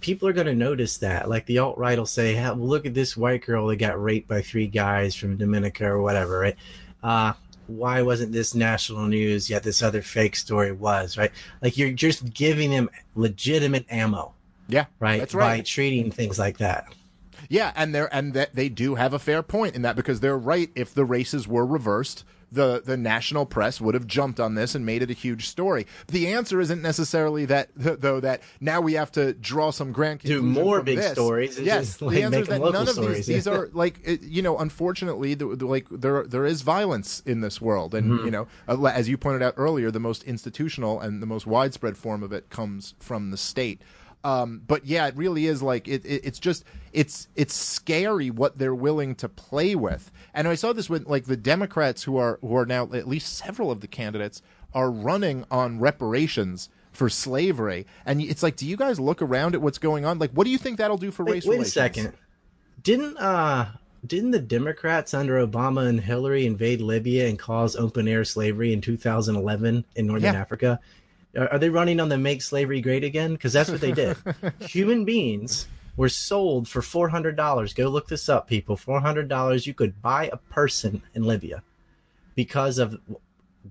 people 0.00 0.28
are 0.28 0.32
going 0.32 0.46
to 0.46 0.54
notice 0.54 0.98
that 0.98 1.28
like 1.28 1.46
the 1.46 1.58
alt-right 1.58 1.98
will 1.98 2.06
say 2.06 2.34
"Hell, 2.34 2.56
look 2.56 2.86
at 2.86 2.94
this 2.94 3.16
white 3.16 3.44
girl 3.44 3.66
that 3.68 3.76
got 3.76 4.02
raped 4.02 4.28
by 4.28 4.42
three 4.42 4.66
guys 4.66 5.14
from 5.14 5.36
dominica 5.36 5.86
or 5.86 6.02
whatever 6.02 6.38
right 6.38 6.56
uh, 7.02 7.32
why 7.66 8.02
wasn't 8.02 8.32
this 8.32 8.54
national 8.54 9.06
news 9.06 9.48
yet 9.48 9.62
this 9.62 9.82
other 9.82 10.02
fake 10.02 10.36
story 10.36 10.72
was 10.72 11.16
right 11.16 11.30
like 11.62 11.76
you're 11.78 11.92
just 11.92 12.32
giving 12.34 12.70
them 12.70 12.90
legitimate 13.14 13.86
ammo 13.90 14.34
yeah, 14.68 14.86
right 14.98 15.20
That's 15.20 15.34
right. 15.34 15.44
by 15.44 15.52
right. 15.52 15.66
treating 15.66 16.10
things 16.10 16.38
like 16.38 16.58
that 16.58 16.92
Yeah, 17.48 17.72
and 17.76 17.94
they're 17.94 18.12
and 18.14 18.32
that 18.34 18.54
they 18.54 18.68
do 18.68 18.94
have 18.94 19.12
a 19.12 19.18
fair 19.18 19.42
point 19.42 19.74
in 19.74 19.82
that 19.82 19.96
because 19.96 20.20
they're 20.20 20.38
right. 20.38 20.70
If 20.74 20.94
the 20.94 21.04
races 21.04 21.46
were 21.46 21.66
reversed, 21.66 22.24
the 22.54 22.82
the 22.84 22.96
national 22.96 23.46
press 23.46 23.80
would 23.80 23.94
have 23.94 24.06
jumped 24.06 24.40
on 24.40 24.54
this 24.54 24.74
and 24.74 24.86
made 24.86 25.02
it 25.02 25.10
a 25.10 25.14
huge 25.14 25.48
story. 25.48 25.86
The 26.08 26.28
answer 26.32 26.60
isn't 26.60 26.80
necessarily 26.82 27.44
that 27.46 27.68
th- 27.80 27.98
though 28.00 28.20
that 28.20 28.42
now 28.60 28.80
we 28.80 28.94
have 28.94 29.12
to 29.12 29.34
draw 29.34 29.70
some 29.70 29.92
grand 29.92 30.20
Do 30.20 30.40
more 30.42 30.82
big 30.82 30.98
this. 30.98 31.12
stories 31.12 31.58
Yes, 31.60 31.86
just, 31.86 32.00
the 32.00 32.22
answer 32.22 32.40
is 32.40 32.48
that 32.48 32.60
none 32.60 32.72
local 32.72 32.80
of 32.82 32.86
these 32.86 32.94
stories, 32.94 33.26
these 33.26 33.46
are 33.54 33.68
like 33.72 34.00
it- 34.04 34.22
you 34.22 34.42
know 34.42 34.56
unfortunately 34.58 35.34
the, 35.34 35.54
the, 35.56 35.66
like 35.66 35.86
there 35.90 36.24
there 36.24 36.46
is 36.46 36.62
violence 36.62 37.20
in 37.26 37.40
this 37.40 37.60
world 37.60 37.94
and 37.94 38.04
Mm-hmm. 38.12 38.24
you 38.26 38.30
know 38.30 38.46
uh, 38.68 38.84
as 38.86 39.08
you 39.08 39.16
pointed 39.18 39.42
out 39.42 39.54
earlier 39.56 39.90
the 39.90 40.00
most 40.00 40.22
institutional 40.24 41.00
and 41.00 41.22
the 41.22 41.26
most 41.26 41.46
widespread 41.46 41.96
form 41.96 42.22
of 42.22 42.32
it 42.32 42.50
comes 42.50 42.94
from 43.00 43.30
the 43.30 43.36
state 43.36 43.80
um, 44.24 44.62
but 44.66 44.86
yeah, 44.86 45.06
it 45.06 45.16
really 45.16 45.46
is 45.46 45.62
like 45.62 45.86
it, 45.86 46.04
it. 46.04 46.22
It's 46.24 46.38
just 46.38 46.64
it's 46.92 47.28
it's 47.36 47.54
scary 47.54 48.30
what 48.30 48.58
they're 48.58 48.74
willing 48.74 49.14
to 49.16 49.28
play 49.28 49.74
with. 49.74 50.10
And 50.32 50.48
I 50.48 50.54
saw 50.54 50.72
this 50.72 50.88
with 50.90 51.06
like 51.06 51.26
the 51.26 51.36
Democrats 51.36 52.02
who 52.04 52.16
are 52.16 52.38
who 52.40 52.56
are 52.56 52.66
now 52.66 52.84
at 52.92 53.06
least 53.06 53.36
several 53.36 53.70
of 53.70 53.80
the 53.80 53.86
candidates 53.86 54.42
are 54.72 54.90
running 54.90 55.44
on 55.50 55.78
reparations 55.78 56.68
for 56.90 57.08
slavery. 57.10 57.86
And 58.06 58.20
it's 58.22 58.42
like, 58.42 58.56
do 58.56 58.66
you 58.66 58.76
guys 58.76 58.98
look 58.98 59.20
around 59.20 59.54
at 59.54 59.60
what's 59.62 59.78
going 59.78 60.04
on? 60.04 60.18
Like, 60.18 60.30
what 60.32 60.44
do 60.44 60.50
you 60.50 60.58
think 60.58 60.78
that'll 60.78 60.96
do 60.96 61.10
for 61.10 61.24
Wait, 61.24 61.32
race 61.34 61.44
wait 61.46 61.56
a 61.56 61.58
relations? 61.58 61.74
second. 61.74 62.12
Didn't 62.82 63.16
uh 63.18 63.66
didn't 64.06 64.32
the 64.32 64.38
Democrats 64.38 65.14
under 65.14 65.44
Obama 65.46 65.86
and 65.88 66.00
Hillary 66.00 66.44
invade 66.46 66.80
Libya 66.80 67.26
and 67.28 67.38
cause 67.38 67.74
open 67.76 68.06
air 68.08 68.24
slavery 68.24 68.72
in 68.72 68.80
2011 68.80 69.84
in 69.96 70.06
Northern 70.06 70.34
Yeah. 70.34 70.40
Africa? 70.40 70.80
Are, 71.36 71.58
they 71.58 71.70
running 71.70 72.00
on 72.00 72.08
the 72.08 72.18
make 72.18 72.42
slavery 72.42 72.80
great 72.80 73.04
again? 73.04 73.32
Because 73.32 73.52
that's 73.52 73.70
what 73.70 73.80
they 73.80 73.92
did. 73.92 74.16
Human 74.60 75.04
beings 75.04 75.66
were 75.96 76.08
sold 76.08 76.68
for 76.68 76.80
$400. 76.80 77.74
Go 77.74 77.88
look 77.88 78.08
this 78.08 78.28
up, 78.28 78.48
people. 78.48 78.76
$400 78.76 79.66
you 79.66 79.74
could 79.74 80.00
buy 80.02 80.28
a 80.32 80.36
person 80.36 81.02
in 81.14 81.24
Libya 81.24 81.62
because 82.34 82.78
of 82.78 83.00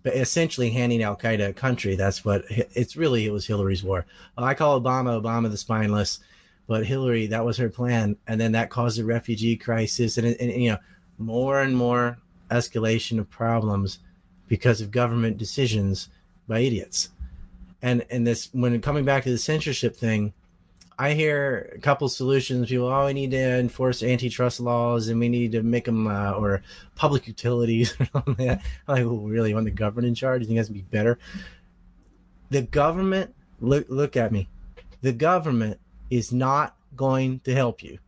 essentially 0.05 0.69
handing 0.69 1.03
Al 1.03 1.15
Qaeda 1.15 1.49
a 1.49 1.53
country. 1.53 1.95
That's 1.95 2.25
what 2.25 2.45
it's 2.49 2.95
really. 2.95 3.25
It 3.25 3.31
was 3.31 3.45
Hillary's 3.45 3.83
war. 3.83 4.05
Uh, 4.37 4.43
I 4.43 4.53
call 4.53 4.79
Obama 4.79 5.21
Obama 5.21 5.49
the 5.49 5.57
spineless, 5.57 6.19
but 6.67 6.85
Hillary 6.85 7.27
that 7.27 7.45
was 7.45 7.57
her 7.57 7.69
plan, 7.69 8.17
and 8.27 8.39
then 8.39 8.53
that 8.53 8.69
caused 8.69 8.99
a 8.99 9.05
refugee 9.05 9.55
crisis, 9.55 10.17
and, 10.17 10.27
and, 10.27 10.51
you 10.51 10.71
know 10.71 10.77
more 11.19 11.61
and 11.61 11.77
more 11.77 12.17
escalation 12.49 13.19
of 13.19 13.29
problems 13.29 13.99
because 14.47 14.81
of 14.81 14.91
government 14.91 15.37
decisions 15.37 16.09
by 16.47 16.59
idiots. 16.59 17.09
And 17.83 18.05
and 18.09 18.25
this 18.25 18.49
when 18.53 18.81
coming 18.81 19.03
back 19.03 19.25
to 19.25 19.29
the 19.29 19.37
censorship 19.37 19.95
thing, 19.95 20.33
I 20.97 21.13
hear 21.13 21.73
a 21.75 21.79
couple 21.79 22.07
solutions. 22.07 22.69
People, 22.69 22.87
oh, 22.87 23.05
we 23.07 23.13
need 23.13 23.31
to 23.31 23.59
enforce 23.59 24.01
antitrust 24.01 24.61
laws, 24.61 25.09
and 25.09 25.19
we 25.19 25.27
need 25.27 25.51
to 25.51 25.63
make 25.63 25.83
them 25.83 26.07
uh, 26.07 26.31
or 26.31 26.63
public 26.95 27.27
utilities 27.27 27.93
or 27.99 28.07
something 28.13 28.47
like. 28.47 28.61
I'm 28.87 28.95
like, 28.95 29.05
well, 29.05 29.17
really, 29.17 29.53
want 29.53 29.65
the 29.65 29.71
government 29.71 30.07
in 30.07 30.15
charge? 30.15 30.41
You 30.41 30.47
think 30.47 30.59
that's 30.59 30.69
be 30.69 30.81
better? 30.81 31.19
The 32.51 32.61
government, 32.61 33.35
look, 33.59 33.85
look 33.89 34.15
at 34.15 34.31
me. 34.31 34.47
The 35.01 35.11
government 35.11 35.77
is 36.09 36.31
not 36.31 36.77
going 36.95 37.41
to 37.41 37.53
help 37.53 37.83
you. 37.83 37.99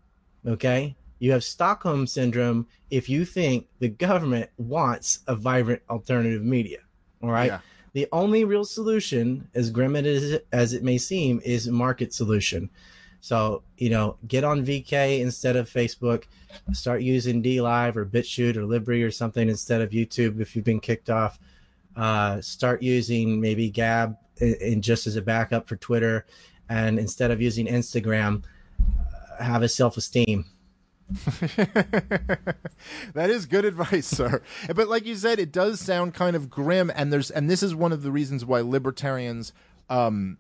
Okay, 0.48 0.96
you 1.20 1.34
have 1.34 1.44
Stockholm 1.44 2.08
syndrome 2.08 2.68
if 2.90 3.10
you 3.10 3.26
think 3.26 3.68
the 3.80 3.90
government 3.90 4.52
wants 4.58 5.20
a 5.28 5.36
vibrant 5.36 5.82
alternative 5.90 6.44
media. 6.44 6.80
All 7.22 7.32
right. 7.32 7.48
Yeah. 7.48 7.60
The 7.96 8.10
only 8.12 8.44
real 8.44 8.66
solution, 8.66 9.48
as 9.56 9.70
grim 9.70 9.96
as 9.96 10.74
it 10.74 10.84
may 10.84 10.98
seem, 10.98 11.40
is 11.46 11.70
market 11.70 12.14
solution. 12.14 12.70
So, 13.22 13.64
you 13.78 13.90
know, 13.90 14.18
get 14.28 14.44
on 14.44 14.66
VK 14.66 15.22
instead 15.22 15.56
of 15.56 15.70
Facebook. 15.70 16.26
Start 16.74 17.04
using 17.04 17.42
DLive 17.42 17.96
or 17.96 18.06
BitChute 18.06 18.58
or 18.58 18.64
LBRY 18.64 19.02
or 19.08 19.12
something 19.12 19.48
instead 19.48 19.80
of 19.80 19.92
YouTube 19.92 20.42
if 20.42 20.58
you've 20.58 20.66
been 20.66 20.82
kicked 20.82 21.10
off. 21.10 21.40
Uh, 21.96 22.42
start 22.42 22.84
using 22.84 23.40
maybe 23.40 23.70
Gab 23.70 24.18
in 24.42 24.82
just 24.82 25.08
as 25.08 25.16
a 25.16 25.22
backup 25.22 25.66
for 25.66 25.78
Twitter. 25.78 26.26
And 26.68 27.00
instead 27.00 27.32
of 27.32 27.42
using 27.42 27.66
Instagram, 27.66 28.44
uh, 29.40 29.42
have 29.42 29.64
a 29.64 29.70
self 29.70 29.96
esteem. 29.96 30.44
that 33.14 33.30
is 33.30 33.46
good 33.46 33.66
advice, 33.66 34.08
sir. 34.08 34.42
But 34.74 34.88
like 34.88 35.06
you 35.06 35.16
said, 35.16 35.40
it 35.40 35.52
does 35.52 35.80
sound 35.80 36.14
kind 36.14 36.36
of 36.36 36.50
grim, 36.50 36.92
and 36.96 37.14
there's 37.14 37.30
and 37.30 37.50
this 37.50 37.62
is 37.62 37.76
one 37.76 37.92
of 37.92 38.02
the 38.02 38.12
reasons 38.12 38.44
why 38.44 38.62
libertarians 38.62 39.54
um, 39.90 40.38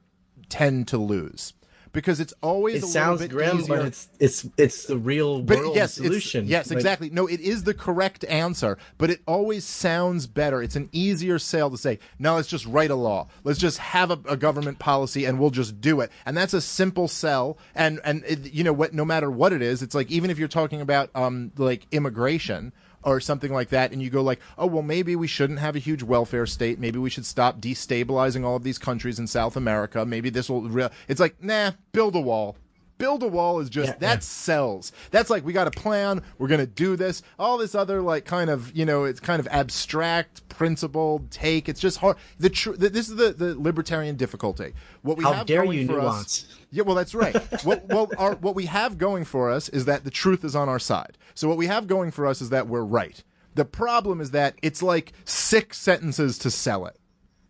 tend 0.49 0.87
to 0.87 0.97
lose 0.97 1.53
because 1.95 2.19
it's 2.19 2.33
always 2.43 2.75
It 2.75 2.83
a 2.83 2.87
sounds 2.87 3.21
little 3.21 3.37
bit 3.39 3.45
grim, 3.45 3.57
easier. 3.59 3.77
but 3.77 3.85
it's 3.87 4.07
it's 4.19 4.47
it's 4.57 4.85
the 4.85 4.97
real 4.97 5.41
But 5.41 5.57
world 5.59 5.75
yes, 5.75 5.93
solution. 5.95 6.45
yes, 6.45 6.69
Like, 6.69 6.75
exactly. 6.77 7.09
No, 7.09 7.25
it 7.25 7.39
is 7.39 7.63
the 7.63 7.73
correct 7.73 8.23
answer, 8.25 8.77
but 8.99 9.09
it 9.09 9.21
always 9.25 9.63
sounds 9.63 10.27
better. 10.27 10.61
It's 10.61 10.75
an 10.75 10.89
easier 10.91 11.39
sale 11.39 11.71
to 11.71 11.77
say, 11.77 11.97
no, 12.19 12.35
let's 12.35 12.47
just 12.49 12.65
write 12.67 12.91
a 12.91 12.95
law. 12.95 13.27
Let's 13.43 13.57
just 13.57 13.79
have 13.79 14.11
a, 14.11 14.19
a 14.27 14.37
government 14.37 14.77
policy 14.77 15.25
and 15.25 15.39
we'll 15.39 15.49
just 15.49 15.81
do 15.81 16.01
it. 16.01 16.11
And 16.25 16.35
that's 16.37 16.53
a 16.53 16.61
simple 16.61 17.07
sell. 17.07 17.57
And, 17.73 17.99
and 18.03 18.23
it, 18.27 18.53
you 18.53 18.63
know 18.63 18.73
what, 18.73 18.93
no 18.93 19.05
matter 19.05 19.31
what 19.31 19.53
it 19.53 19.61
is, 19.61 19.81
it's 19.81 19.95
like, 19.95 20.11
even 20.11 20.29
if 20.29 20.37
you're 20.37 20.47
talking 20.49 20.81
about, 20.81 21.09
um, 21.15 21.51
like 21.57 21.87
immigration, 21.91 22.73
or 23.05 23.19
something 23.19 23.53
like 23.53 23.69
that, 23.69 23.91
and 23.91 24.01
you 24.01 24.09
go 24.09 24.21
like, 24.21 24.39
oh 24.57 24.65
well, 24.67 24.81
maybe 24.83 25.15
we 25.15 25.27
shouldn't 25.27 25.59
have 25.59 25.75
a 25.75 25.79
huge 25.79 26.03
welfare 26.03 26.45
state. 26.45 26.79
Maybe 26.79 26.99
we 26.99 27.09
should 27.09 27.25
stop 27.25 27.61
destabilizing 27.61 28.43
all 28.43 28.55
of 28.55 28.63
these 28.63 28.77
countries 28.79 29.19
in 29.19 29.27
South 29.27 29.55
America. 29.55 30.05
Maybe 30.05 30.29
this 30.29 30.49
will. 30.49 30.63
Re-. 30.63 30.89
It's 31.07 31.19
like, 31.19 31.41
nah, 31.41 31.71
build 31.91 32.15
a 32.15 32.19
wall. 32.21 32.57
Build 32.97 33.23
a 33.23 33.27
wall 33.27 33.59
is 33.59 33.69
just 33.69 33.89
Yeah, 33.89 33.97
that 33.99 34.13
yeah. 34.15 34.19
sells. 34.21 34.93
That's 35.11 35.29
like 35.29 35.43
we 35.45 35.51
got 35.51 35.67
a 35.67 35.71
plan. 35.71 36.21
We're 36.37 36.47
gonna 36.47 36.65
do 36.65 36.95
this. 36.95 37.23
All 37.37 37.57
this 37.57 37.75
other 37.75 38.01
like 38.01 38.23
kind 38.23 38.49
of 38.49 38.73
you 38.75 38.85
know 38.85 39.03
it's 39.03 39.19
kind 39.19 39.41
of 39.41 39.47
abstract 39.51 40.47
principled 40.47 41.29
take. 41.29 41.67
It's 41.67 41.81
just 41.81 41.97
hard. 41.97 42.15
The 42.39 42.49
tr- 42.49 42.71
the, 42.71 42.89
this 42.89 43.09
is 43.09 43.17
the 43.17 43.33
the 43.33 43.59
libertarian 43.59 44.15
difficulty. 44.15 44.71
What 45.01 45.17
we 45.17 45.25
How 45.25 45.33
have 45.33 45.45
dare 45.45 45.65
you 45.65 45.85
for 45.87 45.99
us- 45.99 46.45
yeah, 46.71 46.83
well, 46.83 46.95
that's 46.95 47.13
right. 47.15 47.35
what, 47.63 47.85
well, 47.87 48.09
our, 48.17 48.35
what 48.35 48.53
we 48.53 48.65
have 48.65 48.97
going 48.97 49.23
for 49.23 49.49
us 49.49 49.69
is 49.69 49.85
that 49.85 50.03
the 50.03 50.11
truth 50.11 50.43
is 50.43 50.55
on 50.57 50.67
our 50.67 50.79
side. 50.79 51.17
So 51.35 51.47
what 51.49 51.57
we 51.57 51.67
have 51.67 51.85
going 51.87 52.11
for 52.11 52.25
us 52.25 52.41
is 52.41 52.49
that 52.49 52.67
we're 52.67 52.83
right. 52.83 53.21
The 53.53 53.65
problem 53.65 54.19
is 54.21 54.31
that 54.31 54.55
it's 54.61 54.81
like 54.81 55.13
six 55.25 55.77
sentences 55.77 56.37
to 56.39 56.49
sell 56.51 56.85
it, 56.87 56.97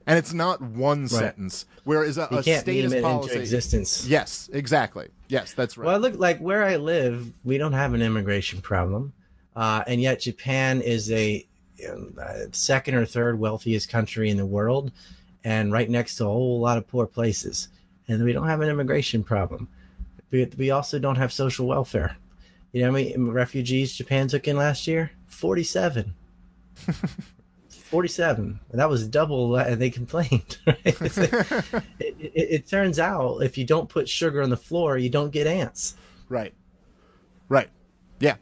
and 0.05 0.17
it's 0.17 0.33
not 0.33 0.61
one 0.61 1.07
sentence. 1.07 1.65
Whereas 1.83 2.17
a, 2.17 2.27
You 2.31 2.39
a 2.39 2.43
can't 2.43 2.61
status 2.61 2.91
meme 2.91 2.99
it 2.99 3.03
policy. 3.03 3.29
into 3.31 3.41
existence. 3.41 4.07
Yes, 4.07 4.49
exactly. 4.51 5.09
Yes, 5.27 5.53
that's 5.53 5.77
right. 5.77 5.85
Well, 5.85 5.99
look 5.99 6.17
like 6.17 6.39
where 6.39 6.63
I 6.63 6.75
live, 6.75 7.31
we 7.43 7.57
don't 7.57 7.73
have 7.73 7.93
an 7.93 8.01
immigration 8.01 8.59
problem, 8.61 9.13
uh, 9.55 9.83
and 9.87 10.01
yet 10.01 10.19
Japan 10.21 10.81
is 10.81 11.11
a 11.11 11.45
um, 11.89 12.15
uh, 12.19 12.45
second 12.51 12.95
or 12.95 13.05
third 13.05 13.39
wealthiest 13.39 13.89
country 13.89 14.29
in 14.29 14.37
the 14.37 14.45
world, 14.45 14.91
and 15.43 15.71
right 15.71 15.89
next 15.89 16.15
to 16.17 16.25
a 16.25 16.27
whole 16.27 16.59
lot 16.59 16.77
of 16.77 16.87
poor 16.87 17.05
places, 17.05 17.67
and 18.07 18.23
we 18.23 18.33
don't 18.33 18.47
have 18.47 18.61
an 18.61 18.69
immigration 18.69 19.23
problem. 19.23 19.67
We, 20.31 20.45
we 20.57 20.71
also 20.71 20.97
don't 20.99 21.17
have 21.17 21.31
social 21.31 21.67
welfare. 21.67 22.17
You 22.75 22.81
know 22.81 22.87
how 22.87 22.93
many 22.93 23.15
refugees 23.17 23.95
Japan 23.95 24.27
took 24.27 24.49
in 24.49 24.57
last 24.57 24.85
year? 24.85 25.11
Forty-seven. 25.27 26.13
47 27.69 28.59
that 28.71 28.89
was 28.89 29.07
double 29.07 29.55
and 29.55 29.79
they 29.79 29.89
complained 29.89 30.57
right? 30.67 30.77
It, 31.99 32.15
it, 32.19 32.31
it 32.33 32.67
turns 32.67 32.99
out 32.99 33.37
if 33.43 33.57
you 33.57 33.63
don't 33.63 33.87
put 33.87 34.09
sugar 34.09 34.41
on 34.41 34.49
the 34.49 34.57
floor 34.57 34.97
you 34.97 35.09
don't 35.09 35.29
get 35.29 35.47
ants 35.47 35.95
right. 36.27 36.53
Right. 37.47 37.69
Yeah. 38.19 38.33
I 38.33 38.37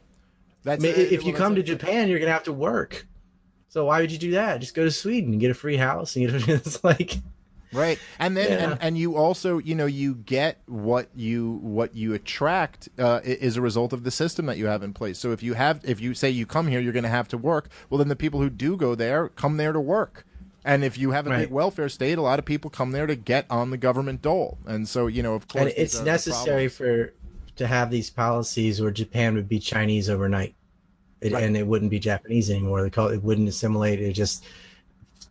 That's 0.64 0.82
mean, 0.82 0.94
uh, 0.94 0.98
if 0.98 1.20
well, 1.20 1.28
you 1.28 1.34
come 1.34 1.54
to 1.54 1.62
Japan, 1.62 2.08
you're 2.08 2.18
gonna 2.18 2.32
have 2.32 2.44
to 2.44 2.52
work. 2.52 3.06
So 3.68 3.86
why 3.86 4.00
would 4.00 4.12
you 4.12 4.18
do 4.18 4.30
that? 4.32 4.58
Just 4.60 4.74
go 4.74 4.84
to 4.84 4.90
Sweden 4.90 5.32
and 5.32 5.40
get 5.40 5.50
a 5.50 5.54
free 5.54 5.76
house. 5.76 6.16
And 6.16 6.26
get 6.26 6.48
a, 6.48 6.54
it's 6.54 6.82
like, 6.84 7.18
right 7.74 7.98
and 8.18 8.36
then 8.36 8.50
Yeah. 8.50 8.70
and, 8.72 8.78
and 8.82 8.98
you 8.98 9.16
also 9.16 9.58
you 9.58 9.74
know 9.74 9.86
you 9.86 10.14
get 10.14 10.60
what 10.66 11.08
you 11.14 11.58
what 11.62 11.94
you 11.94 12.14
attract 12.14 12.88
uh, 12.98 13.20
is 13.24 13.56
a 13.56 13.60
result 13.60 13.92
of 13.92 14.04
the 14.04 14.10
system 14.10 14.46
that 14.46 14.56
you 14.56 14.66
have 14.66 14.82
in 14.82 14.92
place 14.94 15.18
so 15.18 15.32
if 15.32 15.42
you 15.42 15.54
have 15.54 15.80
if 15.84 16.00
you 16.00 16.14
say 16.14 16.30
you 16.30 16.46
come 16.46 16.68
here 16.68 16.80
you're 16.80 16.92
going 16.92 17.02
to 17.02 17.08
have 17.08 17.28
to 17.28 17.36
work 17.38 17.68
well 17.90 17.98
then 17.98 18.08
the 18.08 18.16
people 18.16 18.40
who 18.40 18.48
do 18.50 18.76
go 18.76 18.94
there 18.94 19.28
come 19.30 19.56
there 19.56 19.72
to 19.72 19.80
work 19.80 20.24
and 20.64 20.82
if 20.82 20.96
you 20.96 21.10
have 21.10 21.26
a 21.26 21.30
Right. 21.30 21.40
big 21.40 21.50
welfare 21.50 21.88
state 21.88 22.16
a 22.16 22.22
lot 22.22 22.38
of 22.38 22.44
people 22.44 22.70
come 22.70 22.92
there 22.92 23.06
to 23.06 23.16
get 23.16 23.44
on 23.50 23.70
the 23.70 23.76
government 23.76 24.22
dole 24.22 24.58
and 24.66 24.88
so 24.88 25.06
you 25.06 25.22
know 25.22 25.34
of 25.34 25.48
course 25.48 25.64
and 25.64 25.74
it's 25.76 26.00
necessary 26.00 26.68
for 26.68 27.12
to 27.56 27.66
have 27.66 27.90
these 27.90 28.10
policies 28.10 28.80
where 28.80 28.90
Japan 28.90 29.36
would 29.36 29.48
be 29.48 29.60
Chinese 29.60 30.10
overnight, 30.10 30.56
it, 31.20 31.32
Right. 31.32 31.44
and 31.44 31.56
it 31.56 31.64
wouldn't 31.64 31.88
be 31.92 32.00
Japanese 32.00 32.50
anymore. 32.50 32.82
They 32.82 32.90
call 32.90 33.08
it, 33.10 33.14
it 33.14 33.22
wouldn't 33.22 33.48
assimilate. 33.48 34.00
It 34.00 34.12
just 34.14 34.44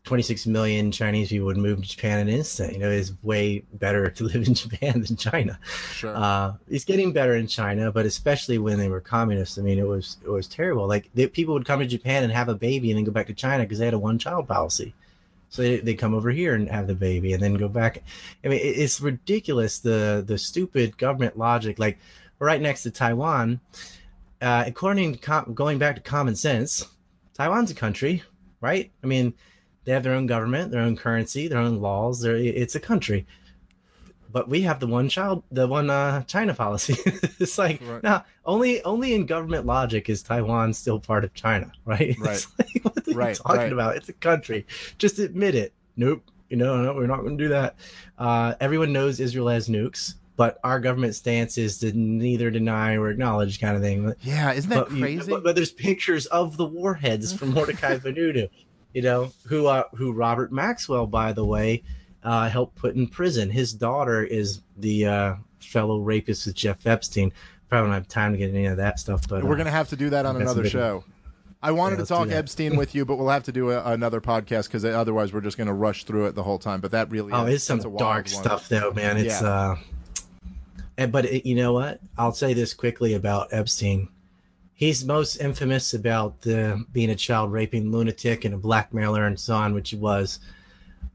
26 0.04 0.48
million 0.48 0.92
Chinese 0.92 1.30
people 1.30 1.46
would 1.46 1.58
move 1.58 1.82
to 1.82 1.88
Japan 1.88 2.20
in 2.20 2.28
an 2.28 2.34
instant. 2.34 2.74
You 2.74 2.80
know, 2.80 2.90
it's 2.90 3.14
way 3.24 3.64
better 3.74 4.10
to 4.10 4.24
live 4.26 4.48
in 4.48 4.54
Japan 4.54 5.02
than 5.02 5.16
China. 5.16 5.58
sure 5.94 6.16
Uh, 6.16 6.54
it's 6.68 6.84
getting 6.84 7.14
better 7.14 7.36
in 7.36 7.48
China, 7.48 7.92
but 7.92 8.06
especially 8.06 8.58
when 8.58 8.78
they 8.78 8.90
were 8.90 9.00
communists. 9.00 9.58
I 9.58 9.62
mean, 9.62 9.80
it 9.80 9.88
was 9.88 10.18
it 10.24 10.30
was 10.30 10.48
terrible. 10.48 10.88
Like 10.88 11.10
they, 11.14 11.28
people 11.28 11.54
would 11.54 11.66
come 11.66 11.80
to 11.80 11.86
Japan 11.86 12.24
and 12.24 12.34
have 12.34 12.50
a 12.50 12.56
baby 12.56 12.92
and 12.92 12.98
then 12.98 13.06
go 13.06 13.12
back 13.12 13.28
to 13.28 13.34
China 13.34 13.64
because 13.64 13.80
they 13.80 13.86
had 13.86 13.94
a 13.94 14.00
one 14.00 14.20
child 14.20 14.48
policy. 14.48 14.94
So 15.50 15.62
they 15.62 15.78
they 15.78 15.94
come 15.94 16.14
over 16.14 16.32
here 16.32 16.56
and 16.56 16.70
have 16.70 16.88
the 16.88 16.96
baby 16.96 17.32
and 17.32 17.42
then 17.42 17.54
go 17.54 17.70
back. 17.70 18.04
I 18.44 18.50
mean, 18.50 18.60
it, 18.60 18.78
it's 18.78 19.00
ridiculous 19.00 19.80
the 19.80 20.22
the 20.26 20.38
stupid 20.38 20.98
government 20.98 21.38
logic. 21.38 21.80
Like 21.80 21.98
right 22.40 22.62
next 22.62 22.84
to 22.84 22.92
Taiwan. 22.92 23.62
Uh, 24.42 24.66
according 24.68 25.14
to 25.14 25.20
com- 25.20 25.54
going 25.54 25.78
back 25.78 25.96
to 25.96 26.02
common 26.02 26.36
sense, 26.36 26.86
Taiwan's 27.34 27.72
a 27.72 27.74
country, 27.74 28.22
right? 28.60 28.92
I 29.02 29.08
mean, 29.08 29.34
they 29.86 29.92
have 29.92 30.04
their 30.04 30.14
own 30.14 30.26
government, 30.28 30.72
their 30.72 30.82
own 30.82 30.96
currency, 30.96 31.48
their 31.48 31.60
own 31.60 31.80
laws. 31.82 32.22
They're, 32.22 32.36
it's 32.38 32.76
a 32.76 32.80
country. 32.80 33.26
But 34.32 34.50
we 34.50 34.62
have 34.62 34.80
the 34.80 34.88
one 34.88 35.10
child 35.10 35.44
the 35.52 35.68
one 35.68 35.90
uh 35.92 36.24
china 36.24 36.54
policy. 36.56 36.96
It's 37.40 37.58
like 37.58 37.82
Right. 37.88 38.02
no 38.02 38.22
only 38.46 38.84
only 38.84 39.14
in 39.14 39.26
government 39.28 39.66
logic 39.68 40.10
is 40.10 40.24
taiwan 40.24 40.74
still 40.74 41.00
part 41.00 41.24
of 41.24 41.34
china 41.36 41.72
right? 41.86 42.16
Right. 42.20 42.36
it's 42.36 42.48
like, 42.58 42.70
what 42.84 42.98
are 43.08 43.12
you 43.12 43.18
Right, 43.18 43.36
talking 43.36 43.58
right. 43.62 43.72
about? 43.74 43.96
It's 43.98 44.10
a 44.10 44.14
country. 44.14 44.66
Just 44.98 45.20
admit 45.20 45.54
it. 45.56 45.74
Nope. 45.98 46.24
You 46.50 46.58
know 46.58 46.82
no 46.82 46.94
we're 46.96 47.06
not 47.06 47.20
going 47.22 47.38
to 47.38 47.44
do 47.44 47.50
that. 47.50 47.76
Uh 48.18 48.56
everyone 48.60 48.92
knows 48.92 49.20
israel 49.20 49.50
has 49.50 49.70
nukes 49.70 50.16
but 50.36 50.58
our 50.64 50.80
government 50.80 51.14
stance 51.14 51.60
is 51.60 51.78
to 51.78 51.94
neither 51.94 52.50
deny 52.50 52.96
or 52.96 53.12
acknowledge 53.12 53.62
kind 53.62 53.76
of 53.76 53.84
thing. 53.84 54.12
Yeah 54.22 54.52
isn't 54.54 54.70
that 54.72 54.86
but, 54.86 54.92
you- 54.94 55.00
crazy? 55.04 55.30
but, 55.32 55.44
but 55.44 55.56
there's 55.56 55.72
pictures 55.72 56.26
of 56.28 56.58
the 56.58 56.66
warheads 56.66 57.34
from 57.34 57.54
Mordecai 57.54 57.98
Vanunu, 58.00 58.50
you 58.94 59.02
know, 59.02 59.32
who 59.48 59.68
uh, 59.68 59.84
who 59.96 60.12
Robert 60.14 60.52
Maxwell, 60.52 61.08
by 61.08 61.34
the 61.34 61.46
way, 61.46 61.84
uh, 62.24 62.50
helped 62.50 62.76
put 62.76 62.96
in 62.96 63.08
prison. 63.08 63.50
His 63.50 63.74
daughter 63.74 64.24
is 64.24 64.62
the 64.78 65.06
uh, 65.08 65.36
fellow 65.60 66.00
rapist 66.00 66.46
with 66.46 66.56
Jeff 66.56 66.86
Epstein. 66.86 67.32
probably 67.70 67.88
don't 67.88 67.94
have 67.94 68.08
time 68.08 68.32
to 68.32 68.38
get 68.38 68.50
any 68.50 68.66
of 68.66 68.78
that 68.78 69.00
stuff. 69.00 69.28
But 69.28 69.44
We're 69.44 69.54
uh, 69.54 69.58
gonna 69.58 69.72
have 69.72 69.90
to 69.90 69.96
do 69.96 70.10
that 70.12 70.26
on 70.26 70.36
I've 70.36 70.42
got 70.44 70.50
some 70.50 70.58
another 70.60 70.70
show. 70.70 71.04
I 71.62 71.72
wanted 71.72 71.96
Yeah, 72.00 72.04
to 72.04 72.08
talk. 72.10 72.30
Epstein 72.30 72.76
with 72.76 72.94
you, 72.94 73.06
but 73.06 73.16
we'll 73.18 73.30
have 73.30 73.44
to 73.44 73.54
do 73.54 73.72
a, 73.72 73.82
another 73.94 74.20
podcast 74.20 74.66
because 74.66 74.84
otherwise 74.84 75.32
we're 75.32 75.40
just 75.40 75.56
going 75.58 75.68
to 75.68 75.74
rush 75.74 76.04
through 76.04 76.26
it 76.26 76.36
the 76.36 76.44
whole 76.44 76.60
time. 76.60 76.82
But 76.82 76.92
that 76.92 77.10
really, 77.10 77.32
Oh, 77.32 77.46
is, 77.46 77.56
it's 77.56 77.64
some 77.64 77.78
that's 77.78 77.86
a 77.86 77.90
wild 77.90 78.00
dark 78.00 78.26
one. 78.26 78.44
stuff 78.44 78.68
though, 78.68 78.92
man. 78.92 79.16
It's 79.16 79.42
Yeah. 79.42 79.50
uh 79.50 79.76
and, 80.98 81.12
but 81.12 81.26
it, 81.26 81.48
you 81.48 81.56
know 81.56 81.74
what? 81.74 82.00
I'll 82.18 82.34
say 82.34 82.54
this 82.54 82.74
quickly 82.74 83.14
about 83.16 83.48
Epstein. 83.52 84.10
He's 84.76 85.06
most 85.06 85.38
infamous 85.38 85.94
about 85.94 86.46
uh, 86.48 86.78
being 86.92 87.12
a 87.12 87.16
child 87.16 87.52
raping 87.52 87.92
lunatic 87.92 88.44
and 88.46 88.56
a 88.56 88.58
blackmailer 88.58 89.26
and 89.26 89.40
so 89.40 89.56
on, 89.56 89.74
which 89.74 89.92
he 89.92 89.96
was. 89.96 90.40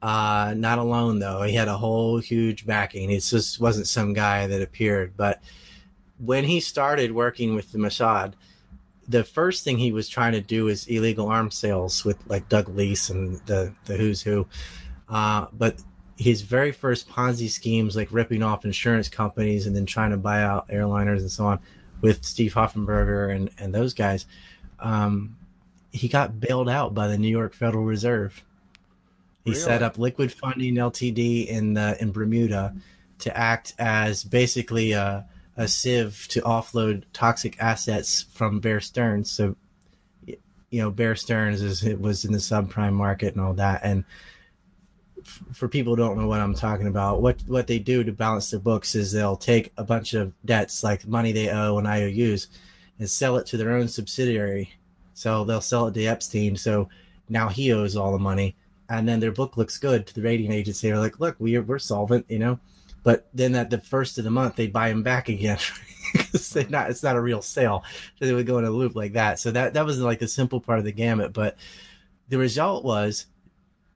Uh, 0.00 0.54
not 0.56 0.78
alone 0.78 1.18
though. 1.18 1.42
He 1.42 1.54
had 1.54 1.66
a 1.66 1.76
whole 1.76 2.18
huge 2.18 2.64
backing. 2.64 3.10
It 3.10 3.20
just 3.20 3.60
wasn't 3.60 3.88
some 3.88 4.12
guy 4.12 4.46
that 4.46 4.62
appeared. 4.62 5.16
But 5.16 5.42
when 6.18 6.44
he 6.44 6.60
started 6.60 7.12
working 7.12 7.54
with 7.54 7.72
the 7.72 7.78
Mossad, 7.78 8.34
the 9.08 9.24
first 9.24 9.64
thing 9.64 9.78
he 9.78 9.90
was 9.90 10.08
trying 10.08 10.32
to 10.32 10.40
do 10.40 10.68
is 10.68 10.86
illegal 10.86 11.28
arms 11.28 11.56
sales 11.56 12.04
with 12.04 12.18
like 12.28 12.48
Doug 12.48 12.66
Leese 12.66 13.10
and 13.10 13.40
the 13.46 13.74
the 13.86 13.96
who's 13.96 14.22
who. 14.22 14.46
Uh, 15.08 15.46
but 15.52 15.82
his 16.16 16.42
very 16.42 16.72
first 16.72 17.08
Ponzi 17.08 17.48
schemes, 17.48 17.96
like 17.96 18.08
ripping 18.10 18.42
off 18.42 18.64
insurance 18.64 19.08
companies 19.08 19.66
and 19.66 19.74
then 19.74 19.86
trying 19.86 20.10
to 20.10 20.16
buy 20.16 20.42
out 20.42 20.68
airliners 20.68 21.20
and 21.20 21.30
so 21.30 21.46
on, 21.46 21.60
with 22.00 22.24
Steve 22.24 22.54
Hoffenberg 22.54 23.34
and 23.34 23.50
and 23.58 23.74
those 23.74 23.94
guys, 23.94 24.26
um, 24.78 25.36
he 25.92 26.08
got 26.08 26.40
bailed 26.40 26.68
out 26.68 26.94
by 26.94 27.08
the 27.08 27.18
New 27.18 27.28
York 27.28 27.54
Federal 27.54 27.84
Reserve. 27.84 28.42
He 29.44 29.54
set 29.54 29.82
up 29.82 29.96
Liquid 29.96 30.30
Funding 30.30 30.74
Ltd. 30.74 31.46
in 31.46 31.72
the 31.72 31.96
in 32.00 32.12
Bermuda 32.12 32.74
to 33.20 33.36
act 33.36 33.74
as 33.78 34.22
basically 34.22 34.92
a, 34.92 35.26
a 35.56 35.66
sieve 35.68 36.26
to 36.30 36.40
offload 36.42 37.04
toxic 37.12 37.56
assets 37.58 38.26
from 38.32 38.60
Bear 38.60 38.80
Stearns. 38.80 39.30
So, 39.30 39.56
you 40.26 40.82
know, 40.82 40.90
Bear 40.90 41.16
Stearns 41.16 41.62
is 41.62 41.82
it 41.82 42.00
was 42.00 42.24
in 42.24 42.32
the 42.32 42.38
subprime 42.38 42.92
market 42.92 43.34
and 43.34 43.42
all 43.42 43.54
that. 43.54 43.80
And 43.82 44.04
for 45.52 45.68
people 45.68 45.92
who 45.94 46.02
don't 46.02 46.18
know 46.18 46.26
what 46.26 46.40
I'm 46.40 46.54
talking 46.54 46.86
about, 46.86 47.22
what 47.22 47.40
what 47.46 47.66
they 47.66 47.78
do 47.78 48.04
to 48.04 48.12
balance 48.12 48.50
their 48.50 48.60
books 48.60 48.94
is 48.94 49.12
they'll 49.12 49.36
take 49.36 49.72
a 49.76 49.84
bunch 49.84 50.14
of 50.14 50.32
debts 50.44 50.82
like 50.82 51.06
money 51.06 51.32
they 51.32 51.50
owe 51.50 51.78
and 51.78 51.86
IOUs 51.86 52.48
and 52.98 53.08
sell 53.08 53.36
it 53.36 53.46
to 53.46 53.56
their 53.56 53.72
own 53.72 53.88
subsidiary. 53.88 54.72
So 55.14 55.44
they'll 55.44 55.60
sell 55.60 55.88
it 55.88 55.94
to 55.94 56.04
Epstein. 56.04 56.56
So 56.56 56.88
now 57.28 57.48
he 57.48 57.72
owes 57.72 57.96
all 57.96 58.12
the 58.12 58.18
money, 58.18 58.56
and 58.88 59.08
then 59.08 59.20
their 59.20 59.32
book 59.32 59.56
looks 59.56 59.78
good 59.78 60.06
to 60.06 60.14
the 60.14 60.22
rating 60.22 60.52
agency. 60.52 60.88
They're 60.88 60.98
like, 60.98 61.20
"Look, 61.20 61.36
we're 61.38 61.62
we're 61.62 61.78
solvent," 61.78 62.26
you 62.28 62.38
know. 62.38 62.58
But 63.02 63.28
then 63.32 63.54
at 63.54 63.70
the 63.70 63.78
first 63.78 64.18
of 64.18 64.24
the 64.24 64.30
month, 64.30 64.56
they 64.56 64.66
buy 64.66 64.88
him 64.90 65.02
back 65.02 65.28
again 65.28 65.58
they're 66.52 66.68
not. 66.68 66.90
It's 66.90 67.02
not 67.02 67.16
a 67.16 67.20
real 67.20 67.42
sale. 67.42 67.84
So 68.18 68.26
they 68.26 68.32
would 68.32 68.46
go 68.46 68.58
in 68.58 68.64
a 68.64 68.70
loop 68.70 68.94
like 68.94 69.12
that. 69.14 69.38
So 69.38 69.50
that 69.52 69.74
that 69.74 69.84
was 69.84 70.00
like 70.00 70.18
the 70.18 70.28
simple 70.28 70.60
part 70.60 70.78
of 70.78 70.84
the 70.84 70.92
gamut. 70.92 71.32
But 71.32 71.56
the 72.28 72.38
result 72.38 72.84
was 72.84 73.26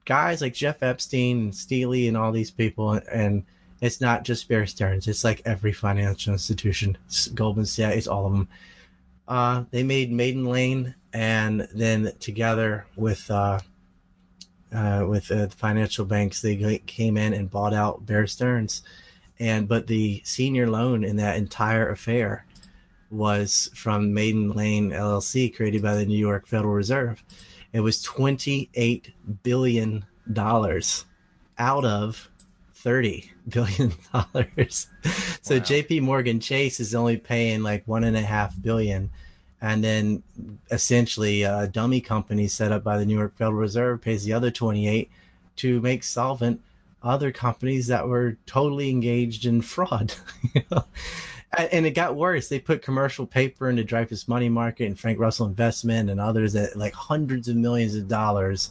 guys 0.04 0.40
like 0.40 0.54
Jeff 0.54 0.82
Epstein 0.82 1.38
and 1.38 1.54
Steely 1.54 2.08
and 2.08 2.16
all 2.16 2.32
these 2.32 2.50
people, 2.50 3.00
and 3.10 3.44
it's 3.80 4.00
not 4.00 4.24
just 4.24 4.48
Bear 4.48 4.66
Stearns. 4.66 5.08
It's 5.08 5.24
like 5.24 5.42
every 5.44 5.72
financial 5.72 6.32
institution, 6.32 6.96
Goldman 7.34 7.66
Sachs, 7.66 7.96
it's 7.96 8.06
all 8.06 8.26
of 8.26 8.32
them. 8.32 8.48
Uh, 9.28 9.64
they 9.70 9.82
made 9.82 10.12
Maiden 10.12 10.44
Lane, 10.44 10.94
and 11.12 11.68
then 11.74 12.12
together 12.20 12.86
with 12.96 13.30
uh, 13.30 13.60
uh, 14.72 15.04
with 15.08 15.30
uh, 15.30 15.46
the 15.46 15.50
financial 15.50 16.04
banks, 16.04 16.40
they 16.40 16.78
came 16.86 17.16
in 17.16 17.34
and 17.34 17.50
bought 17.50 17.74
out 17.74 18.06
Bear 18.06 18.26
Stearns, 18.26 18.82
and 19.38 19.68
but 19.68 19.86
the 19.86 20.22
senior 20.24 20.68
loan 20.68 21.04
in 21.04 21.16
that 21.16 21.36
entire 21.36 21.90
affair 21.90 22.46
was 23.10 23.70
from 23.74 24.14
Maiden 24.14 24.50
Lane 24.52 24.90
LLC, 24.90 25.54
created 25.54 25.82
by 25.82 25.94
the 25.94 26.06
New 26.06 26.18
York 26.18 26.46
Federal 26.46 26.72
Reserve. 26.72 27.22
It 27.72 27.80
was 27.80 28.02
twenty 28.02 28.68
eight 28.74 29.12
billion 29.42 30.04
dollars 30.32 31.04
out 31.58 31.84
of 31.84 32.28
thirty 32.74 33.32
billion 33.48 33.92
dollars. 34.12 34.88
so 35.40 35.56
Wow. 35.56 35.62
J.P. 35.62 36.00
Morgan 36.00 36.40
Chase 36.40 36.80
is 36.80 36.94
only 36.94 37.16
paying 37.16 37.62
like 37.62 37.86
one 37.86 38.04
and 38.04 38.16
a 38.16 38.22
half 38.22 38.60
billion, 38.60 39.10
and 39.60 39.82
then 39.82 40.22
essentially 40.70 41.42
a 41.42 41.66
dummy 41.66 42.00
company 42.00 42.46
set 42.48 42.72
up 42.72 42.84
by 42.84 42.98
the 42.98 43.06
New 43.06 43.16
York 43.16 43.36
Federal 43.36 43.54
Reserve 43.56 44.00
pays 44.02 44.24
the 44.24 44.32
other 44.32 44.50
twenty 44.50 44.88
eight 44.88 45.10
to 45.56 45.80
make 45.80 46.02
solvent 46.02 46.60
other 47.02 47.32
companies 47.32 47.88
that 47.88 48.06
were 48.06 48.36
totally 48.46 48.90
engaged 48.90 49.44
in 49.44 49.60
fraud. 49.60 50.14
you 50.54 50.62
know? 50.70 50.84
And- 51.56 51.86
it 51.86 51.90
got 51.90 52.16
worse. 52.16 52.48
They 52.48 52.58
put 52.58 52.82
commercial 52.82 53.26
paper 53.26 53.68
into 53.68 53.84
Dreyfus 53.84 54.26
Money 54.26 54.48
Market 54.48 54.86
and 54.86 54.98
Frank 54.98 55.18
Russell 55.18 55.46
Investment 55.46 56.08
and 56.08 56.20
others 56.20 56.54
that 56.54 56.76
like 56.76 56.94
hundreds 56.94 57.48
of 57.48 57.56
millions 57.56 57.94
of 57.94 58.08
dollars 58.08 58.70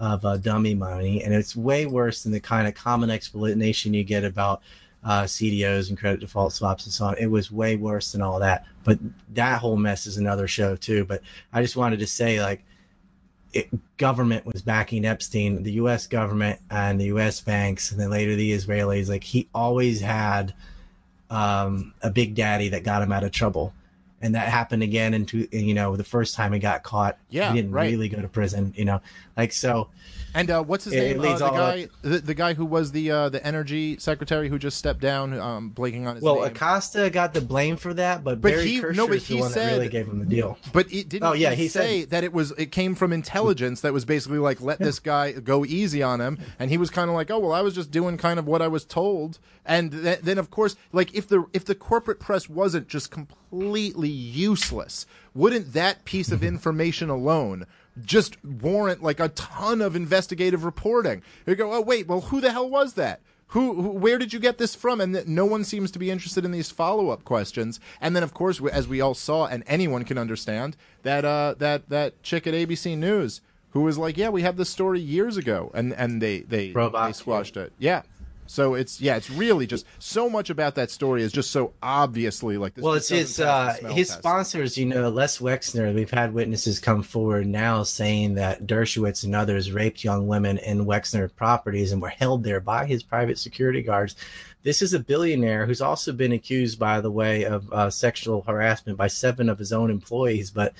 of 0.00 0.24
uh, 0.24 0.36
dummy 0.36 0.74
money, 0.74 1.22
and 1.24 1.34
it's 1.34 1.56
way 1.56 1.86
worse 1.86 2.22
than 2.22 2.32
the 2.32 2.40
kind 2.40 2.68
of 2.68 2.74
common 2.74 3.10
explanation 3.10 3.94
you 3.94 4.04
get 4.04 4.24
about 4.24 4.62
uh, 5.04 5.22
CDOs 5.22 5.88
and 5.88 5.98
credit 5.98 6.20
default 6.20 6.52
swaps 6.52 6.84
and 6.84 6.92
so 6.92 7.06
on. 7.06 7.18
It 7.18 7.26
was 7.26 7.50
way 7.50 7.76
worse 7.76 8.12
than 8.12 8.22
all 8.22 8.38
that. 8.40 8.64
But 8.84 8.98
that 9.30 9.60
whole 9.60 9.76
mess 9.76 10.06
is 10.06 10.16
another 10.16 10.48
show 10.48 10.76
too. 10.76 11.04
But 11.04 11.22
I 11.52 11.62
just 11.62 11.76
wanted 11.76 12.00
to 12.00 12.06
say, 12.06 12.40
like, 12.40 12.64
it, 13.52 13.68
government 13.96 14.44
was 14.44 14.60
backing 14.60 15.04
Epstein, 15.04 15.62
the 15.62 15.72
U.S. 15.72 16.06
government 16.06 16.60
and 16.70 17.00
the 17.00 17.06
U.S. 17.06 17.40
banks, 17.40 17.90
and 17.90 18.00
then 18.00 18.10
later 18.10 18.36
the 18.36 18.52
Israelis. 18.52 19.08
Like, 19.08 19.24
he 19.24 19.48
always 19.54 20.00
had 20.00 20.52
um, 21.30 21.94
a 22.02 22.10
big 22.10 22.34
daddy 22.34 22.68
that 22.70 22.84
got 22.84 23.02
him 23.02 23.12
out 23.12 23.24
of 23.24 23.32
trouble. 23.32 23.72
And 24.20 24.34
that 24.34 24.48
happened 24.48 24.82
again 24.82 25.14
into 25.14 25.46
you 25.52 25.74
know 25.74 25.94
the 25.96 26.04
first 26.04 26.34
time 26.34 26.52
he 26.52 26.58
got 26.58 26.82
caught. 26.82 27.18
Yeah, 27.30 27.50
he 27.52 27.56
didn't 27.56 27.70
right. 27.72 27.90
really 27.90 28.08
go 28.08 28.20
to 28.20 28.28
prison. 28.28 28.72
You 28.76 28.84
know, 28.84 29.00
like 29.36 29.52
so. 29.52 29.90
And 30.34 30.50
uh, 30.50 30.62
what's 30.62 30.84
his 30.84 30.92
It- 30.92 31.16
it 31.16 31.18
name? 31.20 31.34
Uh, 31.36 31.38
the 31.38 31.50
guy, 31.50 31.88
the, 32.02 32.18
the 32.18 32.34
guy 32.34 32.52
who 32.52 32.66
was 32.66 32.92
the 32.92 33.10
uh, 33.10 33.28
the 33.30 33.44
energy 33.46 33.96
secretary 33.98 34.48
who 34.50 34.58
just 34.58 34.76
stepped 34.76 35.00
down, 35.00 35.32
um, 35.38 35.72
blanking 35.74 36.06
on 36.06 36.16
his 36.16 36.22
Well, 36.22 36.36
name. 36.36 36.44
Acosta 36.46 37.08
got 37.10 37.32
the 37.32 37.40
blame 37.40 37.76
for 37.76 37.94
that, 37.94 38.22
but, 38.22 38.40
But 38.42 38.52
Barry 38.52 38.66
he- 38.66 38.80
no, 38.80 39.08
but 39.08 39.18
he 39.18 39.40
that 39.40 39.54
really 39.56 39.88
gave 39.88 40.06
him 40.06 40.18
the 40.18 40.26
deal. 40.26 40.58
But 40.72 40.92
it 40.92 41.08
didn't. 41.08 41.26
Oh, 41.26 41.32
yeah, 41.32 41.50
he, 41.52 41.62
he 41.62 41.68
said- 41.68 41.82
say 41.82 42.04
that 42.06 42.24
it 42.24 42.32
was 42.34 42.50
it 42.52 42.72
came 42.72 42.94
from 42.94 43.12
intelligence 43.12 43.80
that 43.80 43.92
was 43.94 44.04
basically 44.04 44.38
like 44.38 44.60
let 44.60 44.78
this 44.80 44.98
guy 44.98 45.32
go 45.32 45.64
easy 45.64 46.02
on 46.02 46.20
him, 46.20 46.38
and 46.58 46.70
he 46.70 46.76
was 46.76 46.90
kind 46.90 47.08
of 47.08 47.14
like, 47.16 47.30
oh 47.30 47.38
well, 47.38 47.52
I 47.52 47.62
was 47.62 47.74
just 47.74 47.90
doing 47.90 48.18
kind 48.18 48.38
of 48.38 48.46
what 48.46 48.60
I 48.60 48.68
was 48.68 48.84
told, 48.84 49.38
and 49.64 49.90
th- 49.92 50.20
then 50.20 50.36
of 50.38 50.50
course, 50.50 50.76
like 50.92 51.14
if 51.14 51.26
the 51.28 51.46
if 51.54 51.64
the 51.64 51.74
corporate 51.74 52.20
press 52.20 52.48
wasn't 52.50 52.86
just 52.88 53.10
completely 53.10 53.36
useless, 53.50 55.06
wouldn't 55.34 55.72
that 55.72 56.04
piece 56.04 56.30
of 56.30 56.42
information 56.42 57.10
alone? 57.10 57.66
Just 58.00 58.42
warrant 58.44 59.02
like 59.02 59.20
a 59.20 59.28
ton 59.30 59.80
of 59.80 59.96
investigative 59.96 60.64
reporting. 60.64 61.22
You 61.46 61.54
go, 61.54 61.72
oh 61.72 61.80
wait, 61.80 62.06
well, 62.06 62.20
who 62.20 62.40
the 62.40 62.52
hell 62.52 62.68
was 62.68 62.94
that? 62.94 63.20
Who, 63.52 63.80
who, 63.80 63.88
where 63.90 64.18
did 64.18 64.32
you 64.34 64.38
get 64.38 64.58
this 64.58 64.74
from? 64.74 65.00
And 65.00 65.14
that 65.14 65.26
no 65.26 65.46
one 65.46 65.64
seems 65.64 65.90
to 65.92 65.98
be 65.98 66.10
interested 66.10 66.44
in 66.44 66.50
these 66.50 66.70
follow-up 66.70 67.24
questions. 67.24 67.80
And 67.98 68.14
then, 68.14 68.22
of 68.22 68.34
course, 68.34 68.60
as 68.60 68.86
we 68.86 69.00
all 69.00 69.14
saw, 69.14 69.46
and 69.46 69.64
anyone 69.66 70.04
can 70.04 70.18
understand 70.18 70.76
that 71.02 71.24
uh, 71.24 71.54
that 71.58 71.88
that 71.88 72.22
chick 72.22 72.46
at 72.46 72.52
ABC 72.52 72.96
News 72.98 73.40
who 73.70 73.80
was 73.80 73.96
like, 73.96 74.16
"Yeah, 74.16 74.28
we 74.28 74.42
had 74.42 74.56
this 74.56 74.68
story 74.68 75.00
years 75.00 75.36
ago," 75.36 75.70
and 75.74 75.92
and 75.94 76.20
they 76.20 76.40
they, 76.40 76.72
Robot. 76.72 77.08
they 77.08 77.12
squashed 77.14 77.56
it. 77.56 77.72
Yeah. 77.78 78.02
So 78.48 78.74
it's 78.74 78.98
yeah, 78.98 79.16
it's 79.16 79.30
really 79.30 79.66
just 79.66 79.84
so 79.98 80.30
much 80.30 80.48
about 80.48 80.74
that 80.76 80.90
story 80.90 81.22
is 81.22 81.32
just 81.32 81.50
so 81.50 81.74
obviously 81.82 82.56
like 82.56 82.74
this. 82.74 82.82
Well, 82.82 82.94
it's 82.94 83.10
his 83.10 83.38
uh, 83.38 83.76
his 83.90 84.08
test. 84.08 84.18
sponsors. 84.20 84.78
You 84.78 84.86
know, 84.86 85.10
Les 85.10 85.38
Wexner. 85.38 85.94
We've 85.94 86.10
had 86.10 86.32
witnesses 86.32 86.80
come 86.80 87.02
forward 87.02 87.46
now 87.46 87.82
saying 87.82 88.34
that 88.34 88.66
Dershowitz 88.66 89.24
and 89.24 89.36
others 89.36 89.70
raped 89.70 90.02
young 90.02 90.26
women 90.26 90.56
in 90.58 90.86
Wexner 90.86 91.28
properties 91.36 91.92
and 91.92 92.00
were 92.00 92.08
held 92.08 92.42
there 92.42 92.60
by 92.60 92.86
his 92.86 93.02
private 93.02 93.38
security 93.38 93.82
guards. 93.82 94.16
This 94.62 94.80
is 94.80 94.94
a 94.94 94.98
billionaire 94.98 95.66
who's 95.66 95.82
also 95.82 96.12
been 96.12 96.32
accused, 96.32 96.78
by 96.78 97.02
the 97.02 97.10
way, 97.10 97.44
of 97.44 97.70
uh, 97.70 97.90
sexual 97.90 98.42
harassment 98.42 98.96
by 98.96 99.08
seven 99.08 99.50
of 99.50 99.58
his 99.58 99.74
own 99.74 99.90
employees. 99.90 100.50
But 100.50 100.72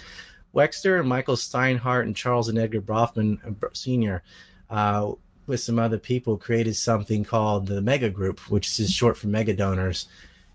Wexner 0.54 1.00
and 1.00 1.08
Michael 1.08 1.36
Steinhardt 1.36 2.04
and 2.04 2.16
Charles 2.16 2.48
and 2.48 2.58
Edgar 2.58 2.80
Bronfman 2.80 3.38
uh, 3.46 3.68
Sr. 3.74 4.22
Uh, 4.70 5.12
with 5.48 5.60
some 5.60 5.78
other 5.78 5.98
people 5.98 6.36
created 6.36 6.76
something 6.76 7.24
called 7.24 7.66
the 7.66 7.80
Mega 7.80 8.10
Group, 8.10 8.38
which 8.50 8.78
is 8.78 8.92
short 8.92 9.16
for 9.16 9.26
Mega 9.26 9.54
Donors. 9.54 10.06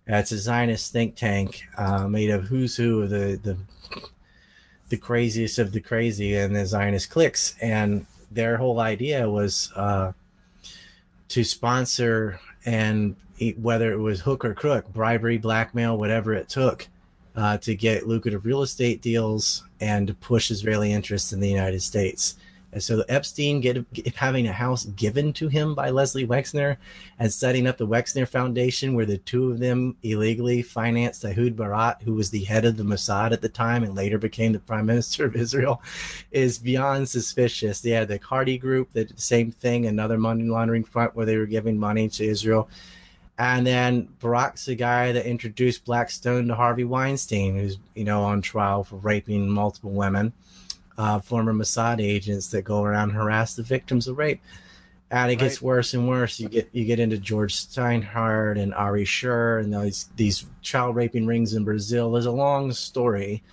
Uh, 0.09 0.17
it's 0.17 0.31
a 0.31 0.37
Zionist 0.37 0.91
think 0.91 1.15
tank 1.15 1.63
uh, 1.77 2.07
made 2.07 2.29
of 2.29 2.43
who's 2.43 2.75
who 2.75 3.01
of 3.01 3.09
the, 3.09 3.39
the 3.41 3.57
the 4.89 4.97
craziest 4.97 5.57
of 5.57 5.71
the 5.71 5.81
crazy 5.81 6.35
and 6.35 6.55
the 6.55 6.65
Zionist 6.65 7.09
cliques. 7.09 7.55
And 7.61 8.05
their 8.29 8.57
whole 8.57 8.79
idea 8.79 9.27
was 9.27 9.71
uh, 9.75 10.11
to 11.29 11.43
sponsor 11.43 12.39
and 12.65 13.15
whether 13.57 13.91
it 13.91 13.97
was 13.97 14.19
hook 14.19 14.45
or 14.45 14.53
crook, 14.53 14.87
bribery, 14.93 15.39
blackmail, 15.39 15.97
whatever 15.97 16.33
it 16.33 16.47
took, 16.47 16.87
uh, 17.35 17.57
to 17.57 17.73
get 17.73 18.07
lucrative 18.07 18.45
real 18.45 18.61
estate 18.61 19.01
deals 19.01 19.63
and 19.79 20.07
to 20.07 20.13
push 20.13 20.51
Israeli 20.51 20.93
interests 20.93 21.33
in 21.33 21.39
the 21.39 21.49
United 21.49 21.81
States. 21.81 22.37
And 22.73 22.83
so 22.83 23.03
Epstein 23.07 23.61
get, 23.61 23.91
get- 23.93 24.15
having 24.15 24.47
a 24.47 24.53
house 24.53 24.85
given 24.85 25.31
to 25.33 25.47
him 25.47 25.75
by 25.75 25.91
Leslie 25.91 26.27
Wexner 26.27 26.77
and 27.19 27.31
setting 27.31 27.67
up 27.67 27.77
the 27.77 27.87
Wexner 27.87 28.27
Foundation, 28.27 28.95
where 28.95 29.05
the 29.05 29.19
two 29.19 29.51
of 29.51 29.59
them 29.59 29.95
illegally 30.03 30.61
financed 30.61 31.23
Ehud 31.23 31.55
Barak, 31.55 32.01
who 32.01 32.13
was 32.13 32.29
the 32.29 32.43
head 32.43 32.65
of 32.65 32.77
the 32.77 32.83
Mossad 32.83 33.31
at 33.31 33.41
the 33.41 33.49
time 33.49 33.83
and 33.83 33.95
later 33.95 34.17
became 34.17 34.51
the 34.51 34.59
prime 34.59 34.85
minister 34.87 35.25
of 35.25 35.35
Israel, 35.35 35.81
is 36.31 36.57
beyond 36.57 37.07
suspicious. 37.07 37.79
They 37.79 37.91
had 37.91 38.07
the 38.07 38.19
Cardi 38.19 38.57
group, 38.57 38.91
that 38.93 39.07
did 39.07 39.17
the 39.17 39.21
same 39.21 39.51
thing, 39.51 39.85
another 39.85 40.17
money 40.17 40.43
laundering 40.43 40.83
front 40.83 41.15
where 41.15 41.25
they 41.25 41.37
were 41.37 41.45
giving 41.45 41.77
money 41.77 42.09
to 42.09 42.25
Israel. 42.25 42.69
And 43.37 43.65
then 43.65 44.09
Barak's 44.19 44.65
the 44.65 44.75
guy 44.75 45.11
that 45.11 45.25
introduced 45.25 45.85
Blackstone 45.85 46.47
to 46.47 46.55
Harvey 46.55 46.83
Weinstein, 46.83 47.55
who's 47.57 47.77
you 47.95 48.03
know 48.03 48.23
on 48.23 48.41
trial 48.41 48.83
for 48.83 48.97
raping 48.97 49.49
multiple 49.49 49.91
women, 49.91 50.33
uh, 50.97 51.19
former 51.19 51.53
Mossad 51.53 52.01
agents 52.01 52.47
that 52.49 52.63
go 52.63 52.83
around 52.83 53.11
harass 53.11 53.55
the 53.55 53.63
victims 53.63 54.07
of 54.07 54.17
rape. 54.17 54.41
And 55.11 55.31
it 55.31 55.35
gets 55.35 55.61
worse 55.61 55.93
and 55.93 56.09
worse. 56.09 56.39
You 56.39 56.49
get 56.49 56.69
you 56.71 56.85
get 56.85 56.99
into 56.99 57.19
George 57.19 57.55
Steinhardt 57.55 58.59
and 58.59 58.73
Ari 58.73 59.05
Sher 59.05 59.59
and 59.59 59.71
these 59.71 60.09
these 60.15 60.47
child 60.63 60.95
raping 60.95 61.27
rings 61.27 61.53
in 61.53 61.63
Brazil. 61.63 62.11
There's 62.11 62.25
a 62.25 62.31
long 62.31 62.71
story, 62.71 63.43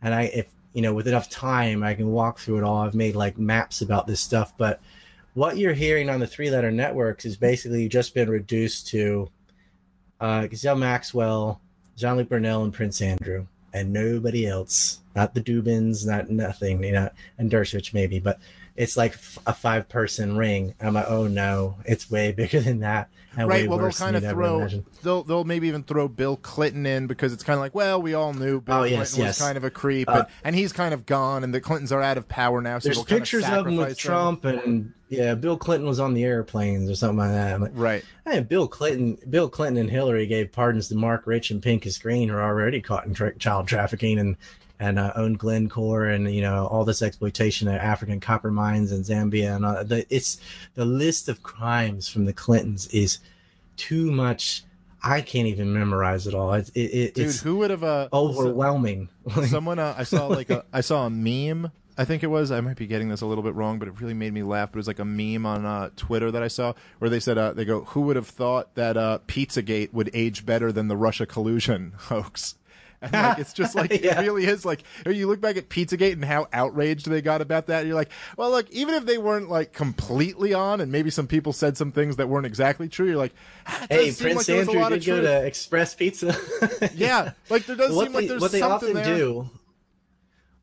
and 0.00 0.14
I 0.14 0.22
if 0.22 0.46
you 0.72 0.80
know 0.80 0.94
with 0.94 1.06
enough 1.06 1.28
time 1.28 1.82
I 1.82 1.92
can 1.92 2.10
walk 2.10 2.38
through 2.38 2.56
it 2.56 2.64
all. 2.64 2.78
I've 2.78 2.94
made 2.94 3.16
like 3.16 3.36
maps 3.36 3.82
about 3.82 4.06
this 4.06 4.20
stuff, 4.20 4.56
but 4.56 4.80
what 5.34 5.58
you're 5.58 5.74
hearing 5.74 6.08
on 6.08 6.20
the 6.20 6.26
three 6.26 6.50
letter 6.50 6.70
networks 6.70 7.24
is 7.26 7.36
basically 7.36 7.86
just 7.88 8.14
been 8.14 8.30
reduced 8.30 8.86
to 8.88 9.28
uh, 10.20 10.46
Ghislaine 10.46 10.78
Maxwell, 10.78 11.60
Jean-Luc 11.96 12.28
Brunel, 12.28 12.64
and 12.64 12.72
Prince 12.72 13.02
Andrew, 13.02 13.46
and 13.74 13.92
nobody 13.92 14.46
else. 14.46 15.00
Not 15.14 15.34
the 15.34 15.40
Dubins, 15.40 16.06
not 16.06 16.30
nothing, 16.30 16.82
you 16.82 16.92
know, 16.92 17.10
and 17.38 17.50
Dershowitz 17.50 17.92
maybe, 17.92 18.18
but 18.20 18.38
it's 18.76 18.96
like 18.96 19.12
f- 19.12 19.38
a 19.46 19.54
five 19.54 19.88
person 19.88 20.36
ring. 20.36 20.74
I'm 20.80 20.94
like, 20.94 21.06
oh 21.08 21.26
no, 21.26 21.76
it's 21.84 22.10
way 22.10 22.32
bigger 22.32 22.60
than 22.60 22.80
that. 22.80 23.08
And 23.36 23.48
right. 23.48 23.68
Well, 23.68 23.78
they'll 23.78 23.90
kind 23.90 24.14
of 24.14 24.22
throw. 24.22 24.68
They'll 25.02 25.24
they'll 25.24 25.42
maybe 25.44 25.66
even 25.66 25.82
throw 25.82 26.06
Bill 26.06 26.36
Clinton 26.36 26.86
in 26.86 27.08
because 27.08 27.32
it's 27.32 27.42
kind 27.42 27.54
of 27.56 27.60
like, 27.60 27.74
well, 27.74 28.00
we 28.00 28.14
all 28.14 28.32
knew 28.32 28.60
Bill 28.60 28.76
Oh, 28.76 28.80
Clinton 28.80 28.98
yes, 28.98 29.16
was 29.18 29.38
kind 29.38 29.56
of 29.56 29.64
a 29.64 29.70
creep, 29.70 30.08
Uh, 30.08 30.12
and, 30.18 30.26
and 30.44 30.56
he's 30.56 30.72
kind 30.72 30.94
of 30.94 31.04
gone, 31.04 31.42
and 31.42 31.52
the 31.52 31.60
Clintons 31.60 31.90
are 31.90 32.00
out 32.00 32.16
of 32.16 32.28
power 32.28 32.60
now. 32.60 32.78
So 32.78 32.88
There's 32.88 32.96
they'll 32.98 33.04
kind 33.06 33.20
pictures 33.22 33.44
of, 33.44 33.52
of 33.52 33.66
him 33.66 33.76
with 33.76 33.98
Trump, 33.98 34.44
and 34.44 34.92
yeah, 35.08 35.34
Bill 35.34 35.56
Clinton 35.56 35.88
was 35.88 35.98
on 35.98 36.14
the 36.14 36.22
airplanes 36.22 36.88
or 36.88 36.94
something 36.94 37.18
like 37.18 37.30
that. 37.30 37.60
Like, 37.60 37.72
Right. 37.74 38.04
Hey, 38.24 38.38
Bill 38.40 38.68
Clinton, 38.68 39.18
Bill 39.28 39.48
Clinton 39.48 39.78
and 39.80 39.90
Hillary 39.90 40.26
gave 40.26 40.52
pardons 40.52 40.88
to 40.88 40.94
Marc 40.94 41.26
Rich 41.26 41.50
and 41.50 41.60
Pincus 41.60 41.98
Green, 41.98 42.28
who 42.28 42.36
are 42.36 42.42
already 42.42 42.80
caught 42.80 43.04
in 43.06 43.14
tra- 43.14 43.36
child 43.36 43.66
trafficking 43.66 44.18
and 44.20 44.36
and 44.80 44.98
uh, 44.98 45.12
owned 45.14 45.38
Glencore 45.38 46.06
and 46.06 46.32
you 46.32 46.42
know 46.42 46.66
all 46.66 46.84
this 46.84 47.02
exploitation 47.02 47.68
of 47.68 47.74
African 47.74 48.20
copper 48.20 48.50
mines 48.50 48.92
in 48.92 49.02
Zambia 49.02 49.54
and 49.54 49.64
all, 49.64 49.84
the, 49.84 50.06
it's 50.14 50.38
the 50.74 50.84
list 50.84 51.28
of 51.28 51.42
crimes 51.42 52.08
from 52.08 52.24
the 52.24 52.32
Clintons 52.32 52.86
is 52.88 53.18
too 53.76 54.10
much. 54.10 54.62
I 55.02 55.20
can't 55.20 55.46
even 55.46 55.72
memorize 55.72 56.26
it 56.26 56.34
all. 56.34 56.54
It, 56.54 56.70
it, 56.74 56.80
it, 56.80 57.14
Dude, 57.14 57.26
it's 57.26 57.40
who 57.40 57.56
would 57.56 57.70
have 57.70 57.84
uh, 57.84 58.08
overwhelming. 58.12 59.10
someone 59.48 59.78
uh, 59.78 59.94
I 59.96 60.04
saw 60.04 60.26
like 60.26 60.50
a 60.50 60.64
I 60.72 60.80
saw 60.80 61.06
a 61.06 61.10
meme. 61.10 61.70
I 61.96 62.04
think 62.04 62.24
it 62.24 62.26
was. 62.26 62.50
I 62.50 62.60
might 62.60 62.76
be 62.76 62.88
getting 62.88 63.08
this 63.08 63.20
a 63.20 63.26
little 63.26 63.44
bit 63.44 63.54
wrong, 63.54 63.78
but 63.78 63.86
it 63.86 64.00
really 64.00 64.14
made 64.14 64.32
me 64.32 64.42
laugh. 64.42 64.72
But 64.72 64.78
it 64.78 64.80
was 64.80 64.88
like 64.88 64.98
a 64.98 65.04
meme 65.04 65.46
on 65.46 65.64
uh, 65.64 65.90
Twitter 65.94 66.32
that 66.32 66.42
I 66.42 66.48
saw 66.48 66.72
where 66.98 67.08
they 67.08 67.20
said 67.20 67.38
uh, 67.38 67.52
they 67.52 67.64
go, 67.64 67.84
"Who 67.84 68.00
would 68.02 68.16
have 68.16 68.26
thought 68.26 68.74
that 68.74 68.96
uh, 68.96 69.20
PizzaGate 69.28 69.92
would 69.92 70.10
age 70.12 70.44
better 70.44 70.72
than 70.72 70.88
the 70.88 70.96
Russia 70.96 71.26
collusion 71.26 71.92
hoax?" 71.96 72.56
And 73.04 73.12
like 73.12 73.38
it's 73.38 73.52
just 73.52 73.74
like 73.74 73.90
Yeah. 74.02 74.20
it 74.20 74.24
really 74.24 74.46
is. 74.46 74.64
Like 74.64 74.82
you 75.06 75.26
look 75.26 75.40
back 75.40 75.56
at 75.56 75.68
PizzaGate 75.68 76.12
and 76.12 76.24
how 76.24 76.48
outraged 76.52 77.06
they 77.08 77.22
got 77.22 77.40
about 77.40 77.66
that. 77.66 77.80
And 77.80 77.88
you're 77.88 77.96
like, 77.96 78.10
well, 78.36 78.50
look, 78.50 78.70
even 78.70 78.94
if 78.94 79.06
they 79.06 79.18
weren't 79.18 79.48
like 79.48 79.72
completely 79.72 80.54
on, 80.54 80.80
and 80.80 80.90
maybe 80.90 81.10
some 81.10 81.26
people 81.26 81.52
said 81.52 81.76
some 81.76 81.92
things 81.92 82.16
that 82.16 82.28
weren't 82.28 82.46
exactly 82.46 82.88
true, 82.88 83.06
you're 83.06 83.16
like, 83.16 83.34
ah, 83.66 83.86
hey, 83.90 84.12
Prince 84.12 84.48
like 84.48 84.58
Andrew 84.58 84.88
did 84.88 85.04
go 85.04 85.20
to 85.20 85.44
Express 85.46 85.94
Pizza. 85.94 86.36
Yeah, 86.94 87.32
like 87.50 87.66
there 87.66 87.76
does 87.76 87.94
what 87.94 88.04
seem 88.06 88.12
like 88.12 88.28
there's 88.28 88.40
what 88.40 88.52
they 88.52 88.60
something 88.60 88.96
often 88.96 89.02
there. 89.02 89.16
do 89.16 89.50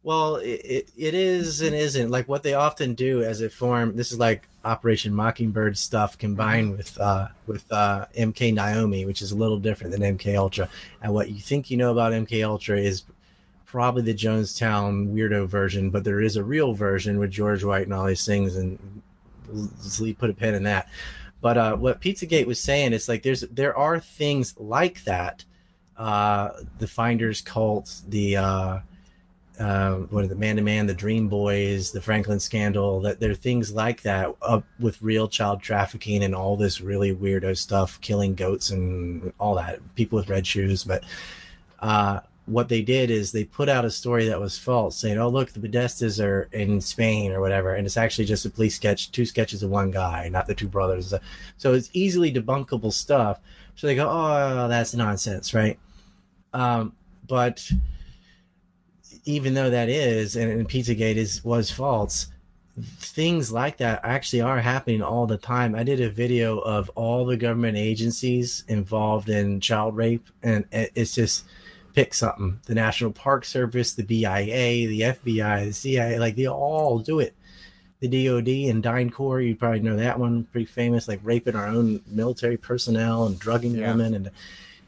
well 0.03 0.37
it, 0.37 0.61
it, 0.65 0.89
it 0.97 1.13
is 1.13 1.61
and 1.61 1.75
isn't. 1.75 2.09
Like 2.09 2.27
what 2.27 2.43
they 2.43 2.53
often 2.53 2.93
do 2.95 3.23
as 3.23 3.41
a 3.41 3.49
form 3.49 3.95
this 3.95 4.11
is 4.11 4.19
like 4.19 4.47
operation 4.63 5.13
mockingbird 5.13 5.77
stuff 5.77 6.17
combined 6.17 6.69
Mm-hmm. 6.69 6.77
with 6.77 6.99
uh 6.99 7.27
with 7.47 7.71
uh 7.71 8.05
mk 8.15 8.53
naomi 8.53 9.05
which 9.05 9.21
is 9.21 9.31
a 9.31 9.35
little 9.35 9.57
different 9.59 9.91
than 9.91 10.17
mk 10.17 10.35
ultra. 10.35 10.69
And 11.01 11.13
what 11.13 11.29
you 11.29 11.39
think 11.39 11.71
you 11.71 11.77
know 11.77 11.91
about 11.91 12.13
mk 12.13 12.43
ultra 12.45 12.77
is 12.79 13.03
probably 13.65 14.01
the 14.01 14.13
jonestown 14.13 15.13
weirdo 15.13 15.47
version 15.47 15.89
but 15.89 16.03
there 16.03 16.21
is 16.21 16.35
a 16.35 16.43
real 16.43 16.73
version 16.73 17.17
with 17.19 17.31
george 17.31 17.63
white 17.63 17.83
and 17.83 17.93
all 17.93 18.05
these 18.05 18.25
things 18.25 18.55
and 18.57 18.77
let's 19.47 20.01
put 20.13 20.29
a 20.29 20.33
pin 20.33 20.55
in 20.55 20.63
that. 20.63 20.89
But 21.41 21.57
uh 21.57 21.75
what 21.75 22.01
pizzagate 22.01 22.45
was 22.45 22.59
saying 22.59 22.93
is 22.93 23.07
like 23.09 23.23
there's 23.23 23.41
there 23.41 23.75
are 23.77 23.99
things 23.99 24.55
like 24.59 25.03
that 25.05 25.43
uh 25.97 26.49
the 26.79 26.87
finders 26.87 27.41
cult 27.41 28.01
the 28.07 28.37
uh 29.59 29.95
what 30.09 30.23
are 30.23 30.27
the 30.27 30.35
man 30.35 30.55
to 30.55 30.61
man, 30.61 30.87
the 30.87 30.93
Dream 30.93 31.27
Boys, 31.27 31.91
the 31.91 32.01
Franklin 32.01 32.39
scandal, 32.39 33.01
that 33.01 33.19
there 33.19 33.31
are 33.31 33.35
things 33.35 33.73
like 33.73 34.01
that 34.03 34.33
up 34.41 34.63
with 34.79 35.01
real 35.01 35.27
child 35.27 35.61
trafficking 35.61 36.23
and 36.23 36.33
all 36.33 36.55
this 36.55 36.81
really 36.81 37.13
weirdo 37.13 37.57
stuff, 37.57 37.99
killing 38.01 38.33
goats 38.35 38.69
and 38.69 39.33
all 39.39 39.55
that, 39.55 39.79
people 39.95 40.17
with 40.17 40.29
red 40.29 40.47
shoes. 40.47 40.83
But 40.83 41.03
uh, 41.79 42.21
what 42.45 42.69
they 42.69 42.81
did 42.81 43.11
is 43.11 43.31
they 43.31 43.43
put 43.43 43.69
out 43.69 43.85
a 43.85 43.91
story 43.91 44.27
that 44.27 44.39
was 44.39 44.57
false, 44.57 44.97
saying, 44.97 45.17
"Oh, 45.17 45.29
look, 45.29 45.51
the 45.51 45.59
Podestas 45.59 46.23
are 46.23 46.49
in 46.51 46.81
Spain 46.81 47.31
or 47.31 47.39
whatever," 47.39 47.75
and 47.75 47.85
it's 47.85 47.97
actually 47.97 48.25
just 48.25 48.45
a 48.45 48.49
police 48.49 48.75
sketch, 48.75 49.11
two 49.11 49.25
sketches 49.25 49.63
of 49.63 49.69
one 49.69 49.91
guy, 49.91 50.27
not 50.29 50.47
the 50.47 50.55
two 50.55 50.67
brothers. 50.67 51.13
So 51.57 51.73
it's 51.73 51.89
easily 51.93 52.31
debunkable 52.33 52.93
stuff. 52.93 53.39
So 53.75 53.87
they 53.87 53.95
go, 53.95 54.07
"Oh, 54.09 54.67
that's 54.67 54.93
nonsense, 54.93 55.53
right?" 55.53 55.77
Um, 56.53 56.93
but 57.27 57.69
even 59.25 59.53
though 59.53 59.69
that 59.69 59.89
is 59.89 60.35
and, 60.35 60.51
and 60.51 60.69
pizzagate 60.69 61.15
is 61.15 61.43
was 61.43 61.69
false 61.71 62.27
things 62.99 63.51
like 63.51 63.77
that 63.77 63.99
actually 64.03 64.41
are 64.41 64.59
happening 64.59 65.01
all 65.01 65.27
the 65.27 65.37
time. 65.37 65.75
I 65.75 65.83
did 65.83 65.99
a 65.99 66.09
video 66.09 66.59
of 66.59 66.89
all 66.95 67.25
the 67.25 67.37
government 67.37 67.77
agencies 67.77 68.63
involved 68.67 69.29
in 69.29 69.59
child 69.59 69.95
rape 69.95 70.25
and 70.41 70.65
it's 70.71 71.13
just 71.13 71.45
pick 71.93 72.13
something. 72.13 72.59
The 72.65 72.75
national 72.75 73.11
park 73.11 73.43
service 73.45 73.93
the 73.93 74.03
bia 74.03 74.87
the 74.87 75.01
fbi 75.01 75.65
the 75.65 75.71
cia 75.73 76.17
like 76.19 76.35
they 76.35 76.47
all 76.47 76.99
do 76.99 77.19
it. 77.19 77.35
The 77.99 78.07
dod 78.07 78.47
and 78.47 78.81
DynCorp, 78.81 79.45
you 79.45 79.55
probably 79.55 79.81
know 79.81 79.97
that 79.97 80.17
one 80.17 80.45
pretty 80.45 80.65
famous 80.65 81.07
like 81.07 81.19
raping 81.23 81.55
our 81.55 81.67
own 81.67 82.01
military 82.07 82.57
personnel 82.57 83.27
and 83.27 83.37
drugging 83.37 83.75
Yeah. 83.75 83.91
women 83.91 84.15
and 84.15 84.27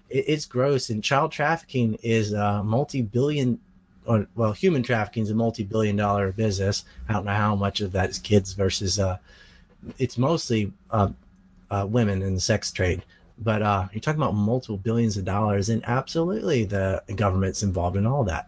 it, 0.09 0.25
it's 0.27 0.45
gross. 0.45 0.89
And 0.89 1.03
child 1.03 1.31
trafficking 1.31 1.95
is 2.01 2.31
a 2.33 2.63
multi-billion 2.63 3.59
or 4.05 4.27
well 4.35 4.51
human 4.51 4.83
trafficking 4.83 5.23
is 5.23 5.29
a 5.29 5.35
multi-billion 5.35 5.95
dollar 5.95 6.31
business 6.31 6.85
i 7.09 7.13
don't 7.13 7.25
know 7.25 7.33
how 7.33 7.55
much 7.55 7.81
of 7.81 7.91
that 7.91 8.09
is 8.09 8.19
kids 8.19 8.53
versus 8.53 8.99
uh 8.99 9.17
it's 9.97 10.17
mostly 10.17 10.71
uh, 10.91 11.09
uh 11.71 11.85
women 11.89 12.21
in 12.21 12.33
the 12.35 12.41
sex 12.41 12.71
trade 12.71 13.03
but 13.37 13.61
uh 13.61 13.87
you're 13.91 14.01
talking 14.01 14.21
about 14.21 14.35
multiple 14.35 14.77
billions 14.77 15.17
of 15.17 15.25
dollars 15.25 15.69
and 15.69 15.83
absolutely 15.85 16.63
the 16.63 17.01
government's 17.15 17.63
involved 17.63 17.97
in 17.97 18.05
all 18.05 18.23
that 18.23 18.47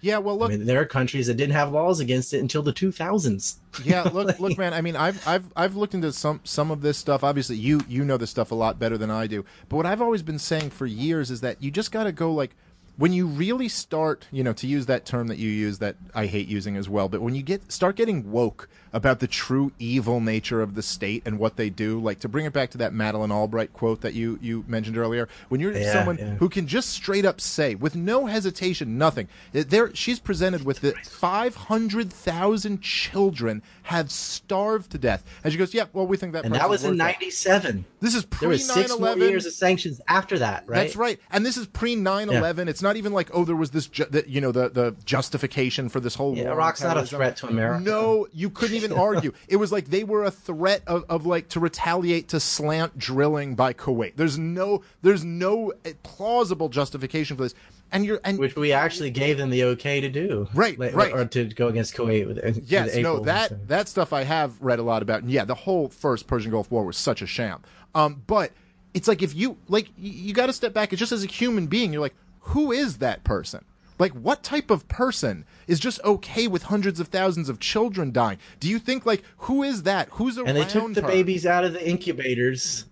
Yeah, 0.00 0.18
well, 0.18 0.38
look, 0.38 0.50
i 0.50 0.56
mean 0.56 0.66
there 0.66 0.80
are 0.80 0.86
countries 0.86 1.26
that 1.26 1.34
didn't 1.34 1.54
have 1.54 1.72
laws 1.72 2.00
against 2.00 2.32
it 2.34 2.38
until 2.40 2.62
the 2.62 2.72
2000s 2.72 3.56
yeah, 3.84 4.02
look, 4.02 4.38
look, 4.40 4.58
man. 4.62 4.74
I 4.74 4.80
mean, 4.80 4.96
I've 4.96 5.26
I've 5.26 5.44
I've 5.56 5.76
looked 5.76 5.94
into 5.94 6.12
some 6.12 6.40
some 6.44 6.70
of 6.70 6.80
this 6.80 6.98
stuff. 6.98 7.22
Obviously, 7.22 7.56
you 7.56 7.80
you 7.88 8.04
know 8.04 8.16
this 8.16 8.30
stuff 8.30 8.50
a 8.50 8.54
lot 8.54 8.78
better 8.78 8.98
than 8.98 9.10
I 9.10 9.26
do. 9.26 9.44
But 9.68 9.76
what 9.76 9.86
I've 9.86 10.02
always 10.02 10.22
been 10.22 10.38
saying 10.38 10.70
for 10.70 10.86
years 10.86 11.30
is 11.30 11.40
that 11.42 11.62
you 11.62 11.70
just 11.70 11.92
got 11.92 12.04
to 12.04 12.12
go 12.12 12.32
like 12.32 12.56
when 12.98 13.12
you 13.12 13.26
really 13.26 13.68
start, 13.68 14.26
you 14.30 14.44
know, 14.44 14.52
to 14.52 14.66
use 14.66 14.86
that 14.86 15.06
term 15.06 15.28
that 15.28 15.38
you 15.38 15.48
use 15.48 15.78
that 15.78 15.96
I 16.14 16.26
hate 16.26 16.48
using 16.48 16.76
as 16.76 16.88
well. 16.88 17.08
But 17.08 17.22
when 17.22 17.34
you 17.34 17.42
get 17.42 17.72
start 17.72 17.96
getting 17.96 18.30
woke 18.30 18.68
about 18.92 19.20
the 19.20 19.26
true 19.28 19.70
evil 19.78 20.20
nature 20.20 20.60
of 20.60 20.74
the 20.74 20.82
state 20.82 21.22
and 21.24 21.38
what 21.38 21.56
they 21.56 21.70
do, 21.70 22.00
like 22.00 22.18
to 22.20 22.28
bring 22.28 22.44
it 22.44 22.52
back 22.52 22.70
to 22.70 22.78
that 22.78 22.92
Madeleine 22.92 23.30
Albright 23.30 23.72
quote 23.72 24.00
that 24.00 24.14
you 24.14 24.38
you 24.42 24.64
mentioned 24.66 24.98
earlier, 24.98 25.28
when 25.48 25.60
you're 25.60 25.72
Yeah, 25.76 25.92
someone 25.92 26.18
yeah. 26.18 26.34
who 26.36 26.48
can 26.48 26.66
just 26.66 26.90
straight 26.90 27.24
up 27.24 27.40
say 27.40 27.74
with 27.76 27.94
no 27.94 28.26
hesitation, 28.26 28.98
nothing. 28.98 29.28
Eh, 29.54 29.64
there, 29.66 29.94
she's 29.94 30.18
presented 30.18 30.64
with 30.64 30.80
the 30.80 30.92
five 31.04 31.54
hundred 31.54 32.12
thousand 32.12 32.82
children 32.82 33.62
have 33.84 34.10
starved 34.10 34.90
to 34.90 34.98
death, 34.98 35.24
and 35.44 35.52
she 35.52 35.58
goes, 35.58 35.72
"Yeah, 35.72 35.84
well, 35.92 36.06
we 36.06 36.16
think 36.16 36.32
that." 36.32 36.44
and 36.44 36.54
that 36.54 36.68
was 36.68 36.84
in 36.84 36.96
97 36.96 37.84
This 38.00 38.14
is 38.14 38.24
pre 38.24 38.40
there 38.40 38.48
was 38.48 38.66
six 38.66 38.90
more 38.98 39.08
9/11. 39.14 39.28
years 39.30 39.46
of 39.46 39.52
sanctions 39.52 40.00
after 40.08 40.38
that 40.38 40.64
right 40.66 40.76
That's 40.76 40.96
right, 40.96 41.20
and 41.30 41.46
this 41.46 41.56
is 41.56 41.66
pre 41.66 41.94
9/11. 41.96 42.68
It's 42.68 42.82
not 42.82 42.87
even 42.96 43.12
like, 43.12 43.28
oh, 43.32 43.44
there 43.44 43.56
was 43.56 43.70
this, 43.70 43.86
ju- 43.86 44.06
that 44.10 44.28
you 44.28 44.40
know, 44.40 44.52
the 44.52 44.68
the 44.68 44.96
justification 45.04 45.88
for 45.88 46.00
this 46.00 46.14
whole. 46.14 46.36
Yeah, 46.36 46.44
war 46.44 46.52
Iraq's 46.54 46.82
not 46.82 46.96
a 46.96 47.04
threat 47.04 47.36
to 47.38 47.48
America. 47.48 47.82
No, 47.84 48.26
you 48.32 48.50
couldn't 48.50 48.76
even 48.76 48.92
argue. 49.08 49.32
It 49.48 49.56
was 49.56 49.70
like 49.72 49.86
they 49.86 50.04
were 50.04 50.24
a 50.24 50.30
threat 50.30 50.82
of, 50.86 51.04
of 51.08 51.26
like 51.26 51.48
to 51.50 51.60
retaliate 51.60 52.28
to 52.28 52.40
slant 52.40 52.98
drilling 52.98 53.54
by 53.54 53.72
Kuwait. 53.72 54.14
There's 54.16 54.38
no 54.38 54.82
there's 55.02 55.24
no 55.24 55.72
eh, 55.84 55.92
plausible 56.02 56.68
justification 56.68 57.36
for 57.36 57.42
this. 57.44 57.54
and 57.92 58.04
you're 58.04 58.20
and 58.24 58.38
which 58.38 58.56
we 58.56 58.72
actually 58.72 59.10
gave 59.10 59.38
them 59.38 59.50
the 59.50 59.64
okay 59.64 60.00
to 60.00 60.08
do. 60.08 60.48
Right, 60.54 60.78
Like, 60.78 60.94
right. 60.94 61.12
Or 61.12 61.24
to 61.24 61.44
go 61.46 61.68
against 61.68 61.94
Kuwait 61.94 62.26
with 62.26 62.42
with 62.42 62.70
Yes, 62.70 62.94
the 62.94 63.02
no, 63.02 63.20
that 63.20 63.50
thing. 63.50 63.60
that 63.66 63.88
stuff 63.88 64.12
I 64.12 64.24
have 64.24 64.60
read 64.60 64.78
a 64.78 64.82
lot 64.82 65.02
about. 65.02 65.22
And 65.22 65.30
yeah, 65.30 65.44
the 65.44 65.54
whole 65.54 65.88
first 65.88 66.26
Persian 66.26 66.50
Gulf 66.50 66.70
War 66.70 66.84
was 66.84 66.96
such 66.96 67.22
a 67.22 67.26
sham. 67.26 67.62
Um, 67.94 68.22
but 68.26 68.52
it's 68.94 69.06
like 69.08 69.22
if 69.22 69.34
you 69.34 69.56
like, 69.68 69.88
you, 69.98 70.10
you 70.10 70.34
got 70.34 70.46
to 70.46 70.52
step 70.52 70.72
back. 70.72 70.92
It's 70.92 71.00
just 71.00 71.12
as 71.12 71.22
a 71.24 71.26
human 71.26 71.66
being, 71.66 71.92
you're 71.92 72.02
like, 72.02 72.14
who 72.48 72.72
is 72.72 72.98
that 72.98 73.24
person? 73.24 73.64
Like, 73.98 74.12
what 74.12 74.42
type 74.44 74.70
of 74.70 74.86
person 74.86 75.44
is 75.66 75.80
just 75.80 76.00
okay 76.04 76.46
with 76.46 76.64
hundreds 76.64 77.00
of 77.00 77.08
thousands 77.08 77.48
of 77.48 77.58
children 77.58 78.12
dying? 78.12 78.38
Do 78.60 78.68
you 78.68 78.78
think 78.78 79.04
like 79.04 79.22
who 79.38 79.62
is 79.64 79.82
that? 79.82 80.08
Who's 80.12 80.38
around 80.38 80.48
and 80.48 80.56
they 80.56 80.64
took 80.64 80.94
the 80.94 81.00
her? 81.02 81.08
babies 81.08 81.44
out 81.46 81.64
of 81.64 81.72
the 81.72 81.88
incubators, 81.88 82.84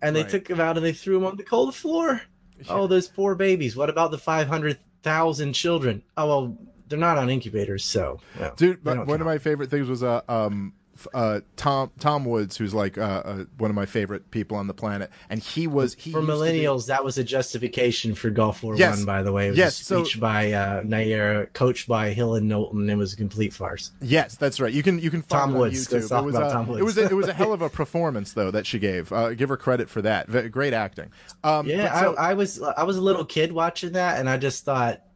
and 0.00 0.16
they 0.16 0.22
Right. 0.22 0.30
took 0.30 0.46
them 0.46 0.58
out 0.60 0.76
and 0.78 0.86
they 0.86 0.92
threw 0.94 1.14
them 1.14 1.26
on 1.26 1.36
the 1.36 1.42
cold 1.42 1.74
floor. 1.74 2.22
Oh, 2.68 2.86
those 2.86 3.08
poor 3.08 3.34
babies. 3.34 3.76
What 3.76 3.90
about 3.90 4.10
the 4.10 4.18
five 4.18 4.46
hundred 4.48 4.78
thousand 5.02 5.52
children? 5.52 6.02
Oh 6.16 6.26
well, 6.28 6.56
they're 6.88 6.98
not 6.98 7.18
on 7.18 7.28
incubators, 7.28 7.84
so 7.84 8.20
no, 8.38 8.52
Dude, 8.56 8.76
they 8.78 8.80
but 8.84 8.94
don't 8.94 9.06
one 9.06 9.20
of 9.20 9.26
my 9.26 9.38
favorite 9.38 9.68
things 9.68 9.88
was 9.88 10.02
uh, 10.02 10.22
um, 10.28 10.72
uh, 11.14 11.40
Tom 11.56 11.90
Tom 11.98 12.24
Woods, 12.24 12.56
who's 12.56 12.74
like 12.74 12.98
uh, 12.98 13.00
uh, 13.24 13.44
one 13.58 13.70
of 13.70 13.74
my 13.74 13.86
favorite 13.86 14.30
people 14.30 14.56
on 14.56 14.66
the 14.66 14.74
planet, 14.74 15.10
and 15.30 15.40
he 15.40 15.66
was 15.66 15.94
he 15.94 16.12
For 16.12 16.20
to 16.20 16.26
be- 16.26 16.32
millennials, 16.32 16.86
that 16.86 17.04
was 17.04 17.18
a 17.18 17.24
justification 17.24 18.14
for 18.14 18.30
Gulf 18.30 18.62
War 18.62 18.76
Yes. 18.76 18.96
One. 18.98 19.04
By 19.06 19.22
the 19.22 19.32
way, 19.32 19.46
it 19.46 19.50
was 19.50 19.58
Yes, 19.58 19.80
a 19.80 19.84
so- 19.84 20.04
by 20.20 20.52
uh, 20.52 20.82
Nayirah, 20.82 21.52
coached 21.52 21.88
by 21.88 22.10
Hill 22.10 22.34
and 22.34 22.48
Knowlton. 22.48 22.88
It 22.90 22.96
was 22.96 23.12
a 23.12 23.16
complete 23.16 23.52
farce. 23.52 23.90
Yes, 24.00 24.36
that's 24.36 24.60
right. 24.60 24.72
You 24.72 24.82
can 24.82 24.98
you 24.98 25.10
can 25.10 25.22
find 25.22 25.40
Tom 25.52 25.56
it 25.56 25.58
Woods. 25.58 25.86
YouTube. 25.88 25.92
Let's 25.92 26.08
talk 26.08 26.22
it 26.22 26.26
was 26.26 26.34
about 26.34 26.52
Tom 26.52 26.66
Woods. 26.68 26.80
It 26.80 26.84
was 26.84 26.98
a, 26.98 27.04
it 27.04 27.12
was 27.14 27.28
a 27.28 27.32
hell 27.32 27.52
of 27.52 27.62
a 27.62 27.68
performance 27.82 28.32
though 28.32 28.50
that 28.50 28.66
she 28.66 28.78
gave. 28.78 29.12
Uh, 29.12 29.34
give 29.34 29.48
her 29.48 29.56
credit 29.56 29.88
for 29.90 30.02
that. 30.02 30.28
V- 30.28 30.48
great 30.48 30.72
acting. 30.72 31.10
Um, 31.44 31.66
Yeah, 31.66 32.00
so- 32.00 32.14
I, 32.16 32.30
I 32.30 32.34
was 32.34 32.60
I 32.62 32.84
was 32.84 32.96
a 32.96 33.02
little 33.02 33.24
kid 33.24 33.52
watching 33.52 33.92
that, 33.92 34.18
and 34.18 34.28
I 34.28 34.36
just 34.36 34.64
thought, 34.64 35.00
"Ah, 35.00 35.08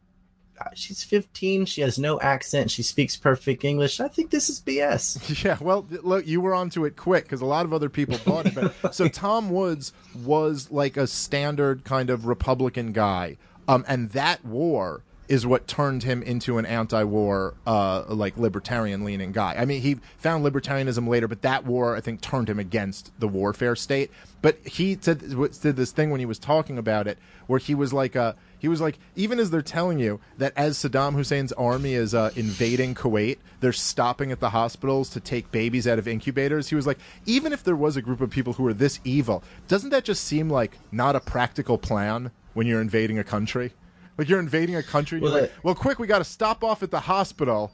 she's 0.74 1.02
15. 1.04 1.66
She 1.66 1.80
has 1.80 1.98
no 1.98 2.20
accent. 2.20 2.70
She 2.70 2.82
speaks 2.82 3.16
perfect 3.16 3.64
English. 3.64 4.00
I 4.00 4.08
think 4.08 4.30
this 4.30 4.48
is 4.48 4.60
BS. 4.60 5.16
Yeah, 5.46 5.58
well, 5.60 5.86
look, 5.90 6.26
you 6.26 6.40
were 6.40 6.54
onto 6.54 6.84
it 6.86 6.96
quick 6.96 7.24
because 7.24 7.40
a 7.40 7.46
lot 7.46 7.66
of 7.66 7.72
other 7.72 7.88
people 7.88 8.18
bought 8.24 8.46
it. 8.46 8.54
But 8.54 8.94
so 8.94 9.06
Tom 9.06 9.50
Woods 9.50 9.92
was 10.24 10.70
like 10.70 10.96
a 10.96 11.06
standard 11.06 11.84
kind 11.84 12.10
of 12.10 12.26
Republican 12.26 12.92
guy, 12.92 13.36
um, 13.68 13.84
and 13.86 14.10
that 14.10 14.44
war 14.44 15.02
is 15.28 15.46
what 15.46 15.66
turned 15.66 16.02
him 16.02 16.22
into 16.22 16.58
an 16.58 16.66
anti-war, 16.66 17.54
uh, 17.66 18.04
like 18.08 18.36
libertarian-leaning 18.36 19.32
guy. 19.32 19.54
I 19.58 19.64
mean, 19.64 19.82
he 19.82 19.96
found 20.18 20.44
libertarianism 20.44 21.08
later, 21.08 21.26
but 21.26 21.42
that 21.42 21.64
war, 21.64 21.96
I 21.96 22.00
think, 22.00 22.20
turned 22.20 22.48
him 22.48 22.58
against 22.58 23.12
the 23.18 23.28
warfare 23.28 23.74
state. 23.74 24.10
But 24.42 24.58
he 24.64 24.96
said 25.00 25.18
did 25.18 25.76
this 25.76 25.90
thing 25.90 26.10
when 26.10 26.20
he 26.20 26.26
was 26.26 26.38
talking 26.38 26.78
about 26.78 27.08
it, 27.08 27.18
where 27.48 27.58
he 27.58 27.74
was 27.74 27.92
like, 27.92 28.14
uh, 28.14 28.34
he 28.58 28.68
was 28.68 28.80
like, 28.80 28.98
even 29.16 29.40
as 29.40 29.50
they're 29.50 29.62
telling 29.62 29.98
you 29.98 30.20
that 30.38 30.52
as 30.56 30.78
Saddam 30.78 31.14
Hussein's 31.14 31.52
army 31.52 31.94
is 31.94 32.14
uh, 32.14 32.30
invading 32.36 32.94
Kuwait, 32.94 33.38
they're 33.60 33.72
stopping 33.72 34.30
at 34.30 34.40
the 34.40 34.50
hospitals 34.50 35.10
to 35.10 35.20
take 35.20 35.50
babies 35.50 35.86
out 35.88 35.98
of 35.98 36.06
incubators. 36.06 36.68
He 36.68 36.76
was 36.76 36.86
like, 36.86 36.98
even 37.24 37.52
if 37.52 37.64
there 37.64 37.76
was 37.76 37.96
a 37.96 38.02
group 38.02 38.20
of 38.20 38.30
people 38.30 38.52
who 38.52 38.66
are 38.66 38.74
this 38.74 39.00
evil, 39.04 39.42
doesn't 39.66 39.90
that 39.90 40.04
just 40.04 40.24
seem 40.24 40.48
like 40.48 40.78
not 40.92 41.16
a 41.16 41.20
practical 41.20 41.78
plan 41.78 42.30
when 42.54 42.66
you're 42.66 42.80
invading 42.80 43.18
a 43.18 43.24
country? 43.24 43.72
Like 44.18 44.28
you're 44.28 44.40
invading 44.40 44.76
a 44.76 44.82
country, 44.82 45.20
Well, 45.20 45.32
you're 45.32 45.40
like, 45.42 45.52
well, 45.62 45.74
quick, 45.74 45.98
we 45.98 46.06
got 46.06 46.18
to 46.18 46.24
stop 46.24 46.64
off 46.64 46.82
at 46.82 46.90
the 46.90 47.00
hospital 47.00 47.70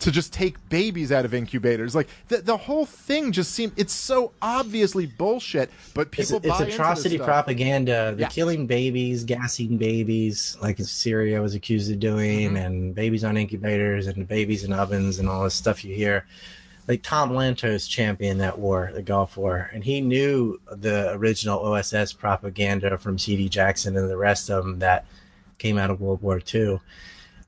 to 0.00 0.10
just 0.10 0.32
take 0.32 0.56
babies 0.68 1.12
out 1.12 1.24
of 1.24 1.32
incubators. 1.32 1.94
Like 1.94 2.08
the 2.26 2.38
the 2.38 2.56
whole 2.56 2.84
thing 2.84 3.30
just 3.30 3.52
seemed 3.52 3.72
it's 3.76 3.92
so 3.92 4.32
obviously 4.42 5.06
bullshit, 5.06 5.70
but 5.94 6.08
It's, 6.18 6.30
people 6.32 6.44
it's 6.50 6.58
this 6.58 6.74
atrocity 6.74 7.16
propaganda. 7.16 8.12
The 8.16 8.22
Yeah. 8.22 8.28
killing 8.28 8.66
babies, 8.66 9.22
gassing 9.22 9.78
babies, 9.78 10.56
like 10.60 10.78
Syria 10.80 11.40
was 11.40 11.54
accused 11.54 11.92
of 11.92 12.00
doing, 12.00 12.48
Mm-hmm. 12.48 12.56
and 12.56 12.94
babies 12.94 13.22
on 13.22 13.36
incubators 13.36 14.08
and 14.08 14.26
babies 14.26 14.64
in 14.64 14.72
ovens 14.72 15.20
and 15.20 15.28
all 15.28 15.44
this 15.44 15.54
stuff 15.54 15.84
you 15.84 15.94
hear. 15.94 16.26
Like 16.88 17.02
Tom 17.02 17.30
Lantos 17.30 17.88
championed 17.88 18.40
that 18.40 18.58
war, 18.58 18.90
the 18.92 19.00
Gulf 19.00 19.36
War, 19.38 19.70
and 19.72 19.82
he 19.84 20.00
knew 20.02 20.60
the 20.70 21.12
original 21.12 21.60
OSS 21.60 22.12
propaganda 22.12 22.98
from 22.98 23.16
C.D. 23.16 23.48
Jackson 23.48 23.96
and 23.96 24.10
the 24.10 24.16
rest 24.18 24.50
of 24.50 24.64
them 24.64 24.80
that 24.80 25.06
came 25.64 25.78
out 25.78 25.90
of 25.90 26.02
World 26.02 26.20
War 26.20 26.42
II. 26.54 26.78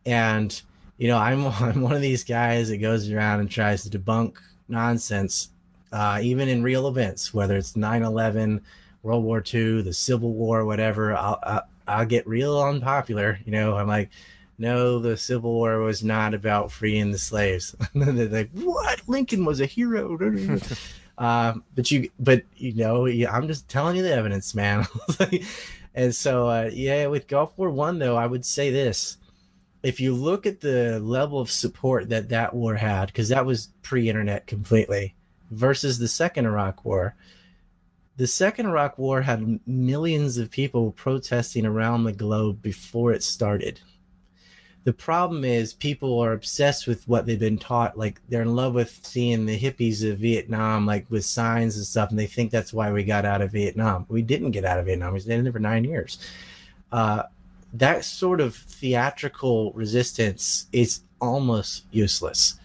And 0.07 0.63
you 0.97 1.09
know, 1.09 1.19
I'm 1.19 1.47
I'm 1.61 1.83
one 1.83 1.95
of 1.95 2.01
these 2.01 2.25
guys 2.25 2.71
that 2.71 2.79
goes 2.79 3.11
around 3.11 3.41
and 3.41 3.51
tries 3.51 3.83
to 3.85 3.99
debunk 3.99 4.37
nonsense, 4.69 5.51
uh, 5.93 6.19
even 6.23 6.49
in 6.49 6.63
real 6.63 6.89
events, 6.89 7.35
whether 7.35 7.57
it's 7.57 7.75
9/11, 7.75 8.61
World 9.03 9.23
War 9.23 9.45
II, 9.55 9.83
the 9.83 9.93
Civil 9.93 10.33
War, 10.33 10.65
whatever. 10.65 11.15
I'll 11.15 11.63
I'll, 11.87 12.07
get 12.07 12.27
real 12.27 12.61
unpopular. 12.61 13.39
You 13.45 13.53
know, 13.53 13.77
I'm 13.77 13.87
like, 13.87 14.11
no, 14.59 14.99
the 14.99 15.17
Civil 15.17 15.53
War 15.53 15.81
was 15.81 16.03
not 16.03 16.33
about 16.33 16.73
freeing 16.73 17.13
the 17.13 17.19
slaves. 17.19 17.77
they're 17.95 18.29
like, 18.29 18.51
what? 18.53 19.03
Lincoln 19.07 19.45
was 19.45 19.61
a 19.61 19.67
hero. 19.67 20.19
um, 21.19 21.63
but 21.75 21.91
you, 21.91 22.11
but 22.19 22.43
you 22.57 22.75
know, 22.75 23.07
I'm 23.07 23.47
just 23.47 23.69
telling 23.69 23.97
you 23.97 24.03
the 24.03 24.15
evidence, 24.15 24.55
man. 24.55 24.87
And 25.97 26.15
so, 26.15 26.49
uh, 26.49 26.71
yeah, 26.73 27.07
with 27.07 27.27
Gulf 27.27 27.57
War 27.57 27.71
One, 27.71 27.99
though, 27.99 28.17
I 28.17 28.27
would 28.27 28.45
say 28.45 28.71
this 28.71 29.17
if 29.83 30.01
you 30.01 30.15
look 30.15 30.47
at 30.47 30.61
the 30.61 31.01
level 31.01 31.41
of 31.41 31.51
support 31.51 32.09
that 32.09 32.29
that 32.29 32.55
war 32.55 32.75
had, 32.75 33.07
because 33.07 33.29
that 33.29 33.47
was 33.47 33.69
pre-internet 33.83 34.47
completely, 34.47 35.15
versus 35.51 35.99
the 35.99 36.09
second 36.09 36.47
Iraq 36.47 36.85
War, 36.85 37.15
the 38.17 38.27
second 38.27 38.67
Iraq 38.67 38.99
War 38.99 39.23
had 39.23 39.61
millions 39.67 40.39
of 40.39 40.51
people 40.51 40.93
protesting 40.93 41.67
around 41.67 42.05
the 42.05 42.13
globe 42.13 42.63
before 42.63 43.13
it 43.13 43.23
started. 43.23 43.81
The 44.87 44.93
problem 44.93 45.45
is 45.45 45.75
people 45.75 46.21
are 46.21 46.33
obsessed 46.33 46.87
with 46.87 47.09
what 47.09 47.27
they've 47.27 47.37
been 47.37 47.59
taught. 47.59 47.99
Like 47.99 48.21
they're 48.29 48.43
in 48.43 48.55
love 48.55 48.73
with 48.73 49.01
seeing 49.05 49.45
the 49.45 49.59
hippies 49.59 50.09
of 50.09 50.19
Vietnam, 50.19 50.87
like 50.87 51.05
with 51.11 51.25
signs 51.25 51.77
and 51.77 51.85
stuff, 51.85 52.11
and 52.11 52.19
they 52.19 52.29
think 52.29 52.53
that's 52.53 52.73
why 52.73 52.93
we 52.93 53.03
got 53.03 53.25
out 53.25 53.43
of 53.43 53.51
Vietnam. 53.51 54.07
We 54.09 54.23
didn't 54.23 54.53
get 54.53 54.65
out 54.65 54.79
of 54.79 54.87
Vietnam. 54.87 55.13
We 55.13 55.19
stayed 55.19 55.39
in 55.39 55.43
there 55.43 55.53
for 55.53 55.59
nine 55.59 55.83
years. 55.83 56.21
Uh, 56.93 57.25
that 57.73 58.05
sort 58.05 58.41
of 58.41 58.55
theatrical 58.55 59.73
resistance 59.73 60.69
is 60.71 61.01
almost 61.21 61.87
useless. 61.91 62.61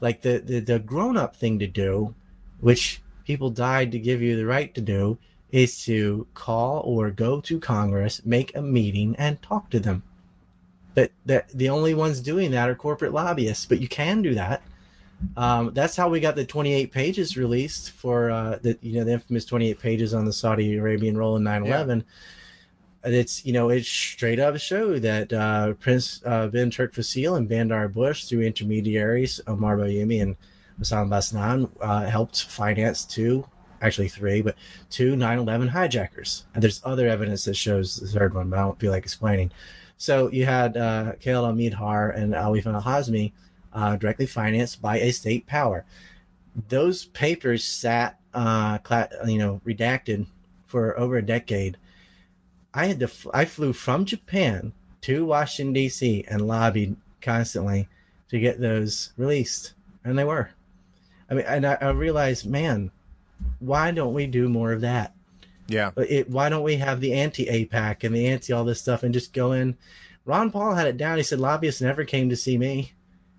Like 0.00 0.22
the, 0.22 0.38
the, 0.38 0.60
the 0.60 0.78
grown 0.78 1.18
up 1.18 1.36
thing 1.36 1.58
to 1.58 1.66
do, 1.66 2.14
which 2.60 3.02
people 3.26 3.50
died 3.50 3.92
to 3.92 3.98
give 3.98 4.22
you 4.22 4.34
the 4.34 4.46
right 4.46 4.74
to 4.74 4.80
do, 4.80 5.18
is 5.52 5.84
to 5.84 6.26
call 6.32 6.80
or 6.86 7.10
go 7.10 7.38
to 7.42 7.60
Congress, 7.60 8.22
make 8.24 8.56
a 8.56 8.62
meeting, 8.62 9.14
and 9.18 9.42
talk 9.42 9.68
to 9.68 9.78
them. 9.78 10.02
But 10.96 11.12
that 11.26 11.48
the 11.50 11.68
only 11.68 11.94
ones 11.94 12.20
doing 12.20 12.50
that 12.50 12.68
are 12.68 12.74
corporate 12.74 13.12
lobbyists. 13.12 13.66
But 13.66 13.80
you 13.80 13.86
can 13.86 14.20
do 14.22 14.34
that. 14.34 14.62
Um, 15.36 15.72
that's 15.72 15.94
how 15.94 16.08
we 16.08 16.18
got 16.18 16.34
the 16.34 16.44
28 16.44 16.90
pages 16.90 17.36
released 17.36 17.92
for 17.92 18.30
uh, 18.30 18.58
the 18.60 18.76
you 18.82 18.98
know 18.98 19.04
the 19.04 19.12
infamous 19.12 19.44
28 19.44 19.78
pages 19.78 20.12
on 20.12 20.24
the 20.24 20.32
Saudi 20.32 20.76
Arabian 20.76 21.16
role 21.16 21.36
in 21.36 21.44
9/11 21.44 22.04
and 23.06 23.14
it's 23.14 23.46
you 23.46 23.52
know 23.52 23.70
it 23.70 23.84
straight 23.84 24.40
up 24.40 24.58
showed 24.58 25.00
that 25.02 25.32
uh, 25.32 25.72
Prince 25.74 26.20
uh, 26.26 26.48
bin 26.48 26.70
Turk 26.70 26.92
Fasil 26.92 27.36
and 27.36 27.48
Bandar 27.48 27.88
Bush 27.88 28.24
through 28.24 28.42
intermediaries 28.42 29.40
Omar 29.46 29.76
Bayoumi 29.78 30.20
and 30.20 30.36
Hassan 30.78 31.08
Basnan 31.08 31.70
uh, 31.80 32.04
helped 32.06 32.44
finance 32.44 33.04
two 33.04 33.46
actually 33.80 34.08
three 34.08 34.42
but 34.42 34.56
two 34.90 35.14
9/11 35.14 35.68
hijackers 35.68 36.46
and 36.54 36.62
there's 36.62 36.80
other 36.84 37.08
evidence 37.08 37.44
that 37.44 37.54
shows 37.54 37.96
the 37.96 38.08
third 38.08 38.34
one 38.34 38.50
but 38.50 38.58
I 38.58 38.62
don't 38.62 38.78
feel 38.80 38.90
like 38.90 39.04
explaining 39.04 39.52
so 39.96 40.30
you 40.30 40.44
had 40.44 40.76
uh, 40.76 41.12
Khalil 41.20 41.52
Midhar 41.52 42.14
and 42.16 42.34
Alif 42.34 42.66
al 42.66 42.82
Hazmi 42.82 43.32
uh, 43.72 43.96
directly 43.96 44.26
financed 44.26 44.80
by 44.80 44.98
a 44.98 45.12
state 45.12 45.46
power 45.46 45.84
those 46.68 47.06
papers 47.06 47.64
sat 47.64 48.18
uh, 48.34 48.78
cla- 48.78 49.08
you 49.26 49.38
know 49.38 49.60
redacted 49.66 50.26
for 50.66 50.98
over 50.98 51.16
a 51.16 51.22
decade 51.22 51.76
I 52.76 52.84
had 52.84 53.00
to 53.00 53.06
f- 53.06 53.26
I 53.32 53.46
flew 53.46 53.72
from 53.72 54.04
Japan 54.04 54.74
to 55.00 55.24
Washington 55.24 55.72
D.C. 55.72 56.26
and 56.28 56.46
lobbied 56.46 56.96
constantly 57.22 57.88
to 58.28 58.38
get 58.38 58.60
those 58.60 59.14
released, 59.16 59.72
and 60.04 60.18
they 60.18 60.24
were. 60.24 60.50
I 61.30 61.34
mean, 61.34 61.46
and 61.46 61.66
I, 61.66 61.78
I 61.80 61.88
realized, 61.90 62.44
man, 62.44 62.90
why 63.60 63.92
don't 63.92 64.12
we 64.12 64.26
do 64.26 64.50
more 64.50 64.72
of 64.72 64.82
that? 64.82 65.14
Yeah. 65.68 65.90
It, 65.96 66.30
why 66.30 66.48
don't 66.48 66.62
we 66.62 66.76
have 66.76 67.00
the 67.00 67.12
anti 67.14 67.46
AIPAC 67.46 68.04
and 68.04 68.14
the 68.14 68.26
anti 68.28 68.52
all 68.52 68.64
this 68.64 68.80
stuff 68.80 69.02
and 69.02 69.12
just 69.14 69.32
go 69.32 69.52
in? 69.52 69.76
Ron 70.24 70.50
Paul 70.50 70.74
had 70.74 70.86
it 70.88 70.96
down. 70.96 71.16
He 71.18 71.22
said 71.22 71.40
lobbyists 71.40 71.80
never 71.80 72.04
came 72.04 72.28
to 72.30 72.36
see 72.36 72.58
me 72.58 72.92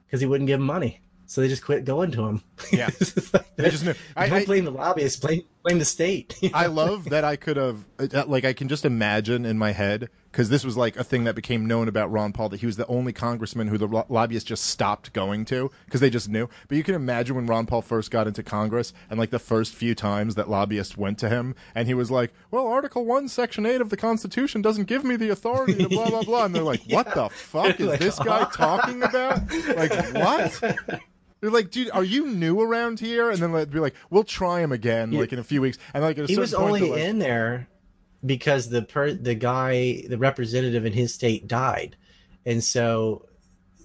because 0.05 0.21
he 0.21 0.25
wouldn't 0.27 0.47
give 0.47 0.59
them 0.59 0.67
money, 0.67 1.01
so 1.25 1.41
they 1.41 1.47
just 1.49 1.63
quit 1.65 1.83
going 1.85 2.11
to 2.11 2.25
him. 2.25 2.43
Yeah. 2.71 2.89
Like, 3.33 3.55
They 3.57 3.69
just 3.69 3.83
knew. 3.83 3.93
I- 4.15 4.29
don't 4.29 4.39
I- 4.39 4.45
blame 4.45 4.65
the 4.65 4.71
lobbyists. 4.71 5.19
Blame 5.19 5.41
blame 5.63 5.79
the 5.79 5.85
state. 5.85 6.37
I 6.53 6.67
love 6.67 7.09
that 7.09 7.23
I 7.25 7.35
could 7.35 7.57
have, 7.57 7.83
uh, 7.99 8.23
like, 8.27 8.45
I 8.45 8.53
can 8.53 8.67
just 8.69 8.85
imagine 8.85 9.45
in 9.45 9.57
my 9.57 9.71
head 9.73 10.09
because 10.37 10.49
this 10.49 10.63
was 10.63 10.77
like 10.77 10.95
a 10.97 11.03
thing 11.03 11.23
that 11.23 11.33
became 11.33 11.65
known 11.65 11.87
about 11.87 12.11
Ron 12.11 12.31
Paul 12.31 12.49
that 12.49 12.59
he 12.59 12.67
was 12.67 12.77
the 12.77 12.85
only 12.85 13.11
congressman 13.11 13.69
who 13.69 13.77
the 13.79 13.87
lo- 13.87 14.05
lobbyists 14.07 14.47
just 14.47 14.65
stopped 14.65 15.11
going 15.11 15.45
to 15.45 15.71
because 15.85 15.99
they 15.99 16.11
just 16.11 16.29
knew. 16.29 16.47
But 16.67 16.77
you 16.77 16.83
can 16.83 16.93
imagine 16.93 17.35
when 17.35 17.47
Ron 17.47 17.65
Paul 17.65 17.81
first 17.81 18.11
got 18.11 18.27
into 18.27 18.43
Congress 18.43 18.93
and 19.09 19.17
like 19.17 19.31
the 19.31 19.39
first 19.39 19.73
few 19.73 19.95
times 19.95 20.35
that 20.35 20.47
lobbyists 20.47 20.95
went 20.95 21.17
to 21.19 21.29
him 21.29 21.55
and 21.73 21.87
he 21.87 21.95
was 21.95 22.11
like, 22.11 22.35
"Well, 22.51 22.67
Article 22.67 23.03
One, 23.03 23.27
Section 23.27 23.65
Eight 23.65 23.81
of 23.81 23.89
the 23.89 23.97
Constitution 23.97 24.61
doesn't 24.61 24.85
give 24.85 25.03
me 25.03 25.15
the 25.15 25.29
authority 25.29 25.73
to 25.73 25.89
blah 25.89 26.07
blah 26.07 26.21
blah," 26.21 26.45
and 26.45 26.53
they're 26.53 26.61
like, 26.61 26.83
"What 26.87 27.15
the 27.15 27.29
fuck 27.29 27.79
is 27.79 27.97
this 27.97 28.19
guy 28.19 28.47
talking 28.53 29.01
about? 29.01 29.41
Like 29.75 30.13
what?" 30.13 30.61
They're 31.39 31.51
like, 31.51 31.69
dude, 31.69 31.91
are 31.91 32.03
you 32.03 32.25
new 32.25 32.59
around 32.59 32.99
here? 32.99 33.29
And 33.29 33.39
then 33.39 33.51
they'd 33.51 33.69
be 33.69 33.79
like, 33.79 33.93
we'll 34.09 34.23
try 34.23 34.59
him 34.59 34.71
again, 34.71 35.11
like 35.11 35.31
in 35.31 35.37
a 35.37 35.43
few 35.43 35.61
weeks. 35.61 35.77
And 35.93 36.03
like, 36.03 36.17
at 36.17 36.23
a 36.23 36.27
he 36.27 36.35
was 36.35 36.55
only 36.55 36.89
like, 36.89 36.99
in 36.99 37.19
there 37.19 37.67
because 38.27 38.69
the 38.69 38.81
per 38.83 39.13
the 39.13 39.35
guy 39.35 40.03
the 40.07 40.17
representative 40.17 40.85
in 40.85 40.93
his 40.93 41.13
state 41.13 41.47
died. 41.47 41.95
And 42.45 42.63
so 42.63 43.25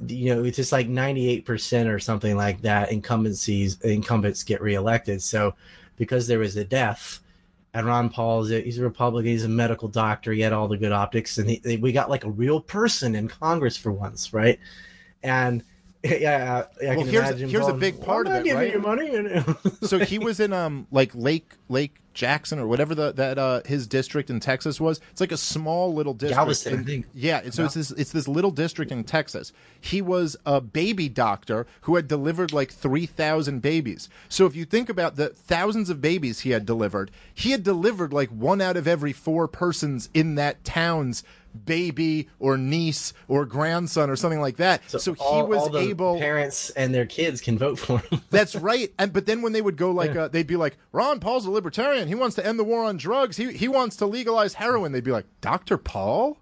you 0.06 0.34
know 0.34 0.44
it's 0.44 0.56
just 0.56 0.72
like 0.72 0.88
98% 0.88 1.86
or 1.86 1.98
something 1.98 2.36
like 2.36 2.62
that 2.62 2.90
incumbencies 2.90 3.80
incumbents 3.84 4.42
get 4.42 4.60
reelected. 4.60 5.22
So 5.22 5.54
because 5.96 6.26
there 6.26 6.38
was 6.40 6.56
a 6.56 6.64
death 6.64 7.20
and 7.74 7.86
Ron 7.86 8.10
Paul's 8.10 8.50
a, 8.50 8.60
he's 8.60 8.78
a 8.78 8.82
Republican 8.82 9.30
he's 9.30 9.44
a 9.44 9.48
medical 9.48 9.88
doctor 9.88 10.32
he 10.32 10.40
had 10.40 10.52
all 10.52 10.68
the 10.68 10.76
good 10.76 10.92
optics 10.92 11.38
and 11.38 11.48
he, 11.48 11.76
we 11.76 11.92
got 11.92 12.10
like 12.10 12.24
a 12.24 12.30
real 12.30 12.60
person 12.60 13.14
in 13.14 13.28
Congress 13.28 13.76
for 13.76 13.92
once 13.92 14.32
right? 14.32 14.58
And 15.22 15.62
yeah, 16.04 16.64
I, 16.82 16.86
I 16.86 16.96
Well, 16.96 17.06
here's- 17.06 17.28
imagine 17.30 17.48
here's 17.48 17.68
a 17.68 17.72
big 17.74 18.00
part 18.00 18.26
"Well, 18.26 18.40
of 18.40 18.46
it, 18.46 18.54
right?" 18.54 19.88
so 19.88 20.00
he 20.00 20.18
was 20.18 20.40
in 20.40 20.52
um 20.52 20.88
like 20.90 21.14
Lake 21.14 21.52
Lake 21.68 21.94
Jackson 22.14 22.58
or 22.58 22.66
whatever 22.66 22.94
the 22.94 23.12
that 23.12 23.38
uh 23.38 23.60
his 23.64 23.86
district 23.86 24.30
in 24.30 24.40
Texas 24.40 24.80
was. 24.80 25.00
It's 25.10 25.20
like 25.20 25.32
a 25.32 25.36
small 25.36 25.92
little 25.94 26.14
district. 26.14 26.36
Galveston, 26.38 26.74
I 26.74 26.76
in- 26.78 26.84
think. 26.84 27.06
Yeah, 27.14 27.50
so 27.50 27.64
it's 27.64 27.74
this 27.74 27.90
it's 27.92 28.12
this 28.12 28.28
little 28.28 28.50
district 28.50 28.92
in 28.92 29.04
Texas. 29.04 29.52
He 29.80 30.00
was 30.02 30.36
a 30.46 30.60
baby 30.60 31.08
doctor 31.08 31.66
who 31.82 31.96
had 31.96 32.08
delivered 32.08 32.52
like 32.52 32.70
3000 32.72 33.60
babies. 33.60 34.08
So 34.28 34.46
if 34.46 34.54
you 34.54 34.64
think 34.64 34.88
about 34.88 35.16
the 35.16 35.30
thousands 35.30 35.90
of 35.90 36.00
babies 36.00 36.40
he 36.40 36.50
had 36.50 36.66
delivered, 36.66 37.10
he 37.34 37.50
had 37.50 37.62
delivered 37.62 38.12
like 38.12 38.28
one 38.30 38.60
out 38.60 38.76
of 38.76 38.86
every 38.86 39.12
four 39.12 39.48
persons 39.48 40.08
in 40.14 40.34
that 40.36 40.64
town's 40.64 41.24
baby 41.64 42.28
or 42.38 42.56
niece 42.56 43.12
or 43.28 43.44
grandson 43.44 44.10
or 44.10 44.16
something 44.16 44.40
like 44.40 44.56
that. 44.56 44.82
So, 44.90 45.12
he 45.14 45.20
all- 45.20 45.46
was 45.46 45.58
all 45.62 45.68
the 45.70 45.78
able 45.80 46.18
parents 46.18 46.70
and 46.70 46.94
their 46.94 47.06
kids 47.06 47.40
can 47.40 47.58
vote 47.58 47.78
for 47.78 47.98
him 47.98 48.20
That's 48.30 48.54
right. 48.56 48.92
And 48.98 49.12
but 49.12 49.26
then 49.26 49.42
when 49.42 49.52
they 49.52 49.62
would 49.62 49.76
go 49.76 49.90
like 49.90 50.16
uh, 50.16 50.28
they'd 50.28 50.46
be 50.46 50.56
like 50.56 50.76
Ron 50.92 51.20
Paul's 51.20 51.46
a 51.46 51.50
libertarian. 51.50 52.08
He 52.08 52.14
wants 52.14 52.36
to 52.36 52.46
end 52.46 52.58
the 52.58 52.64
war 52.64 52.84
on 52.84 52.96
drugs. 52.96 53.36
He 53.36 53.52
he 53.52 53.68
wants 53.68 53.96
to 53.96 54.06
legalize 54.06 54.54
heroin. 54.54 54.92
They'd 54.92 55.04
be 55.04 55.12
like 55.12 55.26
Dr. 55.40 55.76
Paul? 55.78 56.38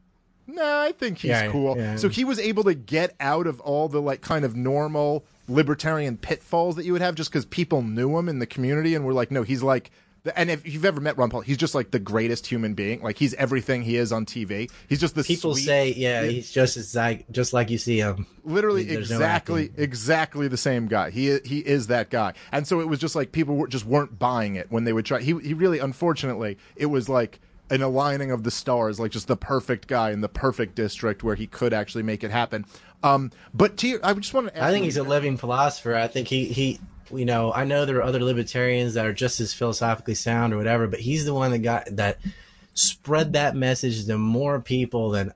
Nah, 0.46 0.82
I 0.82 0.92
think 0.92 1.18
he's 1.18 1.28
Yeah, 1.30 1.48
cool. 1.50 1.76
yeah. 1.76 1.96
So 1.96 2.08
he 2.08 2.24
was 2.24 2.38
able 2.40 2.64
to 2.64 2.74
get 2.74 3.14
out 3.20 3.46
of 3.46 3.60
all 3.60 3.88
the 3.88 4.02
like 4.02 4.20
kind 4.20 4.44
of 4.44 4.56
normal 4.56 5.24
libertarian 5.48 6.16
pitfalls 6.16 6.76
that 6.76 6.84
you 6.84 6.92
would 6.92 7.02
have 7.02 7.14
just 7.14 7.30
because 7.30 7.44
people 7.44 7.82
knew 7.82 8.16
him 8.18 8.28
in 8.28 8.38
the 8.38 8.46
community 8.46 8.94
and 8.94 9.04
were 9.04 9.12
like, 9.12 9.30
no, 9.30 9.42
he's 9.42 9.62
like. 9.62 9.90
And 10.36 10.50
if 10.50 10.66
you've 10.66 10.84
ever 10.84 11.00
met 11.00 11.16
Ron 11.16 11.30
Paul, 11.30 11.40
he's 11.40 11.56
just 11.56 11.74
like 11.74 11.90
the 11.90 11.98
greatest 11.98 12.46
human 12.46 12.74
being. 12.74 13.02
Like 13.02 13.16
he's 13.18 13.32
everything 13.34 13.82
he 13.82 13.96
is 13.96 14.12
on 14.12 14.26
TV. 14.26 14.70
He's 14.88 15.00
just 15.00 15.14
this 15.14 15.26
People 15.26 15.54
sweet, 15.54 15.64
say, 15.64 15.92
yeah, 15.94 16.24
he's 16.24 16.50
just 16.50 16.76
as 16.76 16.94
like 16.94 17.30
just 17.30 17.52
like 17.52 17.70
you 17.70 17.78
see 17.78 17.98
him. 17.98 18.26
literally 18.44 18.84
There's 18.84 19.10
exactly 19.10 19.64
acting. 19.70 19.82
exactly 19.84 20.48
the 20.48 20.56
same 20.56 20.86
guy 20.88 21.10
he 21.10 21.38
he 21.44 21.58
is 21.60 21.86
that 21.88 22.10
guy 22.10 22.32
and 22.52 22.66
so 22.66 22.80
it 22.80 22.88
was 22.88 22.98
just 22.98 23.14
like 23.14 23.32
people 23.32 23.56
were, 23.56 23.68
just 23.68 23.84
weren't 23.84 24.18
buying 24.18 24.56
it 24.56 24.70
when 24.70 24.84
they 24.84 24.92
would 24.92 25.04
try 25.04 25.20
he 25.20 25.38
he 25.40 25.54
really 25.54 25.78
unfortunately 25.78 26.56
it 26.76 26.86
was 26.86 27.08
like 27.08 27.40
an 27.70 27.82
aligning 27.82 28.30
of 28.30 28.42
the 28.42 28.50
stars 28.50 28.98
like 28.98 29.10
just 29.12 29.28
the 29.28 29.36
perfect 29.36 29.86
guy 29.86 30.10
in 30.10 30.20
the 30.22 30.28
perfect 30.28 30.74
district 30.74 31.22
where 31.22 31.34
he 31.34 31.46
could 31.46 31.72
actually 31.72 32.02
make 32.02 32.24
it 32.24 32.30
happen 32.30 32.64
um 33.02 33.30
but 33.54 33.76
to 33.76 33.86
your, 33.88 34.00
i 34.02 34.12
just 34.14 34.32
want 34.34 34.48
to 34.52 34.64
I 34.64 34.70
think 34.70 34.84
he's 34.84 34.96
a 34.96 35.02
living 35.02 35.36
philosopher. 35.36 35.94
I 35.94 36.08
think 36.08 36.26
he 36.28 36.46
he 36.46 36.80
you 37.12 37.24
know 37.24 37.52
I 37.52 37.64
know 37.64 37.84
there 37.84 37.96
are 37.96 38.02
other 38.02 38.22
libertarians 38.22 38.94
that 38.94 39.06
are 39.06 39.12
just 39.12 39.40
as 39.40 39.54
philosophically 39.54 40.14
sound 40.14 40.52
or 40.52 40.56
whatever, 40.56 40.86
but 40.86 41.00
he's 41.00 41.24
the 41.24 41.34
one 41.34 41.50
that 41.50 41.58
got 41.58 41.86
that 41.96 42.18
spread 42.74 43.32
that 43.34 43.56
message 43.56 44.06
to 44.06 44.18
more 44.18 44.60
people 44.60 45.10
than 45.10 45.32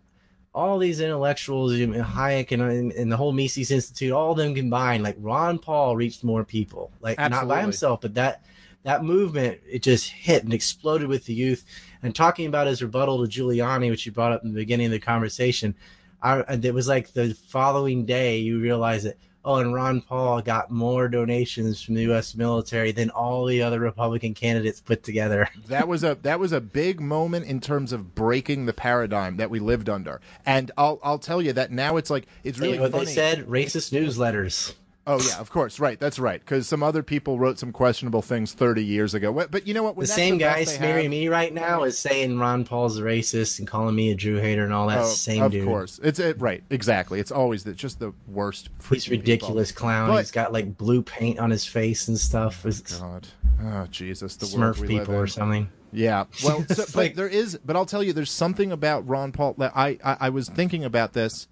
all 0.54 0.78
these 0.78 1.00
intellectuals, 1.00 1.74
you 1.74 1.86
know, 1.86 2.02
Hayek 2.02 2.52
and, 2.52 2.92
and 2.92 3.10
the 3.10 3.16
whole 3.16 3.32
Mises 3.32 3.72
Institute, 3.72 4.12
all 4.12 4.32
of 4.32 4.38
them 4.38 4.54
combined. 4.54 5.02
Like 5.02 5.16
Ron 5.18 5.58
Paul 5.58 5.96
reached 5.96 6.22
more 6.22 6.44
people, 6.44 6.92
like 7.00 7.18
not 7.18 7.32
Absolutely. 7.32 7.54
by 7.54 7.60
himself, 7.62 8.00
but 8.00 8.14
that 8.14 8.42
that 8.84 9.02
movement 9.02 9.60
it 9.68 9.82
just 9.82 10.10
hit 10.10 10.44
and 10.44 10.52
exploded 10.52 11.08
with 11.08 11.24
the 11.24 11.34
youth. 11.34 11.64
And 12.02 12.14
talking 12.14 12.46
about 12.46 12.66
his 12.66 12.82
rebuttal 12.82 13.26
to 13.26 13.30
Giuliani, 13.30 13.90
which 13.90 14.06
you 14.06 14.12
brought 14.12 14.32
up 14.32 14.44
in 14.44 14.50
the 14.50 14.60
beginning 14.60 14.86
of 14.86 14.92
the 14.92 15.00
conversation, 15.00 15.74
I, 16.22 16.40
it 16.62 16.74
was 16.74 16.86
like 16.86 17.12
the 17.12 17.34
following 17.48 18.04
day 18.04 18.38
you 18.38 18.60
realize 18.60 19.04
that 19.04 19.16
oh, 19.44 19.56
and 19.56 19.74
Ron 19.74 20.00
Paul 20.00 20.40
got 20.42 20.70
more 20.70 21.08
donations 21.08 21.82
from 21.82 21.94
the 21.94 22.02
U.S. 22.02 22.34
military 22.34 22.92
than 22.92 23.10
all 23.10 23.44
the 23.46 23.62
other 23.62 23.80
Republican 23.80 24.34
candidates 24.34 24.80
put 24.80 25.02
together. 25.02 25.48
that 25.68 25.88
was 25.88 26.04
a 26.04 26.16
that 26.22 26.38
was 26.40 26.52
a 26.52 26.60
big 26.60 27.00
moment 27.00 27.46
in 27.46 27.60
terms 27.60 27.92
of 27.92 28.14
breaking 28.14 28.66
the 28.66 28.72
paradigm 28.72 29.36
that 29.36 29.50
we 29.50 29.58
lived 29.58 29.88
under 29.88 30.20
and 30.46 30.70
i'll 30.76 30.98
i'll 31.02 31.18
tell 31.18 31.40
you 31.40 31.52
that 31.52 31.70
now 31.70 31.96
it's 31.96 32.10
like 32.10 32.26
it's 32.42 32.58
really 32.58 32.78
what 32.78 32.92
funny 32.92 33.04
they 33.06 33.12
said: 33.12 33.46
racist 33.46 33.92
newsletters. 33.92 34.74
Oh 35.06 35.20
yeah, 35.20 35.38
of 35.38 35.50
course, 35.50 35.78
right. 35.78 36.00
That's 36.00 36.18
right. 36.18 36.40
Because 36.40 36.66
some 36.66 36.82
other 36.82 37.02
people 37.02 37.38
wrote 37.38 37.58
some 37.58 37.72
questionable 37.72 38.22
things 38.22 38.54
30 38.54 38.82
years 38.82 39.12
ago. 39.12 39.32
But 39.50 39.66
you 39.66 39.74
know 39.74 39.82
what? 39.82 39.98
The 39.98 40.06
same 40.06 40.38
guy 40.38 40.64
best 40.64 40.76
smearing 40.76 41.10
me 41.10 41.28
right 41.28 41.52
now 41.52 41.82
is 41.82 41.98
saying 41.98 42.38
Ron 42.38 42.64
Paul's 42.64 42.98
a 42.98 43.02
racist 43.02 43.58
and 43.58 43.68
calling 43.68 43.94
me 43.94 44.10
a 44.12 44.14
Jew 44.14 44.36
hater 44.36 44.64
and 44.64 44.72
all 44.72 44.86
that. 44.88 45.00
Oh, 45.00 45.06
same 45.08 45.42
of 45.42 45.52
dude. 45.52 45.62
Of 45.62 45.68
course, 45.68 46.00
it's 46.02 46.18
it, 46.18 46.40
right. 46.40 46.64
Exactly. 46.70 47.20
It's 47.20 47.30
always 47.30 47.64
the, 47.64 47.74
just 47.74 47.98
the 47.98 48.14
worst. 48.28 48.70
He's 48.90 49.08
ridiculous 49.10 49.72
clown. 49.72 50.08
But- 50.08 50.18
He's 50.18 50.30
got 50.30 50.52
like 50.52 50.78
blue 50.78 51.02
paint 51.02 51.38
on 51.38 51.50
his 51.50 51.66
face 51.66 52.08
and 52.08 52.18
stuff. 52.18 52.64
It's. 52.64 52.98
Oh, 52.98 53.02
God, 53.02 53.28
oh 53.62 53.86
Jesus, 53.90 54.36
the 54.36 54.46
Smurf 54.46 54.86
people 54.86 55.14
or 55.14 55.26
something. 55.26 55.68
Yeah. 55.92 56.24
Well, 56.42 56.58
so, 56.60 56.64
It's 56.82 56.92
but 56.92 56.96
like- 56.96 57.14
there 57.14 57.28
is. 57.28 57.58
But 57.64 57.76
I'll 57.76 57.86
tell 57.86 58.02
you, 58.02 58.14
there's 58.14 58.30
something 58.30 58.72
about 58.72 59.06
Ron 59.06 59.32
Paul. 59.32 59.54
That 59.58 59.72
I, 59.76 59.98
I 60.02 60.16
I 60.20 60.28
was 60.30 60.48
thinking 60.48 60.82
about 60.84 61.12
this 61.12 61.46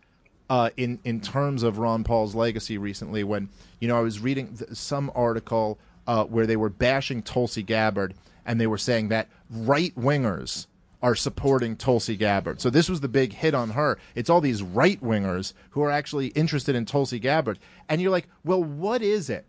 uh, 0.53 0.69
in 0.77 0.99
in 1.03 1.19
terms 1.19 1.63
of 1.63 1.79
Ron 1.79 2.05
Paul's 2.05 2.35
legacy 2.35 2.77
recently. 2.77 3.25
When 3.25 3.49
you 3.81 3.89
know 3.89 3.97
I 3.97 4.03
was 4.03 4.21
reading 4.21 4.55
th- 4.55 4.73
some 4.75 5.11
article 5.15 5.79
uh, 6.07 6.25
where 6.25 6.47
they 6.47 6.57
were 6.57 6.69
bashing 6.69 7.23
Tulsi 7.23 7.63
Gabbard, 7.63 8.13
and 8.45 8.61
they 8.61 8.67
were 8.67 8.77
saying 8.77 9.09
that 9.09 9.29
right 9.51 9.95
wingers 9.99 10.67
are 11.03 11.15
supporting 11.15 11.75
Tulsi 11.75 12.17
Gabbard. 12.17 12.61
So 12.61 12.69
this 12.69 12.91
was 12.91 13.01
the 13.01 13.09
big 13.09 13.33
hit 13.33 13.55
on 13.55 13.71
her. 13.71 13.99
It's 14.15 14.29
all 14.29 14.43
these 14.43 14.63
right 14.63 15.03
wingers 15.03 15.55
who 15.71 15.83
are 15.83 15.91
actually 15.91 16.27
interested 16.29 16.77
in 16.77 16.85
Tulsi 16.85 17.19
Gabbard, 17.19 17.59
and 17.89 18.03
you're 18.03 18.11
like, 18.11 18.29
well, 18.45 18.63
what 18.63 19.01
is 19.01 19.31
it? 19.31 19.47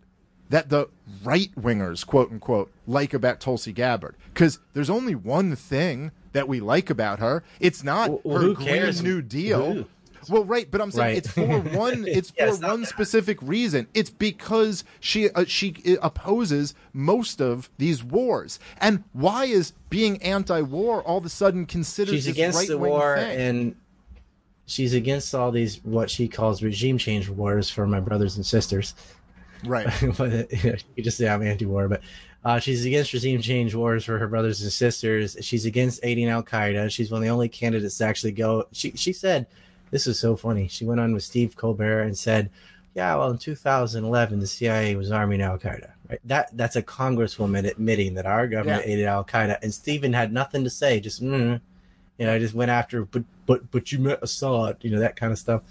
that 0.49 0.69
the 0.69 0.87
right 1.23 1.49
wingers, 1.59 2.05
quote 2.05 2.29
unquote, 2.29 2.71
like 2.85 3.13
about 3.13 3.39
Tulsi 3.39 3.73
Gabbard. 3.73 4.15
Because 4.33 4.59
there's 4.73 4.89
only 4.89 5.15
one 5.15 5.55
thing 5.55 6.11
that 6.33 6.47
we 6.47 6.59
like 6.59 6.91
about 6.91 7.17
her. 7.19 7.43
It's 7.59 7.83
not 7.83 8.23
Well, 8.23 8.39
her 8.39 8.53
Green? 8.53 9.03
New 9.03 9.21
Deal. 9.23 9.73
Who? 9.73 9.85
Well, 10.29 10.43
right, 10.45 10.69
but 10.69 10.81
I'm 10.81 10.91
saying 10.91 11.07
Right. 11.07 11.17
it's 11.17 11.27
for 11.31 11.59
one. 11.77 12.05
It's 12.07 12.31
Yeah, 12.37 12.51
for 12.51 12.67
one 12.67 12.81
that. 12.81 12.87
specific 12.89 13.37
reason. 13.41 13.87
It's 13.93 14.09
because 14.09 14.83
she 14.99 15.29
uh, 15.29 15.45
she 15.45 15.75
uh, 15.87 15.95
opposes 16.01 16.73
most 16.93 17.41
of 17.41 17.69
these 17.77 18.03
wars. 18.03 18.59
And 18.79 19.03
why 19.13 19.45
is 19.45 19.73
being 19.89 20.21
anti-war 20.23 21.01
all 21.03 21.17
of 21.19 21.25
a 21.25 21.29
sudden 21.29 21.65
considered 21.65 22.11
She's 22.13 22.25
this 22.25 22.33
against 22.33 22.67
the 22.67 22.77
war 22.77 23.17
thing? 23.17 23.37
and 23.39 23.75
she's 24.65 24.93
against 24.93 25.35
all 25.35 25.51
these 25.51 25.83
what 25.83 26.09
she 26.09 26.27
calls 26.27 26.63
regime 26.63 26.97
change 26.97 27.29
wars 27.29 27.69
for 27.69 27.85
my 27.85 27.99
brothers 27.99 28.37
and 28.37 28.45
sisters. 28.45 28.95
right. 29.65 29.87
but 30.17 30.51
yeah, 30.63 30.75
you 30.95 31.03
just 31.03 31.17
say 31.17 31.27
I'm 31.27 31.43
anti-war, 31.43 31.87
but 31.89 32.01
uh, 32.45 32.59
she's 32.59 32.85
against 32.85 33.13
regime 33.13 33.41
change 33.41 33.73
wars 33.73 34.03
for 34.03 34.17
her 34.19 34.27
brothers 34.27 34.61
and 34.61 34.69
sisters. 34.71 35.37
She's 35.41 35.65
against 35.65 36.01
aiding 36.03 36.27
Al 36.27 36.43
Qaeda. 36.43 36.91
She's 36.91 37.09
one 37.09 37.19
of 37.21 37.23
the 37.23 37.29
only 37.31 37.47
candidates 37.47 37.97
to 37.99 38.05
actually 38.05 38.33
go. 38.33 38.65
She 38.73 38.91
she 38.95 39.13
said, 39.13 39.47
"This 39.93 40.07
is 40.07 40.19
so 40.19 40.35
funny." 40.35 40.67
She 40.67 40.83
went 40.85 40.99
on 40.99 41.13
with 41.13 41.23
Steve 41.23 41.55
Colbert 41.55 42.01
and 42.01 42.17
said, 42.17 42.49
"Yeah, 42.95 43.15
well, 43.15 43.31
in 43.31 43.37
2011, 43.37 44.39
the 44.39 44.47
CIA 44.47 44.95
was 44.95 45.11
arming 45.11 45.41
Al 45.41 45.57
Qaeda." 45.57 45.91
Right? 46.09 46.19
That 46.25 46.49
that's 46.57 46.75
a 46.75 46.81
congresswoman 46.83 47.65
admitting 47.65 48.15
that 48.15 48.25
our 48.25 48.47
government 48.47 48.85
Yeah. 48.85 48.91
aided 48.93 49.05
Al 49.05 49.23
Qaeda, 49.23 49.57
and 49.61 49.73
Stephen 49.73 50.11
had 50.11 50.33
nothing 50.33 50.63
to 50.65 50.69
say. 50.69 50.99
Just 50.99 51.21
mm, 51.23 51.61
you 52.17 52.25
know, 52.25 52.33
I 52.33 52.39
just 52.39 52.53
went 52.53 52.71
after, 52.71 53.05
but 53.05 53.23
but 53.45 53.71
but 53.71 53.91
you 53.91 53.99
met 53.99 54.19
Assad, 54.21 54.77
you 54.81 54.89
know, 54.91 54.99
that 54.99 55.15
kind 55.15 55.31
of 55.31 55.39
stuff. 55.39 55.61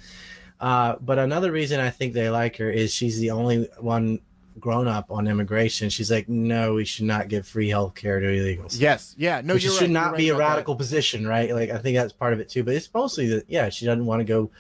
Uh, 0.61 0.95
but 1.01 1.19
another 1.19 1.51
reason 1.51 1.81
I 1.81 1.91
think 1.91 2.13
they 2.15 2.31
like 2.31 2.57
her 2.59 2.71
is 2.71 2.95
she's 2.95 3.19
the 3.19 3.33
only 3.33 3.69
one 3.81 4.21
grown 4.61 4.87
up 4.89 5.11
on 5.11 5.27
immigration. 5.27 5.91
She's 5.91 6.11
like, 6.11 6.29
no, 6.29 6.75
we 6.75 6.85
should 6.85 7.05
not 7.07 7.29
give 7.29 7.47
free 7.47 7.69
health 7.69 7.95
care 7.95 8.21
to 8.21 8.27
illegals. 8.27 8.79
Yes. 8.81 9.15
Yeah. 9.19 9.41
No, 9.43 9.55
Which 9.55 9.63
should 9.65 9.81
right. 9.81 9.91
not 9.91 10.11
You're 10.11 10.17
be 10.19 10.31
right 10.31 10.33
a 10.33 10.35
about 10.37 10.45
that. 10.49 10.51
radical 10.55 10.77
position, 10.77 11.27
right? 11.27 11.53
Like 11.53 11.71
I 11.71 11.79
think 11.79 11.97
that's 11.97 12.13
part 12.13 12.33
of 12.33 12.41
it 12.41 12.49
too. 12.49 12.63
But 12.65 12.75
it's 12.75 12.89
mostly 12.93 13.27
that 13.29 13.45
yeah, 13.49 13.69
she 13.69 13.87
doesn't 13.87 14.07
want 14.07 14.21
to 14.21 14.25
go 14.25 14.51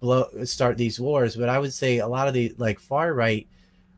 blow 0.00 0.28
start 0.44 0.76
these 0.76 0.98
wars. 1.00 1.36
But 1.36 1.48
I 1.48 1.58
would 1.58 1.72
say 1.72 1.98
a 1.98 2.08
lot 2.08 2.28
of 2.28 2.34
the 2.34 2.54
like 2.58 2.78
far 2.80 3.14
right 3.14 3.46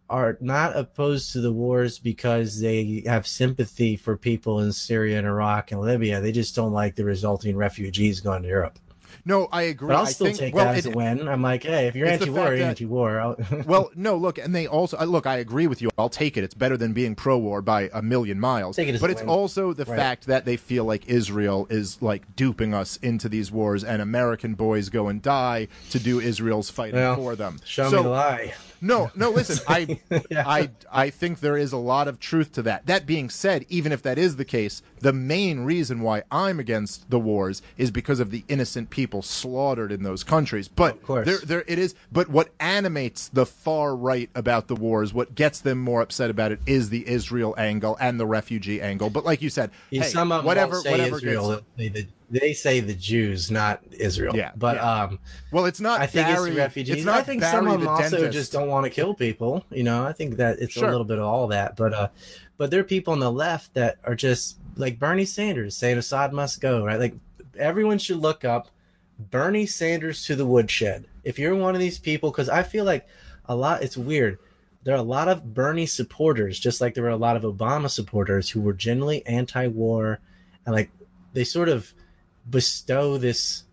are 0.08 0.38
not 0.40 0.76
opposed 0.76 1.32
to 1.32 1.40
the 1.40 1.52
wars 1.52 1.98
because 1.98 2.60
they 2.60 3.02
have 3.06 3.26
sympathy 3.26 3.96
for 3.96 4.16
people 4.16 4.60
in 4.60 4.72
Syria 4.72 5.18
and 5.18 5.26
Iraq 5.26 5.72
and 5.72 5.80
Libya. 5.80 6.20
They 6.20 6.30
just 6.32 6.54
don't 6.54 6.72
like 6.72 6.94
the 6.94 7.04
resulting 7.04 7.56
refugees 7.56 8.20
going 8.20 8.42
to 8.42 8.48
Europe. 8.48 8.78
No, 9.26 9.48
I 9.50 9.62
agree. 9.62 9.88
But 9.88 9.96
I'll 9.96 10.06
I 10.06 10.10
still 10.12 10.26
think, 10.28 10.38
take 10.38 10.54
well, 10.54 10.66
that 10.66 10.76
as 10.76 10.86
a 10.86 10.90
win. 10.90 11.26
I'm 11.28 11.42
like, 11.42 11.64
hey, 11.64 11.88
if 11.88 11.96
you're 11.96 12.06
anti-war, 12.06 12.54
you're 12.54 12.66
anti-war. 12.66 13.36
Well, 13.66 13.90
no, 13.96 14.16
look, 14.16 14.38
and 14.38 14.54
they 14.54 14.66
also 14.68 14.96
uh, 14.98 15.04
look. 15.04 15.26
I 15.26 15.36
agree 15.38 15.66
with 15.66 15.82
you. 15.82 15.90
I'll 15.98 16.08
take 16.08 16.36
it. 16.36 16.44
It's 16.44 16.54
better 16.54 16.76
than 16.76 16.92
being 16.92 17.16
pro-war 17.16 17.60
by 17.60 17.90
a 17.92 18.00
million 18.02 18.38
miles. 18.38 18.76
Take 18.76 18.88
it 18.88 18.94
as 18.94 19.00
but 19.00 19.10
it's 19.10 19.20
win. 19.22 19.28
also 19.28 19.72
the 19.72 19.84
Right. 19.84 19.96
fact 19.98 20.26
that 20.26 20.44
they 20.44 20.56
feel 20.56 20.84
like 20.84 21.08
Israel 21.08 21.66
is 21.68 22.00
like 22.00 22.36
duping 22.36 22.72
us 22.72 22.96
into 22.98 23.28
these 23.28 23.50
wars, 23.50 23.82
and 23.82 24.00
American 24.00 24.54
boys 24.54 24.88
go 24.90 25.08
and 25.08 25.20
die 25.20 25.66
to 25.90 25.98
do 25.98 26.20
Israel's 26.20 26.70
fighting 26.70 27.00
Well, 27.00 27.16
for 27.16 27.34
them. 27.34 27.58
Show 27.64 27.90
So- 27.90 27.96
me 27.98 28.02
the 28.04 28.08
lie. 28.10 28.54
No, 28.80 29.10
no. 29.14 29.30
Listen, 29.30 29.58
I, 29.68 29.98
Yeah. 30.30 30.46
I, 30.46 30.70
I 30.90 31.10
think 31.10 31.40
there 31.40 31.56
is 31.56 31.72
a 31.72 31.76
lot 31.76 32.08
of 32.08 32.18
truth 32.20 32.52
to 32.52 32.62
that. 32.62 32.86
That 32.86 33.06
being 33.06 33.30
said, 33.30 33.64
even 33.68 33.92
if 33.92 34.02
that 34.02 34.18
is 34.18 34.36
the 34.36 34.44
case, 34.44 34.82
the 35.00 35.12
main 35.12 35.60
reason 35.60 36.00
why 36.00 36.22
I'm 36.30 36.58
against 36.58 37.10
the 37.10 37.18
wars 37.18 37.62
is 37.76 37.90
because 37.90 38.20
of 38.20 38.30
the 38.30 38.44
innocent 38.48 38.90
people 38.90 39.22
slaughtered 39.22 39.92
in 39.92 40.02
those 40.02 40.24
countries. 40.24 40.68
But 40.68 41.02
course. 41.02 41.26
there, 41.26 41.38
there 41.38 41.64
it 41.66 41.78
is. 41.78 41.94
But 42.10 42.28
what 42.28 42.50
animates 42.60 43.28
the 43.28 43.46
far 43.46 43.94
right 43.96 44.30
about 44.34 44.68
the 44.68 44.76
wars, 44.76 45.12
what 45.14 45.34
gets 45.34 45.60
them 45.60 45.78
more 45.78 46.00
upset 46.02 46.30
about 46.30 46.52
it, 46.52 46.60
is 46.66 46.90
the 46.90 47.06
Israel 47.08 47.54
angle 47.58 47.96
and 48.00 48.18
the 48.18 48.26
refugee 48.26 48.80
angle. 48.80 49.10
But 49.10 49.24
like 49.24 49.42
you 49.42 49.50
said, 49.50 49.70
Yeah, 49.90 50.02
hey, 50.02 50.08
some 50.08 50.32
of 50.32 50.44
whatever, 50.44 50.80
whatever 50.82 51.16
Israel. 51.16 51.50
gets. 51.50 51.62
They, 51.76 51.88
they, 51.88 52.08
they 52.30 52.52
say 52.52 52.80
the 52.80 52.94
Jews, 52.94 53.50
not 53.50 53.82
Israel. 53.92 54.34
Yeah, 54.36 54.52
but 54.56 54.76
yeah. 54.76 55.02
um, 55.04 55.18
Well, 55.52 55.64
it's 55.66 55.80
not. 55.80 56.00
I 56.00 56.06
think 56.06 56.26
Barry, 56.26 56.50
it's 56.50 56.58
refugees. 56.58 56.96
It's 56.96 57.04
not 57.04 57.18
I 57.18 57.22
think 57.22 57.40
Barry 57.40 57.52
some 57.56 57.66
of 57.68 57.80
the 57.80 57.86
them 57.86 57.88
also 57.88 58.10
dentist. 58.16 58.32
just 58.32 58.52
don't 58.52 58.68
want 58.68 58.84
to 58.84 58.90
kill 58.90 59.14
people. 59.14 59.64
You 59.70 59.84
know, 59.84 60.04
I 60.04 60.12
think 60.12 60.36
that 60.36 60.58
it's 60.58 60.72
Sure. 60.72 60.88
a 60.88 60.90
little 60.90 61.04
bit 61.04 61.18
of 61.18 61.24
all 61.24 61.46
that. 61.48 61.76
But 61.76 61.94
uh, 61.94 62.08
but 62.56 62.70
there 62.70 62.80
are 62.80 62.84
people 62.84 63.12
on 63.12 63.20
the 63.20 63.30
left 63.30 63.74
that 63.74 63.98
are 64.04 64.14
just 64.14 64.58
like 64.76 64.98
Bernie 64.98 65.24
Sanders 65.24 65.76
saying 65.76 65.98
Assad 65.98 66.32
must 66.32 66.60
go. 66.60 66.84
Right, 66.84 66.98
like 66.98 67.14
everyone 67.58 67.98
should 67.98 68.18
look 68.18 68.44
up 68.44 68.68
Bernie 69.18 69.66
Sanders 69.66 70.24
to 70.24 70.34
the 70.36 70.46
woodshed. 70.46 71.06
If 71.22 71.38
you're 71.38 71.54
one 71.54 71.74
of 71.74 71.80
these 71.80 71.98
people, 71.98 72.30
because 72.30 72.48
I 72.48 72.62
feel 72.62 72.84
like 72.84 73.06
a 73.46 73.54
lot. 73.54 73.82
It's 73.82 73.96
weird. 73.96 74.38
There 74.82 74.94
are 74.94 74.98
a 74.98 75.02
lot 75.02 75.26
of 75.28 75.52
Bernie 75.52 75.86
supporters, 75.86 76.60
just 76.60 76.80
like 76.80 76.94
there 76.94 77.02
were 77.02 77.10
a 77.10 77.16
lot 77.16 77.36
of 77.36 77.42
Obama 77.42 77.90
supporters 77.90 78.48
who 78.50 78.60
were 78.60 78.72
generally 78.72 79.24
anti-war, 79.26 80.20
and 80.64 80.74
like 80.74 80.90
they 81.32 81.42
sort 81.44 81.68
of 81.68 81.92
bestow 82.48 83.18
this 83.18 83.64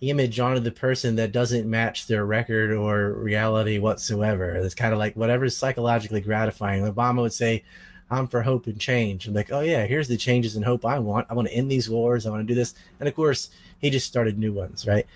image 0.00 0.38
onto 0.40 0.60
the 0.60 0.70
person 0.70 1.16
that 1.16 1.32
doesn't 1.32 1.68
match 1.68 2.06
their 2.06 2.24
record 2.24 2.72
or 2.72 3.12
reality 3.14 3.78
whatsoever. 3.78 4.50
It's 4.56 4.74
kind 4.74 4.92
of 4.92 4.98
like 4.98 5.14
whatever's 5.14 5.56
psychologically 5.56 6.20
gratifying. 6.20 6.84
Obama 6.84 7.22
would 7.22 7.32
say, 7.32 7.64
I'm 8.10 8.28
for 8.28 8.42
hope 8.42 8.66
and 8.66 8.78
change. 8.78 9.26
I'm 9.26 9.34
like, 9.34 9.50
oh 9.50 9.60
yeah, 9.60 9.86
here's 9.86 10.08
the 10.08 10.16
changes 10.16 10.56
and 10.56 10.64
hope 10.64 10.84
I 10.84 10.98
want. 10.98 11.26
I 11.30 11.34
want 11.34 11.48
to 11.48 11.54
end 11.54 11.70
these 11.70 11.88
wars. 11.88 12.26
I 12.26 12.30
want 12.30 12.46
to 12.46 12.46
do 12.46 12.54
this. 12.54 12.74
And 13.00 13.08
of 13.08 13.14
course, 13.14 13.50
he 13.78 13.90
just 13.90 14.06
started 14.06 14.38
new 14.38 14.52
ones, 14.52 14.86
right? 14.86 15.06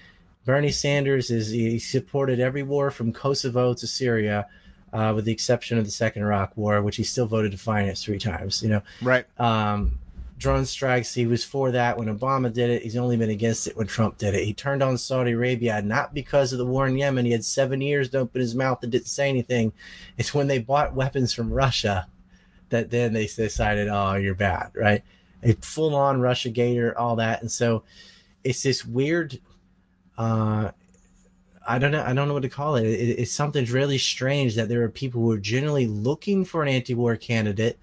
Bernie 0.44 0.70
Sanders 0.70 1.30
is 1.30 1.50
he 1.50 1.78
supported 1.78 2.40
every 2.40 2.62
war 2.62 2.90
from 2.90 3.12
Kosovo 3.12 3.74
to 3.74 3.86
Syria, 3.86 4.46
uh, 4.92 5.12
with 5.14 5.26
the 5.26 5.32
exception 5.32 5.76
of 5.76 5.84
the 5.84 5.90
Second 5.90 6.22
Iraq 6.22 6.56
War, 6.56 6.80
which 6.80 6.96
he 6.96 7.04
still 7.04 7.26
voted 7.26 7.52
to 7.52 7.58
finance 7.58 8.02
three 8.02 8.18
times. 8.18 8.62
You 8.62 8.70
know, 8.70 8.82
right. 9.02 9.26
um, 9.38 9.98
drone 10.38 10.64
strikes. 10.64 11.12
He 11.12 11.26
was 11.26 11.44
for 11.44 11.72
that 11.72 11.98
when 11.98 12.16
Obama 12.16 12.52
did 12.52 12.70
it. 12.70 12.82
He's 12.82 12.96
only 12.96 13.16
been 13.16 13.30
against 13.30 13.66
it 13.66 13.76
when 13.76 13.88
Trump 13.88 14.18
did 14.18 14.34
it. 14.34 14.44
He 14.44 14.54
turned 14.54 14.82
on 14.82 14.96
Saudi 14.96 15.32
Arabia 15.32 15.82
not 15.82 16.14
because 16.14 16.52
of 16.52 16.58
the 16.58 16.66
war 16.66 16.86
in 16.86 16.96
Yemen. 16.96 17.26
He 17.26 17.32
had 17.32 17.44
seven 17.44 17.80
years 17.80 18.08
to 18.10 18.18
open 18.18 18.40
his 18.40 18.54
mouth 18.54 18.82
and 18.82 18.92
didn't 18.92 19.08
say 19.08 19.28
anything. 19.28 19.72
It's 20.16 20.32
when 20.32 20.46
they 20.46 20.58
bought 20.58 20.94
weapons 20.94 21.34
from 21.34 21.52
Russia 21.52 22.06
that 22.70 22.90
then 22.90 23.12
they 23.12 23.26
decided, 23.26 23.88
oh, 23.88 24.14
you're 24.14 24.34
bad, 24.34 24.70
right? 24.74 25.02
A 25.42 25.54
full 25.54 25.94
on 25.94 26.20
Russia 26.20 26.50
Gator, 26.50 26.96
all 26.96 27.16
that. 27.16 27.40
And 27.40 27.50
so 27.50 27.82
it's 28.44 28.62
this 28.62 28.84
weird. 28.84 29.38
Uh, 30.16 30.70
I 31.66 31.78
don't 31.78 31.92
know. 31.92 32.02
I 32.02 32.14
don't 32.14 32.28
know 32.28 32.34
what 32.34 32.42
to 32.44 32.48
call 32.48 32.76
it. 32.76 32.86
it. 32.86 33.18
It's 33.18 33.32
something 33.32 33.64
really 33.66 33.98
strange 33.98 34.54
that 34.56 34.68
there 34.68 34.82
are 34.82 34.88
people 34.88 35.20
who 35.20 35.32
are 35.32 35.38
generally 35.38 35.86
looking 35.86 36.44
for 36.44 36.62
an 36.62 36.68
anti-war 36.68 37.16
candidate 37.16 37.78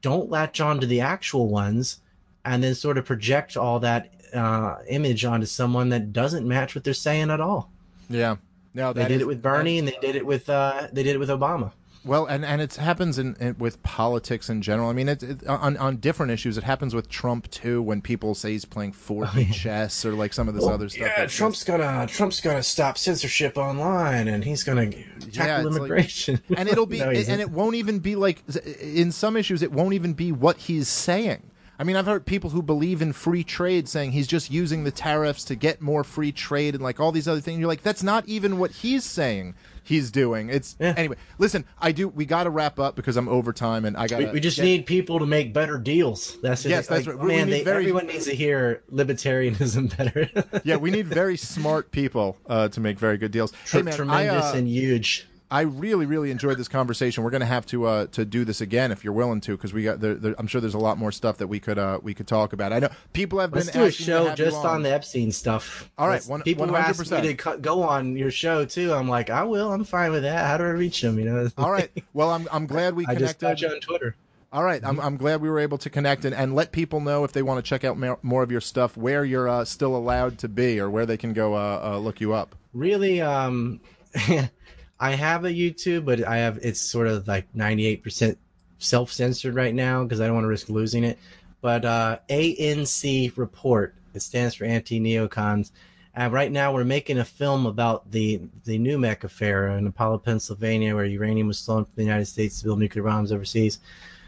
don't 0.00 0.30
latch 0.30 0.60
on 0.60 0.80
to 0.80 0.86
the 0.86 1.00
actual 1.00 1.48
ones 1.48 2.00
and 2.44 2.62
then 2.62 2.74
sort 2.74 2.98
of 2.98 3.04
project 3.04 3.56
all 3.56 3.80
that 3.80 4.12
uh, 4.34 4.76
image 4.88 5.24
onto 5.24 5.46
someone 5.46 5.88
that 5.90 6.12
doesn't 6.12 6.46
match 6.46 6.74
what 6.74 6.84
they're 6.84 6.94
saying 6.94 7.30
at 7.30 7.40
all. 7.40 7.70
Yeah. 8.10 8.36
No, 8.74 8.92
They 8.92 9.02
did 9.04 9.12
is- 9.16 9.22
it 9.22 9.26
with 9.26 9.42
Bernie 9.42 9.78
and 9.78 9.88
they 9.88 9.96
did 10.00 10.14
it 10.16 10.24
with 10.26 10.48
uh, 10.48 10.88
they 10.92 11.02
did 11.02 11.14
it 11.16 11.18
with 11.18 11.30
Obama. 11.30 11.72
Well, 12.08 12.24
and 12.24 12.44
and 12.44 12.62
it 12.62 12.74
happens 12.76 13.18
in, 13.18 13.36
in 13.38 13.56
with 13.58 13.82
politics 13.82 14.48
in 14.48 14.62
general. 14.62 14.88
I 14.88 14.94
mean, 14.94 15.08
it, 15.10 15.22
it 15.22 15.46
on 15.46 15.76
on 15.76 15.98
different 15.98 16.32
issues. 16.32 16.56
It 16.56 16.64
happens 16.64 16.94
with 16.94 17.08
Trump 17.08 17.50
too. 17.50 17.82
When 17.82 18.00
people 18.00 18.34
say 18.34 18.52
he's 18.52 18.64
playing 18.64 18.92
4D 18.94 19.52
chess 19.52 20.04
or 20.06 20.12
like 20.12 20.32
some 20.32 20.48
of 20.48 20.54
this 20.54 20.66
other 20.66 20.88
stuff. 20.88 21.00
Yeah, 21.06 21.14
that's 21.18 21.34
Trump's 21.34 21.64
gonna 21.64 22.06
Trump's 22.06 22.40
gonna 22.40 22.62
stop 22.62 22.96
censorship 22.96 23.58
online 23.58 24.26
and 24.28 24.42
he's 24.42 24.64
gonna 24.64 24.84
Yeah, 24.86 25.04
tackle 25.32 25.70
like- 25.70 25.76
immigration. 25.78 26.40
and 26.56 26.68
it'll 26.68 26.86
be 26.86 26.98
No, 27.08 27.10
he's 27.10 27.28
and 27.28 27.40
it 27.40 27.50
won't 27.50 27.74
even 27.74 27.98
be 27.98 28.16
like 28.16 28.42
in 28.80 29.12
some 29.12 29.36
issues 29.36 29.62
it 29.62 29.70
won't 29.70 29.92
even 29.92 30.14
be 30.14 30.32
what 30.32 30.56
he's 30.56 30.88
saying 30.88 31.42
i 31.78 31.84
mean 31.84 31.96
i've 31.96 32.06
heard 32.06 32.24
people 32.26 32.50
who 32.50 32.62
believe 32.62 33.02
in 33.02 33.12
free 33.12 33.44
trade 33.44 33.88
saying 33.88 34.12
he's 34.12 34.26
just 34.26 34.50
using 34.50 34.84
the 34.84 34.90
tariffs 34.90 35.44
to 35.44 35.54
get 35.54 35.80
more 35.80 36.02
free 36.02 36.32
trade 36.32 36.74
and 36.74 36.82
like 36.82 36.98
all 36.98 37.12
these 37.12 37.28
other 37.28 37.40
things 37.40 37.58
you're 37.58 37.68
like 37.68 37.82
that's 37.82 38.02
not 38.02 38.26
even 38.26 38.58
what 38.58 38.70
he's 38.70 39.04
saying 39.04 39.54
he's 39.88 40.10
doing 40.10 40.50
it's 40.50 40.76
Yeah. 40.78 40.94
anyway 40.96 41.16
listen 41.38 41.64
i 41.80 41.92
do 41.92 42.08
we 42.08 42.26
got 42.26 42.44
to 42.44 42.50
wrap 42.50 42.78
up 42.78 42.94
because 42.94 43.16
i'm 43.16 43.28
over 43.28 43.52
time 43.52 43.84
and 43.86 43.96
i 43.96 44.06
got 44.06 44.18
we, 44.18 44.26
we 44.26 44.40
just 44.40 44.60
need 44.60 44.84
people 44.86 45.18
to 45.18 45.26
make 45.26 45.52
better 45.54 45.78
deals. 45.78 46.36
That's 46.42 46.64
it. 46.66 46.70
Yes, 46.70 46.86
that's 46.86 47.06
Like, 47.06 47.16
right. 47.16 47.24
We- 47.24 47.34
we 47.36 47.44
need 47.44 47.50
they, 47.52 47.64
very- 47.64 47.84
everyone 47.84 48.06
needs 48.06 48.26
to 48.26 48.34
hear 48.34 48.82
libertarianism 48.92 49.96
better. 49.96 50.28
yeah 50.64 50.76
we 50.76 50.90
need 50.90 51.06
very 51.06 51.36
smart 51.36 51.90
people 51.90 52.36
uh, 52.48 52.68
to 52.68 52.80
make 52.80 52.98
very 52.98 53.16
good 53.18 53.32
deals 53.32 53.52
hey, 53.70 53.82
man, 53.82 53.94
I, 53.94 53.96
Tremendous 53.96 54.44
uh, 54.44 54.56
and 54.56 54.68
huge. 54.68 55.26
I 55.50 55.62
really, 55.62 56.04
really 56.04 56.30
enjoyed 56.30 56.58
this 56.58 56.68
conversation. 56.68 57.24
We're 57.24 57.30
going 57.30 57.40
to 57.40 57.46
have 57.46 57.64
to 57.66 57.86
uh, 57.86 58.06
to 58.08 58.24
do 58.26 58.44
this 58.44 58.60
again 58.60 58.92
if 58.92 59.02
you're 59.02 59.14
willing 59.14 59.40
to, 59.42 59.52
because 59.56 59.72
we 59.72 59.82
got. 59.82 60.00
There, 60.00 60.14
there, 60.14 60.34
I'm 60.38 60.46
sure 60.46 60.60
there's 60.60 60.74
a 60.74 60.78
lot 60.78 60.98
more 60.98 61.10
stuff 61.10 61.38
that 61.38 61.46
we 61.46 61.58
could 61.58 61.78
uh, 61.78 62.00
we 62.02 62.12
could 62.12 62.26
talk 62.26 62.52
about. 62.52 62.72
I 62.72 62.80
know 62.80 62.88
people 63.14 63.38
have 63.38 63.52
Let's 63.54 63.70
been 63.70 63.80
do 63.80 63.86
a 63.86 63.90
show 63.90 64.34
just 64.34 64.56
on 64.64 64.82
the 64.82 64.92
Epstein 64.92 65.32
stuff. 65.32 65.90
All 65.96 66.06
right, 66.06 66.14
Let's- 66.14 66.28
one- 66.28 66.42
people 66.42 66.66
who 66.66 66.76
ask 66.76 67.00
100%. 67.02 67.22
me 67.22 67.28
to 67.28 67.34
co- 67.34 67.56
go 67.58 67.82
on 67.82 68.14
your 68.16 68.30
show 68.30 68.64
too. 68.66 68.92
I'm 68.92 69.08
like, 69.08 69.30
I 69.30 69.42
will. 69.44 69.72
I'm 69.72 69.84
fine 69.84 70.10
with 70.12 70.22
that. 70.24 70.46
How 70.46 70.58
do 70.58 70.64
I 70.64 70.68
reach 70.68 71.00
them? 71.00 71.18
You 71.18 71.24
know. 71.24 71.48
All 71.58 71.70
right. 71.70 71.90
Well, 72.12 72.30
I'm 72.30 72.46
I'm 72.52 72.66
glad 72.66 72.94
we 72.94 73.06
I 73.06 73.14
just 73.14 73.38
got 73.38 73.56
connected. 73.56 73.68
you 73.68 73.74
on 73.74 73.80
Twitter. 73.80 74.16
All 74.52 74.64
right. 74.64 74.82
I'm 74.84 75.00
I'm 75.00 75.16
glad 75.16 75.40
we 75.40 75.48
were 75.48 75.60
able 75.60 75.78
to 75.78 75.88
connect 75.88 76.24
and, 76.26 76.34
and 76.34 76.54
let 76.54 76.72
people 76.72 77.00
know 77.00 77.24
if 77.24 77.32
they 77.32 77.42
want 77.42 77.64
to 77.64 77.66
check 77.68 77.84
out 77.84 77.98
more, 77.98 78.18
more 78.22 78.42
of 78.42 78.50
your 78.50 78.60
stuff, 78.60 78.96
where 78.98 79.24
you're 79.24 79.48
uh, 79.48 79.64
still 79.64 79.96
allowed 79.96 80.36
to 80.38 80.48
be, 80.48 80.78
or 80.78 80.90
where 80.90 81.06
they 81.06 81.16
can 81.16 81.32
go 81.32 81.54
uh, 81.54 81.80
uh, 81.94 81.98
look 81.98 82.20
you 82.20 82.34
up. 82.34 82.54
Really, 82.74 83.20
um, 83.22 83.80
I 85.00 85.12
have 85.12 85.44
a 85.44 85.50
YouTube, 85.50 86.04
but 86.04 86.26
I 86.26 86.38
have 86.38 86.58
it's 86.62 86.80
sort 86.80 87.06
of 87.06 87.28
like 87.28 87.52
98% 87.54 88.36
self 88.78 89.12
censored 89.12 89.54
right 89.54 89.74
now 89.74 90.02
because 90.02 90.20
I 90.20 90.26
don't 90.26 90.34
want 90.34 90.44
to 90.44 90.48
risk 90.48 90.68
losing 90.68 91.04
it. 91.04 91.18
But 91.60 91.84
uh, 91.84 92.18
ANC 92.28 93.36
Report. 93.36 93.94
It 94.14 94.20
stands 94.20 94.54
for 94.54 94.64
anti 94.64 95.00
neocons. 95.00 95.70
And 96.14 96.32
right 96.32 96.50
now, 96.50 96.72
we're 96.72 96.84
making 96.84 97.18
a 97.18 97.24
film 97.24 97.66
about 97.66 98.10
the 98.10 98.40
the 98.64 98.78
NUMEC 98.78 99.24
affair 99.24 99.68
in 99.68 99.86
Apollo, 99.86 100.18
Pennsylvania, 100.18 100.94
where 100.94 101.04
uranium 101.04 101.46
was 101.46 101.58
stolen 101.58 101.84
from 101.84 101.92
the 101.94 102.02
United 102.02 102.26
States 102.26 102.58
to 102.58 102.64
build 102.64 102.80
nuclear 102.80 103.04
bombs 103.04 103.30
overseas. 103.30 103.78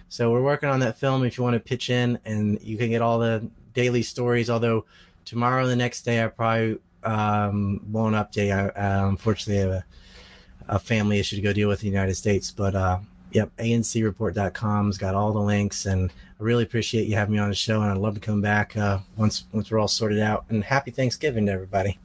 So 0.09 0.31
we're 0.31 0.43
working 0.43 0.69
on 0.69 0.81
that 0.81 0.99
film. 0.99 1.25
If 1.25 1.39
you 1.39 1.45
want 1.45 1.55
to 1.55 1.61
pitch 1.61 1.91
in, 1.91 2.19
and 2.25 2.61
you 2.63 2.77
can 2.77 2.91
get 2.91 3.03
all 3.03 3.19
the 3.19 3.49
daily 3.75 4.03
stories. 4.03 4.51
Although 4.51 4.85
tomorrow, 5.25 5.67
the 5.67 5.77
next 5.77 6.03
day, 6.03 6.23
I 6.23 6.29
probably 6.29 6.79
um, 7.03 7.81
won't 7.91 8.15
update. 8.15 8.53
I 8.53 8.69
uh, 8.69 9.09
unfortunately 9.09 9.63
have 9.63 9.71
a, 9.71 9.85
a 10.71 10.79
family 10.79 11.19
issue 11.19 11.37
to 11.37 11.43
go 11.43 11.53
deal 11.53 11.69
with 11.69 11.83
in 11.83 11.91
the 11.91 11.95
United 11.95 12.15
States. 12.15 12.51
But 12.51 12.75
uh, 12.75 13.01
yep, 13.33 13.51
ancreport.com's 13.59 14.97
got 14.97 15.15
all 15.15 15.33
the 15.33 15.41
links, 15.41 15.85
and 15.85 16.11
I 16.11 16.43
really 16.43 16.63
appreciate 16.63 17.09
you 17.09 17.17
having 17.17 17.35
me 17.35 17.39
on 17.39 17.51
the 17.51 17.55
show. 17.55 17.83
And 17.83 17.91
I'd 17.91 17.99
love 17.99 18.15
to 18.15 18.21
come 18.21 18.41
back 18.41 18.77
uh, 18.77 19.01
once 19.17 19.45
once 19.53 19.71
we're 19.71 19.79
all 19.79 19.89
sorted 19.89 20.21
out. 20.21 20.47
And 20.49 20.65
happy 20.65 20.91
Thanksgiving 20.91 21.47
to 21.47 21.53
everybody. 21.53 21.99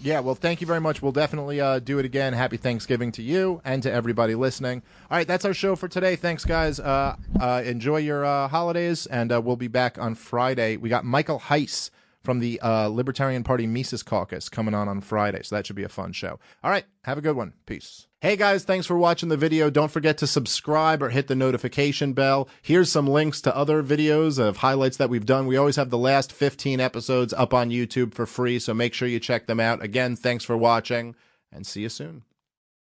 Yeah, 0.00 0.20
well, 0.20 0.36
thank 0.36 0.60
you 0.60 0.66
very 0.66 0.80
much. 0.80 1.02
We'll 1.02 1.10
definitely 1.10 1.60
uh, 1.60 1.80
do 1.80 1.98
it 1.98 2.04
again. 2.04 2.32
Happy 2.32 2.56
Thanksgiving 2.56 3.10
to 3.12 3.22
you 3.22 3.60
and 3.64 3.82
to 3.82 3.90
everybody 3.90 4.36
listening. 4.36 4.82
All 5.10 5.16
right, 5.16 5.26
that's 5.26 5.44
our 5.44 5.54
show 5.54 5.74
for 5.74 5.88
today. 5.88 6.14
Thanks, 6.14 6.44
guys. 6.44 6.78
Uh, 6.78 7.16
uh, 7.40 7.62
enjoy 7.64 7.96
your 7.96 8.24
uh, 8.24 8.46
holidays, 8.46 9.06
and 9.06 9.32
uh, 9.32 9.40
we'll 9.40 9.56
be 9.56 9.66
back 9.66 9.98
on 9.98 10.14
Friday. 10.14 10.76
We 10.76 10.88
got 10.88 11.04
Michael 11.04 11.40
Heise 11.40 11.90
from 12.28 12.40
the 12.40 12.60
uh, 12.60 12.88
Libertarian 12.88 13.42
Party 13.42 13.66
Mises 13.66 14.02
Caucus 14.02 14.50
coming 14.50 14.74
on 14.74 14.86
on 14.86 15.00
Friday, 15.00 15.40
so 15.42 15.56
that 15.56 15.66
should 15.66 15.76
be 15.76 15.82
a 15.82 15.88
fun 15.88 16.12
show. 16.12 16.38
All 16.62 16.70
right, 16.70 16.84
have 17.04 17.16
a 17.16 17.22
good 17.22 17.36
one. 17.36 17.54
Peace. 17.64 18.06
Hey 18.20 18.36
guys, 18.36 18.64
thanks 18.64 18.86
for 18.86 18.98
watching 18.98 19.30
the 19.30 19.36
video. 19.38 19.70
Don't 19.70 19.90
forget 19.90 20.18
to 20.18 20.26
subscribe 20.26 21.02
or 21.02 21.08
hit 21.08 21.28
the 21.28 21.34
notification 21.34 22.12
bell. 22.12 22.46
Here's 22.60 22.92
some 22.92 23.06
links 23.06 23.40
to 23.40 23.56
other 23.56 23.82
videos 23.82 24.38
of 24.38 24.58
highlights 24.58 24.98
that 24.98 25.08
we've 25.08 25.24
done. 25.24 25.46
We 25.46 25.56
always 25.56 25.76
have 25.76 25.88
the 25.88 25.96
last 25.96 26.30
15 26.30 26.80
episodes 26.80 27.32
up 27.32 27.54
on 27.54 27.70
YouTube 27.70 28.12
for 28.12 28.26
free, 28.26 28.58
so 28.58 28.74
make 28.74 28.92
sure 28.92 29.08
you 29.08 29.20
check 29.20 29.46
them 29.46 29.58
out. 29.58 29.82
Again, 29.82 30.14
thanks 30.14 30.44
for 30.44 30.54
watching 30.54 31.14
and 31.50 31.66
see 31.66 31.80
you 31.80 31.88
soon. 31.88 32.24